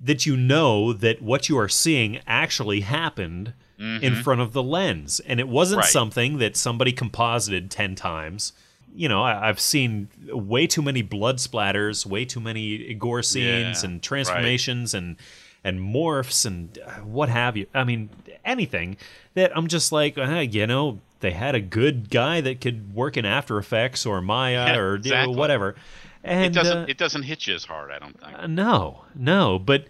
that 0.00 0.24
you 0.24 0.36
know 0.36 0.94
that 0.94 1.20
what 1.20 1.50
you 1.50 1.58
are 1.58 1.68
seeing 1.68 2.20
actually 2.26 2.80
happened 2.80 3.52
in 3.80 4.14
front 4.16 4.40
of 4.42 4.52
the 4.52 4.62
lens, 4.62 5.20
and 5.20 5.40
it 5.40 5.48
wasn't 5.48 5.78
Mm-hmm. 5.80 5.84
Right. 5.86 5.90
something 5.92 6.38
that 6.38 6.56
somebody 6.56 6.92
composited 6.92 7.70
ten 7.70 7.94
times. 7.94 8.52
You 8.94 9.08
know, 9.08 9.22
I, 9.22 9.48
I've 9.48 9.60
seen 9.60 10.08
way 10.28 10.66
too 10.66 10.82
many 10.82 11.00
blood 11.02 11.36
splatters, 11.38 12.04
way 12.04 12.24
too 12.24 12.40
many 12.40 12.92
gore 12.94 13.22
scenes, 13.22 13.82
Yeah, 13.82 13.88
and 13.90 14.02
transformations, 14.02 14.92
and 14.94 15.16
and 15.64 15.78
morphs, 15.80 16.44
and 16.44 16.78
uh, 16.84 16.90
what 17.00 17.28
have 17.28 17.56
you. 17.56 17.66
I 17.72 17.84
mean, 17.84 18.10
anything 18.44 18.96
that 19.34 19.56
I'm 19.56 19.68
just 19.68 19.92
like, 19.92 20.18
uh, 20.18 20.40
you 20.40 20.66
know, 20.66 20.98
they 21.20 21.30
had 21.30 21.54
a 21.54 21.60
good 21.60 22.10
guy 22.10 22.40
that 22.40 22.60
could 22.60 22.94
work 22.94 23.16
in 23.16 23.24
After 23.24 23.58
Effects 23.58 24.04
or 24.06 24.20
Maya 24.20 24.66
Yeah, 24.74 24.76
or 24.78 24.94
exactly. 24.96 25.36
whatever. 25.36 25.76
And 26.24 26.44
it 26.46 26.52
doesn't 26.58 26.76
uh, 26.78 26.86
it 26.88 26.98
doesn't 26.98 27.22
hit 27.22 27.46
you 27.46 27.54
as 27.54 27.64
hard. 27.64 27.90
I 27.92 27.98
don't 27.98 28.20
think. 28.20 28.38
uh, 28.38 28.46
no, 28.46 29.04
no, 29.14 29.58
but 29.58 29.86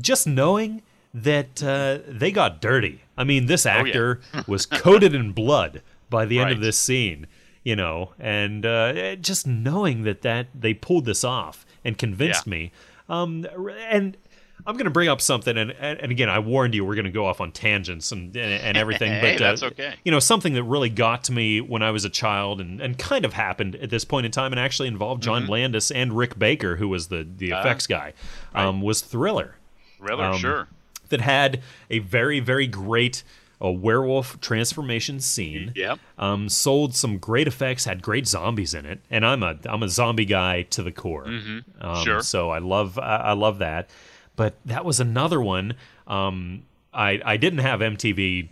just 0.00 0.26
knowing 0.26 0.82
that 1.14 1.62
uh, 1.62 1.98
they 2.08 2.32
got 2.32 2.60
dirty. 2.60 3.01
I 3.16 3.24
mean, 3.24 3.46
this 3.46 3.66
Oh, 3.66 3.70
yeah. 3.70 3.76
actor 3.78 4.20
was 4.46 4.66
coated 4.66 5.14
in 5.14 5.32
blood 5.32 5.82
by 6.10 6.24
the 6.24 6.38
end 6.40 6.50
of 6.50 6.60
this 6.60 6.78
scene, 6.78 7.26
you 7.62 7.76
know, 7.76 8.12
and 8.18 8.64
uh, 8.66 9.16
just 9.16 9.46
knowing 9.46 10.02
that 10.04 10.22
that 10.22 10.48
they 10.54 10.74
pulled 10.74 11.04
this 11.04 11.24
off 11.24 11.64
and 11.84 11.96
convinced 11.98 12.46
Yeah. 12.46 12.50
me. 12.50 12.72
Um, 13.08 13.46
and 13.90 14.16
I'm 14.64 14.74
going 14.76 14.84
to 14.84 14.90
bring 14.92 15.08
up 15.08 15.20
something, 15.20 15.58
and, 15.58 15.72
and 15.72 15.98
and 15.98 16.12
again, 16.12 16.28
I 16.28 16.38
warned 16.38 16.72
you 16.74 16.84
we're 16.84 16.94
going 16.94 17.04
to 17.06 17.10
go 17.10 17.26
off 17.26 17.40
on 17.40 17.50
tangents 17.50 18.12
and 18.12 18.34
and, 18.36 18.62
and 18.62 18.76
everything, 18.84 19.10
Hey, 19.10 19.32
but 19.32 19.38
that's 19.40 19.62
uh, 19.62 19.66
okay. 19.66 19.94
You 20.04 20.12
know, 20.12 20.20
something 20.20 20.52
that 20.54 20.62
really 20.62 20.88
got 20.88 21.24
to 21.24 21.32
me 21.32 21.60
when 21.60 21.82
I 21.82 21.90
was 21.90 22.04
a 22.04 22.08
child, 22.10 22.60
and, 22.60 22.80
and 22.80 22.96
kind 22.96 23.24
of 23.24 23.32
happened 23.32 23.74
at 23.76 23.90
this 23.90 24.04
point 24.04 24.24
in 24.24 24.30
time, 24.32 24.52
and 24.52 24.60
actually 24.60 24.86
involved 24.88 25.22
John 25.22 25.46
Landis 25.48 25.90
and 25.90 26.16
Rick 26.16 26.38
Baker, 26.38 26.76
who 26.76 26.88
was 26.88 27.08
the 27.08 27.26
the 27.36 27.48
Mm-hmm. 27.48 27.54
Ah, 27.54 27.60
effects 27.60 27.86
guy, 27.88 28.12
um, 28.54 28.80
was 28.82 29.00
Thriller 29.02 29.56
Thriller, 29.98 30.24
um, 30.26 30.38
sure. 30.38 30.68
That 31.12 31.20
had 31.20 31.62
a 31.88 32.00
very 32.00 32.40
very 32.40 32.66
great 32.66 33.22
a 33.60 33.70
werewolf 33.70 34.40
transformation 34.40 35.20
scene. 35.20 35.70
Yep. 35.76 36.00
Um, 36.18 36.48
sold 36.48 36.96
some 36.96 37.18
great 37.18 37.46
effects, 37.46 37.84
had 37.84 38.02
great 38.02 38.26
zombies 38.26 38.74
in 38.74 38.84
it, 38.84 38.98
and 39.08 39.24
I'm 39.24 39.44
a 39.44 39.56
I'm 39.66 39.84
a 39.84 39.88
zombie 39.88 40.24
guy 40.24 40.62
to 40.62 40.82
the 40.82 40.90
core. 40.90 41.26
Um, 41.26 41.62
Mm-hmm. 41.80 42.02
Sure. 42.02 42.20
So 42.22 42.50
I 42.50 42.58
love 42.58 42.98
I, 42.98 43.16
I 43.18 43.32
love 43.34 43.58
that, 43.60 43.88
but 44.34 44.54
that 44.64 44.84
was 44.84 44.98
another 44.98 45.40
one. 45.40 45.74
Um, 46.08 46.64
I 46.92 47.20
I 47.24 47.36
didn't 47.36 47.60
have 47.60 47.78
MTV 47.78 48.48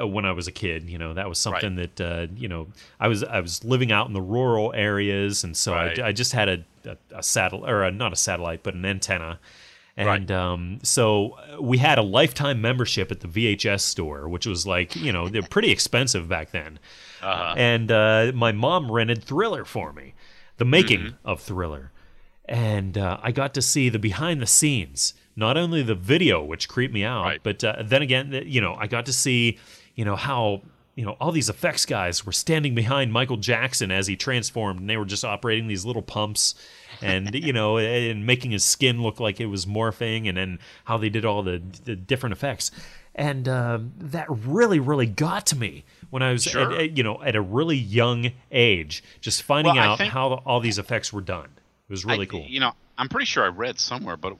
uh, 0.00 0.06
when 0.06 0.24
I 0.24 0.32
was 0.32 0.48
a 0.48 0.52
kid. 0.52 0.88
You 0.88 0.96
know, 0.96 1.12
that 1.12 1.28
was 1.28 1.38
something 1.38 1.76
that 1.76 2.00
uh, 2.00 2.26
you 2.34 2.48
know 2.48 2.68
I 2.98 3.08
was 3.08 3.22
I 3.22 3.40
was 3.40 3.62
living 3.62 3.92
out 3.92 4.06
in 4.06 4.14
the 4.14 4.22
rural 4.22 4.72
areas, 4.74 5.44
and 5.44 5.54
so 5.54 5.74
Right. 5.74 5.98
I, 5.98 6.08
I 6.08 6.12
just 6.12 6.32
had 6.32 6.48
a 6.48 6.64
a, 6.86 6.96
a 7.18 7.22
satellite 7.22 7.70
or 7.70 7.82
a, 7.84 7.90
not 7.90 8.14
a 8.14 8.16
satellite, 8.16 8.62
but 8.62 8.72
an 8.72 8.86
antenna. 8.86 9.38
And 9.98 10.06
Right. 10.06 10.30
um, 10.30 10.78
so 10.82 11.38
uh, 11.58 11.62
we 11.62 11.78
had 11.78 11.96
a 11.98 12.02
lifetime 12.02 12.60
membership 12.60 13.10
at 13.10 13.20
the 13.20 13.28
VHS 13.28 13.80
store, 13.80 14.28
which 14.28 14.46
was 14.46 14.66
like, 14.66 14.94
you 14.94 15.10
know, 15.10 15.28
they're 15.28 15.42
pretty 15.42 15.70
expensive 15.70 16.28
back 16.28 16.50
then. 16.50 16.78
Uh-huh. 17.22 17.54
And 17.56 17.90
uh, 17.90 18.32
my 18.34 18.52
mom 18.52 18.92
rented 18.92 19.24
Thriller 19.24 19.64
for 19.64 19.92
me, 19.94 20.12
the 20.58 20.66
making 20.66 21.00
Mm-hmm. 21.00 21.28
of 21.28 21.40
Thriller. 21.40 21.92
And 22.44 22.96
uh, 22.98 23.18
I 23.22 23.32
got 23.32 23.54
to 23.54 23.62
see 23.62 23.88
the 23.88 23.98
behind 23.98 24.40
the 24.42 24.46
scenes, 24.46 25.14
not 25.34 25.56
only 25.56 25.82
the 25.82 25.94
video, 25.94 26.42
which 26.44 26.68
creeped 26.68 26.92
me 26.94 27.02
out, 27.02 27.24
Right. 27.24 27.40
but 27.42 27.64
uh, 27.64 27.82
then 27.82 28.02
again, 28.02 28.42
you 28.46 28.60
know, 28.60 28.74
I 28.78 28.86
got 28.86 29.06
to 29.06 29.12
see, 29.12 29.58
you 29.94 30.04
know, 30.04 30.14
how, 30.16 30.60
you 30.96 31.04
know, 31.04 31.12
all 31.20 31.30
these 31.30 31.48
effects 31.48 31.86
guys 31.86 32.26
were 32.26 32.32
standing 32.32 32.74
behind 32.74 33.12
Michael 33.12 33.36
Jackson 33.36 33.90
as 33.92 34.06
he 34.08 34.16
transformed, 34.16 34.80
and 34.80 34.90
they 34.90 34.96
were 34.96 35.04
just 35.04 35.24
operating 35.24 35.68
these 35.68 35.84
little 35.84 36.02
pumps 36.02 36.54
and, 37.02 37.34
you 37.34 37.52
know, 37.52 37.76
and 37.78 38.26
making 38.26 38.50
his 38.50 38.64
skin 38.64 39.02
look 39.02 39.20
like 39.20 39.38
it 39.38 39.46
was 39.46 39.66
morphing, 39.66 40.26
and 40.28 40.36
then 40.38 40.58
how 40.84 40.96
they 40.96 41.10
did 41.10 41.24
all 41.24 41.42
the, 41.42 41.62
the 41.84 41.94
different 41.94 42.32
effects. 42.32 42.70
And 43.14 43.46
um, 43.48 43.92
that 43.98 44.26
really, 44.30 44.78
really 44.80 45.06
got 45.06 45.46
to 45.46 45.56
me 45.56 45.84
when 46.10 46.22
I 46.22 46.32
was, 46.32 46.44
Sure. 46.44 46.72
at, 46.72 46.80
at, 46.80 46.96
you 46.96 47.02
know, 47.02 47.22
at 47.22 47.36
a 47.36 47.40
really 47.40 47.76
young 47.76 48.32
age, 48.50 49.02
just 49.20 49.42
finding 49.42 49.74
Well, 49.76 49.92
out 49.92 49.98
think- 49.98 50.12
how 50.12 50.42
all 50.46 50.60
these 50.60 50.78
effects 50.78 51.12
were 51.12 51.20
done. 51.22 51.48
It 51.88 51.92
was 51.92 52.04
really 52.04 52.26
I- 52.26 52.30
cool. 52.30 52.44
You 52.48 52.60
know, 52.60 52.72
I'm 52.98 53.08
pretty 53.08 53.26
sure 53.26 53.44
I 53.44 53.48
read 53.48 53.78
somewhere, 53.78 54.16
but 54.16 54.34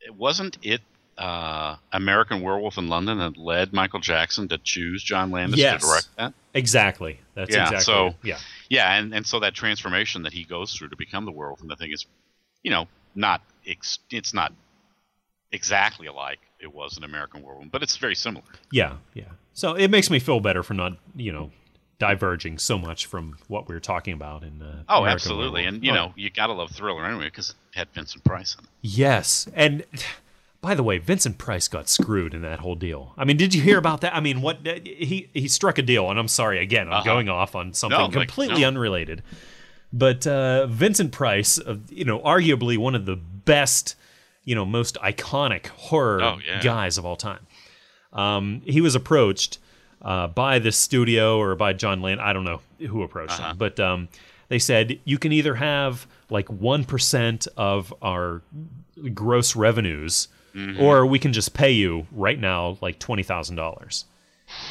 it 0.00 0.14
wasn't 0.14 0.58
it 0.62 0.82
uh, 1.18 1.76
American 1.92 2.40
Werewolf 2.42 2.76
in 2.78 2.88
London 2.88 3.18
that 3.18 3.36
led 3.36 3.72
Michael 3.72 4.00
Jackson 4.00 4.48
to 4.48 4.58
choose 4.58 5.02
John 5.02 5.30
Landis 5.30 5.58
Yes. 5.60 5.80
to 5.80 5.86
direct 5.86 6.08
that. 6.16 6.34
Exactly. 6.54 7.20
That's 7.34 7.50
Yeah, 7.54 7.62
exactly. 7.64 7.84
so- 7.84 8.06
it. 8.08 8.14
yeah. 8.24 8.38
Yeah, 8.68 8.94
and, 8.96 9.14
and 9.14 9.26
so 9.26 9.40
that 9.40 9.54
transformation 9.54 10.22
that 10.22 10.32
he 10.32 10.44
goes 10.44 10.74
through 10.74 10.88
to 10.88 10.96
become 10.96 11.24
the 11.24 11.30
werewolf, 11.32 11.60
and 11.60 11.70
the 11.70 11.76
thing 11.76 11.92
is, 11.92 12.06
you 12.62 12.70
know, 12.70 12.88
not 13.14 13.42
ex- 13.66 13.98
it's 14.10 14.34
not 14.34 14.52
exactly 15.52 16.06
alike 16.06 16.40
it 16.60 16.72
was 16.72 16.96
in 16.96 17.04
American 17.04 17.42
Werewolf, 17.42 17.70
but 17.70 17.82
it's 17.82 17.96
very 17.96 18.14
similar. 18.14 18.44
Yeah, 18.72 18.94
yeah. 19.12 19.24
So 19.52 19.74
it 19.74 19.88
makes 19.90 20.10
me 20.10 20.18
feel 20.18 20.40
better 20.40 20.62
for 20.62 20.74
not, 20.74 20.94
you 21.14 21.30
know, 21.32 21.52
diverging 21.98 22.58
so 22.58 22.76
much 22.78 23.06
from 23.06 23.36
what 23.48 23.68
we 23.68 23.74
were 23.74 23.80
talking 23.80 24.14
about 24.14 24.42
in. 24.42 24.60
Uh, 24.62 24.82
Oh, 24.88 24.98
American 25.02 25.12
absolutely, 25.14 25.62
Werewolf. 25.62 25.74
and 25.74 25.84
you 25.84 25.92
Oh, 25.92 25.94
know, 25.94 26.12
you 26.16 26.30
gotta 26.30 26.52
love 26.54 26.70
Thriller 26.72 27.04
anyway 27.04 27.26
because 27.26 27.50
it 27.50 27.56
had 27.72 27.88
Vincent 27.94 28.24
Price 28.24 28.56
in 28.58 28.64
it. 28.64 28.70
Yes, 28.82 29.46
and 29.54 29.84
by 30.64 30.74
the 30.74 30.82
way, 30.82 30.96
Vincent 30.96 31.36
Price 31.36 31.68
got 31.68 31.90
screwed 31.90 32.32
in 32.32 32.40
that 32.40 32.60
whole 32.60 32.74
deal. 32.74 33.12
I 33.18 33.24
mean, 33.26 33.36
did 33.36 33.54
you 33.54 33.60
hear 33.60 33.76
about 33.76 34.00
that? 34.00 34.14
I 34.16 34.20
mean, 34.20 34.40
what 34.40 34.66
he 34.66 35.28
he 35.34 35.46
struck 35.46 35.76
a 35.78 35.82
deal, 35.82 36.08
and 36.10 36.18
I'm 36.18 36.26
sorry 36.28 36.58
again, 36.58 36.86
I'm 36.88 36.94
Uh-huh. 36.94 37.04
going 37.04 37.28
off 37.28 37.54
on 37.54 37.74
something 37.74 37.98
No, 37.98 38.04
like, 38.06 38.12
completely 38.28 38.62
no. 38.62 38.68
unrelated. 38.68 39.22
But 39.92 40.26
uh, 40.26 40.66
Vincent 40.66 41.12
Price, 41.12 41.58
uh, 41.58 41.76
you 41.90 42.04
know, 42.06 42.18
arguably 42.20 42.78
one 42.78 42.94
of 42.94 43.04
the 43.04 43.16
best, 43.16 43.94
you 44.44 44.54
know, 44.54 44.64
most 44.64 44.96
iconic 45.02 45.66
horror 45.66 46.22
Oh, 46.22 46.38
yeah. 46.46 46.62
guys 46.62 46.96
of 46.98 47.04
all 47.04 47.16
time. 47.16 47.46
Um, 48.12 48.62
he 48.64 48.80
was 48.80 48.94
approached 48.94 49.58
uh, 50.00 50.28
by 50.28 50.58
the 50.58 50.72
studio 50.72 51.38
or 51.38 51.54
by 51.56 51.74
John 51.74 52.00
Land. 52.00 52.20
I 52.22 52.32
don't 52.32 52.44
know 52.44 52.60
who 52.78 53.02
approached 53.02 53.38
Uh-huh. 53.38 53.50
him, 53.50 53.56
but 53.58 53.78
um, 53.78 54.08
they 54.48 54.58
said 54.58 54.98
you 55.04 55.18
can 55.18 55.30
either 55.32 55.56
have 55.56 56.06
like 56.30 56.48
one 56.48 56.84
percent 56.84 57.46
of 57.56 57.92
our 58.00 58.40
gross 59.12 59.54
revenues, 59.54 60.28
Mm-hmm. 60.54 60.80
or 60.80 61.04
we 61.04 61.18
can 61.18 61.32
just 61.32 61.52
pay 61.52 61.72
you 61.72 62.06
right 62.12 62.38
now 62.38 62.78
like 62.80 62.98
twenty 63.00 63.22
thousand 63.24 63.56
dollars. 63.56 64.04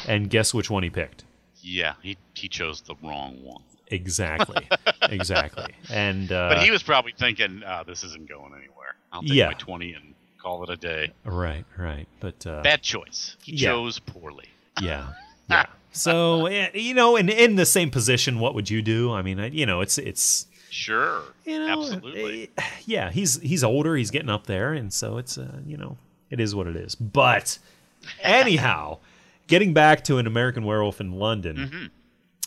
And 0.08 0.30
guess 0.30 0.54
which 0.54 0.70
one 0.70 0.82
he 0.82 0.90
picked? 0.90 1.24
Yeah, 1.60 1.94
he 2.02 2.16
he 2.34 2.48
chose 2.48 2.80
the 2.82 2.94
wrong 3.02 3.42
one. 3.42 3.62
Exactly, 3.88 4.66
exactly. 5.02 5.74
And 5.90 6.32
uh, 6.32 6.48
But 6.54 6.62
he 6.62 6.70
was 6.70 6.82
probably 6.82 7.12
thinking, 7.18 7.62
uh, 7.64 7.82
"This 7.86 8.02
isn't 8.04 8.28
going 8.28 8.52
anywhere. 8.54 8.94
I'll 9.12 9.20
take 9.22 9.32
Yeah. 9.32 9.48
my 9.48 9.52
twenty 9.54 9.92
and 9.92 10.14
call 10.42 10.62
it 10.64 10.70
a 10.70 10.76
day." 10.76 11.12
right, 11.24 11.64
right. 11.76 12.06
But 12.20 12.46
uh, 12.46 12.62
Bad 12.62 12.82
choice. 12.82 13.36
He 13.42 13.52
Yeah. 13.56 13.70
chose 13.70 13.98
poorly. 13.98 14.46
Yeah. 14.80 15.08
Yeah. 15.50 15.66
So 15.92 16.46
eh, 16.46 16.70
you 16.74 16.94
know, 16.94 17.16
in 17.16 17.28
in 17.28 17.56
the 17.56 17.66
same 17.66 17.90
position, 17.90 18.38
what 18.40 18.54
would 18.54 18.70
you 18.70 18.80
do? 18.80 19.12
I 19.12 19.20
mean, 19.22 19.38
you 19.52 19.66
know, 19.66 19.80
it's 19.82 19.98
it's 19.98 20.46
Sure, 20.74 21.22
you 21.44 21.58
know, 21.60 21.82
absolutely. 21.82 22.50
eh, 22.58 22.62
yeah, 22.86 23.10
he's 23.12 23.40
he's 23.40 23.62
older, 23.62 23.94
he's 23.94 24.10
getting 24.10 24.28
up 24.28 24.46
there, 24.46 24.72
and 24.72 24.92
so 24.92 25.18
it's 25.18 25.38
uh, 25.38 25.58
you 25.64 25.76
know, 25.76 25.96
it 26.30 26.40
is 26.40 26.52
what 26.54 26.66
it 26.66 26.74
is. 26.74 26.94
But 26.96 27.58
anyhow, 28.22 28.98
getting 29.46 29.72
back 29.72 30.02
to 30.04 30.18
an 30.18 30.26
American 30.26 30.64
Werewolf 30.64 31.00
in 31.00 31.12
London. 31.12 31.56
Mm-hmm. 31.56 31.86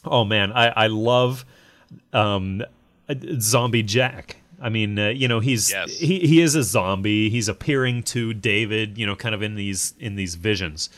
Oh 0.06 0.26
man, 0.26 0.52
I 0.52 0.68
I 0.68 0.88
love 0.88 1.46
um, 2.14 2.64
uh, 3.10 3.16
Zombie 3.40 3.84
Jack. 3.84 4.38
I 4.62 4.70
mean, 4.70 4.98
uh, 4.98 5.10
you 5.10 5.28
know, 5.28 5.40
he's 5.40 5.72
Yes. 5.72 5.98
he 5.98 6.20
he 6.20 6.42
is 6.42 6.56
a 6.56 6.64
zombie. 6.64 7.30
He's 7.30 7.48
appearing 7.48 8.04
to 8.04 8.34
David, 8.34 8.98
you 8.98 9.06
know, 9.06 9.16
kind 9.16 9.36
of 9.36 9.42
in 9.42 9.56
these 9.56 9.94
in 10.00 10.16
these 10.16 10.36
visions. 10.36 10.90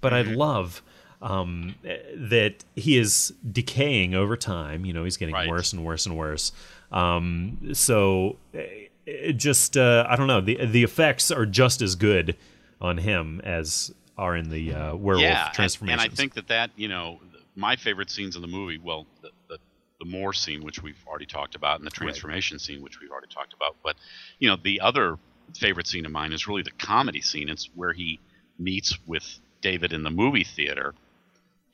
But 0.00 0.12
Mm-hmm. 0.12 0.30
I 0.30 0.34
love 0.34 0.82
um, 1.22 1.74
eh, 1.84 1.96
that 2.14 2.62
he 2.76 2.98
is 2.98 3.32
decaying 3.50 4.14
over 4.14 4.36
time. 4.36 4.84
You 4.84 4.92
know, 4.92 5.04
he's 5.04 5.16
getting 5.16 5.34
Right. 5.34 5.48
worse 5.48 5.72
and 5.72 5.84
worse 5.84 6.04
and 6.06 6.16
worse. 6.16 6.52
Um, 6.92 7.74
so 7.74 8.36
eh, 8.54 8.86
it 9.06 9.34
just 9.34 9.76
uh, 9.76 10.06
I 10.08 10.16
don't 10.16 10.26
know. 10.26 10.40
The 10.40 10.66
the 10.66 10.82
effects 10.82 11.30
are 11.30 11.46
just 11.46 11.82
as 11.82 11.94
good 11.94 12.36
on 12.80 12.98
him 12.98 13.40
as 13.44 13.92
are 14.18 14.36
in 14.36 14.50
the 14.50 14.72
uh, 14.72 14.96
werewolf 14.96 15.22
yeah, 15.22 15.46
and, 15.46 15.54
transformations. 15.54 16.04
and 16.04 16.12
I 16.12 16.14
think 16.14 16.34
that 16.34 16.48
that 16.48 16.70
you 16.76 16.88
know, 16.88 17.20
my 17.54 17.76
favorite 17.76 18.10
scenes 18.10 18.36
in 18.36 18.42
the 18.42 18.48
movie. 18.48 18.78
Well, 18.78 19.06
the, 19.22 19.30
the 19.48 19.58
the 19.98 20.04
moor 20.04 20.32
scene, 20.32 20.62
which 20.62 20.82
we've 20.82 21.02
already 21.06 21.26
talked 21.26 21.54
about, 21.54 21.78
and 21.78 21.86
the 21.86 21.90
transformation 21.90 22.58
scene, 22.58 22.82
which 22.82 23.00
we've 23.00 23.10
already 23.10 23.28
talked 23.28 23.54
about. 23.54 23.76
But 23.82 23.96
you 24.38 24.48
know, 24.48 24.56
the 24.62 24.80
other 24.80 25.18
favorite 25.54 25.86
scene 25.86 26.04
of 26.04 26.12
mine 26.12 26.32
is 26.32 26.46
really 26.46 26.62
the 26.62 26.72
comedy 26.72 27.20
scene. 27.20 27.48
It's 27.48 27.68
where 27.74 27.92
he 27.92 28.20
meets 28.58 28.98
with 29.06 29.38
David 29.60 29.92
in 29.92 30.02
the 30.02 30.10
movie 30.10 30.44
theater, 30.44 30.94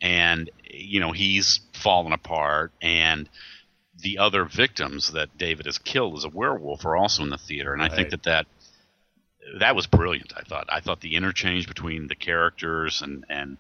and 0.01 0.51
you 0.65 1.01
know 1.01 1.13
he's 1.13 1.61
fallen 1.73 2.13
apart, 2.13 2.73
and 2.81 3.29
the 3.99 4.19
other 4.19 4.45
victims 4.45 5.13
that 5.13 5.37
David 5.39 5.67
has 5.67 5.79
killed 5.79 6.17
as 6.17 6.25
a 6.25 6.29
werewolf 6.29 6.85
are 6.85 6.97
also 6.97 7.23
in 7.23 7.31
the 7.31 7.39
theater, 7.39 7.73
and 7.73 7.83
I 7.83 7.89
Right. 7.89 7.97
think 7.97 8.11
that 8.11 8.23
that 8.25 8.47
that 9.59 9.77
was 9.77 9.87
brilliant. 9.87 10.33
I 10.37 10.43
thought. 10.43 10.67
I 10.69 10.81
thought 10.81 11.01
the 11.01 11.15
interchange 11.17 11.67
between 11.69 12.09
the 12.09 12.15
characters 12.15 13.03
and 13.03 13.25
and 13.29 13.59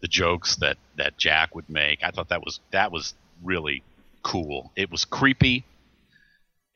the 0.00 0.08
jokes 0.08 0.56
that 0.56 0.78
that 0.96 1.18
Jack 1.18 1.54
would 1.54 1.68
make. 1.70 2.02
I 2.02 2.10
thought 2.10 2.28
that 2.30 2.44
was 2.44 2.60
that 2.72 2.92
was 2.92 3.14
really 3.42 3.82
cool. 4.22 4.72
It 4.76 4.90
was 4.90 5.04
creepy. 5.04 5.64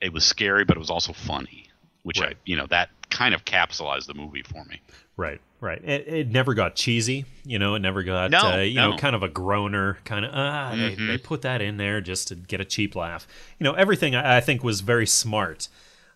It 0.00 0.12
was 0.12 0.24
scary, 0.24 0.64
but 0.64 0.76
it 0.76 0.80
was 0.80 0.90
also 0.90 1.12
funny, 1.12 1.68
which 2.02 2.20
Right. 2.20 2.36
I 2.36 2.40
you 2.44 2.56
know 2.56 2.66
that 2.66 2.90
kind 3.14 3.34
of 3.34 3.44
capsulized 3.44 4.06
the 4.06 4.14
movie 4.14 4.42
for 4.42 4.64
me. 4.64 4.80
Right, 5.16 5.40
right. 5.60 5.80
It, 5.84 6.08
it 6.08 6.28
never 6.30 6.54
got 6.54 6.74
cheesy, 6.74 7.24
you 7.44 7.58
know. 7.58 7.76
It 7.76 7.78
never 7.78 8.02
got, 8.02 8.30
No, 8.32 8.40
uh, 8.54 8.56
you 8.58 8.74
know, 8.74 8.96
kind 8.96 9.14
of 9.14 9.22
a 9.22 9.28
groaner 9.28 9.96
kind 10.04 10.24
of. 10.24 10.32
Ah, 10.34 10.72
they, 10.74 10.96
Mhm. 10.96 11.06
they 11.06 11.18
put 11.18 11.42
that 11.42 11.62
in 11.62 11.76
there 11.76 12.00
just 12.00 12.28
to 12.28 12.34
get 12.34 12.60
a 12.60 12.64
cheap 12.64 12.96
laugh. 12.96 13.26
You 13.60 13.64
know, 13.64 13.74
everything 13.74 14.16
I, 14.16 14.38
I 14.38 14.40
think 14.40 14.64
was 14.64 14.80
very 14.80 15.06
smart, 15.06 15.68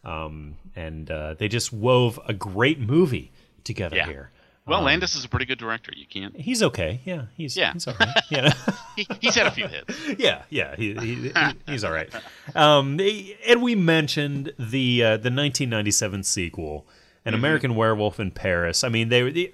um, 0.04 0.56
and 0.74 1.10
uh, 1.10 1.34
they 1.34 1.46
just 1.48 1.72
wove 1.72 2.18
a 2.26 2.32
great 2.34 2.80
movie 2.80 3.30
together 3.64 3.96
Yeah. 3.96 4.06
here. 4.06 4.30
Well, 4.66 4.80
Um, 4.80 4.84
Landis 4.84 5.14
is 5.14 5.24
a 5.24 5.28
pretty 5.28 5.46
good 5.46 5.58
director. 5.58 5.92
You 5.96 6.04
can't. 6.04 6.36
He's 6.36 6.62
okay. 6.62 7.00
Yeah, 7.06 7.22
he's 7.36 7.56
Yeah. 7.56 7.72
he's 7.72 7.86
all 7.86 7.94
right. 7.98 8.08
Yeah. 8.30 8.52
He, 8.96 9.06
he's 9.20 9.34
had 9.36 9.46
a 9.46 9.50
few 9.50 9.66
hits. 9.68 9.94
yeah, 10.18 10.42
yeah, 10.50 10.74
he, 10.76 10.92
he- 10.94 11.32
he's 11.66 11.84
all 11.84 11.92
right. 11.92 12.10
Um, 12.54 12.98
and 13.46 13.62
we 13.62 13.74
mentioned 13.76 14.52
the 14.58 15.02
uh, 15.04 15.08
the 15.16 15.30
1997 15.30 16.22
sequel, 16.24 16.84
An 17.24 17.34
American 17.34 17.74
Werewolf 17.74 18.18
in 18.20 18.30
Paris. 18.30 18.84
I 18.84 18.88
mean, 18.88 19.08
they, 19.10 19.30
they 19.30 19.52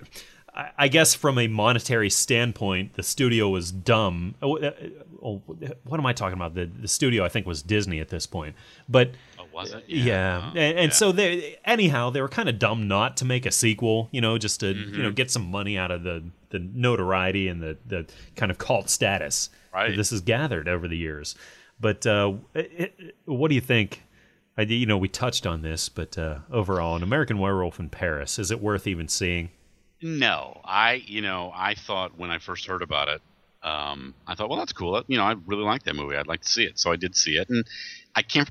I 0.55 0.71
I 0.79 0.89
guess 0.89 1.15
from 1.15 1.39
a 1.39 1.49
monetary 1.49 2.11
standpoint, 2.11 2.95
the 2.95 3.03
studio 3.03 3.49
was 3.49 3.73
dumb. 3.73 4.35
Oh, 4.41 4.59
uh, 4.59 4.71
oh, 5.23 5.43
What 5.85 5.99
am 5.99 6.07
I 6.07 6.13
talking 6.13 6.35
about? 6.35 6.55
The 6.55 6.67
the 6.67 6.89
studio 6.89 7.25
I 7.25 7.29
think 7.29 7.47
was 7.47 7.63
Disney 7.63 7.99
at 8.01 8.09
this 8.11 8.27
point, 8.27 8.55
but 8.89 9.11
Oh, 9.39 9.47
was 9.53 9.73
it? 9.73 9.85
yeah, 9.89 10.43
Oh, 10.45 10.49
and, 10.59 10.79
and 10.79 10.89
yeah. 10.91 10.95
so 10.95 11.11
they 11.13 11.57
anyhow 11.65 12.11
they 12.11 12.21
were 12.21 12.29
kind 12.29 12.49
of 12.49 12.59
dumb 12.59 12.87
not 12.87 13.17
to 13.19 13.25
make 13.25 13.45
a 13.47 13.51
sequel, 13.51 14.09
you 14.13 14.21
know, 14.21 14.39
just 14.39 14.61
to 14.61 14.69
you 14.69 14.87
Mm-hmm. 14.87 15.03
know 15.03 15.11
get 15.11 15.31
some 15.31 15.51
money 15.51 15.77
out 15.77 15.91
of 15.91 16.05
the 16.05 16.23
the 16.51 16.61
notoriety 16.61 17.49
and 17.49 17.61
the 17.61 17.77
the 17.87 18.07
kind 18.37 18.53
of 18.53 18.59
cult 18.59 18.89
status 18.89 19.49
that 19.73 19.79
Right. 19.79 19.97
this 19.97 20.11
has 20.11 20.21
gathered 20.21 20.69
over 20.69 20.87
the 20.87 20.97
years. 20.97 21.35
But 21.81 22.07
uh, 22.07 22.35
it- 22.55 23.17
what 23.25 23.49
do 23.49 23.57
you 23.57 23.61
think? 23.61 24.04
I 24.57 24.63
you 24.63 24.87
know 24.87 24.99
we 24.99 25.09
touched 25.09 25.47
on 25.47 25.63
this, 25.63 25.89
but 25.89 26.17
uh, 26.17 26.39
overall, 26.51 26.97
an 26.97 27.03
American 27.03 27.39
Werewolf 27.39 27.81
in 27.81 27.89
Paris 27.91 28.39
is 28.39 28.51
it 28.51 28.61
worth 28.61 28.87
even 28.87 29.09
seeing? 29.09 29.51
No, 30.03 30.61
I 30.65 30.95
you 31.07 31.23
know 31.23 31.53
I 31.55 31.75
thought 31.75 32.19
when 32.19 32.31
I 32.31 32.39
first 32.39 32.67
heard 32.67 32.83
about 32.83 33.09
it, 33.09 33.23
um, 33.63 34.15
I 34.27 34.35
thought, 34.35 34.49
well, 34.49 34.59
that's 34.59 34.73
cool. 34.73 35.03
You 35.09 35.17
know, 35.17 35.25
I 35.25 35.35
really 35.47 35.65
like 35.65 35.83
that 35.85 35.97
movie. 35.97 36.17
I'd 36.17 36.27
like 36.27 36.43
to 36.43 36.49
see 36.49 36.65
it. 36.65 36.79
So 36.79 36.93
I 36.93 36.97
did 36.97 37.17
see 37.17 37.37
it, 37.37 37.49
and 37.49 37.65
I 38.15 38.23
can't 38.23 38.51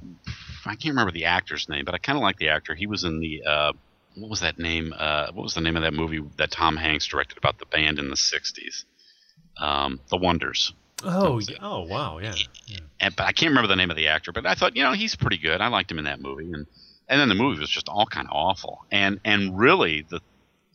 I 0.66 0.76
can't 0.76 0.94
remember 0.94 1.12
the 1.12 1.26
actor's 1.26 1.70
name, 1.70 1.86
but 1.86 1.94
I 1.94 2.00
kind 2.00 2.18
of 2.18 2.24
like 2.24 2.38
the 2.38 2.50
actor. 2.50 2.76
He 2.76 2.88
was 2.88 3.04
in 3.04 3.20
the 3.20 3.44
uh, 3.46 3.74
what 4.16 4.30
was 4.30 4.42
that 4.42 4.60
name? 4.60 4.94
Uh, 4.98 5.28
what 5.32 5.44
was 5.44 5.54
the 5.54 5.62
name 5.62 5.78
of 5.78 5.84
that 5.84 5.94
movie 5.94 6.22
that 6.38 6.52
Tom 6.52 6.76
Hanks 6.76 7.08
directed 7.08 7.38
about 7.38 7.60
the 7.60 7.66
band 7.66 8.00
in 8.00 8.10
the 8.10 8.16
'60s? 8.16 8.86
um, 9.58 10.00
The 10.10 10.18
Wonders. 10.18 10.74
Oh, 11.06 11.40
yeah. 11.40 11.58
oh, 11.62 11.82
wow, 11.84 12.20
yeah. 12.20 12.34
yeah. 12.66 12.78
And, 13.00 13.16
but 13.16 13.26
I 13.26 13.32
can't 13.32 13.50
remember 13.50 13.68
the 13.68 13.76
name 13.76 13.92
of 13.92 13.98
the 13.98 14.08
actor. 14.08 14.32
But 14.32 14.46
I 14.46 14.56
thought, 14.56 14.76
you 14.76 14.84
know, 14.84 14.94
he's 14.94 15.16
pretty 15.16 15.38
good. 15.38 15.62
I 15.62 15.68
liked 15.68 15.92
him 15.92 16.00
in 16.00 16.06
that 16.06 16.22
movie, 16.22 16.52
and 16.52 16.66
and 17.10 17.20
then 17.20 17.30
the 17.30 17.36
movie 17.36 17.60
was 17.60 17.70
just 17.70 17.90
all 17.90 18.06
kind 18.06 18.28
of 18.28 18.34
awful. 18.34 18.86
And 18.92 19.20
and 19.26 19.58
really, 19.58 20.06
the 20.10 20.22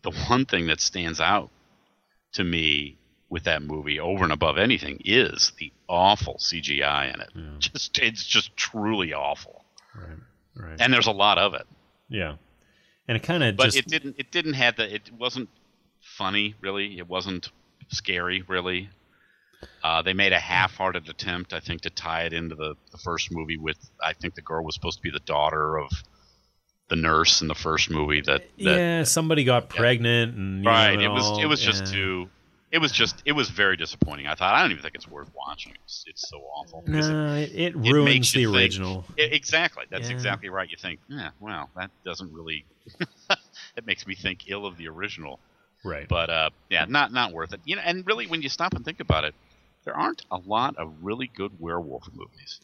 the 0.02 0.10
one 0.28 0.44
thing 0.44 0.66
that 0.68 0.80
stands 0.80 1.20
out 1.20 1.50
to 2.32 2.44
me 2.44 2.96
with 3.30 3.44
that 3.44 3.62
movie 3.62 4.00
over 4.00 4.24
and 4.24 4.32
above 4.32 4.56
anything 4.59 5.00
is 5.05 5.52
the 5.59 5.72
awful 5.88 6.34
CGI 6.38 7.12
in 7.14 7.20
it. 7.20 7.28
Yeah. 7.34 7.42
Just 7.59 7.98
it's 7.98 8.24
just 8.24 8.56
truly 8.56 9.12
awful. 9.12 9.64
Right, 9.94 10.18
right. 10.56 10.80
And 10.80 10.92
there's 10.92 11.06
a 11.06 11.12
lot 11.12 11.38
of 11.38 11.55
it. 11.55 11.66
yeah, 12.09 12.36
and 13.06 13.16
it 13.16 13.22
kind 13.22 13.42
of 13.42 13.56
But 13.56 13.64
just 13.66 13.78
it 13.78 13.86
didn't 13.86 14.16
it 14.18 14.30
didn't 14.30 14.55
have 14.55 14.76
the 14.76 14.94
it 14.94 15.10
wasn't 15.18 15.48
funny 16.00 16.55
really. 16.60 16.98
It 16.98 17.09
wasn't 17.09 17.50
scary 17.88 18.42
really. 18.46 18.88
Uh, 19.82 20.02
they 20.02 20.12
made 20.12 20.32
a 20.32 20.39
half-hearted 20.39 21.09
attempt, 21.09 21.52
I 21.52 21.60
think, 21.60 21.80
to 21.82 21.90
tie 21.90 22.22
it 22.22 22.32
into 22.32 22.55
the, 22.55 22.74
the 22.93 22.98
first 22.98 23.32
movie. 23.32 23.56
With 23.56 23.76
I 24.02 24.12
think 24.12 24.35
the 24.35 24.43
girl 24.43 24.64
was 24.64 24.74
supposed 24.74 24.98
to 24.98 25.02
be 25.02 25.10
the 25.10 25.20
daughter 25.20 25.78
of 25.78 25.90
the 26.89 26.97
nurse 26.97 27.40
in 27.43 27.48
the 27.48 27.55
first 27.55 27.90
movie. 27.90 28.20
That, 28.20 28.43
that 28.59 28.76
yeah, 28.78 29.02
somebody 29.05 29.44
got 29.44 29.68
pregnant 29.68 30.36
and 30.36 30.64
right. 30.64 30.94
know, 30.97 31.05
It 31.05 31.09
was 31.09 31.24
all- 31.26 31.40
it 31.43 31.47
was 31.47 31.60
just 31.60 31.86
too. 31.93 32.28
It 32.70 32.78
was 32.78 32.93
just 32.93 33.22
it 33.24 33.32
was 33.32 33.48
very 33.48 33.76
disappointing. 33.78 34.26
I 34.26 34.35
thought 34.35 34.55
I 34.55 34.60
don't 34.60 34.72
even 34.72 34.82
think 34.82 34.94
it's 34.94 35.09
worth 35.09 35.30
watching. 35.35 35.72
It's, 35.85 36.05
it's 36.06 36.28
so 36.28 36.36
awful. 36.39 36.82
it- 36.86 36.90
No, 36.90 37.35
it, 37.35 37.51
it 37.55 37.74
it 37.74 37.76
ruins 37.76 38.05
makes 38.05 38.32
the 38.32 38.44
think- 38.44 38.56
original. 38.56 39.05
I- 39.18 39.22
exactly. 39.22 39.85
That's 39.90 40.09
Yeah. 40.09 40.14
exactly 40.14 40.51
right. 40.51 40.70
You 40.70 40.76
think, 40.76 41.01
yeah, 41.09 41.30
well, 41.40 41.70
that 41.76 41.90
doesn't 42.05 42.32
really. 42.32 42.64
it 43.76 43.86
makes 43.86 44.06
me 44.06 44.14
think 44.14 44.44
ill 44.51 44.66
of 44.66 44.76
the 44.76 44.89
original. 44.89 45.40
Right. 45.85 46.06
But 46.09 46.28
uh, 46.30 46.51
yeah, 46.68 46.85
not 46.89 47.12
not 47.12 47.32
worth 47.32 47.52
it. 47.55 47.60
You 47.64 47.76
know, 47.76 47.82
and 47.85 48.06
really, 48.06 48.26
when 48.26 48.43
you 48.43 48.48
stop 48.51 48.74
and 48.74 48.85
think 48.85 49.01
about 49.01 49.24
it, 49.24 49.35
there 49.84 49.96
aren't 49.96 50.22
a 50.30 50.38
lot 50.38 50.76
of 50.76 50.92
really 51.02 51.30
good 51.34 51.52
werewolf 51.59 52.09
movies. 52.14 52.60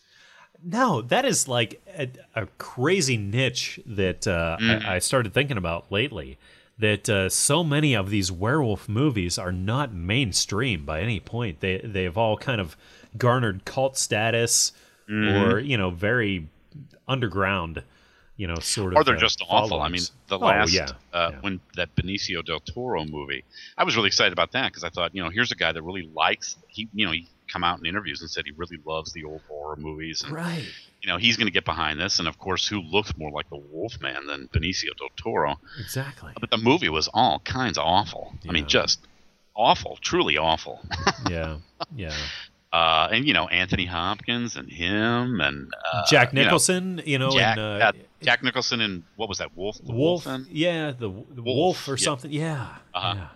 No, 0.62 1.03
that 1.03 1.24
is 1.24 1.47
like 1.49 1.82
a, 1.99 2.09
a 2.35 2.47
crazy 2.59 3.16
niche 3.16 3.81
that 3.86 4.27
uh, 4.27 4.57
Mm-hmm. 4.61 4.86
I, 4.86 4.97
I 4.97 4.99
started 4.99 5.35
thinking 5.35 5.57
about 5.57 5.91
lately. 5.91 6.39
That 6.77 7.09
uh, 7.09 7.28
so 7.28 7.62
many 7.62 7.95
of 7.95 8.11
these 8.11 8.32
werewolf 8.32 8.89
movies 8.89 9.39
are 9.39 9.53
not 9.53 9.93
mainstream 9.95 10.85
by 10.85 11.01
any 11.03 11.20
point. 11.20 11.61
They 11.61 11.78
they've 11.78 12.16
all 12.19 12.36
kind 12.36 12.61
of 12.61 12.77
garnered 13.16 13.65
cult 13.65 13.97
status, 13.97 14.73
Mm-hmm. 15.09 15.36
or 15.53 15.59
you 15.61 15.77
know, 15.77 15.91
very 15.91 16.49
underground. 17.07 17.82
You 18.36 18.48
know, 18.48 18.56
sort 18.56 18.93
of. 18.93 18.98
Or 18.98 19.05
they're 19.05 19.16
uh, 19.16 19.20
just 19.20 19.43
awful. 19.48 19.81
I 19.81 19.89
mean, 19.89 20.01
followings. 20.01 20.12
the 20.28 20.39
Oh, 20.39 20.47
last 20.47 20.73
yeah, 20.73 20.89
uh, 21.12 21.31
yeah. 21.32 21.40
when 21.40 21.61
that 21.77 21.94
Benicio 21.94 22.44
del 22.44 22.61
Toro 22.61 23.05
movie, 23.05 23.44
I 23.78 23.85
was 23.85 23.94
really 23.97 24.09
excited 24.09 24.32
about 24.32 24.52
that 24.52 24.73
because 24.73 24.82
I 24.82 24.89
thought, 24.89 25.15
you 25.15 25.23
know, 25.23 25.31
here's 25.31 25.52
a 25.52 25.56
guy 25.56 25.70
that 25.70 25.82
really 25.82 26.11
likes. 26.15 26.56
He, 26.66 26.89
you 26.93 27.06
know, 27.06 27.12
he 27.12 27.28
come 27.52 27.62
out 27.62 27.78
in 27.78 27.86
interviews 27.86 28.20
and 28.23 28.31
said 28.31 28.44
he 28.47 28.52
really 28.56 28.78
loves 28.85 29.12
the 29.12 29.24
old 29.24 29.43
horror 29.48 29.77
movies, 29.77 30.23
and 30.23 30.32
right. 30.32 30.65
you 31.02 31.09
know, 31.09 31.16
he's 31.16 31.36
going 31.36 31.47
to 31.47 31.52
get 31.52 31.65
behind 31.65 32.01
this. 32.01 32.19
And 32.19 32.27
of 32.27 32.39
course, 32.39 32.66
who 32.66 32.81
looks 32.81 33.16
more 33.16 33.31
like 33.31 33.48
the 33.51 33.56
Wolfman 33.70 34.27
than 34.27 34.48
Benicio 34.48 34.97
del 34.98 35.11
Toro? 35.16 35.61
Exactly. 35.78 36.32
But 36.40 36.51
the 36.51 36.59
movie 36.59 36.89
was 36.89 37.09
all 37.15 37.39
kinds 37.40 37.78
of 37.78 37.85
awful. 37.85 38.35
I 38.48 38.52
mean, 38.52 38.66
just 38.66 39.01
awful, 39.55 39.98
truly 40.01 40.39
awful. 40.39 40.81
yeah. 41.31 41.59
Yeah. 41.94 42.15
Uh, 42.75 43.09
and 43.13 43.25
you 43.25 43.33
know, 43.33 43.47
Anthony 43.47 43.85
Hopkins 43.85 44.57
and 44.57 44.69
him 44.69 45.41
and 45.41 45.73
uh, 45.93 46.03
Jack 46.09 46.33
you 46.33 46.39
know, 46.39 46.43
Nicholson. 46.43 47.01
You 47.07 47.19
know, 47.19 47.31
Jack, 47.31 47.57
and, 47.57 47.83
uh, 47.83 47.93
Jack 48.21 48.43
Nicholson 48.43 48.81
and 48.81 49.05
what 49.15 49.29
was 49.29 49.39
that? 49.39 49.57
Wolf. 49.57 49.79
The 49.79 49.93
Wolf. 49.93 50.27
Wolf. 50.27 50.47
Yeah, 50.51 50.91
the, 50.91 51.09
the 51.31 51.43
wolf, 51.43 51.87
or 51.87 51.93
yeah. 51.93 51.97
something. 52.05 52.33
Yeah. 52.33 52.67
Uh-huh. 52.93 53.15
yeah. 53.17 53.29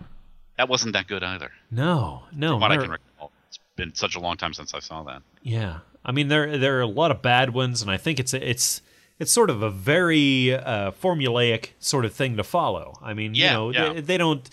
That 0.56 0.68
wasn't 0.68 0.94
that 0.94 1.06
good 1.06 1.22
either. 1.22 1.52
No, 1.70 2.24
no. 2.32 2.54
From 2.54 2.60
what 2.62 2.72
I 2.72 2.78
can 2.78 2.90
recall, 2.90 3.30
it's 3.46 3.60
been 3.76 3.94
such 3.94 4.16
a 4.16 4.20
long 4.20 4.36
time 4.36 4.52
since 4.54 4.74
I 4.74 4.80
saw 4.80 5.04
that. 5.04 5.22
Yeah, 5.44 5.78
I 6.04 6.10
mean 6.10 6.26
there 6.26 6.58
there 6.58 6.76
are 6.78 6.82
a 6.82 6.88
lot 6.88 7.12
of 7.12 7.22
bad 7.22 7.50
ones, 7.50 7.80
and 7.80 7.92
I 7.92 7.96
think 7.96 8.18
it's 8.18 8.34
it's 8.34 8.82
it's 9.20 9.30
sort 9.30 9.50
of 9.50 9.62
a 9.62 9.70
very 9.70 10.52
uh, 10.52 10.90
formulaic 10.90 11.70
sort 11.78 12.04
of 12.04 12.12
thing 12.12 12.36
to 12.38 12.42
follow. 12.42 12.98
I 13.00 13.14
mean, 13.14 13.36
Yeah, 13.36 13.46
you 13.46 13.52
know, 13.52 13.70
yeah. 13.70 13.92
they, 13.92 14.00
they 14.00 14.18
don't. 14.18 14.50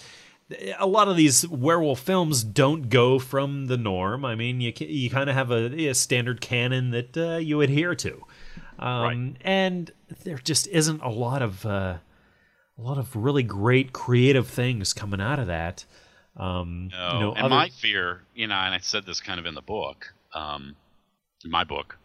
A 0.77 0.85
lot 0.85 1.07
of 1.07 1.17
these 1.17 1.47
werewolf 1.47 1.99
films 2.01 2.43
don't 2.43 2.89
go 2.89 3.17
from 3.17 3.65
the 3.65 3.77
norm. 3.77 4.23
I 4.23 4.35
mean, 4.35 4.61
you 4.61 4.71
you 4.77 5.09
kind 5.09 5.29
of 5.29 5.35
have 5.35 5.49
a, 5.51 5.87
a 5.87 5.95
standard 5.95 6.39
canon 6.39 6.91
that 6.91 7.17
uh, 7.17 7.37
you 7.37 7.61
adhere 7.61 7.95
to, 7.95 8.23
um, 8.77 9.01
Right. 9.03 9.35
and 9.41 9.91
there 10.23 10.37
just 10.37 10.67
isn't 10.67 11.01
a 11.01 11.09
lot 11.09 11.41
of 11.41 11.65
uh, 11.65 11.97
a 12.77 12.81
lot 12.81 12.97
of 12.99 13.15
really 13.15 13.41
great 13.41 13.91
creative 13.91 14.47
things 14.47 14.93
coming 14.93 15.19
out 15.19 15.39
of 15.39 15.47
that. 15.47 15.85
Um, 16.37 16.89
No, 16.91 17.13
you 17.13 17.19
know, 17.21 17.31
and 17.33 17.45
other- 17.45 17.55
my 17.55 17.69
fear, 17.69 18.21
you 18.35 18.45
know, 18.47 18.55
and 18.55 18.75
I 18.75 18.79
said 18.79 19.05
this 19.05 19.21
kind 19.21 19.39
of 19.39 19.45
in 19.47 19.55
the 19.55 19.61
book, 19.63 20.13
um, 20.35 20.75
in 21.43 21.49
my 21.49 21.63
book, 21.63 21.97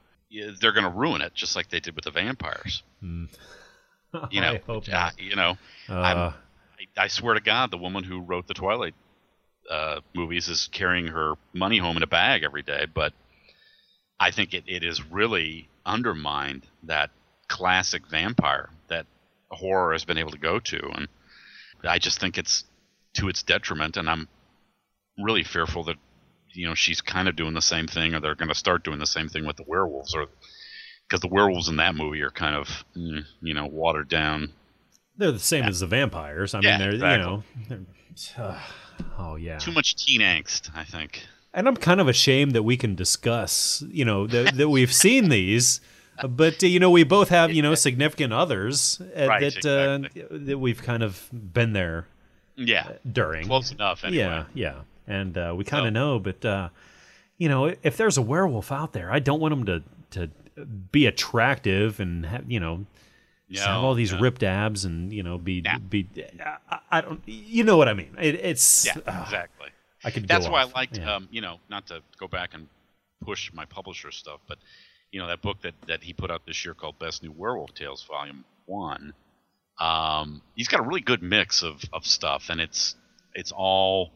they're 0.61 0.73
going 0.73 0.85
to 0.85 0.91
ruin 0.91 1.21
it 1.21 1.35
just 1.35 1.57
like 1.57 1.69
they 1.69 1.81
did 1.81 1.95
with 1.95 2.05
the 2.05 2.11
vampires. 2.11 2.83
You 4.31 4.41
know, 4.41 4.55
I 4.55 4.63
hope 4.67 4.85
uh, 4.93 5.11
you 5.19 5.37
know, 5.37 5.57
Uh, 5.89 5.95
I'm, 5.95 6.35
I, 7.05 7.09
swear 7.09 7.35
to 7.35 7.41
God, 7.41 7.71
the 7.71 7.79
woman 7.79 8.05
who 8.05 8.21
wrote 8.21 8.47
the 8.47 8.55
Twilight 8.55 8.95
uh, 9.71 10.01
movies 10.15 10.49
is 10.49 10.69
carrying 10.73 11.07
her 11.09 11.35
money 11.53 11.79
home 11.79 11.97
in 11.97 12.03
a 12.03 12.09
bag 12.09 12.43
every 12.43 12.63
day. 12.63 12.87
But 12.93 13.13
I 14.19 14.31
think 14.31 14.53
it, 14.53 14.65
really 15.11 15.69
undermined 15.87 16.67
that 16.85 17.11
classic 17.49 18.07
vampire 18.09 18.71
that 18.89 19.07
horror 19.51 19.93
has 19.93 20.05
been 20.05 20.19
able 20.19 20.33
to 20.33 20.39
go 20.39 20.61
to, 20.61 20.91
and 20.95 21.09
I 21.83 21.99
just 21.99 22.21
think 22.21 22.37
it's 22.37 22.65
to 23.15 23.29
its 23.29 23.43
detriment. 23.43 23.97
And 23.97 24.09
I'm 24.09 24.29
really 25.19 25.45
fearful 25.45 25.85
that 25.85 25.97
you 26.53 26.67
know 26.67 26.75
she's 26.75 27.01
kind 27.01 27.29
of 27.29 27.37
doing 27.37 27.55
the 27.55 27.63
same 27.63 27.87
thing, 27.87 28.15
or 28.15 28.21
they're 28.21 28.35
going 28.35 28.49
to 28.49 28.55
start 28.55 28.85
doing 28.85 28.99
the 28.99 29.07
same 29.07 29.29
thing 29.29 29.47
with 29.47 29.57
the 29.57 29.65
werewolves, 29.67 30.15
or 30.15 30.27
because 31.09 31.21
the 31.21 31.29
werewolves 31.29 31.69
in 31.69 31.77
that 31.77 31.95
movie 31.95 32.23
are 32.23 32.31
kind 32.31 32.57
of 32.57 32.85
mm, 32.97 33.25
you 33.41 33.55
know 33.55 33.67
watered 33.67 34.09
down. 34.09 34.53
They're 35.21 35.33
the 35.33 35.39
same 35.39 35.65
as 35.65 35.81
the 35.81 35.87
vampires. 35.87 36.55
I 36.55 36.61
Yeah, 36.61 36.71
mean, 36.73 36.79
they're 36.81 36.95
exactly. 36.95 37.43
you 37.69 37.77
know. 37.77 37.85
They're, 38.37 38.61
oh 39.19 39.37
yeah. 39.37 39.59
Too 39.59 39.73
much 39.73 39.95
teen 39.97 40.21
angst, 40.21 40.71
I 40.75 40.85
think. 40.85 41.23
And 41.55 41.67
I'm 41.69 41.77
kind 41.77 42.01
of 42.01 42.09
ashamed 42.09 42.53
that 42.53 42.63
we 42.63 42.77
can 42.77 42.95
discuss, 42.95 43.83
you 43.91 44.05
know, 44.05 44.27
that, 44.29 44.55
that 44.57 44.69
we've 44.69 44.93
seen 44.93 45.29
these, 45.31 45.81
but 46.29 46.63
uh, 46.63 46.67
you 46.67 46.79
know, 46.81 46.91
we 46.91 47.03
both 47.05 47.29
have, 47.31 47.53
you 47.53 47.61
know, 47.63 47.75
significant 47.75 48.33
others 48.33 49.01
uh, 49.17 49.27
Right, 49.27 49.53
that 49.63 49.67
uh, 49.67 50.09
that 50.31 50.59
we've 50.59 50.83
kind 50.83 51.03
of 51.03 51.29
been 51.33 51.73
there 51.73 52.07
Yeah, 52.57 52.93
during. 53.11 53.47
close 53.47 53.73
enough. 53.73 54.05
Anyway. 54.05 54.23
Yeah, 54.23 54.45
yeah, 54.55 54.75
and 55.07 55.37
uh, 55.37 55.55
we 55.57 55.65
kind 55.65 55.83
of 55.87 55.91
So- 55.91 56.01
know. 56.01 56.19
But 56.19 56.45
uh, 56.45 56.69
you 57.37 57.49
know, 57.49 57.75
if 57.83 57.97
there's 57.97 58.17
a 58.17 58.23
werewolf 58.23 58.71
out 58.71 58.93
there, 58.93 59.13
I 59.13 59.19
don't 59.19 59.41
want 59.41 59.53
him 59.55 59.65
to 59.67 59.83
to 60.13 60.31
be 60.93 61.07
attractive 61.07 62.01
and 62.01 62.27
have, 62.27 62.51
you 62.51 62.61
know 62.61 62.87
just 63.51 63.67
have 63.67 63.83
all 63.83 63.95
these 63.95 64.13
no. 64.13 64.21
ripped 64.21 64.43
abs 64.43 64.85
and 64.85 65.13
you 65.13 65.23
know 65.23 65.39
be 65.39 65.61
Nah. 65.61 65.79
be. 65.79 66.07
I, 66.71 66.79
I 66.91 67.01
don't. 67.01 67.21
You 67.27 67.65
know 67.65 67.77
what 67.77 67.89
I 67.89 67.95
mean? 67.95 68.17
It, 68.21 68.35
it's. 68.37 68.87
Yeah, 68.87 68.97
uh, 69.07 69.23
exactly. 69.25 69.69
I 70.05 70.11
could. 70.11 70.27
That's 70.29 70.49
why 70.49 70.63
off. 70.63 70.73
I 70.75 70.81
liked, 70.81 70.99
Yeah. 70.99 71.17
um, 71.17 71.29
you 71.31 71.41
know, 71.41 71.59
not 71.69 71.87
to 71.89 72.01
go 72.19 72.27
back 72.29 72.51
and 72.55 72.69
push 73.23 73.53
my 73.53 73.65
publisher 73.67 74.11
stuff, 74.13 74.41
but 74.49 74.59
you 75.13 75.21
know 75.21 75.27
that 75.27 75.43
book 75.43 75.61
that 75.63 75.75
that 75.89 76.03
he 76.03 76.13
put 76.13 76.31
out 76.31 76.47
this 76.47 76.65
year 76.65 76.75
called 76.75 76.99
Best 76.99 77.23
New 77.23 77.33
Werewolf 77.33 77.75
Tales 77.75 78.03
Volume 78.09 78.45
One. 78.67 79.13
Um, 79.79 80.43
he's 80.55 80.69
got 80.69 80.81
a 80.81 80.83
really 80.83 81.01
good 81.01 81.23
mix 81.23 81.63
of 81.63 81.83
of 81.93 82.07
stuff, 82.07 82.49
and 82.51 82.61
it's 82.61 82.95
it's 83.35 83.53
all 83.53 84.11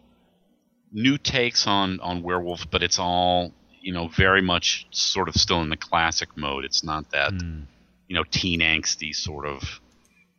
new 0.93 1.19
takes 1.19 1.67
on 1.67 2.01
on 2.01 2.23
werewolves, 2.23 2.65
but 2.67 2.83
it's 2.83 2.99
all 2.99 3.53
you 3.81 3.93
know 3.93 4.09
very 4.09 4.41
much 4.43 4.87
sort 4.91 5.29
of 5.29 5.35
still 5.35 5.61
in 5.63 5.69
the 5.71 5.77
classic 5.77 6.37
mode. 6.37 6.65
It's 6.65 6.85
not 6.85 7.11
that 7.11 7.33
Hmm. 7.33 7.63
You 8.09 8.15
know 8.15 8.25
teen 8.25 8.61
angsty 8.61 9.15
sort 9.15 9.47
of 9.47 9.81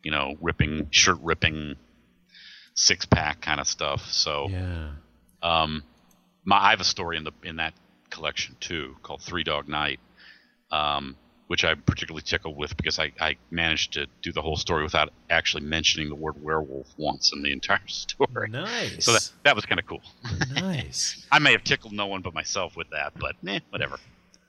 you 0.02 0.10
know 0.10 0.36
ripping 0.40 0.88
shirt 0.90 1.18
ripping 1.22 1.76
six 2.76 3.06
pack 3.06 3.40
kind 3.40 3.60
of 3.60 3.66
stuff. 3.66 4.06
So 4.12 4.48
yeah. 4.48 4.90
um, 5.42 5.82
my, 6.44 6.56
I 6.58 6.70
have 6.70 6.80
a 6.80 6.84
story 6.84 7.16
in 7.16 7.24
the 7.24 7.32
in 7.42 7.56
that 7.56 7.74
collection 8.10 8.54
too 8.60 8.96
called 9.02 9.22
Three 9.22 9.42
Dog 9.42 9.68
Night, 9.68 9.98
um, 10.70 11.16
which 11.48 11.64
I'm 11.64 11.82
particularly 11.82 12.22
tickled 12.22 12.56
with 12.56 12.76
because 12.76 12.98
I, 12.98 13.12
I 13.20 13.36
managed 13.50 13.94
to 13.94 14.06
do 14.22 14.32
the 14.32 14.42
whole 14.42 14.56
story 14.56 14.84
without 14.84 15.12
actually 15.28 15.64
mentioning 15.64 16.08
the 16.08 16.14
word 16.14 16.42
werewolf 16.42 16.86
once 16.96 17.32
in 17.32 17.42
the 17.42 17.52
entire 17.52 17.80
story. 17.88 18.50
Nice. 18.50 19.04
So 19.04 19.12
that 19.12 19.30
that 19.44 19.56
was 19.56 19.66
kind 19.66 19.80
of 19.80 19.86
cool. 19.86 20.02
nice. 20.54 21.26
I 21.32 21.38
may 21.38 21.52
have 21.52 21.64
tickled 21.64 21.92
no 21.92 22.06
one 22.06 22.22
but 22.22 22.34
myself 22.34 22.76
with 22.76 22.90
that, 22.90 23.14
but 23.18 23.36
eh, 23.48 23.60
whatever. 23.70 23.98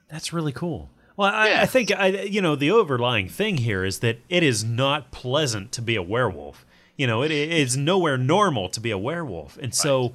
That's 0.10 0.32
really 0.32 0.54
cool. 0.54 0.90
Well, 1.18 1.34
I, 1.34 1.50
Yeah. 1.50 1.62
I 1.62 1.66
think 1.66 1.92
I, 1.92 2.08
you 2.08 2.42
know 2.42 2.56
the 2.56 2.72
overlying 2.72 3.28
thing 3.28 3.58
here 3.58 3.84
is 3.84 4.00
that 4.00 4.20
it 4.30 4.44
is 4.44 4.64
not 4.64 5.12
pleasant 5.12 5.72
to 5.74 5.82
be 5.82 5.96
a 5.96 6.02
werewolf. 6.02 6.66
You 6.96 7.08
know, 7.08 7.22
it 7.24 7.32
is 7.32 7.76
nowhere 7.76 8.18
normal 8.18 8.70
to 8.70 8.80
be 8.80 8.92
a 8.92 8.98
werewolf, 8.98 9.58
and 9.58 9.74
so 9.76 10.14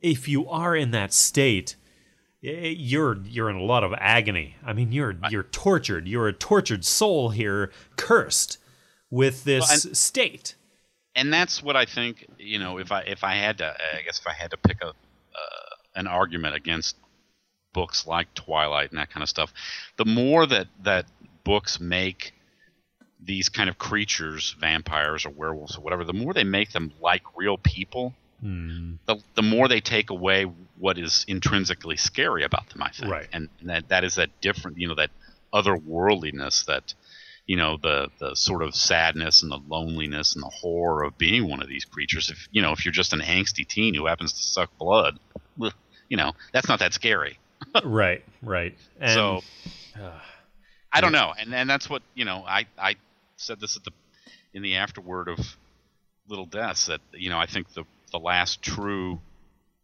if 0.00 0.26
you 0.28 0.48
are 0.48 0.74
in 0.76 0.90
that 0.90 1.12
state, 1.12 1.76
eh, 2.44 2.74
you're 2.76 3.18
you're 3.24 3.48
in 3.48 3.56
a 3.56 3.62
lot 3.62 3.84
of 3.84 3.92
agony. 3.94 4.56
I 4.64 4.72
mean, 4.72 4.90
you're 4.92 5.14
you're 5.30 5.44
tortured. 5.44 6.06
You're 6.08 6.28
a 6.28 6.32
tortured 6.32 6.84
soul 6.84 7.30
here, 7.30 7.70
cursed 7.96 8.58
with 9.10 9.44
this 9.44 9.84
Well, 9.84 9.94
state. 9.94 10.54
and 11.14 11.32
that's 11.32 11.62
what 11.62 11.76
I 11.76 11.84
think. 11.86 12.26
You 12.38 12.58
know, 12.58 12.78
if 12.78 12.90
I 12.92 13.00
if 13.02 13.22
I 13.24 13.34
had 13.36 13.58
to, 13.58 13.66
I 13.68 14.02
guess 14.02 14.18
if 14.18 14.26
I 14.26 14.32
had 14.34 14.50
to 14.50 14.56
pick 14.58 14.82
a 14.82 14.88
uh, 14.88 14.92
an 15.94 16.06
argument 16.06 16.54
against 16.56 16.96
books 17.72 18.06
like 18.06 18.32
Twilight 18.34 18.90
and 18.90 18.98
that 18.98 19.10
kind 19.10 19.22
of 19.22 19.28
stuff. 19.28 19.52
The 19.96 20.04
more 20.04 20.46
that 20.46 20.66
that 20.82 21.06
books 21.44 21.80
make 21.80 22.34
these 23.24 23.48
kind 23.48 23.68
of 23.70 23.78
creatures, 23.78 24.54
vampires 24.58 25.24
or 25.24 25.30
werewolves 25.30 25.76
or 25.76 25.80
whatever, 25.80 26.04
the 26.04 26.12
more 26.12 26.32
they 26.34 26.44
make 26.44 26.72
them 26.72 26.92
like 27.00 27.22
real 27.36 27.56
people, 27.58 28.14
Hmm. 28.40 28.94
the, 29.06 29.18
the 29.36 29.42
more 29.42 29.68
they 29.68 29.80
take 29.80 30.10
away 30.10 30.42
what 30.76 30.98
is 30.98 31.24
intrinsically 31.28 31.96
scary 31.96 32.42
about 32.42 32.68
them. 32.70 32.82
I 32.82 32.90
think, 32.90 33.12
Right. 33.12 33.28
and, 33.32 33.48
and 33.60 33.68
that 33.70 33.88
that 33.90 34.02
is 34.02 34.16
that 34.16 34.30
different, 34.40 34.78
you 34.78 34.88
know, 34.88 34.96
that 34.96 35.10
otherworldliness 35.54 36.64
that. 36.66 36.94
You 37.44 37.56
know 37.56 37.76
the 37.76 38.08
the 38.20 38.36
sort 38.36 38.62
of 38.62 38.72
sadness 38.72 39.42
and 39.42 39.50
the 39.50 39.58
loneliness 39.68 40.36
and 40.36 40.44
the 40.44 40.48
horror 40.48 41.02
of 41.02 41.18
being 41.18 41.48
one 41.50 41.60
of 41.60 41.68
these 41.68 41.84
creatures. 41.84 42.30
If 42.30 42.46
you 42.52 42.62
know 42.62 42.70
if 42.70 42.84
you're 42.84 42.92
just 42.92 43.12
an 43.12 43.18
angsty 43.20 43.66
teen 43.66 43.94
who 43.94 44.06
happens 44.06 44.32
to 44.34 44.42
suck 44.42 44.70
blood, 44.78 45.18
you 46.08 46.16
know 46.16 46.32
that's 46.52 46.68
not 46.68 46.78
that 46.78 46.94
scary. 46.94 47.38
Right, 47.84 48.22
right. 48.42 48.76
And, 49.00 49.10
so 49.12 49.40
uh, 50.00 50.10
I 50.92 51.00
don't 51.00 51.12
know, 51.12 51.32
and 51.38 51.54
and 51.54 51.68
that's 51.68 51.88
what 51.88 52.02
you 52.14 52.24
know. 52.24 52.44
I 52.46 52.66
I 52.78 52.96
said 53.36 53.60
this 53.60 53.76
at 53.76 53.84
the 53.84 53.92
in 54.54 54.62
the 54.62 54.76
afterword 54.76 55.28
of 55.28 55.38
Little 56.28 56.46
Deaths 56.46 56.86
that 56.86 57.00
you 57.12 57.30
know 57.30 57.38
I 57.38 57.46
think 57.46 57.72
the 57.74 57.84
the 58.10 58.18
last 58.18 58.62
true 58.62 59.20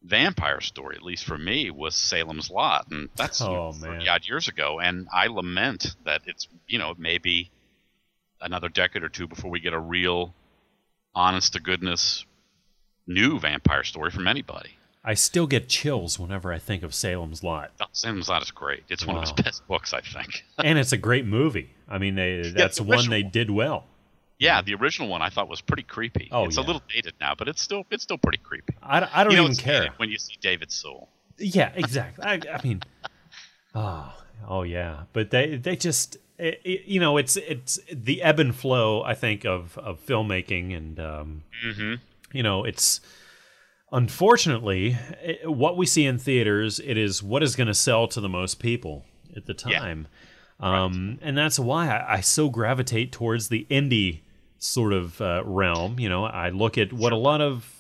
vampire 0.03 0.61
story, 0.61 0.95
at 0.97 1.03
least 1.03 1.25
for 1.25 1.37
me, 1.37 1.71
was 1.71 1.97
Salem's 1.97 2.51
Lot, 2.51 2.87
and 2.91 3.09
that's 3.17 3.41
you 3.41 3.47
know, 3.47 3.55
Oh, 3.55 3.73
man. 3.73 4.01
30 4.01 4.09
odd 4.09 4.29
years 4.29 4.49
ago. 4.49 4.79
And 4.79 5.09
I 5.13 5.27
lament 5.27 5.97
that 6.05 6.23
it's 6.27 6.47
you 6.67 6.79
know 6.79 6.95
maybe 6.99 7.51
another 8.41 8.69
decade 8.69 9.03
or 9.03 9.09
two 9.09 9.27
before 9.27 9.51
we 9.51 9.61
get 9.61 9.73
a 9.73 9.81
real, 9.81 10.35
honest 11.15 11.55
to 11.55 11.61
goodness, 11.61 12.25
new 13.07 13.41
vampire 13.41 13.83
story 13.83 14.11
from 14.11 14.29
anybody. 14.29 14.71
I 15.05 15.15
still 15.15 15.47
get 15.47 15.69
chills 15.69 16.19
whenever 16.19 16.53
I 16.53 16.59
think 16.59 16.83
of 16.83 16.95
Salem's 16.95 17.43
Lot, 17.43 17.71
Oh, 17.81 17.87
Salem's 17.93 18.29
Lot 18.29 18.43
is 18.43 18.51
great. 18.51 18.83
It's 18.89 19.07
one 19.07 19.17
of 19.17 19.23
his 19.23 19.33
best 19.33 19.67
books, 19.67 19.95
I 19.95 20.01
think. 20.01 20.45
and 20.59 20.79
it's 20.79 20.93
a 20.93 20.97
great 20.99 21.25
movie. 21.25 21.71
I 21.89 21.99
mean, 21.99 22.15
they, 22.17 22.53
that's 22.55 22.77
the 22.79 22.83
one 22.83 23.09
they 23.09 23.23
one. 23.23 23.33
did 23.33 23.51
well. 23.51 23.85
Yeah, 24.39 24.61
the 24.63 24.75
original 24.75 25.09
one 25.09 25.23
I 25.23 25.31
thought 25.31 25.49
was 25.49 25.61
pretty 25.61 25.83
creepy. 25.83 26.29
Oh, 26.31 26.45
it's 26.45 26.59
a 26.59 26.61
little 26.63 26.83
dated 26.93 27.15
now, 27.21 27.35
but 27.37 27.49
it's 27.49 27.61
still 27.63 27.85
it's 27.91 28.03
still 28.05 28.19
pretty 28.19 28.39
creepy. 28.39 28.75
I, 28.83 29.09
I 29.13 29.25
don't 29.25 29.33
you 29.33 29.39
know, 29.39 29.45
even 29.45 29.57
care. 29.57 29.89
when 29.97 30.11
you 30.11 30.19
see 30.19 30.35
David 30.41 30.71
Soul. 30.71 31.09
Yeah, 31.39 31.73
exactly. 31.75 32.25
I, 32.25 32.35
I 32.53 32.61
mean, 32.63 32.83
oh, 33.75 34.15
oh 34.47 34.63
yeah. 34.63 35.05
But 35.13 35.31
they 35.31 35.57
they 35.57 35.75
just 35.75 36.19
it, 36.39 36.61
it- 36.65 36.85
you 36.87 37.01
know 37.01 37.17
it's 37.17 37.37
it's 37.37 37.81
the 37.93 38.23
ebb 38.23 38.39
and 38.39 38.55
flow. 38.55 39.03
I 39.03 39.15
think 39.15 39.45
of 39.45 39.77
of 39.79 40.05
filmmaking 40.07 40.77
and 40.77 41.01
um, 41.01 41.43
Mm-hmm. 41.67 41.95
you 42.33 42.43
know 42.45 42.63
it's 42.65 43.01
unfortunately 43.93 44.97
it, 45.23 45.51
what 45.51 45.77
we 45.77 45.87
see 45.87 46.05
in 46.07 46.19
theaters. 46.19 46.81
It 46.81 46.97
is 46.97 47.23
what 47.23 47.43
is 47.43 47.57
going 47.57 47.67
to 47.69 47.75
sell 47.75 48.07
to 48.09 48.21
the 48.21 48.29
most 48.29 48.57
people 48.61 49.05
at 49.37 49.47
the 49.47 49.55
Yeah. 49.67 49.79
time, 49.79 50.09
um, 50.61 51.19
and 51.23 51.37
that's 51.37 51.59
why 51.59 51.89
I, 51.89 52.15
I 52.17 52.21
so 52.21 52.49
gravitate 52.49 53.13
towards 53.13 53.49
the 53.49 53.67
indie 53.71 54.21
sort 54.59 54.93
of 54.93 55.21
uh, 55.21 55.43
realm. 55.45 55.99
You 56.01 56.09
know, 56.09 56.25
I 56.25 56.51
look 56.51 56.77
at 56.79 56.93
what 56.93 57.13
a 57.13 57.17
lot 57.17 57.41
of 57.41 57.75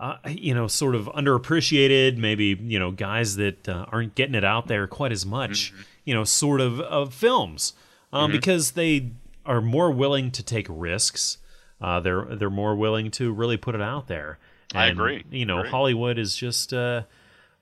uh, 0.00 0.16
you 0.28 0.54
know, 0.54 0.68
sort 0.68 0.94
of 0.94 1.06
underappreciated, 1.06 2.16
maybe, 2.18 2.56
you 2.60 2.78
know, 2.78 2.92
guys 2.92 3.34
that 3.34 3.68
uh, 3.68 3.84
aren't 3.90 4.14
getting 4.14 4.36
it 4.36 4.44
out 4.44 4.68
there 4.68 4.86
quite 4.86 5.10
as 5.10 5.26
much, 5.26 5.72
Mm-hmm. 5.72 5.82
you 6.04 6.14
know, 6.14 6.22
sort 6.24 6.60
of 6.60 6.78
of 6.80 7.12
films, 7.12 7.72
um, 8.12 8.30
because 8.30 8.72
they 8.72 9.10
are 9.44 9.60
more 9.60 9.90
willing 9.90 10.30
to 10.30 10.42
take 10.42 10.66
risks. 10.70 11.38
Uh, 11.80 11.98
they're 12.00 12.24
they're 12.36 12.48
more 12.50 12.76
willing 12.76 13.10
to 13.12 13.32
really 13.32 13.56
put 13.56 13.74
it 13.74 13.80
out 13.82 14.06
there. 14.08 14.38
I 14.74 14.86
agree. 14.86 15.24
You 15.30 15.46
know, 15.46 15.58
Agree. 15.60 15.70
Hollywood 15.70 16.18
is 16.18 16.36
just 16.36 16.72
uh, 16.74 17.02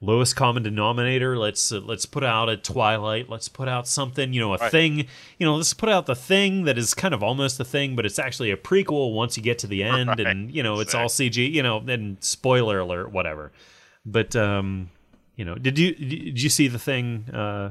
lowest 0.00 0.34
common 0.36 0.62
denominator. 0.62 1.38
Let's 1.38 1.70
uh, 1.72 1.78
let's 1.78 2.04
put 2.06 2.24
out 2.24 2.48
a 2.48 2.56
Twilight. 2.56 3.28
Let's 3.30 3.48
put 3.48 3.68
out 3.68 3.86
something. 3.86 4.32
You 4.32 4.40
know, 4.40 4.54
a 4.54 4.58
Right. 4.58 4.70
thing. 4.72 4.98
You 5.38 5.46
know, 5.46 5.54
let's 5.56 5.72
put 5.74 5.88
out 5.88 6.06
the 6.06 6.16
thing 6.16 6.64
that 6.64 6.76
is 6.76 6.94
kind 6.94 7.14
of 7.14 7.22
almost 7.22 7.60
a 7.60 7.64
thing, 7.64 7.94
but 7.96 8.04
it's 8.06 8.18
actually 8.18 8.50
a 8.50 8.56
prequel 8.56 9.14
once 9.14 9.36
you 9.36 9.42
get 9.42 9.58
to 9.60 9.66
the 9.66 9.82
end, 9.84 10.08
Right. 10.08 10.20
and 10.20 10.50
you 10.52 10.62
know, 10.62 10.80
it's 10.80 10.94
all 10.94 11.08
CG. 11.08 11.36
You 11.52 11.62
know, 11.62 11.78
and 11.86 12.16
spoiler 12.22 12.80
alert, 12.80 13.12
whatever. 13.12 13.52
But 14.04 14.34
um, 14.34 14.90
you 15.36 15.44
know, 15.44 15.54
did 15.54 15.78
you 15.78 15.94
did 15.94 16.42
you 16.42 16.48
see 16.48 16.66
the 16.68 16.78
thing 16.78 17.26
uh, 17.32 17.70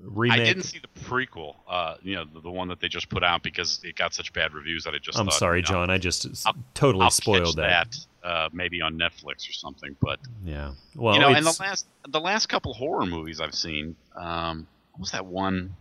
remake? 0.00 0.40
I 0.40 0.44
didn't 0.44 0.64
see 0.64 0.78
the 0.80 1.00
prequel, 1.00 1.56
uh, 1.68 1.96
you 2.02 2.14
know, 2.14 2.24
the, 2.24 2.40
the 2.40 2.50
one 2.50 2.68
that 2.68 2.80
they 2.80 2.88
just 2.88 3.08
put 3.08 3.22
out 3.22 3.42
because 3.42 3.80
it 3.84 3.96
got 3.96 4.14
such 4.14 4.32
bad 4.32 4.54
reviews 4.54 4.84
that 4.84 4.94
I 4.94 4.98
just. 4.98 5.18
I'm 5.18 5.26
thought, 5.26 5.34
sorry, 5.34 5.58
you 5.58 5.62
know, 5.62 5.68
John. 5.68 5.90
I 5.90 5.98
just 5.98 6.26
I'll- 6.46 6.54
totally 6.74 7.04
I'll 7.04 7.10
spoiled 7.10 7.56
that. 7.56 7.96
that 8.22 8.26
uh, 8.28 8.48
maybe 8.52 8.80
on 8.80 8.98
Netflix 8.98 9.48
or 9.48 9.52
something. 9.52 9.96
But 10.00 10.18
Yeah. 10.44 10.72
Well, 10.94 11.14
you 11.14 11.20
know, 11.20 11.28
and 11.28 11.44
the 11.44 11.56
last 11.60 11.86
the 12.08 12.20
last 12.20 12.46
couple 12.46 12.72
horror 12.74 13.06
movies 13.06 13.40
I've 13.40 13.54
seen, 13.54 13.96
um, 14.16 14.66
what 14.92 15.00
was 15.00 15.10
that 15.12 15.26
one? 15.26 15.76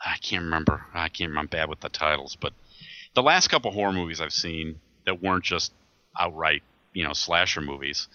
I 0.00 0.16
can't 0.22 0.44
remember. 0.44 0.84
I 0.94 1.08
can't. 1.08 1.30
remember. 1.30 1.40
I'm 1.56 1.60
bad 1.60 1.68
with 1.68 1.80
the 1.80 1.88
titles, 1.88 2.36
but 2.40 2.52
the 3.14 3.22
last 3.22 3.48
couple 3.48 3.70
horror 3.72 3.92
movies 3.92 4.20
I've 4.20 4.32
seen 4.32 4.78
that 5.04 5.22
weren't 5.22 5.44
just 5.44 5.72
outright, 6.18 6.62
you 6.92 7.04
know, 7.04 7.12
slasher 7.12 7.60
movies, 7.60 8.08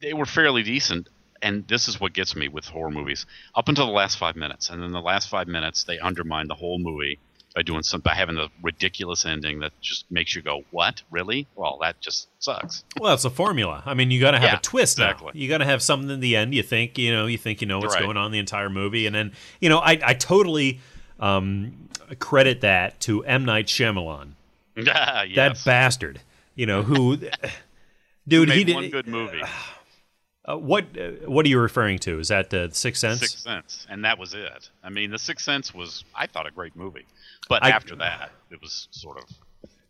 they 0.00 0.12
were 0.12 0.26
fairly 0.26 0.62
decent. 0.62 1.08
And 1.42 1.66
this 1.68 1.88
is 1.88 2.00
what 2.00 2.12
gets 2.12 2.34
me 2.34 2.48
with 2.48 2.66
horror 2.66 2.90
movies 2.90 3.26
up 3.54 3.68
until 3.68 3.86
the 3.86 3.92
last 3.92 4.18
five 4.18 4.36
minutes, 4.36 4.70
and 4.70 4.82
then 4.82 4.92
the 4.92 5.00
last 5.00 5.28
five 5.28 5.46
minutes 5.48 5.84
they 5.84 5.98
undermine 5.98 6.48
the 6.48 6.54
whole 6.54 6.78
movie 6.78 7.18
by 7.54 7.62
doing 7.62 7.82
some 7.82 8.00
by 8.00 8.14
having 8.14 8.36
a 8.38 8.48
ridiculous 8.62 9.24
ending 9.24 9.60
that 9.60 9.72
just 9.80 10.04
makes 10.10 10.34
you 10.34 10.42
go, 10.42 10.64
"What? 10.70 11.02
Really? 11.10 11.46
Well, 11.56 11.78
that 11.80 12.00
just 12.00 12.28
sucks." 12.40 12.84
Well, 13.00 13.14
it's 13.14 13.24
a 13.24 13.30
formula. 13.30 13.82
I 13.86 13.94
mean, 13.94 14.10
you 14.10 14.20
got 14.20 14.32
to 14.32 14.38
have 14.38 14.50
Yeah, 14.50 14.56
a 14.58 14.60
twist 14.60 14.98
exactly. 14.98 15.32
now. 15.34 15.40
You 15.40 15.48
got 15.48 15.58
to 15.58 15.64
have 15.64 15.82
something 15.82 16.10
in 16.10 16.20
the 16.20 16.36
end. 16.36 16.54
You 16.54 16.62
think 16.62 16.98
you 16.98 17.12
know, 17.12 17.26
you 17.26 17.38
think 17.38 17.60
you 17.60 17.66
know 17.66 17.78
what's 17.78 17.94
Right. 17.94 18.02
going 18.02 18.16
on 18.16 18.32
the 18.32 18.38
entire 18.38 18.68
movie, 18.70 19.06
and 19.06 19.14
then 19.14 19.32
you 19.60 19.68
know, 19.68 19.78
I 19.78 19.98
I 20.04 20.14
totally 20.14 20.80
um, 21.20 21.88
credit 22.18 22.60
that 22.62 23.00
to 23.00 23.24
M 23.24 23.44
Night 23.44 23.66
Shyamalan, 23.66 24.30
yes. 24.76 25.34
that 25.36 25.62
bastard. 25.64 26.20
You 26.54 26.66
know 26.66 26.82
who, 26.82 27.16
dude? 28.26 28.50
he 28.50 28.64
did 28.64 28.74
one 28.74 28.90
good 28.90 29.06
movie. 29.06 29.40
Uh, 29.42 29.46
what 30.56 30.84
uh, 30.98 31.10
what 31.28 31.44
are 31.44 31.48
you 31.48 31.58
referring 31.58 31.98
to? 32.00 32.18
Is 32.18 32.28
that 32.28 32.50
the 32.50 32.70
Sixth 32.72 33.00
Sense? 33.00 33.20
Sixth 33.20 33.38
Sense, 33.40 33.86
and 33.90 34.04
that 34.04 34.18
was 34.18 34.34
it. 34.34 34.70
I 34.82 34.88
mean, 34.90 35.10
The 35.10 35.18
Sixth 35.18 35.44
Sense 35.44 35.74
was, 35.74 36.04
I 36.14 36.26
thought, 36.26 36.46
a 36.46 36.50
great 36.50 36.74
movie, 36.76 37.06
but 37.48 37.62
I- 37.64 37.70
after 37.70 37.94
that, 37.96 38.30
it 38.50 38.60
was 38.60 38.88
sort 38.90 39.18
of. 39.18 39.24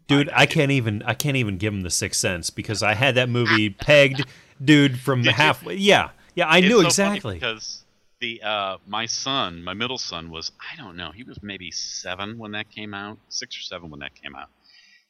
Dude, 0.08 0.30
I 0.32 0.46
can't 0.46 0.70
even 0.70 1.02
I 1.02 1.12
can't 1.14 1.36
even 1.36 1.58
give 1.58 1.72
him 1.74 1.82
the 1.82 1.90
Sixth 1.90 2.18
Sense 2.20 2.48
because 2.50 2.82
I 2.82 2.94
had 2.94 3.14
that 3.16 3.28
movie 3.28 3.68
pegged, 3.86 4.24
dude, 4.64 4.98
from 4.98 5.20
Did 5.20 5.26
you? 5.30 5.32
halfway. 5.34 5.74
Yeah, 5.74 6.10
yeah, 6.34 6.48
I 6.48 6.60
knew 6.60 6.80
so 6.80 6.86
exactly. 6.86 7.34
because 7.34 7.84
the 8.20 8.40
uh, 8.42 8.78
my 8.86 9.04
son, 9.04 9.62
my 9.62 9.74
middle 9.74 9.98
son, 9.98 10.30
was 10.30 10.50
I 10.60 10.76
don't 10.82 10.96
know, 10.96 11.10
he 11.12 11.24
was 11.24 11.42
maybe 11.42 11.70
seven 11.70 12.38
when 12.38 12.52
that 12.52 12.70
came 12.70 12.94
out, 12.94 13.18
six 13.28 13.56
or 13.58 13.60
seven 13.60 13.90
when 13.90 14.00
that 14.00 14.14
came 14.14 14.34
out, 14.34 14.48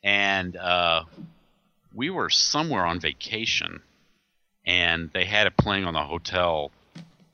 and 0.02 0.56
uh, 0.56 1.04
we 1.94 2.10
were 2.10 2.28
somewhere 2.28 2.84
on 2.84 2.98
vacation, 2.98 3.80
and 4.68 5.10
they 5.12 5.24
had 5.24 5.46
it 5.48 5.56
playing 5.56 5.84
on 5.84 5.94
the 5.94 6.02
hotel. 6.04 6.70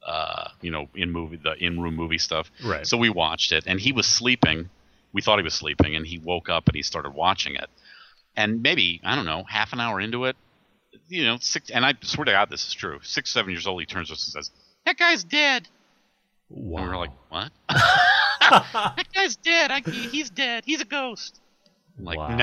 Uh, 0.07 0.49
you 0.61 0.71
know, 0.71 0.87
in 0.95 1.11
movie 1.11 1.37
the 1.43 1.55
in-room 1.55 1.97
movie 1.97 2.19
stuff. 2.19 2.51
Right. 2.63 2.87
So 2.87 2.99
we 2.99 3.09
watched 3.09 3.53
it, 3.53 3.65
and 3.67 3.81
he 3.81 3.91
was 3.91 4.07
sleeping. 4.07 4.69
We 5.15 5.23
thought 5.23 5.39
he 5.39 5.43
was 5.43 5.55
sleeping, 5.55 5.97
and 5.97 6.07
he 6.07 6.19
woke 6.19 6.51
up 6.51 6.69
and 6.69 6.77
he 6.77 6.83
started 6.83 7.15
watching 7.15 7.55
it. 7.55 7.71
And 8.37 8.63
maybe 8.63 9.01
I 9.03 9.17
don't 9.17 9.25
know, 9.25 9.45
half 9.45 9.73
an 9.73 9.81
hour 9.81 9.99
into 10.03 10.27
it, 10.27 10.37
you 11.09 11.25
know, 11.25 11.39
six. 11.41 11.71
And 11.71 11.87
I 11.87 11.95
swear 12.03 12.27
to 12.27 12.33
God, 12.33 12.51
this 12.51 12.67
is 12.67 12.75
true. 12.75 12.99
Six, 13.03 13.31
seven 13.33 13.51
years 13.51 13.67
old, 13.67 13.81
he 13.81 13.87
turns 13.87 14.09
to 14.09 14.13
us 14.13 14.27
and 14.27 14.45
says, 14.45 14.51
"That 14.85 14.99
guy's 14.99 15.25
dead." 15.25 15.67
wow. 16.51 16.83
And 16.83 16.91
we 16.91 16.91
were 16.91 17.01
like, 17.01 17.11
"What?" 17.31 17.51
that 17.71 19.07
guy's 19.15 19.37
dead. 19.37 19.71
I, 19.71 19.81
he's 19.81 20.29
dead. 20.29 20.65
He's 20.67 20.83
a 20.83 20.85
ghost. 20.85 21.41
I'm 21.99 22.05
like, 22.05 22.19
Wow. 22.19 22.37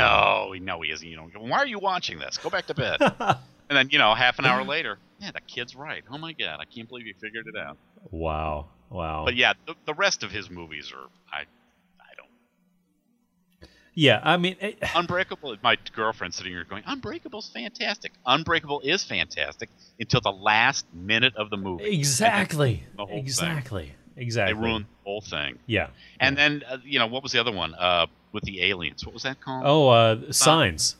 no, 0.49 0.53
no, 0.59 0.81
he 0.81 0.91
isn't. 0.91 1.07
You 1.07 1.17
know, 1.17 1.29
why 1.37 1.59
are 1.59 1.67
you 1.67 1.77
watching 1.77 2.17
this? 2.17 2.37
Go 2.37 2.49
back 2.49 2.65
to 2.67 2.73
bed. 2.73 2.99
and 3.71 3.77
then, 3.77 3.89
you 3.89 3.99
know, 3.99 4.13
half 4.13 4.37
an 4.37 4.43
hour 4.45 4.63
later, 4.75 4.99
yeah, 5.19 5.31
the 5.31 5.39
kid's 5.39 5.75
right. 5.75 6.03
Oh 6.11 6.17
my 6.17 6.33
God, 6.33 6.59
I 6.59 6.65
can't 6.65 6.89
believe 6.89 7.05
he 7.05 7.13
figured 7.13 7.47
it 7.47 7.55
out. 7.57 7.77
wow, 8.11 8.67
wow. 8.89 9.23
But 9.23 9.35
yeah, 9.37 9.53
the, 9.65 9.75
the 9.85 9.93
rest 9.93 10.23
of 10.23 10.31
his 10.31 10.49
movies 10.49 10.91
are, 10.93 11.07
I, 11.31 11.41
I 11.43 12.11
don't. 12.17 13.69
yeah, 13.93 14.19
I 14.21 14.35
mean, 14.35 14.57
it, 14.59 14.77
Unbreakable. 14.95 15.55
My 15.63 15.77
girlfriend's 15.95 16.35
sitting 16.35 16.51
here 16.51 16.65
going, 16.65 16.83
"Unbreakable's 16.85 17.49
fantastic. 17.49 18.11
Unbreakable 18.25 18.81
is 18.81 19.05
fantastic 19.05 19.69
until 19.99 20.19
the 20.19 20.31
last 20.33 20.85
minute 20.93 21.35
of 21.37 21.49
the 21.49 21.57
movie. 21.57 21.85
exactly, 21.85 22.83
The 22.97 23.05
whole 23.05 23.07
thing. 23.07 23.19
exactly, 23.19 23.93
They 24.17 24.21
exactly. 24.23 24.53
ruined 24.61 24.85
the 24.85 25.03
whole 25.09 25.21
thing. 25.21 25.59
Yeah. 25.65 25.87
And 26.19 26.35
then, 26.37 26.63
uh, 26.69 26.77
you 26.83 26.99
know, 26.99 27.07
what 27.07 27.23
was 27.23 27.31
the 27.31 27.39
other 27.39 27.53
one? 27.53 27.73
Uh, 27.75 28.07
with 28.33 28.43
the 28.43 28.63
aliens. 28.63 29.05
What 29.05 29.13
was 29.13 29.23
that 29.23 29.39
called? 29.39 29.63
Oh, 29.65 29.87
uh, 29.89 30.31
signs. 30.33 30.95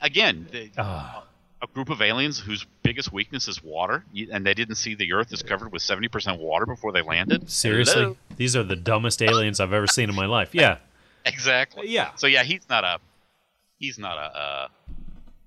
Again, 0.00 0.48
the, 0.50 0.70
Ah. 0.76 1.24
A 1.62 1.66
group 1.68 1.88
of 1.90 2.02
aliens 2.02 2.38
whose 2.40 2.66
biggest 2.82 3.12
weakness 3.12 3.46
is 3.48 3.62
water, 3.62 4.04
and 4.32 4.44
they 4.44 4.52
didn't 4.54 4.74
see 4.74 4.94
the 4.96 5.12
Earth 5.12 5.32
is 5.32 5.42
covered 5.42 5.72
with 5.72 5.80
seventy 5.82 6.08
percent 6.08 6.40
water 6.40 6.66
before 6.66 6.92
they 6.92 7.02
landed. 7.02 7.48
Seriously, 7.48 8.02
Hello? 8.02 8.16
these 8.36 8.56
are 8.56 8.62
the 8.64 8.76
dumbest 8.76 9.22
aliens 9.22 9.60
I've 9.60 9.72
ever 9.72 9.86
seen 9.86 10.08
in 10.10 10.14
my 10.16 10.26
life. 10.26 10.54
Yeah, 10.54 10.78
Exactly. 11.24 11.88
yeah. 11.88 12.10
So 12.16 12.26
yeah, 12.26 12.42
he's 12.42 12.68
not 12.68 12.82
a, 12.84 12.98
he's 13.78 13.98
not 13.98 14.18
a, 14.18 14.38
uh, 14.38 14.68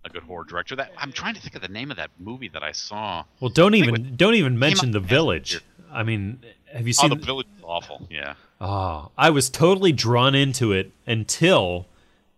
a 0.06 0.10
good 0.10 0.24
horror 0.24 0.46
director. 0.46 0.76
That 0.78 0.92
I'm 0.98 1.12
trying 1.12 1.36
to 1.36 1.42
think 1.42 1.56
of 1.56 1.62
the 1.62 1.68
name 1.68 1.92
of 1.92 1.98
that 1.98 2.12
movie 2.18 2.48
that 2.50 2.64
I 2.64 2.72
saw. 2.72 3.26
Well, 3.42 3.50
don't 3.50 3.74
think 3.74 3.86
even 3.88 4.16
don't 4.16 4.36
even 4.36 4.58
mention 4.58 4.92
the 4.92 5.00
village. 5.02 5.52
year. 5.54 5.62
I 5.92 6.04
mean, 6.04 6.40
have 6.74 6.88
you 6.88 6.94
Oh, 7.00 7.08
seen? 7.08 7.10
the 7.10 7.26
village 7.26 7.48
is 7.58 7.64
awful. 7.64 8.08
Yeah. 8.10 8.36
Oh, 8.62 9.12
I 9.18 9.30
was 9.32 9.50
totally 9.50 9.92
drawn 9.92 10.34
into 10.34 10.72
it 10.72 10.92
until 11.06 11.88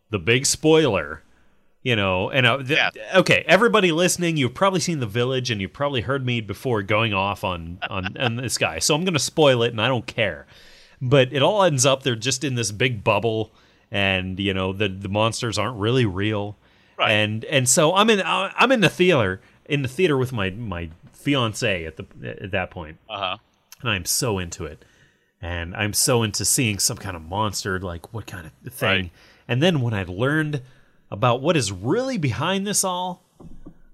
the 0.10 0.18
big 0.20 0.46
spoiler. 0.48 1.22
You 1.88 1.96
know, 1.96 2.30
and 2.30 2.46
uh, 2.46 2.58
th- 2.58 2.70
Yeah. 2.72 2.90
okay, 3.20 3.46
everybody 3.48 3.94
listening, 3.94 4.36
you've 4.36 4.54
probably 4.54 4.82
seen 4.82 5.00
The 5.00 5.06
Village, 5.08 5.50
and 5.50 5.62
you've 5.62 5.72
probably 5.72 6.02
heard 6.02 6.26
me 6.26 6.42
before 6.42 6.82
going 6.84 7.14
off 7.14 7.46
on 7.46 7.78
on, 7.90 8.18
on 8.18 8.36
this 8.36 8.58
guy. 8.58 8.80
So 8.80 8.94
I'm 8.94 9.06
going 9.06 9.14
to 9.14 9.20
spoil 9.20 9.64
it, 9.64 9.72
and 9.72 9.82
I 9.82 9.88
don't 9.88 10.06
care. 10.06 10.48
But 11.02 11.32
it 11.32 11.42
all 11.42 11.64
ends 11.64 11.86
up 11.86 12.04
they're 12.04 12.16
just 12.18 12.44
in 12.44 12.56
this 12.56 12.72
big 12.74 13.06
bubble, 13.06 13.52
and 13.90 14.38
you 14.38 14.54
know 14.54 14.74
the 14.74 14.90
the 14.90 15.08
monsters 15.08 15.58
aren't 15.58 15.78
really 15.78 16.06
real. 16.06 16.58
Right. 16.98 17.12
And 17.12 17.46
and 17.46 17.70
so 17.70 17.96
I'm 17.96 18.10
in 18.10 18.20
uh, 18.20 18.52
I'm 18.58 18.72
in 18.74 18.82
the 18.82 18.90
theater 18.90 19.40
in 19.66 19.82
the 19.82 19.88
theater 19.88 20.18
with 20.18 20.34
my 20.34 20.50
my 20.50 20.90
fiance 21.14 21.86
at 21.86 21.96
the 21.96 22.06
at 22.44 22.52
that 22.52 22.70
point 22.70 22.98
Uh 23.10 23.18
huh. 23.18 23.38
and 23.82 23.90
I'm 23.92 24.04
so 24.06 24.40
into 24.40 24.66
it. 24.66 24.84
And 25.42 25.74
I'm 25.76 25.94
so 25.94 26.24
into 26.24 26.44
seeing 26.44 26.80
some 26.80 26.98
kind 26.98 27.16
of 27.16 27.22
monster, 27.22 27.80
like 27.80 28.12
what 28.14 28.26
kind 28.28 28.46
of 28.66 28.74
thing. 28.74 28.90
Right. 29.04 29.12
And 29.48 29.64
then 29.64 29.80
when 29.80 29.94
I 29.94 30.04
learned 30.04 30.62
about 31.10 31.42
what 31.42 31.58
is 31.58 31.72
really 31.72 32.18
behind 32.18 32.68
this 32.68 32.84
all, 32.84 33.24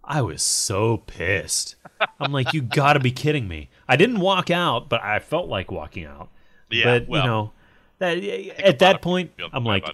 I 0.04 0.22
was 0.22 0.42
so 0.42 0.98
pissed. 0.98 1.76
I'm 2.20 2.32
like, 2.32 2.54
you 2.54 2.62
gotta 2.62 3.00
be 3.00 3.12
kidding 3.12 3.48
me. 3.48 3.70
I 3.88 3.96
didn't 3.96 4.20
walk 4.20 4.50
out, 4.50 4.90
but 4.90 5.02
I 5.02 5.20
felt 5.20 5.48
like 5.48 5.72
walking 5.72 6.06
out. 6.06 6.30
Yeah. 6.70 6.86
but 6.86 7.08
well, 7.08 7.22
you 7.22 7.28
know, 7.28 7.52
that 8.00 8.18
at 8.60 8.80
that 8.80 9.02
point, 9.02 9.32
I'm 9.54 9.64
like, 9.64 9.86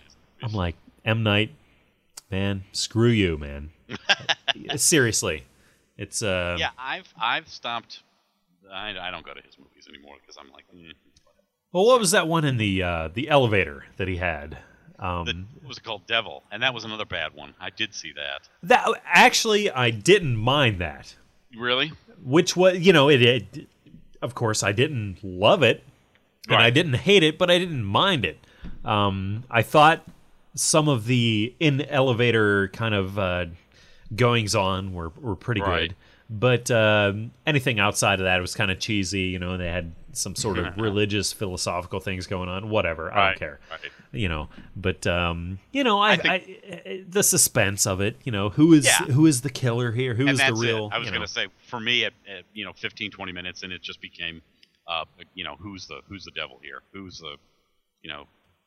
I'm 0.42 0.54
like, 0.54 0.76
M 1.06 1.24
Night, 1.24 1.52
man, 2.32 2.64
screw 2.72 3.10
you, 3.10 3.38
man. 3.38 3.72
Seriously, 4.76 5.44
it's 5.98 6.24
uh, 6.24 6.56
yeah, 6.60 6.70
I've 6.78 7.14
I've 7.20 7.48
stopped. 7.48 8.04
I, 8.72 8.98
I 9.00 9.12
don't 9.12 9.26
go 9.26 9.34
to 9.34 9.42
his 9.42 9.58
movies 9.58 9.88
anymore 9.90 10.16
because 10.22 10.38
I'm 10.40 10.52
like, 10.52 10.66
mm. 10.76 10.94
Well, 11.72 11.86
what 11.86 12.00
was 12.00 12.12
that 12.12 12.28
one 12.28 12.46
in 12.46 12.58
the 12.58 12.82
uh, 12.82 13.10
the 13.14 13.30
elevator 13.30 13.86
that 13.98 14.08
he 14.08 14.18
had? 14.18 14.58
Um, 15.00 15.26
the, 15.26 15.34
what 15.62 15.68
was 15.70 15.78
it 15.78 15.84
called 15.84 16.06
Devil, 16.08 16.44
and 16.52 16.62
that 16.64 16.74
was 16.74 16.84
another 16.84 17.06
bad 17.06 17.34
one. 17.34 17.54
I 17.60 17.70
did 17.70 17.94
see 17.94 18.12
that. 18.14 18.48
that 18.64 18.86
actually, 19.06 19.72
I 19.72 19.90
didn't 19.92 20.36
mind 20.36 20.80
that. 20.80 21.16
Really? 21.58 21.92
Which 22.24 22.56
was, 22.56 22.78
you 22.80 22.92
know, 22.94 23.10
it, 23.10 23.22
it. 23.22 23.68
Of 24.22 24.36
course, 24.36 24.62
I 24.64 24.72
didn't 24.74 25.24
love 25.24 25.64
it, 25.64 25.84
and 26.50 26.58
I 26.58 26.70
didn't 26.70 26.96
hate 26.96 27.24
it, 27.24 27.38
but 27.38 27.50
I 27.50 27.58
didn't 27.58 27.86
mind 27.86 28.26
it. 28.26 28.38
Um, 28.84 29.44
I 29.50 29.62
thought 29.62 30.06
some 30.56 30.90
of 30.90 31.06
the 31.06 31.54
in 31.62 31.82
elevator 31.84 32.68
kind 32.70 32.94
of 32.94 33.18
uh, 33.18 33.46
goings 34.16 34.56
on 34.56 34.94
were 34.94 35.10
were 35.22 35.36
pretty 35.38 35.62
Right. 35.62 35.90
good, 35.90 35.96
but 36.30 36.70
um, 36.72 37.32
anything 37.48 37.80
outside 37.80 38.20
of 38.20 38.26
that 38.26 38.42
was 38.42 38.54
kind 38.56 38.70
of 38.72 38.80
cheesy. 38.80 39.22
You 39.22 39.40
know, 39.40 39.58
they 39.58 39.70
had 39.70 39.94
some 40.12 40.36
sort 40.36 40.58
of 40.58 40.76
religious, 40.78 41.32
philosophical 41.32 42.00
things 42.02 42.28
going 42.28 42.50
on. 42.50 42.70
Whatever, 42.70 43.12
I 43.14 43.16
Right, 43.16 43.28
don't 43.30 43.40
care. 43.40 43.60
You 44.12 44.28
know, 44.28 44.50
but 44.76 45.06
um, 45.06 45.60
you 45.72 45.84
know, 45.84 46.00
I, 46.00 46.12
I, 46.14 46.18
think- 46.18 46.64
I 46.64 47.04
the 47.08 47.22
suspense 47.22 47.86
of 47.86 48.02
it. 48.02 48.18
You 48.24 48.32
know, 48.32 48.50
who 48.50 48.74
is 48.74 48.86
Yeah. 48.86 49.06
who 49.06 49.28
is 49.28 49.42
the 49.42 49.52
killer 49.52 49.92
here? 49.92 50.16
Who 50.16 50.28
is 50.28 50.40
the 50.40 50.54
real? 50.56 50.88
It. 50.88 50.94
I 50.94 50.98
was 50.98 51.10
going 51.10 51.20
know. 51.20 51.26
to 51.28 51.32
say, 51.32 51.48
for 51.68 51.80
me, 51.80 52.06
at, 52.06 52.14
at 52.28 52.44
you 52.54 52.66
know 52.66 52.74
15, 52.74 53.12
20 53.12 53.32
minutes, 53.32 53.62
and 53.62 53.72
it 53.72 53.84
just 53.84 54.02
became, 54.02 54.42
uh, 54.88 55.06
you 55.36 55.44
know, 55.44 55.56
who's 55.60 55.86
the 55.86 56.02
who's 56.08 56.24
the 56.26 56.32
devil 56.32 56.60
here? 56.64 56.82
Who's 56.92 57.20
the, 57.20 57.36
you 58.02 58.10
know, 58.10 58.26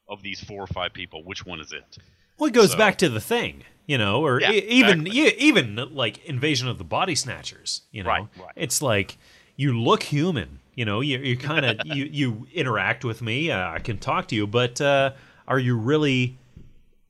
of 0.09 0.23
these 0.23 0.41
four 0.45 0.63
or 0.63 0.69
five 0.69 0.93
people, 0.93 1.25
which 1.25 1.45
one 1.45 1.59
is 1.59 1.73
it? 1.73 1.99
Well, 2.39 2.47
it 2.49 2.55
goes 2.55 2.73
So- 2.73 2.79
back 2.79 2.97
to 2.99 3.09
the 3.09 3.21
thing, 3.21 3.65
you 3.87 3.99
know, 3.99 4.25
or 4.25 4.41
Yeah, 4.41 4.53
e- 4.53 4.59
even 4.69 5.01
exactly. 5.07 5.23
yeah, 5.25 5.31
even 5.39 5.95
like 5.95 6.25
Invasion 6.25 6.69
of 6.69 6.79
the 6.79 6.85
Body 6.85 7.17
Snatchers. 7.17 7.83
You 7.91 8.05
know, 8.05 8.11
Right, 8.11 8.27
right. 8.39 8.53
it's 8.55 8.81
like 8.81 9.19
you 9.57 9.77
look 9.77 10.05
human. 10.05 10.61
You 10.77 10.85
know, 10.87 11.01
you 11.03 11.19
you 11.19 11.37
kind 11.37 11.67
of 11.67 11.81
you 11.87 12.05
you 12.05 12.47
interact 12.55 13.05
with 13.05 13.21
me. 13.23 13.51
Uh, 13.51 13.73
I 13.73 13.81
can 13.81 13.99
talk 13.99 14.29
to 14.29 14.35
you, 14.35 14.47
but 14.47 14.81
uh, 14.81 15.13
are 15.49 15.59
you 15.59 15.77
really 15.77 16.39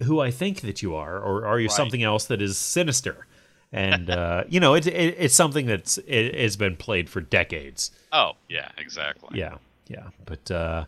who 0.02 0.20
I 0.20 0.30
think 0.32 0.62
that 0.62 0.82
you 0.82 0.94
are, 0.96 1.18
or 1.18 1.46
are 1.46 1.60
you 1.60 1.68
Right. 1.68 1.76
something 1.76 2.02
else 2.02 2.24
that 2.26 2.42
is 2.42 2.58
sinister? 2.58 3.26
And 3.72 4.10
uh, 4.10 4.44
you 4.48 4.60
know, 4.60 4.74
it, 4.74 4.86
it, 4.86 5.16
it's 5.18 5.34
something 5.34 5.66
that's 5.66 5.98
it, 5.98 6.06
it's 6.34 6.56
been 6.56 6.76
played 6.76 7.08
for 7.08 7.20
decades. 7.20 7.90
Oh, 8.12 8.32
yeah, 8.48 8.68
exactly. 8.78 9.38
Yeah, 9.38 9.58
yeah. 9.88 10.08
But 10.26 10.50
uh 10.50 10.84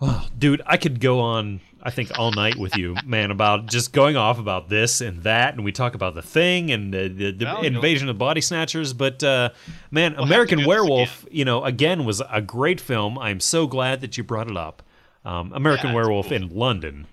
oh, 0.00 0.26
dude, 0.38 0.62
I 0.66 0.76
could 0.76 1.00
go 1.00 1.20
on 1.20 1.60
I 1.82 1.90
think 1.90 2.18
all 2.18 2.32
night 2.32 2.56
with 2.56 2.76
you, 2.76 2.96
man, 3.04 3.30
about 3.30 3.66
just 3.66 3.92
going 3.92 4.16
off 4.16 4.38
about 4.38 4.70
this 4.70 5.00
and 5.02 5.22
that 5.24 5.54
and 5.54 5.64
we 5.64 5.70
talk 5.72 5.94
about 5.94 6.14
the 6.14 6.22
thing 6.22 6.70
and 6.70 6.94
the, 6.94 7.08
the, 7.08 7.30
the 7.32 7.44
Well, 7.44 7.62
invasion 7.62 8.08
of 8.08 8.16
body 8.16 8.40
snatchers, 8.40 8.92
but 8.94 9.22
uh 9.22 9.50
man, 9.90 10.14
to 10.14 10.22
American 10.22 10.64
Werewolf, 10.64 11.26
you 11.30 11.44
know, 11.44 11.62
again 11.62 12.04
was 12.06 12.22
a 12.30 12.40
great 12.40 12.80
film. 12.80 13.18
I'm 13.18 13.38
so 13.40 13.66
glad 13.66 14.00
that 14.00 14.16
you 14.16 14.24
brought 14.24 14.50
it 14.50 14.56
up. 14.56 14.82
Um, 15.24 15.52
American 15.52 15.88
Yeah, 15.90 15.94
Werewolf 15.96 16.28
cool. 16.28 16.36
in 16.36 16.48
London. 16.54 17.06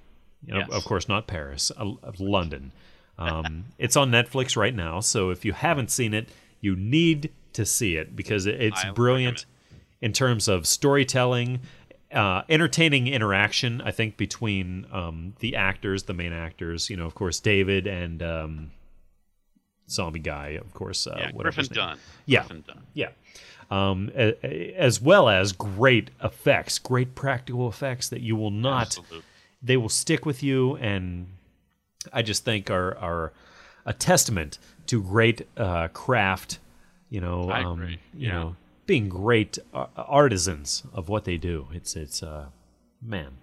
You 0.46 0.54
know, 0.54 0.60
Yes. 0.62 0.70
of 0.72 0.84
course 0.86 1.08
not 1.08 1.28
Paris, 1.28 1.72
uh, 1.78 1.94
London. 2.20 2.72
Um, 3.18 3.66
it's 3.78 3.96
on 3.96 4.10
Netflix 4.12 4.58
right 4.58 4.74
now, 4.76 5.00
so 5.00 5.30
if 5.30 5.46
you 5.46 5.54
haven't 5.54 5.92
seen 5.92 6.14
it, 6.14 6.30
you 6.60 6.76
need 6.76 7.32
to 7.54 7.66
see 7.66 7.96
it 7.96 8.16
because 8.16 8.46
it's 8.48 8.84
I 8.84 8.92
brilliant 8.92 9.46
in 10.02 10.14
terms 10.14 10.48
of 10.48 10.66
storytelling, 10.66 11.60
uh, 12.12 12.42
entertaining 12.50 13.08
interaction. 13.08 13.82
I 13.82 13.92
think 13.92 14.18
between 14.18 14.86
um, 14.92 15.34
the 15.40 15.56
actors, 15.56 16.04
the 16.04 16.14
main 16.14 16.34
actors. 16.34 16.90
You 16.90 16.98
know, 16.98 17.06
of 17.06 17.14
course, 17.16 17.40
David 17.40 17.86
and 17.88 18.24
um, 18.24 18.72
Zombie 19.90 20.20
Guy, 20.20 20.50
of 20.60 20.74
course. 20.74 21.06
Uh, 21.08 21.16
Yeah, 21.20 21.32
Griffin 21.32 21.68
Dunne. 21.72 22.00
Yeah. 22.26 22.40
Griffin 22.40 22.64
Dunne. 22.68 22.84
Yeah. 22.94 23.10
Um, 23.72 24.10
as 24.10 25.00
well 25.00 25.30
as 25.30 25.54
great 25.54 26.10
effects, 26.22 26.78
great 26.78 27.16
practical 27.16 27.70
effects 27.70 28.10
that 28.10 28.20
you 28.20 28.36
will 28.36 28.52
not 28.52 28.88
Absolutely. 28.88 29.22
they 29.64 29.78
will 29.78 29.88
stick 29.88 30.26
with 30.26 30.44
you 30.44 30.76
and 30.76 31.28
i 32.12 32.22
just 32.22 32.44
think 32.44 32.70
are 32.70 32.98
are 32.98 33.32
a 33.86 33.94
testament 33.94 34.58
to 34.88 35.02
great 35.02 35.48
uh, 35.56 35.88
craft 35.90 36.60
you 37.10 37.22
know 37.22 37.50
I 37.50 37.64
um, 37.64 37.98
you 38.14 38.28
know 38.28 38.56
being 38.88 39.08
great 39.08 39.58
artisans 39.96 40.84
of 40.94 41.08
what 41.08 41.24
they 41.24 41.38
do 41.38 41.68
it's 41.72 41.96
it's 41.96 42.22
uh 42.24 42.48
man 43.02 43.38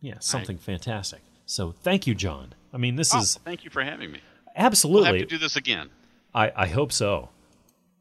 yeah 0.00 0.14
something 0.18 0.56
fantastic 0.56 1.20
so 1.44 1.72
thank 1.72 2.06
you 2.06 2.14
john 2.14 2.54
i 2.72 2.78
mean 2.78 2.96
this 2.96 3.14
Oh, 3.14 3.18
is 3.18 3.36
thank 3.44 3.64
you 3.64 3.70
for 3.70 3.82
having 3.82 4.12
me. 4.12 4.20
We'll 4.56 4.64
absolutely 4.66 5.18
have 5.18 5.28
to 5.28 5.34
do 5.34 5.38
this 5.38 5.56
again. 5.56 5.90
I, 6.34 6.52
I 6.54 6.66
hope 6.68 6.92
so. 6.92 7.28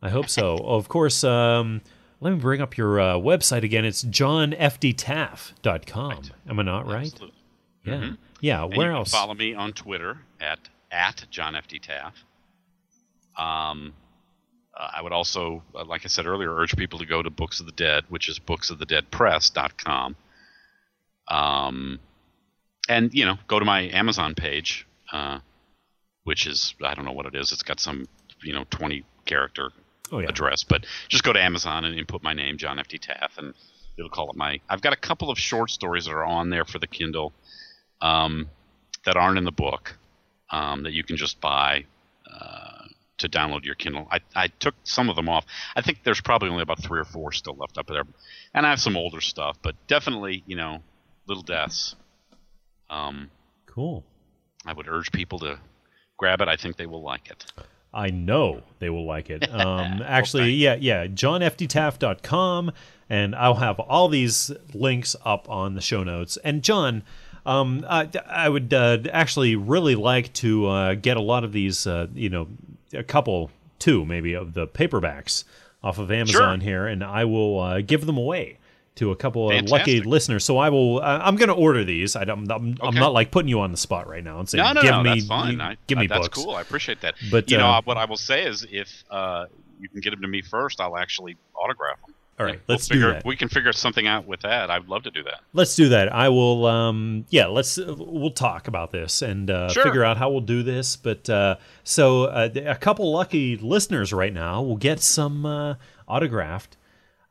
I 0.04 0.10
hope 0.10 0.30
so. 0.30 0.58
of 0.58 0.90
course, 0.90 1.24
um, 1.24 1.82
let 2.20 2.34
me 2.34 2.40
bring 2.40 2.62
up 2.62 2.78
your 2.78 3.00
uh, 3.00 3.14
website 3.16 3.64
again. 3.64 3.86
It's 3.86 4.04
johnfdtaff.com. 4.04 6.22
Am 6.50 6.60
I 6.60 6.64
not 6.64 6.86
right? 6.86 7.06
Absolutely. 7.08 7.38
Yeah. 7.86 7.94
Mhm. 7.96 8.18
Yeah. 8.42 8.64
And 8.66 8.76
Where 8.78 8.92
else? 8.92 9.12
Follow 9.12 9.34
me 9.34 9.54
on 9.54 9.74
Twitter 9.74 10.20
at 10.40 10.60
at 10.92 11.26
John 11.32 11.56
F 11.56 11.68
D 11.68 11.80
Taff. 11.80 12.24
Um, 13.38 13.94
uh, 14.78 14.90
I 14.94 15.02
would 15.02 15.12
also, 15.14 15.64
uh, 15.76 15.86
like 15.86 16.02
I 16.06 16.08
said 16.08 16.26
earlier, 16.26 16.54
urge 16.56 16.76
people 16.76 17.00
to 17.00 17.06
go 17.06 17.22
to 17.24 17.30
Books 17.30 17.60
of 17.60 17.66
the 17.66 17.72
Dead, 17.72 18.04
which 18.10 18.28
is 18.30 18.40
booksofthedeadpress.com. 18.40 20.16
Um, 21.30 22.00
and 22.90 23.14
you 23.14 23.26
know, 23.26 23.38
go 23.48 23.60
to 23.60 23.66
my 23.66 23.82
Amazon 23.90 24.36
page, 24.36 24.86
uh, 25.12 25.40
which 26.26 26.46
is 26.48 26.76
I 26.84 26.94
don't 26.94 27.06
know 27.06 27.12
what 27.14 27.26
it 27.26 27.36
is. 27.36 27.52
It's 27.54 27.64
got 27.64 27.80
some 27.80 28.06
you 28.44 28.54
know 28.54 28.66
twenty 28.70 29.06
character 29.26 29.72
Oh, 30.14 30.20
yeah. 30.20 30.30
address, 30.30 30.64
but 30.64 30.86
just 31.10 31.24
go 31.24 31.34
to 31.34 31.42
Amazon 31.42 31.86
and 31.86 31.98
input 31.98 32.22
my 32.22 32.34
name, 32.34 32.58
John 32.58 32.78
F 32.78 32.88
D 32.88 33.00
Taff, 33.00 33.40
and 33.40 33.56
it'll 33.98 34.12
call 34.12 34.30
it 34.30 34.36
my. 34.36 34.60
I've 34.70 34.82
got 34.82 34.94
a 34.94 34.98
couple 34.98 35.32
of 35.32 35.40
short 35.40 35.72
stories 35.72 36.06
that 36.06 36.12
are 36.12 36.24
on 36.24 36.52
there 36.52 36.66
for 36.66 36.78
the 36.78 36.86
Kindle 36.88 37.34
um, 38.00 38.48
that 39.06 39.18
aren't 39.18 39.40
in 39.40 39.44
the 39.44 39.52
book 39.52 39.98
um, 40.52 40.84
that 40.84 40.94
you 40.94 41.04
can 41.04 41.18
just 41.18 41.42
buy 41.42 41.86
uh, 42.32 42.86
to 43.18 43.28
download 43.28 43.66
your 43.66 43.76
Kindle. 43.76 44.08
I, 44.12 44.20
I 44.36 44.48
took 44.48 44.76
some 44.84 45.10
of 45.10 45.16
them 45.16 45.30
off. 45.30 45.46
I 45.76 45.82
think 45.82 46.04
there's 46.04 46.22
probably 46.22 46.50
only 46.50 46.62
about 46.62 46.80
three 46.84 47.00
or 47.00 47.06
four 47.06 47.32
still 47.32 47.56
left 47.56 47.80
up 47.80 47.88
there, 47.88 48.04
and 48.54 48.68
I 48.68 48.70
have 48.70 48.80
some 48.80 48.96
older 48.96 49.20
stuff, 49.20 49.58
but 49.64 49.76
definitely 49.88 50.44
you 50.46 50.56
know, 50.56 50.84
Little 51.28 51.44
Deaths. 51.44 51.96
Um, 52.90 53.32
Cool. 53.66 54.04
I 54.66 54.74
would 54.74 54.88
urge 54.88 55.12
people 55.12 55.40
to 55.40 55.60
grab 56.18 56.40
it. 56.42 56.48
I 56.48 56.56
think 56.56 56.78
they 56.78 56.86
will 56.86 57.02
like 57.02 57.32
it. 57.32 57.52
I 57.94 58.10
know 58.10 58.64
they 58.80 58.90
will 58.90 59.06
like 59.06 59.30
it. 59.30 59.48
Um, 59.54 60.02
actually, 60.04 60.52
yeah, 60.52 60.76
yeah, 60.76 61.06
johnfdtaff.com, 61.08 62.72
and 63.10 63.36
I'll 63.36 63.54
have 63.56 63.80
all 63.80 64.10
these 64.10 64.52
links 64.74 65.16
up 65.24 65.50
on 65.50 65.76
the 65.76 65.82
show 65.82 66.04
notes. 66.04 66.38
And 66.44 66.64
John, 66.64 67.04
um, 67.46 67.86
I, 67.88 68.10
I 68.28 68.50
would 68.50 68.74
uh, 68.74 68.98
actually 69.12 69.56
really 69.56 69.96
like 69.96 70.34
to 70.34 70.68
uh, 70.68 70.94
get 70.96 71.18
a 71.18 71.22
lot 71.22 71.44
of 71.44 71.54
these, 71.54 71.86
uh, 71.86 72.08
you 72.14 72.30
know, 72.30 72.48
a 72.94 73.04
couple, 73.04 73.52
two 73.80 74.06
maybe, 74.06 74.34
of 74.34 74.54
the 74.54 74.68
paperbacks 74.68 75.44
off 75.84 76.00
of 76.00 76.12
Amazon 76.12 76.62
here, 76.62 76.88
and 76.88 77.04
I 77.04 77.26
will 77.26 77.60
uh, 77.60 77.82
give 77.82 78.06
them 78.06 78.18
away 78.18 78.58
to 78.96 79.12
a 79.12 79.16
couple 79.16 79.50
of 79.50 79.56
Fantastic. 79.56 79.72
lucky 79.80 80.02
listeners. 80.02 80.44
So 80.46 80.58
I 80.58 80.70
will. 80.70 81.00
Uh, 81.00 81.20
I'm 81.24 81.36
going 81.36 81.50
to 81.50 81.56
order 81.56 81.84
these. 81.84 82.16
I 82.16 82.24
don't, 82.26 82.50
I'm, 82.52 82.76
I'm 82.82 82.90
Okay. 82.90 83.00
not 83.00 83.14
like 83.14 83.32
putting 83.32 83.50
you 83.50 83.60
on 83.62 83.72
the 83.72 83.78
spot 83.78 84.08
right 84.08 84.24
now 84.24 84.40
and 84.40 84.48
saying, 84.48 84.64
No, 84.64 84.74
no, 84.74 84.82
"Give 84.82 84.92
no, 84.92 85.04
me, 85.04 85.10
that's 85.16 85.26
fine. 85.28 85.60
I, 85.62 85.78
give 85.88 85.98
me 85.98 86.06
I- 86.06 86.08
that's 86.08 86.28
books." 86.28 86.38
cool. 86.44 86.56
I 86.56 86.62
appreciate 86.62 87.02
that. 87.02 87.16
But, 87.32 87.50
you 87.50 87.58
know, 87.58 87.68
uh, 87.68 87.82
what 87.84 87.98
I 87.98 88.06
will 88.06 88.18
say 88.18 88.44
is, 88.46 88.66
if 88.72 89.04
uh, 89.10 89.46
you 89.80 89.90
can 89.90 90.00
get 90.02 90.12
them 90.12 90.22
to 90.22 90.28
me 90.28 90.42
first, 90.44 90.80
I'll 90.80 90.98
actually 90.98 91.38
autograph 91.56 92.00
them. 92.06 92.14
All 92.40 92.48
right, 92.48 92.60
We'll 92.68 92.76
let's 92.76 92.88
do 92.88 92.96
figure, 92.96 93.14
that. 93.14 93.26
We 93.26 93.36
can 93.36 93.48
figure 93.48 93.72
something 93.74 94.08
out 94.08 94.26
with 94.26 94.42
that. 94.42 94.72
I'd 94.72 94.88
love 94.88 95.04
to 95.04 95.12
do 95.12 95.22
that. 95.24 95.42
Let's 95.54 95.76
do 95.76 95.90
that. 95.90 96.12
I 96.12 96.30
will. 96.30 96.66
Um, 96.66 97.26
yeah, 97.30 97.46
let's. 97.46 97.78
Uh, 97.78 97.94
we'll 97.96 98.32
talk 98.32 98.68
about 98.68 98.92
this 98.92 99.22
and 99.22 99.52
uh, 99.52 99.70
Sure. 99.70 99.84
figure 99.84 100.04
out 100.04 100.18
how 100.18 100.32
we'll 100.32 100.42
do 100.42 100.64
this. 100.64 100.96
But 100.96 101.30
uh, 101.30 101.58
so 101.84 102.24
uh, 102.26 102.50
a 102.66 102.76
couple 102.76 103.12
lucky 103.12 103.56
listeners 103.58 104.12
right 104.12 104.34
now 104.34 104.64
will 104.64 104.78
get 104.78 105.00
some 105.00 105.46
uh, 105.46 105.76
autographed 106.08 106.76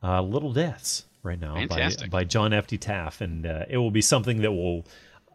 uh, 0.01 0.21
"Little 0.21 0.53
Deaths" 0.53 1.03
right 1.23 1.39
now 1.39 1.55
by, 1.55 1.67
Fantastic. 1.67 2.11
by 2.11 2.23
John 2.23 2.53
F. 2.53 2.67
D. 2.67 2.77
Taff, 2.77 3.21
and 3.21 3.45
uh, 3.45 3.65
it 3.69 3.77
will 3.77 3.91
be 3.91 4.01
something 4.01 4.41
that 4.41 4.51
will, 4.51 4.85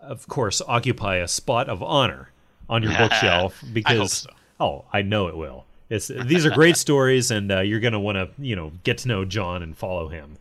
of 0.00 0.28
course, 0.28 0.62
occupy 0.66 1.16
a 1.16 1.28
spot 1.28 1.68
of 1.68 1.82
honor 1.82 2.30
on 2.68 2.82
your 2.82 2.92
bookshelf 2.98 3.62
because 3.72 4.12
so. 4.12 4.30
oh, 4.60 4.84
I 4.92 5.02
know 5.02 5.28
it 5.28 5.36
will. 5.36 5.64
It's 5.90 6.08
these 6.08 6.44
are 6.44 6.50
great 6.50 6.76
stories, 6.86 7.30
and 7.30 7.50
uh, 7.50 7.60
you're 7.60 7.80
going 7.80 7.94
to 7.94 7.98
want 7.98 8.16
to 8.16 8.28
you 8.38 8.54
know 8.54 8.72
get 8.84 8.98
to 8.98 9.08
know 9.08 9.24
John 9.24 9.62
and 9.62 9.76
follow 9.76 10.08
him. 10.08 10.36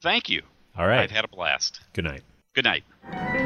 Thank 0.00 0.28
you. 0.28 0.42
All 0.76 0.86
right. 0.86 1.00
I've 1.00 1.10
had 1.10 1.24
a 1.24 1.28
blast. 1.28 1.80
Good 1.92 2.04
night. 2.04 2.22
Good 2.54 2.64
night. 2.64 2.84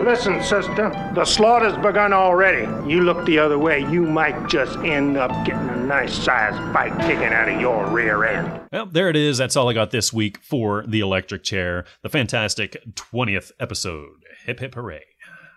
Listen, 0.01 0.43
sister, 0.43 0.91
the 1.15 1.25
slaughter's 1.25 1.77
begun 1.77 2.13
already. 2.13 2.63
You 2.91 3.03
look 3.03 3.27
the 3.27 3.39
other 3.39 3.59
way, 3.59 3.81
you 3.81 4.03
might 4.03 4.49
just 4.49 4.79
end 4.79 5.17
up 5.17 5.31
getting 5.45 5.69
a 5.69 5.77
nice 5.77 6.15
sized 6.15 6.73
bite 6.73 6.97
taken 7.01 7.33
out 7.33 7.49
of 7.49 7.61
your 7.61 7.87
rear 7.91 8.25
end. 8.25 8.61
Well, 8.73 8.87
there 8.87 9.09
it 9.11 9.17
is. 9.17 9.39
That's 9.39 9.57
all 9.57 9.69
I 9.69 9.73
got 9.73 9.91
this 9.91 10.13
week 10.13 10.39
for 10.39 10.85
the 10.87 11.01
electric 11.01 11.43
chair, 11.43 11.85
the 12.03 12.09
fantastic 12.09 12.77
20th 12.95 13.51
episode. 13.59 14.25
Hip 14.47 14.61
hip 14.61 14.75
hooray. 14.75 15.05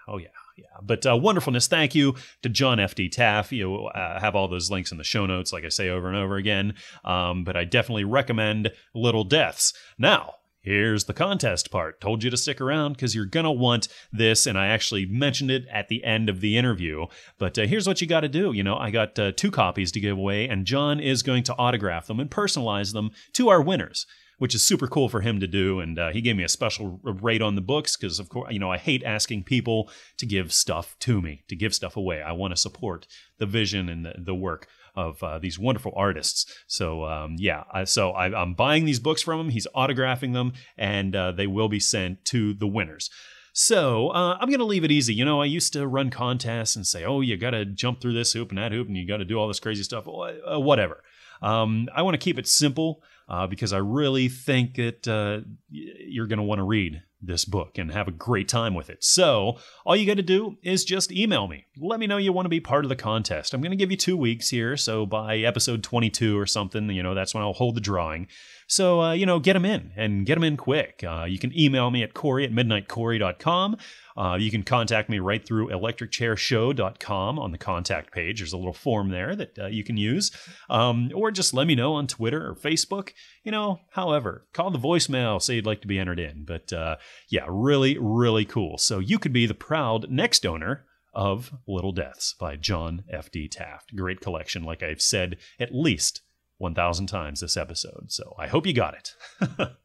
Oh, 0.08 0.18
yeah. 0.18 0.28
Yeah, 0.58 0.66
but 0.84 1.06
uh, 1.06 1.16
wonderfulness. 1.18 1.68
Thank 1.68 1.96
you 1.96 2.16
to 2.44 2.50
John 2.50 2.80
F. 2.80 2.94
D. 2.94 3.10
Taff. 3.10 3.52
You 3.52 3.86
uh, 3.86 4.20
have 4.20 4.36
all 4.36 4.48
those 4.48 4.70
links 4.70 4.92
in 4.92 4.98
the 4.98 5.04
show 5.04 5.26
notes, 5.26 5.52
like 5.54 5.64
I 5.64 5.70
say 5.70 5.90
over 5.90 6.08
and 6.08 6.18
over 6.18 6.36
again. 6.36 6.76
Um, 7.04 7.44
but 7.44 7.56
I 7.56 7.64
definitely 7.64 8.04
recommend 8.04 8.72
Little 8.94 9.24
Deaths. 9.24 9.74
Now, 9.98 10.36
Here's 10.64 11.06
the 11.06 11.14
contest 11.14 11.72
part. 11.72 12.00
Told 12.00 12.24
you 12.24 12.30
to 12.30 12.38
stick 12.38 12.62
around 12.62 12.94
because 12.94 13.16
you're 13.16 13.26
going 13.26 13.46
to 13.46 13.52
want 13.52 13.88
this, 14.14 14.46
and 14.46 14.60
I 14.60 14.68
actually 14.68 15.08
mentioned 15.08 15.50
it 15.50 15.66
at 15.72 15.88
the 15.88 16.04
end 16.04 16.30
of 16.30 16.40
the 16.40 16.56
interview. 16.56 17.08
But 17.40 17.58
uh, 17.58 17.66
here's 17.66 17.88
what 17.88 18.00
you 18.00 18.06
got 18.06 18.20
to 18.20 18.30
do. 18.30 18.52
You 18.52 18.62
know, 18.62 18.78
I 18.78 18.92
got 18.92 19.18
uh, 19.18 19.32
two 19.32 19.50
copies 19.50 19.92
to 19.94 20.00
give 20.00 20.18
away, 20.18 20.48
and 20.48 20.66
John 20.66 21.00
is 21.00 21.24
going 21.24 21.44
to 21.46 21.56
autograph 21.56 22.06
them 22.06 22.20
and 22.20 22.30
personalize 22.30 22.94
them 22.94 23.10
to 23.34 23.50
our 23.50 23.62
winners. 23.62 24.06
Which 24.38 24.56
is 24.56 24.64
super 24.64 24.88
cool 24.88 25.08
for 25.08 25.22
him 25.22 25.40
to 25.40 25.46
do, 25.46 25.80
and 25.82 26.00
uh, 26.00 26.10
he 26.10 26.20
gave 26.20 26.36
me 26.36 26.44
a 26.44 26.50
special 26.50 27.00
rate 27.04 27.44
on 27.44 27.54
the 27.54 27.62
books 27.62 27.96
because, 27.96 28.18
of 28.18 28.30
course, 28.30 28.52
you 28.52 28.58
know 28.58 28.72
I 28.72 28.80
hate 28.80 29.04
asking 29.04 29.44
people 29.44 29.92
to 30.18 30.26
give 30.26 30.52
stuff 30.52 30.96
to 31.02 31.22
me, 31.22 31.44
to 31.48 31.56
give 31.56 31.76
stuff 31.76 31.96
away. 31.96 32.24
I 32.24 32.32
want 32.32 32.52
to 32.52 32.60
support 32.60 33.06
the 33.38 33.46
vision 33.46 33.88
and 33.88 34.04
the, 34.04 34.16
the 34.18 34.34
work 34.34 34.68
of 34.96 35.22
uh, 35.24 35.40
these 35.40 35.58
wonderful 35.60 35.94
artists. 35.96 36.46
So 36.68 37.06
um, 37.06 37.36
yeah, 37.38 37.64
I, 37.72 37.84
so 37.86 38.12
I, 38.12 38.40
I'm 38.40 38.54
buying 38.54 38.86
these 38.86 39.00
books 39.00 39.22
from 39.22 39.40
him. 39.40 39.50
He's 39.50 39.68
autographing 39.76 40.34
them, 40.34 40.54
and 40.78 41.16
uh, 41.16 41.32
they 41.32 41.48
will 41.48 41.70
be 41.70 41.80
sent 41.80 42.26
to 42.26 42.54
the 42.54 42.68
winners. 42.68 43.10
So 43.54 44.10
uh, 44.10 44.38
I'm 44.40 44.50
gonna 44.50 44.64
leave 44.64 44.84
it 44.84 44.92
easy. 44.92 45.14
You 45.14 45.26
know, 45.26 45.42
I 45.42 45.46
used 45.46 45.74
to 45.74 45.86
run 45.88 46.10
contests 46.10 46.76
and 46.76 46.88
say, 46.88 47.04
"Oh, 47.04 47.22
you 47.22 47.38
got 47.38 47.52
to 47.52 47.66
jump 47.66 48.02
through 48.02 48.14
this 48.14 48.34
hoop 48.34 48.50
and 48.50 48.58
that 48.58 48.72
hoop, 48.72 48.88
and 48.88 48.96
you 48.96 49.08
got 49.08 49.18
to 49.18 49.26
do 49.26 49.38
all 49.38 49.48
this 49.48 49.60
crazy 49.60 49.84
stuff." 49.84 50.08
Uh, 50.08 50.60
whatever. 50.60 51.04
Um, 51.42 51.90
I 51.94 52.04
want 52.04 52.14
to 52.14 52.24
keep 52.24 52.38
it 52.38 52.48
simple 52.48 53.04
uh, 53.28 53.48
because 53.48 53.74
I 53.74 53.80
really 53.80 54.30
think 54.30 54.76
that 54.76 55.08
uh, 55.08 55.42
you're 55.70 56.28
going 56.28 56.38
to 56.38 56.44
want 56.44 56.60
to 56.60 56.64
read 56.64 57.02
this 57.22 57.46
book 57.46 57.78
and 57.78 57.92
have 57.92 58.08
a 58.08 58.12
great 58.12 58.48
time 58.48 58.74
with 58.74 58.90
it. 58.90 59.04
So, 59.04 59.58
all 59.86 59.96
you 59.96 60.06
got 60.06 60.18
to 60.18 60.24
do 60.24 60.58
is 60.64 60.84
just 60.84 61.12
email 61.12 61.48
me. 61.48 61.66
Let 61.78 62.00
me 62.00 62.08
know 62.08 62.18
you 62.18 62.34
want 62.34 62.46
to 62.46 62.50
be 62.50 62.60
part 62.60 62.86
of 62.86 62.90
the 62.90 62.96
contest. 62.96 63.54
I'm 63.54 63.62
going 63.62 63.72
to 63.72 63.78
give 63.78 63.92
you 63.92 63.98
two 63.98 64.18
weeks 64.18 64.50
here. 64.50 64.76
So, 64.78 65.06
by 65.06 65.38
episode 65.38 65.84
22 65.84 66.38
or 66.38 66.46
something, 66.46 66.90
you 66.90 67.04
know, 67.04 67.14
that's 67.14 67.34
when 67.34 67.44
I'll 67.44 67.54
hold 67.54 67.76
the 67.76 67.82
drawing. 67.82 68.28
So, 68.72 69.02
uh, 69.02 69.12
you 69.12 69.26
know, 69.26 69.40
get 69.40 69.52
them 69.52 69.66
in 69.66 69.92
and 69.98 70.26
get 70.26 70.36
them 70.36 70.46
in 70.46 70.56
quick. 70.56 71.04
Uh, 71.06 71.26
you 71.28 71.38
can 71.38 71.52
email 71.60 71.92
me 71.92 72.04
at 72.04 72.14
Corey 72.14 72.46
at 72.46 72.54
midnightcorey.com. 72.54 73.76
Uh, 74.16 74.38
you 74.40 74.50
can 74.50 74.64
contact 74.64 75.10
me 75.10 75.20
right 75.20 75.46
through 75.46 75.68
electricchairshow.com 75.68 77.38
on 77.38 77.52
the 77.52 77.58
contact 77.58 78.14
page. 78.14 78.40
There's 78.40 78.54
a 78.54 78.58
little 78.58 78.72
form 78.72 79.10
there 79.10 79.36
that 79.36 79.60
uh, 79.60 79.66
you 79.68 79.84
can 79.84 79.98
use. 79.98 80.32
Um, 80.70 81.12
or 81.14 81.32
just 81.32 81.54
let 81.54 81.68
me 81.68 81.76
know 81.76 81.96
on 81.96 82.08
Twitter 82.08 82.48
or 82.48 82.56
Facebook. 82.56 83.12
You 83.44 83.52
know, 83.52 83.82
however, 83.92 84.48
call 84.54 84.72
the 84.72 84.80
voicemail, 84.80 85.42
say 85.42 85.56
you'd 85.56 85.66
like 85.66 85.82
to 85.82 85.88
be 85.88 86.00
entered 86.00 86.22
in. 86.22 86.46
But 86.46 86.72
uh, 86.72 86.96
yeah, 87.30 87.48
really, 87.50 87.98
really 88.00 88.46
cool. 88.46 88.78
So 88.78 89.00
you 89.00 89.20
could 89.20 89.34
be 89.34 89.48
the 89.48 89.54
proud 89.54 90.10
next 90.10 90.46
owner 90.46 90.86
of 91.14 91.52
Little 91.68 91.92
Deaths 91.92 92.36
by 92.40 92.56
John 92.56 93.04
F.D. 93.12 93.50
Taff. 93.50 93.84
Great 93.94 94.22
collection, 94.22 94.64
like 94.64 94.82
I've 94.82 95.02
said 95.02 95.36
at 95.60 95.76
least 95.76 96.22
1,000 96.62 97.08
times 97.08 97.42
this 97.42 97.58
episode. 97.58 98.12
So 98.12 98.36
I 98.38 98.48
hope 98.48 98.66
you 98.66 98.74
got 98.74 98.96
it. 98.96 99.76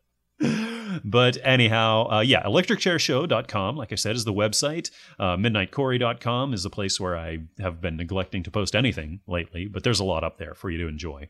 but 1.05 1.39
anyhow, 1.43 2.09
uh, 2.11 2.21
yeah, 2.21 2.43
electricchairshow.com, 2.43 3.77
like 3.77 3.93
I 3.93 3.97
said, 3.97 4.17
is 4.17 4.25
the 4.25 4.33
website. 4.33 4.91
Uh, 5.19 5.37
midnightcorey.com 5.37 6.55
is 6.55 6.63
the 6.63 6.71
place 6.71 7.01
where 7.01 7.17
I 7.17 7.39
have 7.59 7.81
been 7.81 7.97
neglecting 7.97 8.43
to 8.45 8.51
post 8.51 8.77
anything 8.77 9.21
lately, 9.27 9.67
but 9.67 9.83
there's 9.83 10.01
a 10.01 10.05
lot 10.05 10.25
up 10.25 10.39
there 10.39 10.55
for 10.55 10.71
you 10.71 10.79
to 10.79 10.87
enjoy. 10.87 11.29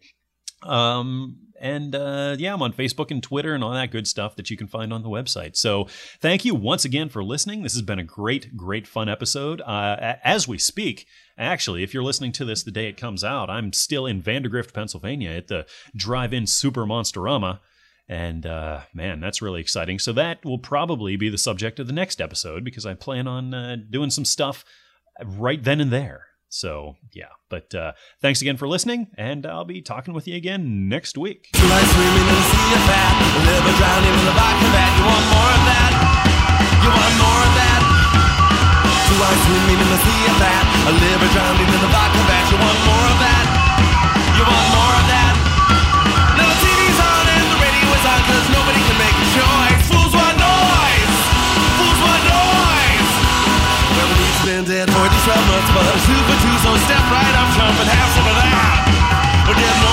Um, 0.63 1.39
and 1.61 1.95
uh, 1.95 2.37
yeah, 2.39 2.53
I'm 2.53 2.63
on 2.63 2.73
Facebook 2.73 3.11
and 3.11 3.23
Twitter 3.23 3.55
and 3.55 3.63
all 3.63 3.73
that 3.73 3.91
good 3.91 4.07
stuff 4.07 4.37
that 4.37 4.51
you 4.51 4.57
can 4.57 4.67
find 4.67 4.93
on 4.93 5.03
the 5.03 5.09
website. 5.09 5.57
So 5.57 5.87
thank 6.21 6.45
you 6.45 6.55
once 6.55 6.85
again 6.85 7.09
for 7.09 7.23
listening. 7.23 7.63
This 7.63 7.73
has 7.75 7.83
been 7.83 7.99
a 7.99 8.05
great, 8.05 8.57
great 8.57 8.87
fun 8.87 9.09
episode. 9.09 9.61
Uh, 9.63 10.17
as 10.23 10.47
we 10.49 10.59
speak, 10.59 11.07
actually, 11.39 11.83
if 11.83 11.93
you're 11.93 12.03
listening 12.03 12.33
to 12.33 12.45
this 12.45 12.63
the 12.63 12.71
day 12.71 12.89
it 12.89 12.97
comes 12.97 13.25
out, 13.25 13.51
I'm 13.51 13.73
still 13.73 14.07
in 14.07 14.23
Vandergrift, 14.23 14.73
Pennsylvania 14.73 15.31
at 15.31 15.49
the 15.49 15.67
Drive-In 15.95 16.47
Super 16.47 16.85
Monsterama. 16.87 17.61
And 18.09 18.47
uh, 18.47 18.83
man, 18.95 19.21
that's 19.21 19.43
really 19.43 19.61
exciting. 19.61 19.99
So 19.99 20.13
that 20.13 20.45
will 20.45 20.59
probably 20.59 21.17
be 21.17 21.29
the 21.29 21.39
subject 21.39 21.81
of 21.81 21.87
the 21.87 21.93
next 21.93 22.21
episode 22.21 22.65
because 22.65 22.87
I 22.87 22.95
plan 22.95 23.27
on 23.27 23.53
uh, 23.53 23.77
doing 23.91 24.11
some 24.11 24.25
stuff 24.25 24.65
right 25.25 25.63
then 25.63 25.81
and 25.81 25.91
there. 25.91 26.27
So 26.49 26.97
yeah, 27.13 27.31
but 27.51 27.75
uh, 27.75 27.93
thanks 28.23 28.41
again 28.41 28.57
for 28.57 28.69
listening, 28.69 29.09
and 29.19 29.45
I'll 29.45 29.65
be 29.65 29.83
talking 29.83 30.15
with 30.15 30.29
you 30.29 30.37
again 30.37 30.89
next 30.89 31.19
week. 31.19 31.49
In 31.53 31.61
in. 35.61 35.93
You 37.81 37.86
You 39.07 39.23
eyes 39.23 39.39
swimming 39.47 39.79
in 39.79 39.89
the 39.89 40.01
sea 40.03 40.23
of 40.27 40.37
that. 40.43 40.65
a 40.87 40.93
liver 40.93 41.31
drowning 41.31 41.71
in 41.71 41.81
the 41.81 41.91
vodka 41.95 42.23
vat. 42.27 42.45
You 42.51 42.59
want 42.59 42.79
more 42.91 43.07
of 43.07 43.19
that? 43.23 43.45
You 44.35 44.43
want 44.43 44.69
more 44.75 44.95
of 44.99 45.07
that? 45.15 45.35
Now 46.35 46.47
the 46.51 46.59
TV's 46.59 46.99
on 46.99 47.25
and 47.39 47.47
the 47.55 47.59
radio 47.63 47.87
is 47.87 48.03
on 48.03 48.21
'cause 48.27 48.47
nobody 48.51 48.83
can 48.83 48.99
make 48.99 49.15
a 49.15 49.29
choice. 49.31 49.83
Fools 49.95 50.11
want 50.11 50.37
noise. 50.43 51.17
Fools 51.79 51.99
want 52.03 52.23
noise. 52.35 53.13
Well, 53.95 54.11
beat's 54.19 54.43
been 54.43 54.65
dead 54.67 54.87
for 54.91 55.07
these 55.07 55.25
12 55.27 55.47
months, 55.55 55.71
but 55.71 55.85
it's 55.87 56.07
two 56.11 56.21
for 56.27 56.37
two, 56.43 56.57
so 56.67 56.71
step 56.87 57.05
right 57.15 57.35
up, 57.41 57.49
jump 57.55 57.79
and 57.79 57.89
have 57.89 58.11
some 58.11 58.27
of 58.27 58.37
that. 58.43 58.59
We'll 59.47 59.55
get 59.55 59.86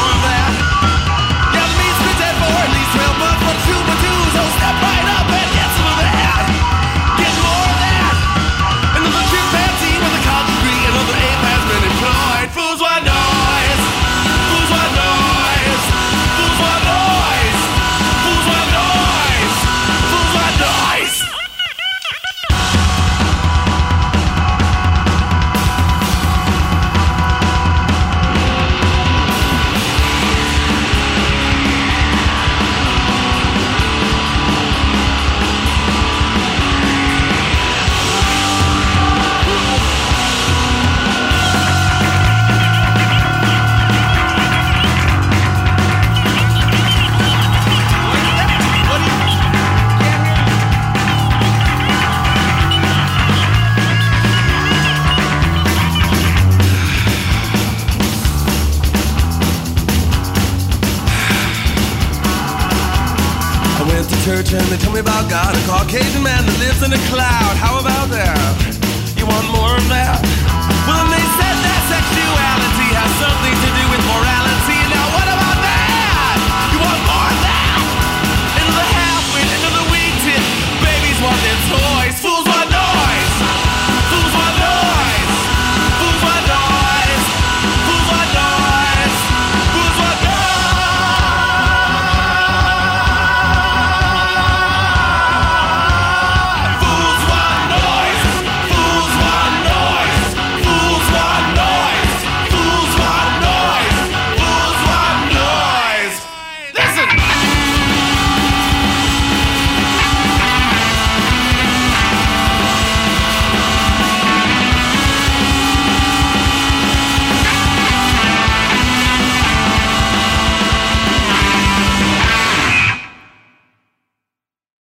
church 64.45 64.67
they 64.69 64.77
tell 64.77 64.91
me 64.91 64.99
about 64.99 65.29
God, 65.29 65.55
a 65.55 65.61
Caucasian 65.67 66.23
man 66.23 66.43
that 66.45 66.57
lives 66.59 66.81
in 66.83 66.91
a 66.91 67.01
cloud. 67.11 67.55
How 67.57 67.79
about 67.79 68.09
that? 68.11 68.35
You 69.15 69.25
want 69.25 69.47
more 69.51 69.75
of 69.75 69.87
that? 69.89 70.19
Well, 70.87 71.05
they 71.07 71.25
said 71.39 71.55
that 71.63 71.81
sexuality 71.87 72.89
has 72.91 73.11
something 73.23 73.55
to 73.55 73.69
do 73.77 73.82